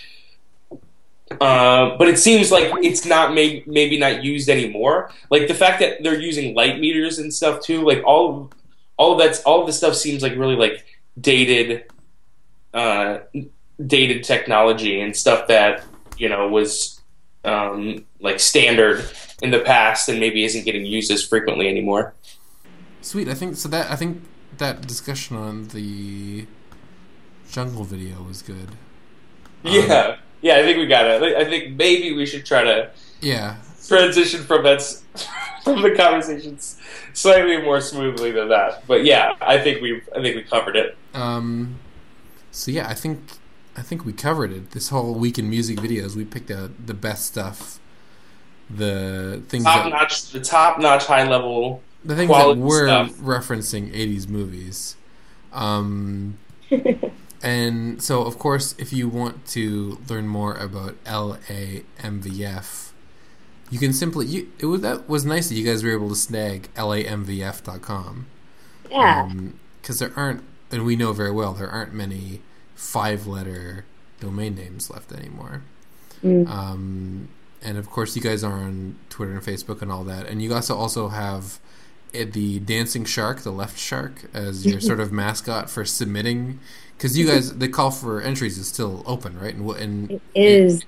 Uh, 1.40 1.96
but 1.98 2.08
it 2.08 2.18
seems 2.18 2.52
like 2.52 2.72
it's 2.84 3.06
not 3.06 3.34
may, 3.36 3.64
maybe 3.68 4.00
not 4.00 4.24
used 4.24 4.50
anymore. 4.50 5.12
Like 5.30 5.48
the 5.48 5.54
fact 5.54 5.80
that 5.80 6.02
they're 6.02 6.20
using 6.20 6.56
light 6.56 6.80
meters 6.80 7.20
and 7.20 7.34
stuff 7.34 7.62
too. 7.62 7.86
Like 7.86 8.04
all 8.04 8.30
of, 8.30 8.52
all 9.00 9.14
of 9.14 9.18
that's 9.18 9.42
all 9.44 9.62
of 9.62 9.66
this 9.66 9.78
stuff 9.78 9.96
seems 9.96 10.22
like 10.22 10.36
really 10.36 10.58
like 10.58 10.86
dated, 11.20 11.86
uh, 12.74 13.20
dated 13.84 14.24
technology 14.26 15.00
and 15.00 15.16
stuff 15.16 15.48
that 15.48 15.84
you 16.18 16.28
know 16.28 16.50
was 16.50 17.00
um, 17.46 18.06
like 18.20 18.40
standard 18.42 19.10
in 19.42 19.52
the 19.52 19.60
past 19.60 20.10
and 20.10 20.20
maybe 20.20 20.44
isn't 20.44 20.66
getting 20.66 20.86
used 20.86 21.10
as 21.10 21.26
frequently 21.26 21.70
anymore. 21.70 22.14
Sweet. 23.02 23.30
I 23.30 23.34
think 23.34 23.56
so. 23.56 23.70
That 23.70 23.90
I 23.90 23.96
think 23.96 24.22
that 24.58 24.86
discussion 24.86 25.38
on 25.38 25.70
the 25.70 26.46
jungle 27.50 27.86
video 27.86 28.22
was 28.22 28.42
good. 28.42 28.70
Yeah, 29.64 30.18
yeah. 30.42 30.58
I 30.58 30.64
think 30.64 30.78
we 30.78 30.88
got 30.88 31.06
it. 31.06 31.24
I 31.38 31.46
think 31.46 31.78
maybe 31.78 32.14
we 32.14 32.26
should 32.26 32.46
try 32.46 32.64
to 32.64 32.92
Yeah. 33.22 33.56
Transition 33.90 34.44
from 34.44 34.64
that 34.64 34.82
from 35.64 35.82
the 35.82 35.92
conversations 35.96 36.80
slightly 37.14 37.62
more 37.62 37.82
smoothly 37.82 38.32
than 38.32 38.50
that. 38.50 38.88
But 38.88 39.04
yeah, 39.04 39.34
I 39.42 39.58
think 39.60 39.82
we 39.82 40.02
I 40.16 40.22
think 40.22 40.36
we 40.36 40.44
covered 40.44 40.76
it. 40.78 40.98
Um. 41.14 41.80
So 42.52 42.72
yeah, 42.72 42.88
I 42.88 42.94
think 42.94 43.20
I 43.76 43.82
think 43.82 44.06
we 44.06 44.14
covered 44.14 44.52
it. 44.52 44.72
This 44.72 44.90
whole 44.90 45.14
week 45.14 45.38
in 45.40 45.50
music 45.50 45.78
videos, 45.78 46.16
we 46.16 46.26
picked 46.26 46.52
out 46.52 46.72
the 46.86 46.94
best 46.94 47.26
stuff. 47.26 47.80
The 48.70 49.42
things 49.50 49.64
Top 49.64 49.86
that 49.86 49.90
notch, 49.90 50.32
the 50.32 50.42
top 50.42 50.80
notch, 50.80 51.06
high 51.06 51.28
level. 51.28 51.82
the 52.06 52.16
things 52.16 52.30
that 52.30 52.58
were 52.58 52.88
stuff. 52.88 53.12
referencing 53.14 53.92
80s 53.92 54.28
movies. 54.30 54.96
Um, 55.52 56.38
and 57.42 58.02
so, 58.02 58.22
of 58.24 58.38
course, 58.38 58.76
if 58.78 58.94
you 58.94 59.10
want 59.10 59.48
to 59.48 59.98
learn 60.08 60.28
more 60.28 60.54
about 60.54 61.04
LAMVF, 61.06 62.89
you 63.70 63.80
can 63.80 63.94
simply 63.94 64.26
you 64.26 64.52
it 64.60 64.66
was 64.66 64.82
that 64.82 65.08
was 65.08 65.26
nice 65.26 65.50
that 65.50 65.56
you 65.56 65.66
guys 65.66 65.84
were 65.84 65.92
able 65.92 66.10
to 66.10 66.16
snag 66.16 66.70
lamvf.com. 66.76 68.28
Yeah. 68.90 69.30
because 69.82 70.00
there 70.00 70.12
aren't, 70.16 70.44
and 70.72 70.84
we 70.84 70.96
know 70.96 71.14
very 71.14 71.32
well 71.32 71.54
there 71.54 71.70
aren't 71.70 71.94
many 71.94 72.42
five-letter 72.76 73.86
domain 74.20 74.56
names 74.56 74.90
left 74.90 75.12
anymore. 75.12 75.64
Mm. 76.24 76.50
Um, 76.50 77.30
and 77.62 77.78
of 77.78 77.90
course, 77.90 78.16
you 78.16 78.22
guys 78.22 78.44
are 78.44 78.54
on 78.54 78.98
Twitter 79.10 79.34
and 79.34 79.44
Facebook 79.44 79.82
and 79.82 79.92
all 79.92 80.04
that. 80.06 80.26
And 80.28 80.42
you 80.42 80.54
also 80.54 80.76
also 80.76 81.10
have 81.10 81.60
uh, 82.14 82.26
the 82.32 82.60
dancing 82.60 83.06
shark, 83.06 83.42
the 83.42 83.52
left 83.52 83.78
shark, 83.78 84.30
as 84.34 84.66
your 84.66 84.80
sort 84.90 85.00
of 85.00 85.12
mascot 85.12 85.70
for 85.70 85.86
submitting. 85.86 86.60
Because 86.98 87.18
you 87.18 87.28
guys, 87.28 87.58
the 87.58 87.68
call 87.68 87.92
for 87.92 88.22
entries 88.22 88.58
is 88.58 88.68
still 88.68 89.04
open, 89.06 89.38
right? 89.40 89.56
And, 89.56 89.70
and 89.72 90.12
It 90.12 90.22
is. 90.36 90.86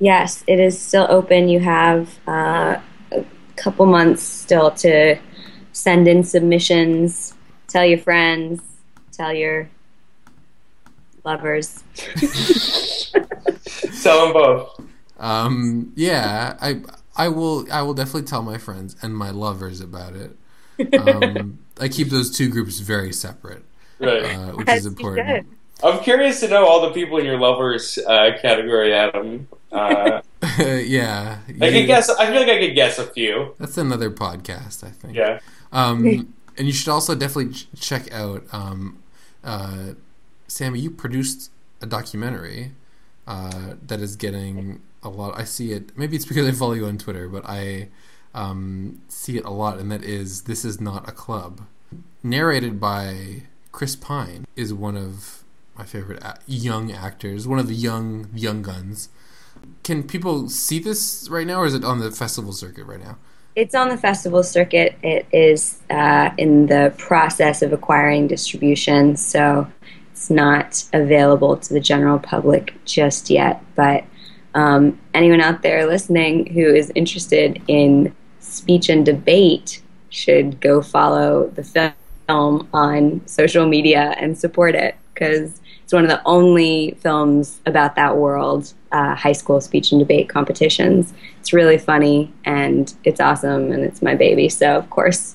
Yes, 0.00 0.42
it 0.46 0.58
is 0.58 0.80
still 0.80 1.06
open. 1.10 1.48
You 1.48 1.60
have 1.60 2.18
uh, 2.26 2.80
a 3.12 3.24
couple 3.56 3.86
months 3.86 4.22
still 4.22 4.70
to 4.72 5.16
send 5.72 6.08
in 6.08 6.24
submissions. 6.24 7.34
Tell 7.68 7.84
your 7.84 7.98
friends. 7.98 8.62
Tell 9.12 9.32
your 9.32 9.68
lovers. 11.24 11.84
Tell 14.02 14.24
them 14.24 14.32
both. 14.32 14.80
um, 15.18 15.92
yeah, 15.96 16.56
I 16.60 16.80
I 17.16 17.28
will 17.28 17.66
I 17.70 17.82
will 17.82 17.94
definitely 17.94 18.22
tell 18.22 18.42
my 18.42 18.58
friends 18.58 18.96
and 19.02 19.14
my 19.14 19.30
lovers 19.30 19.80
about 19.80 20.14
it. 20.16 20.36
Um, 20.96 21.58
I 21.78 21.88
keep 21.88 22.08
those 22.08 22.30
two 22.34 22.48
groups 22.48 22.78
very 22.80 23.12
separate, 23.12 23.62
Right. 23.98 24.24
uh, 24.24 24.52
which 24.52 24.68
Yes, 24.68 24.80
is 24.80 24.86
important. 24.86 25.46
I'm 25.82 26.00
curious 26.00 26.40
to 26.40 26.48
know 26.48 26.66
all 26.66 26.80
the 26.82 26.92
people 26.92 27.18
in 27.18 27.24
your 27.26 27.38
lovers 27.38 27.98
uh, 27.98 28.38
category, 28.40 28.94
Adam. 28.94 29.48
Uh, 29.72 30.20
yeah, 30.58 31.38
I 31.48 31.70
could 31.70 31.86
guess. 31.86 32.10
I 32.10 32.26
feel 32.26 32.40
like 32.40 32.48
I 32.48 32.58
could 32.58 32.74
guess 32.74 32.98
a 32.98 33.06
few. 33.06 33.54
That's 33.58 33.78
another 33.78 34.10
podcast, 34.10 34.84
I 34.84 34.90
think. 34.90 35.16
Yeah. 35.16 35.38
Um, 35.72 36.34
and 36.56 36.66
you 36.66 36.72
should 36.72 36.88
also 36.88 37.14
definitely 37.14 37.54
ch- 37.54 37.68
check 37.78 38.12
out. 38.12 38.44
Um, 38.52 39.02
uh, 39.44 39.92
Sammy, 40.48 40.80
you 40.80 40.90
produced 40.90 41.50
a 41.80 41.86
documentary 41.86 42.72
uh, 43.26 43.74
that 43.86 44.00
is 44.00 44.16
getting 44.16 44.80
a 45.02 45.08
lot. 45.08 45.38
I 45.38 45.44
see 45.44 45.72
it. 45.72 45.96
Maybe 45.96 46.16
it's 46.16 46.26
because 46.26 46.46
I 46.48 46.52
follow 46.52 46.72
you 46.72 46.86
on 46.86 46.98
Twitter, 46.98 47.28
but 47.28 47.44
I 47.46 47.88
um, 48.34 49.00
see 49.08 49.36
it 49.36 49.44
a 49.44 49.50
lot, 49.50 49.78
and 49.78 49.90
that 49.92 50.02
is 50.02 50.42
"This 50.42 50.64
Is 50.64 50.80
Not 50.80 51.08
a 51.08 51.12
Club," 51.12 51.62
narrated 52.22 52.80
by 52.80 53.42
Chris 53.72 53.96
Pine. 53.96 54.46
Is 54.56 54.74
one 54.74 54.96
of 54.96 55.44
my 55.78 55.84
favorite 55.84 56.22
a- 56.22 56.38
young 56.46 56.92
actors. 56.92 57.46
One 57.46 57.58
of 57.58 57.68
the 57.68 57.74
young 57.74 58.28
young 58.34 58.62
guns. 58.62 59.08
Can 59.82 60.02
people 60.02 60.48
see 60.48 60.78
this 60.78 61.28
right 61.30 61.46
now, 61.46 61.60
or 61.60 61.66
is 61.66 61.74
it 61.74 61.84
on 61.84 62.00
the 62.00 62.10
festival 62.10 62.52
circuit 62.52 62.84
right 62.84 63.00
now? 63.00 63.16
It's 63.56 63.74
on 63.74 63.88
the 63.88 63.96
festival 63.96 64.42
circuit. 64.42 64.96
It 65.02 65.26
is 65.32 65.78
uh, 65.90 66.30
in 66.38 66.66
the 66.66 66.94
process 66.98 67.62
of 67.62 67.72
acquiring 67.72 68.28
distribution, 68.28 69.16
so 69.16 69.66
it's 70.12 70.30
not 70.30 70.84
available 70.92 71.56
to 71.56 71.74
the 71.74 71.80
general 71.80 72.18
public 72.18 72.74
just 72.84 73.30
yet. 73.30 73.64
But 73.74 74.04
um, 74.54 74.98
anyone 75.14 75.40
out 75.40 75.62
there 75.62 75.86
listening 75.86 76.46
who 76.46 76.74
is 76.74 76.92
interested 76.94 77.62
in 77.68 78.14
speech 78.38 78.88
and 78.88 79.04
debate 79.04 79.82
should 80.10 80.60
go 80.60 80.82
follow 80.82 81.48
the 81.48 81.62
film 82.28 82.68
on 82.72 83.26
social 83.26 83.66
media 83.66 84.14
and 84.18 84.36
support 84.36 84.74
it 84.74 84.96
because 85.14 85.59
it's 85.90 85.92
one 85.92 86.04
of 86.04 86.08
the 86.08 86.22
only 86.24 86.96
films 87.00 87.60
about 87.66 87.96
that 87.96 88.16
world 88.16 88.72
uh, 88.92 89.16
high 89.16 89.32
school 89.32 89.60
speech 89.60 89.90
and 89.90 89.98
debate 89.98 90.28
competitions. 90.28 91.12
It's 91.40 91.52
really 91.52 91.78
funny 91.78 92.32
and 92.44 92.94
it's 93.02 93.18
awesome 93.18 93.72
and 93.72 93.82
it's 93.82 94.00
my 94.00 94.14
baby. 94.14 94.48
So, 94.48 94.76
of 94.76 94.88
course, 94.88 95.34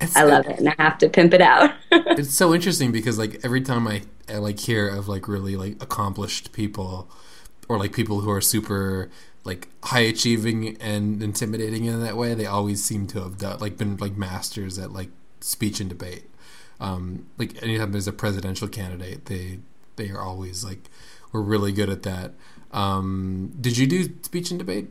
it's, 0.00 0.16
I 0.16 0.22
love 0.22 0.46
it, 0.46 0.58
and 0.58 0.70
I 0.70 0.74
have 0.78 0.96
to 0.96 1.10
pimp 1.10 1.34
it 1.34 1.42
out. 1.42 1.74
it's 1.90 2.32
so 2.32 2.54
interesting 2.54 2.90
because 2.90 3.18
like 3.18 3.40
every 3.44 3.60
time 3.60 3.86
I, 3.86 4.00
I 4.30 4.38
like 4.38 4.60
hear 4.60 4.88
of 4.88 5.08
like 5.08 5.28
really 5.28 5.56
like 5.56 5.72
accomplished 5.82 6.54
people 6.54 7.10
or 7.68 7.78
like 7.78 7.92
people 7.92 8.20
who 8.20 8.30
are 8.30 8.40
super 8.40 9.10
like 9.44 9.68
high 9.84 10.00
achieving 10.00 10.78
and 10.78 11.22
intimidating 11.22 11.84
in 11.84 12.02
that 12.02 12.16
way, 12.16 12.32
they 12.32 12.46
always 12.46 12.82
seem 12.82 13.06
to 13.08 13.22
have 13.22 13.36
done 13.36 13.58
like 13.58 13.76
been 13.76 13.98
like 13.98 14.16
masters 14.16 14.78
at 14.78 14.90
like 14.90 15.10
speech 15.40 15.80
and 15.80 15.90
debate. 15.90 16.30
Um, 16.80 17.26
like 17.36 17.62
anytime 17.62 17.92
there's 17.92 18.08
a 18.08 18.12
presidential 18.12 18.68
candidate, 18.68 19.26
they 19.26 19.58
they 19.96 20.10
are 20.10 20.20
always 20.20 20.64
like 20.64 20.90
we're 21.32 21.40
really 21.40 21.72
good 21.72 21.88
at 21.88 22.02
that. 22.02 22.32
Um, 22.72 23.52
did 23.60 23.76
you 23.76 23.86
do 23.86 24.04
speech 24.22 24.50
and 24.50 24.58
debate? 24.58 24.88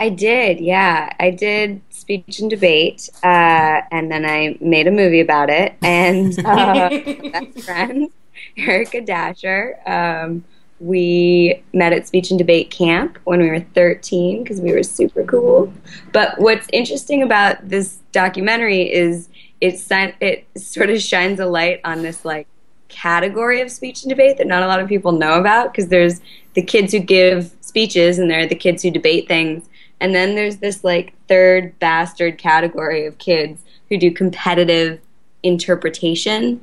I 0.00 0.08
did, 0.08 0.60
yeah. 0.60 1.12
I 1.20 1.30
did 1.30 1.82
speech 1.90 2.38
and 2.40 2.48
debate, 2.48 3.10
uh, 3.22 3.82
and 3.90 4.10
then 4.10 4.24
I 4.24 4.56
made 4.60 4.86
a 4.86 4.90
movie 4.90 5.20
about 5.20 5.50
it. 5.50 5.74
And 5.82 6.38
uh, 6.44 6.88
best 6.88 7.60
friend, 7.66 8.08
Erica 8.56 9.02
Dasher, 9.02 9.78
um, 9.84 10.42
we 10.80 11.62
met 11.74 11.92
at 11.92 12.06
speech 12.06 12.30
and 12.30 12.38
debate 12.38 12.70
camp 12.70 13.18
when 13.24 13.40
we 13.40 13.50
were 13.50 13.60
13 13.60 14.42
because 14.42 14.62
we 14.62 14.72
were 14.72 14.82
super 14.82 15.22
cool. 15.24 15.70
But 16.12 16.38
what's 16.38 16.66
interesting 16.72 17.22
about 17.22 17.68
this 17.68 17.98
documentary 18.12 18.90
is 18.90 19.28
it 19.60 19.86
it 20.20 20.46
sort 20.56 20.88
of 20.88 21.02
shines 21.02 21.38
a 21.38 21.46
light 21.46 21.82
on 21.84 22.00
this 22.00 22.24
like 22.24 22.48
category 22.90 23.60
of 23.60 23.70
speech 23.70 24.02
and 24.02 24.10
debate 24.10 24.36
that 24.38 24.46
not 24.46 24.62
a 24.62 24.66
lot 24.66 24.80
of 24.80 24.88
people 24.88 25.12
know 25.12 25.38
about 25.38 25.72
because 25.72 25.88
there's 25.88 26.20
the 26.54 26.62
kids 26.62 26.92
who 26.92 26.98
give 26.98 27.54
speeches 27.60 28.18
and 28.18 28.30
there 28.30 28.40
are 28.40 28.46
the 28.46 28.54
kids 28.54 28.82
who 28.82 28.90
debate 28.90 29.28
things 29.28 29.68
and 30.00 30.14
then 30.14 30.34
there's 30.34 30.56
this 30.56 30.82
like 30.82 31.12
third 31.28 31.78
bastard 31.78 32.38
category 32.38 33.06
of 33.06 33.18
kids 33.18 33.62
who 33.88 33.98
do 33.98 34.10
competitive 34.10 35.00
interpretation 35.42 36.60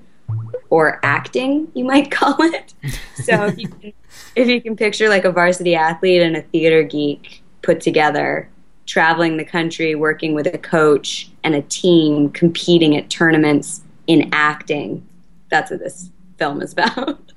or 0.70 0.99
acting, 1.04 1.72
you 1.74 1.86
might 1.86 2.12
call 2.12 2.36
it. 2.40 2.74
So 3.16 3.45
if 3.45 3.58
you, 3.58 3.68
can, 3.68 3.94
if 4.36 4.48
you 4.48 4.62
can 4.62 4.76
picture 4.76 5.08
like 5.08 5.24
a 5.24 5.32
varsity 5.32 5.76
athlete 5.76 6.22
and 6.22 6.36
a 6.36 6.41
theater 6.41 6.84
geek 6.84 7.44
put 7.62 7.80
together, 7.80 8.49
traveling 8.86 9.38
the 9.38 9.45
country, 9.45 9.95
working 9.95 10.34
with 10.34 10.48
a 10.48 10.58
coach 10.58 11.30
and 11.44 11.56
a 11.56 11.62
team, 11.64 12.30
competing 12.32 12.98
at 12.98 13.10
tournaments 13.10 13.82
in 14.08 14.30
acting, 14.34 15.06
that's 15.49 15.72
what 15.72 15.80
this 15.80 16.10
film 16.38 16.62
is 16.62 16.74
about. 16.74 17.34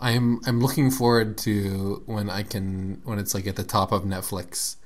I'm 0.00 0.40
I'm 0.46 0.60
looking 0.60 0.90
forward 0.90 1.36
to 1.38 2.02
when 2.06 2.30
I 2.30 2.42
can 2.42 3.00
when 3.04 3.18
it's 3.18 3.34
like 3.34 3.46
at 3.46 3.56
the 3.56 3.64
top 3.64 3.90
of 3.92 4.04
Netflix 4.04 4.76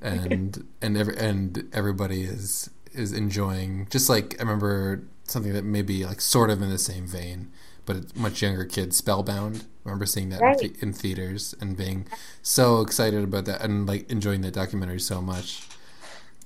and 0.00 0.66
and 0.82 0.96
every, 0.96 1.16
and 1.16 1.68
everybody 1.72 2.22
is 2.22 2.70
is 2.92 3.12
enjoying. 3.12 3.86
Just 3.90 4.08
like 4.08 4.36
I 4.38 4.42
remember 4.42 5.04
something 5.24 5.52
that 5.52 5.64
maybe 5.64 6.04
like 6.04 6.20
sort 6.20 6.50
of 6.50 6.62
in 6.62 6.70
the 6.70 6.78
same 6.78 7.06
vein, 7.06 7.50
but 7.84 7.96
it's 7.96 8.16
much 8.16 8.40
younger 8.40 8.64
kids. 8.64 8.96
Spellbound. 8.96 9.66
I 9.84 9.88
remember 9.88 10.06
seeing 10.06 10.30
that 10.30 10.40
right. 10.40 10.60
in, 10.60 10.70
th- 10.70 10.82
in, 10.82 10.92
theaters 10.92 11.54
and 11.60 11.76
being 11.76 12.06
so 12.42 12.80
excited 12.80 13.22
about 13.22 13.44
that 13.44 13.60
and 13.62 13.86
like 13.86 14.10
enjoying 14.10 14.40
that 14.40 14.54
documentary 14.54 15.00
so 15.00 15.20
much. 15.20 15.66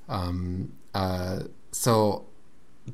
Um. 0.08 0.72
Uh. 0.94 1.44
So 1.70 2.26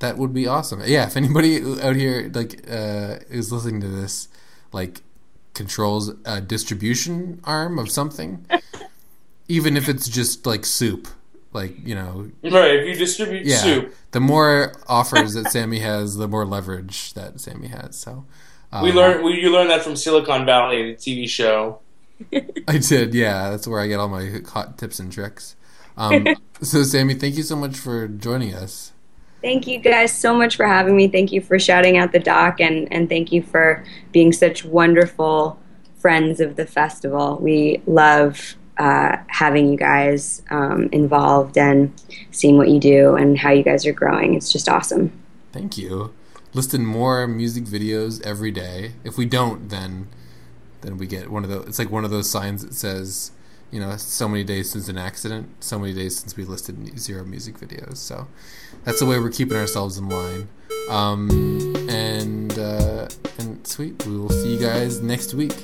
that 0.00 0.18
would 0.18 0.34
be 0.34 0.46
awesome. 0.46 0.82
Yeah. 0.84 1.06
If 1.06 1.16
anybody 1.16 1.60
out 1.82 1.96
here 1.96 2.30
like 2.32 2.64
uh 2.70 3.18
is 3.30 3.52
listening 3.52 3.80
to 3.80 3.88
this, 3.88 4.28
like 4.72 5.02
controls 5.56 6.12
a 6.26 6.38
distribution 6.40 7.40
arm 7.44 7.78
of 7.78 7.90
something 7.90 8.44
even 9.48 9.74
if 9.76 9.88
it's 9.88 10.06
just 10.06 10.44
like 10.44 10.66
soup 10.66 11.08
like 11.52 11.74
you 11.82 11.94
know 11.94 12.30
right 12.44 12.76
if 12.76 12.86
you 12.86 12.94
distribute 12.94 13.46
yeah, 13.46 13.56
soup 13.56 13.94
the 14.10 14.20
more 14.20 14.74
offers 14.86 15.32
that 15.32 15.50
sammy 15.50 15.78
has 15.78 16.16
the 16.16 16.28
more 16.28 16.44
leverage 16.44 17.14
that 17.14 17.40
sammy 17.40 17.68
has 17.68 17.96
so 17.96 18.26
um, 18.70 18.82
we 18.82 18.92
learned 18.92 19.24
we, 19.24 19.40
you 19.40 19.50
learned 19.50 19.70
that 19.70 19.82
from 19.82 19.96
silicon 19.96 20.44
valley 20.44 20.92
the 20.92 20.96
tv 20.96 21.26
show 21.26 21.80
i 22.68 22.76
did 22.76 23.14
yeah 23.14 23.48
that's 23.48 23.66
where 23.66 23.80
i 23.80 23.86
get 23.86 23.98
all 23.98 24.08
my 24.08 24.40
hot 24.48 24.76
tips 24.76 24.98
and 24.98 25.10
tricks 25.10 25.56
um, 25.96 26.26
so 26.60 26.82
sammy 26.82 27.14
thank 27.14 27.34
you 27.34 27.42
so 27.42 27.56
much 27.56 27.78
for 27.78 28.06
joining 28.08 28.52
us 28.52 28.92
Thank 29.46 29.68
you 29.68 29.78
guys 29.78 30.12
so 30.12 30.34
much 30.34 30.56
for 30.56 30.66
having 30.66 30.96
me. 30.96 31.06
Thank 31.06 31.30
you 31.30 31.40
for 31.40 31.56
shouting 31.56 31.96
out 31.96 32.10
the 32.10 32.18
doc 32.18 32.60
and, 32.60 32.92
and 32.92 33.08
thank 33.08 33.30
you 33.30 33.42
for 33.42 33.84
being 34.10 34.32
such 34.32 34.64
wonderful 34.64 35.56
friends 35.98 36.40
of 36.40 36.56
the 36.56 36.66
festival. 36.66 37.38
We 37.40 37.80
love 37.86 38.56
uh, 38.76 39.18
having 39.28 39.68
you 39.68 39.76
guys 39.76 40.42
um, 40.50 40.88
involved 40.90 41.56
and 41.56 41.92
seeing 42.32 42.56
what 42.58 42.70
you 42.70 42.80
do 42.80 43.14
and 43.14 43.38
how 43.38 43.52
you 43.52 43.62
guys 43.62 43.86
are 43.86 43.92
growing. 43.92 44.34
It's 44.34 44.50
just 44.50 44.68
awesome. 44.68 45.12
Thank 45.52 45.78
you. 45.78 46.12
Listing 46.52 46.84
more 46.84 47.28
music 47.28 47.66
videos 47.66 48.20
every 48.26 48.50
day. 48.50 48.94
If 49.04 49.16
we 49.16 49.26
don't, 49.26 49.68
then 49.68 50.08
then 50.80 50.98
we 50.98 51.06
get 51.06 51.30
one 51.30 51.44
of 51.44 51.50
those. 51.50 51.68
It's 51.68 51.78
like 51.78 51.92
one 51.92 52.04
of 52.04 52.10
those 52.10 52.28
signs 52.28 52.64
that 52.64 52.74
says, 52.74 53.30
you 53.70 53.78
know, 53.78 53.96
so 53.96 54.26
many 54.26 54.42
days 54.42 54.70
since 54.70 54.88
an 54.88 54.98
accident, 54.98 55.62
so 55.62 55.78
many 55.78 55.94
days 55.94 56.18
since 56.18 56.36
we 56.36 56.44
listed 56.44 56.98
zero 56.98 57.24
music 57.24 57.58
videos. 57.60 57.98
So 57.98 58.26
that's 58.86 59.00
the 59.00 59.06
way 59.06 59.18
we're 59.18 59.30
keeping 59.30 59.58
ourselves 59.58 59.98
in 59.98 60.08
line. 60.08 60.48
Um, 60.88 61.28
and 61.90 62.58
uh, 62.58 63.08
and 63.38 63.66
sweet, 63.66 64.06
we 64.06 64.16
will 64.16 64.30
see 64.30 64.54
you 64.54 64.60
guys 64.60 65.02
next 65.02 65.34
week. 65.34 65.54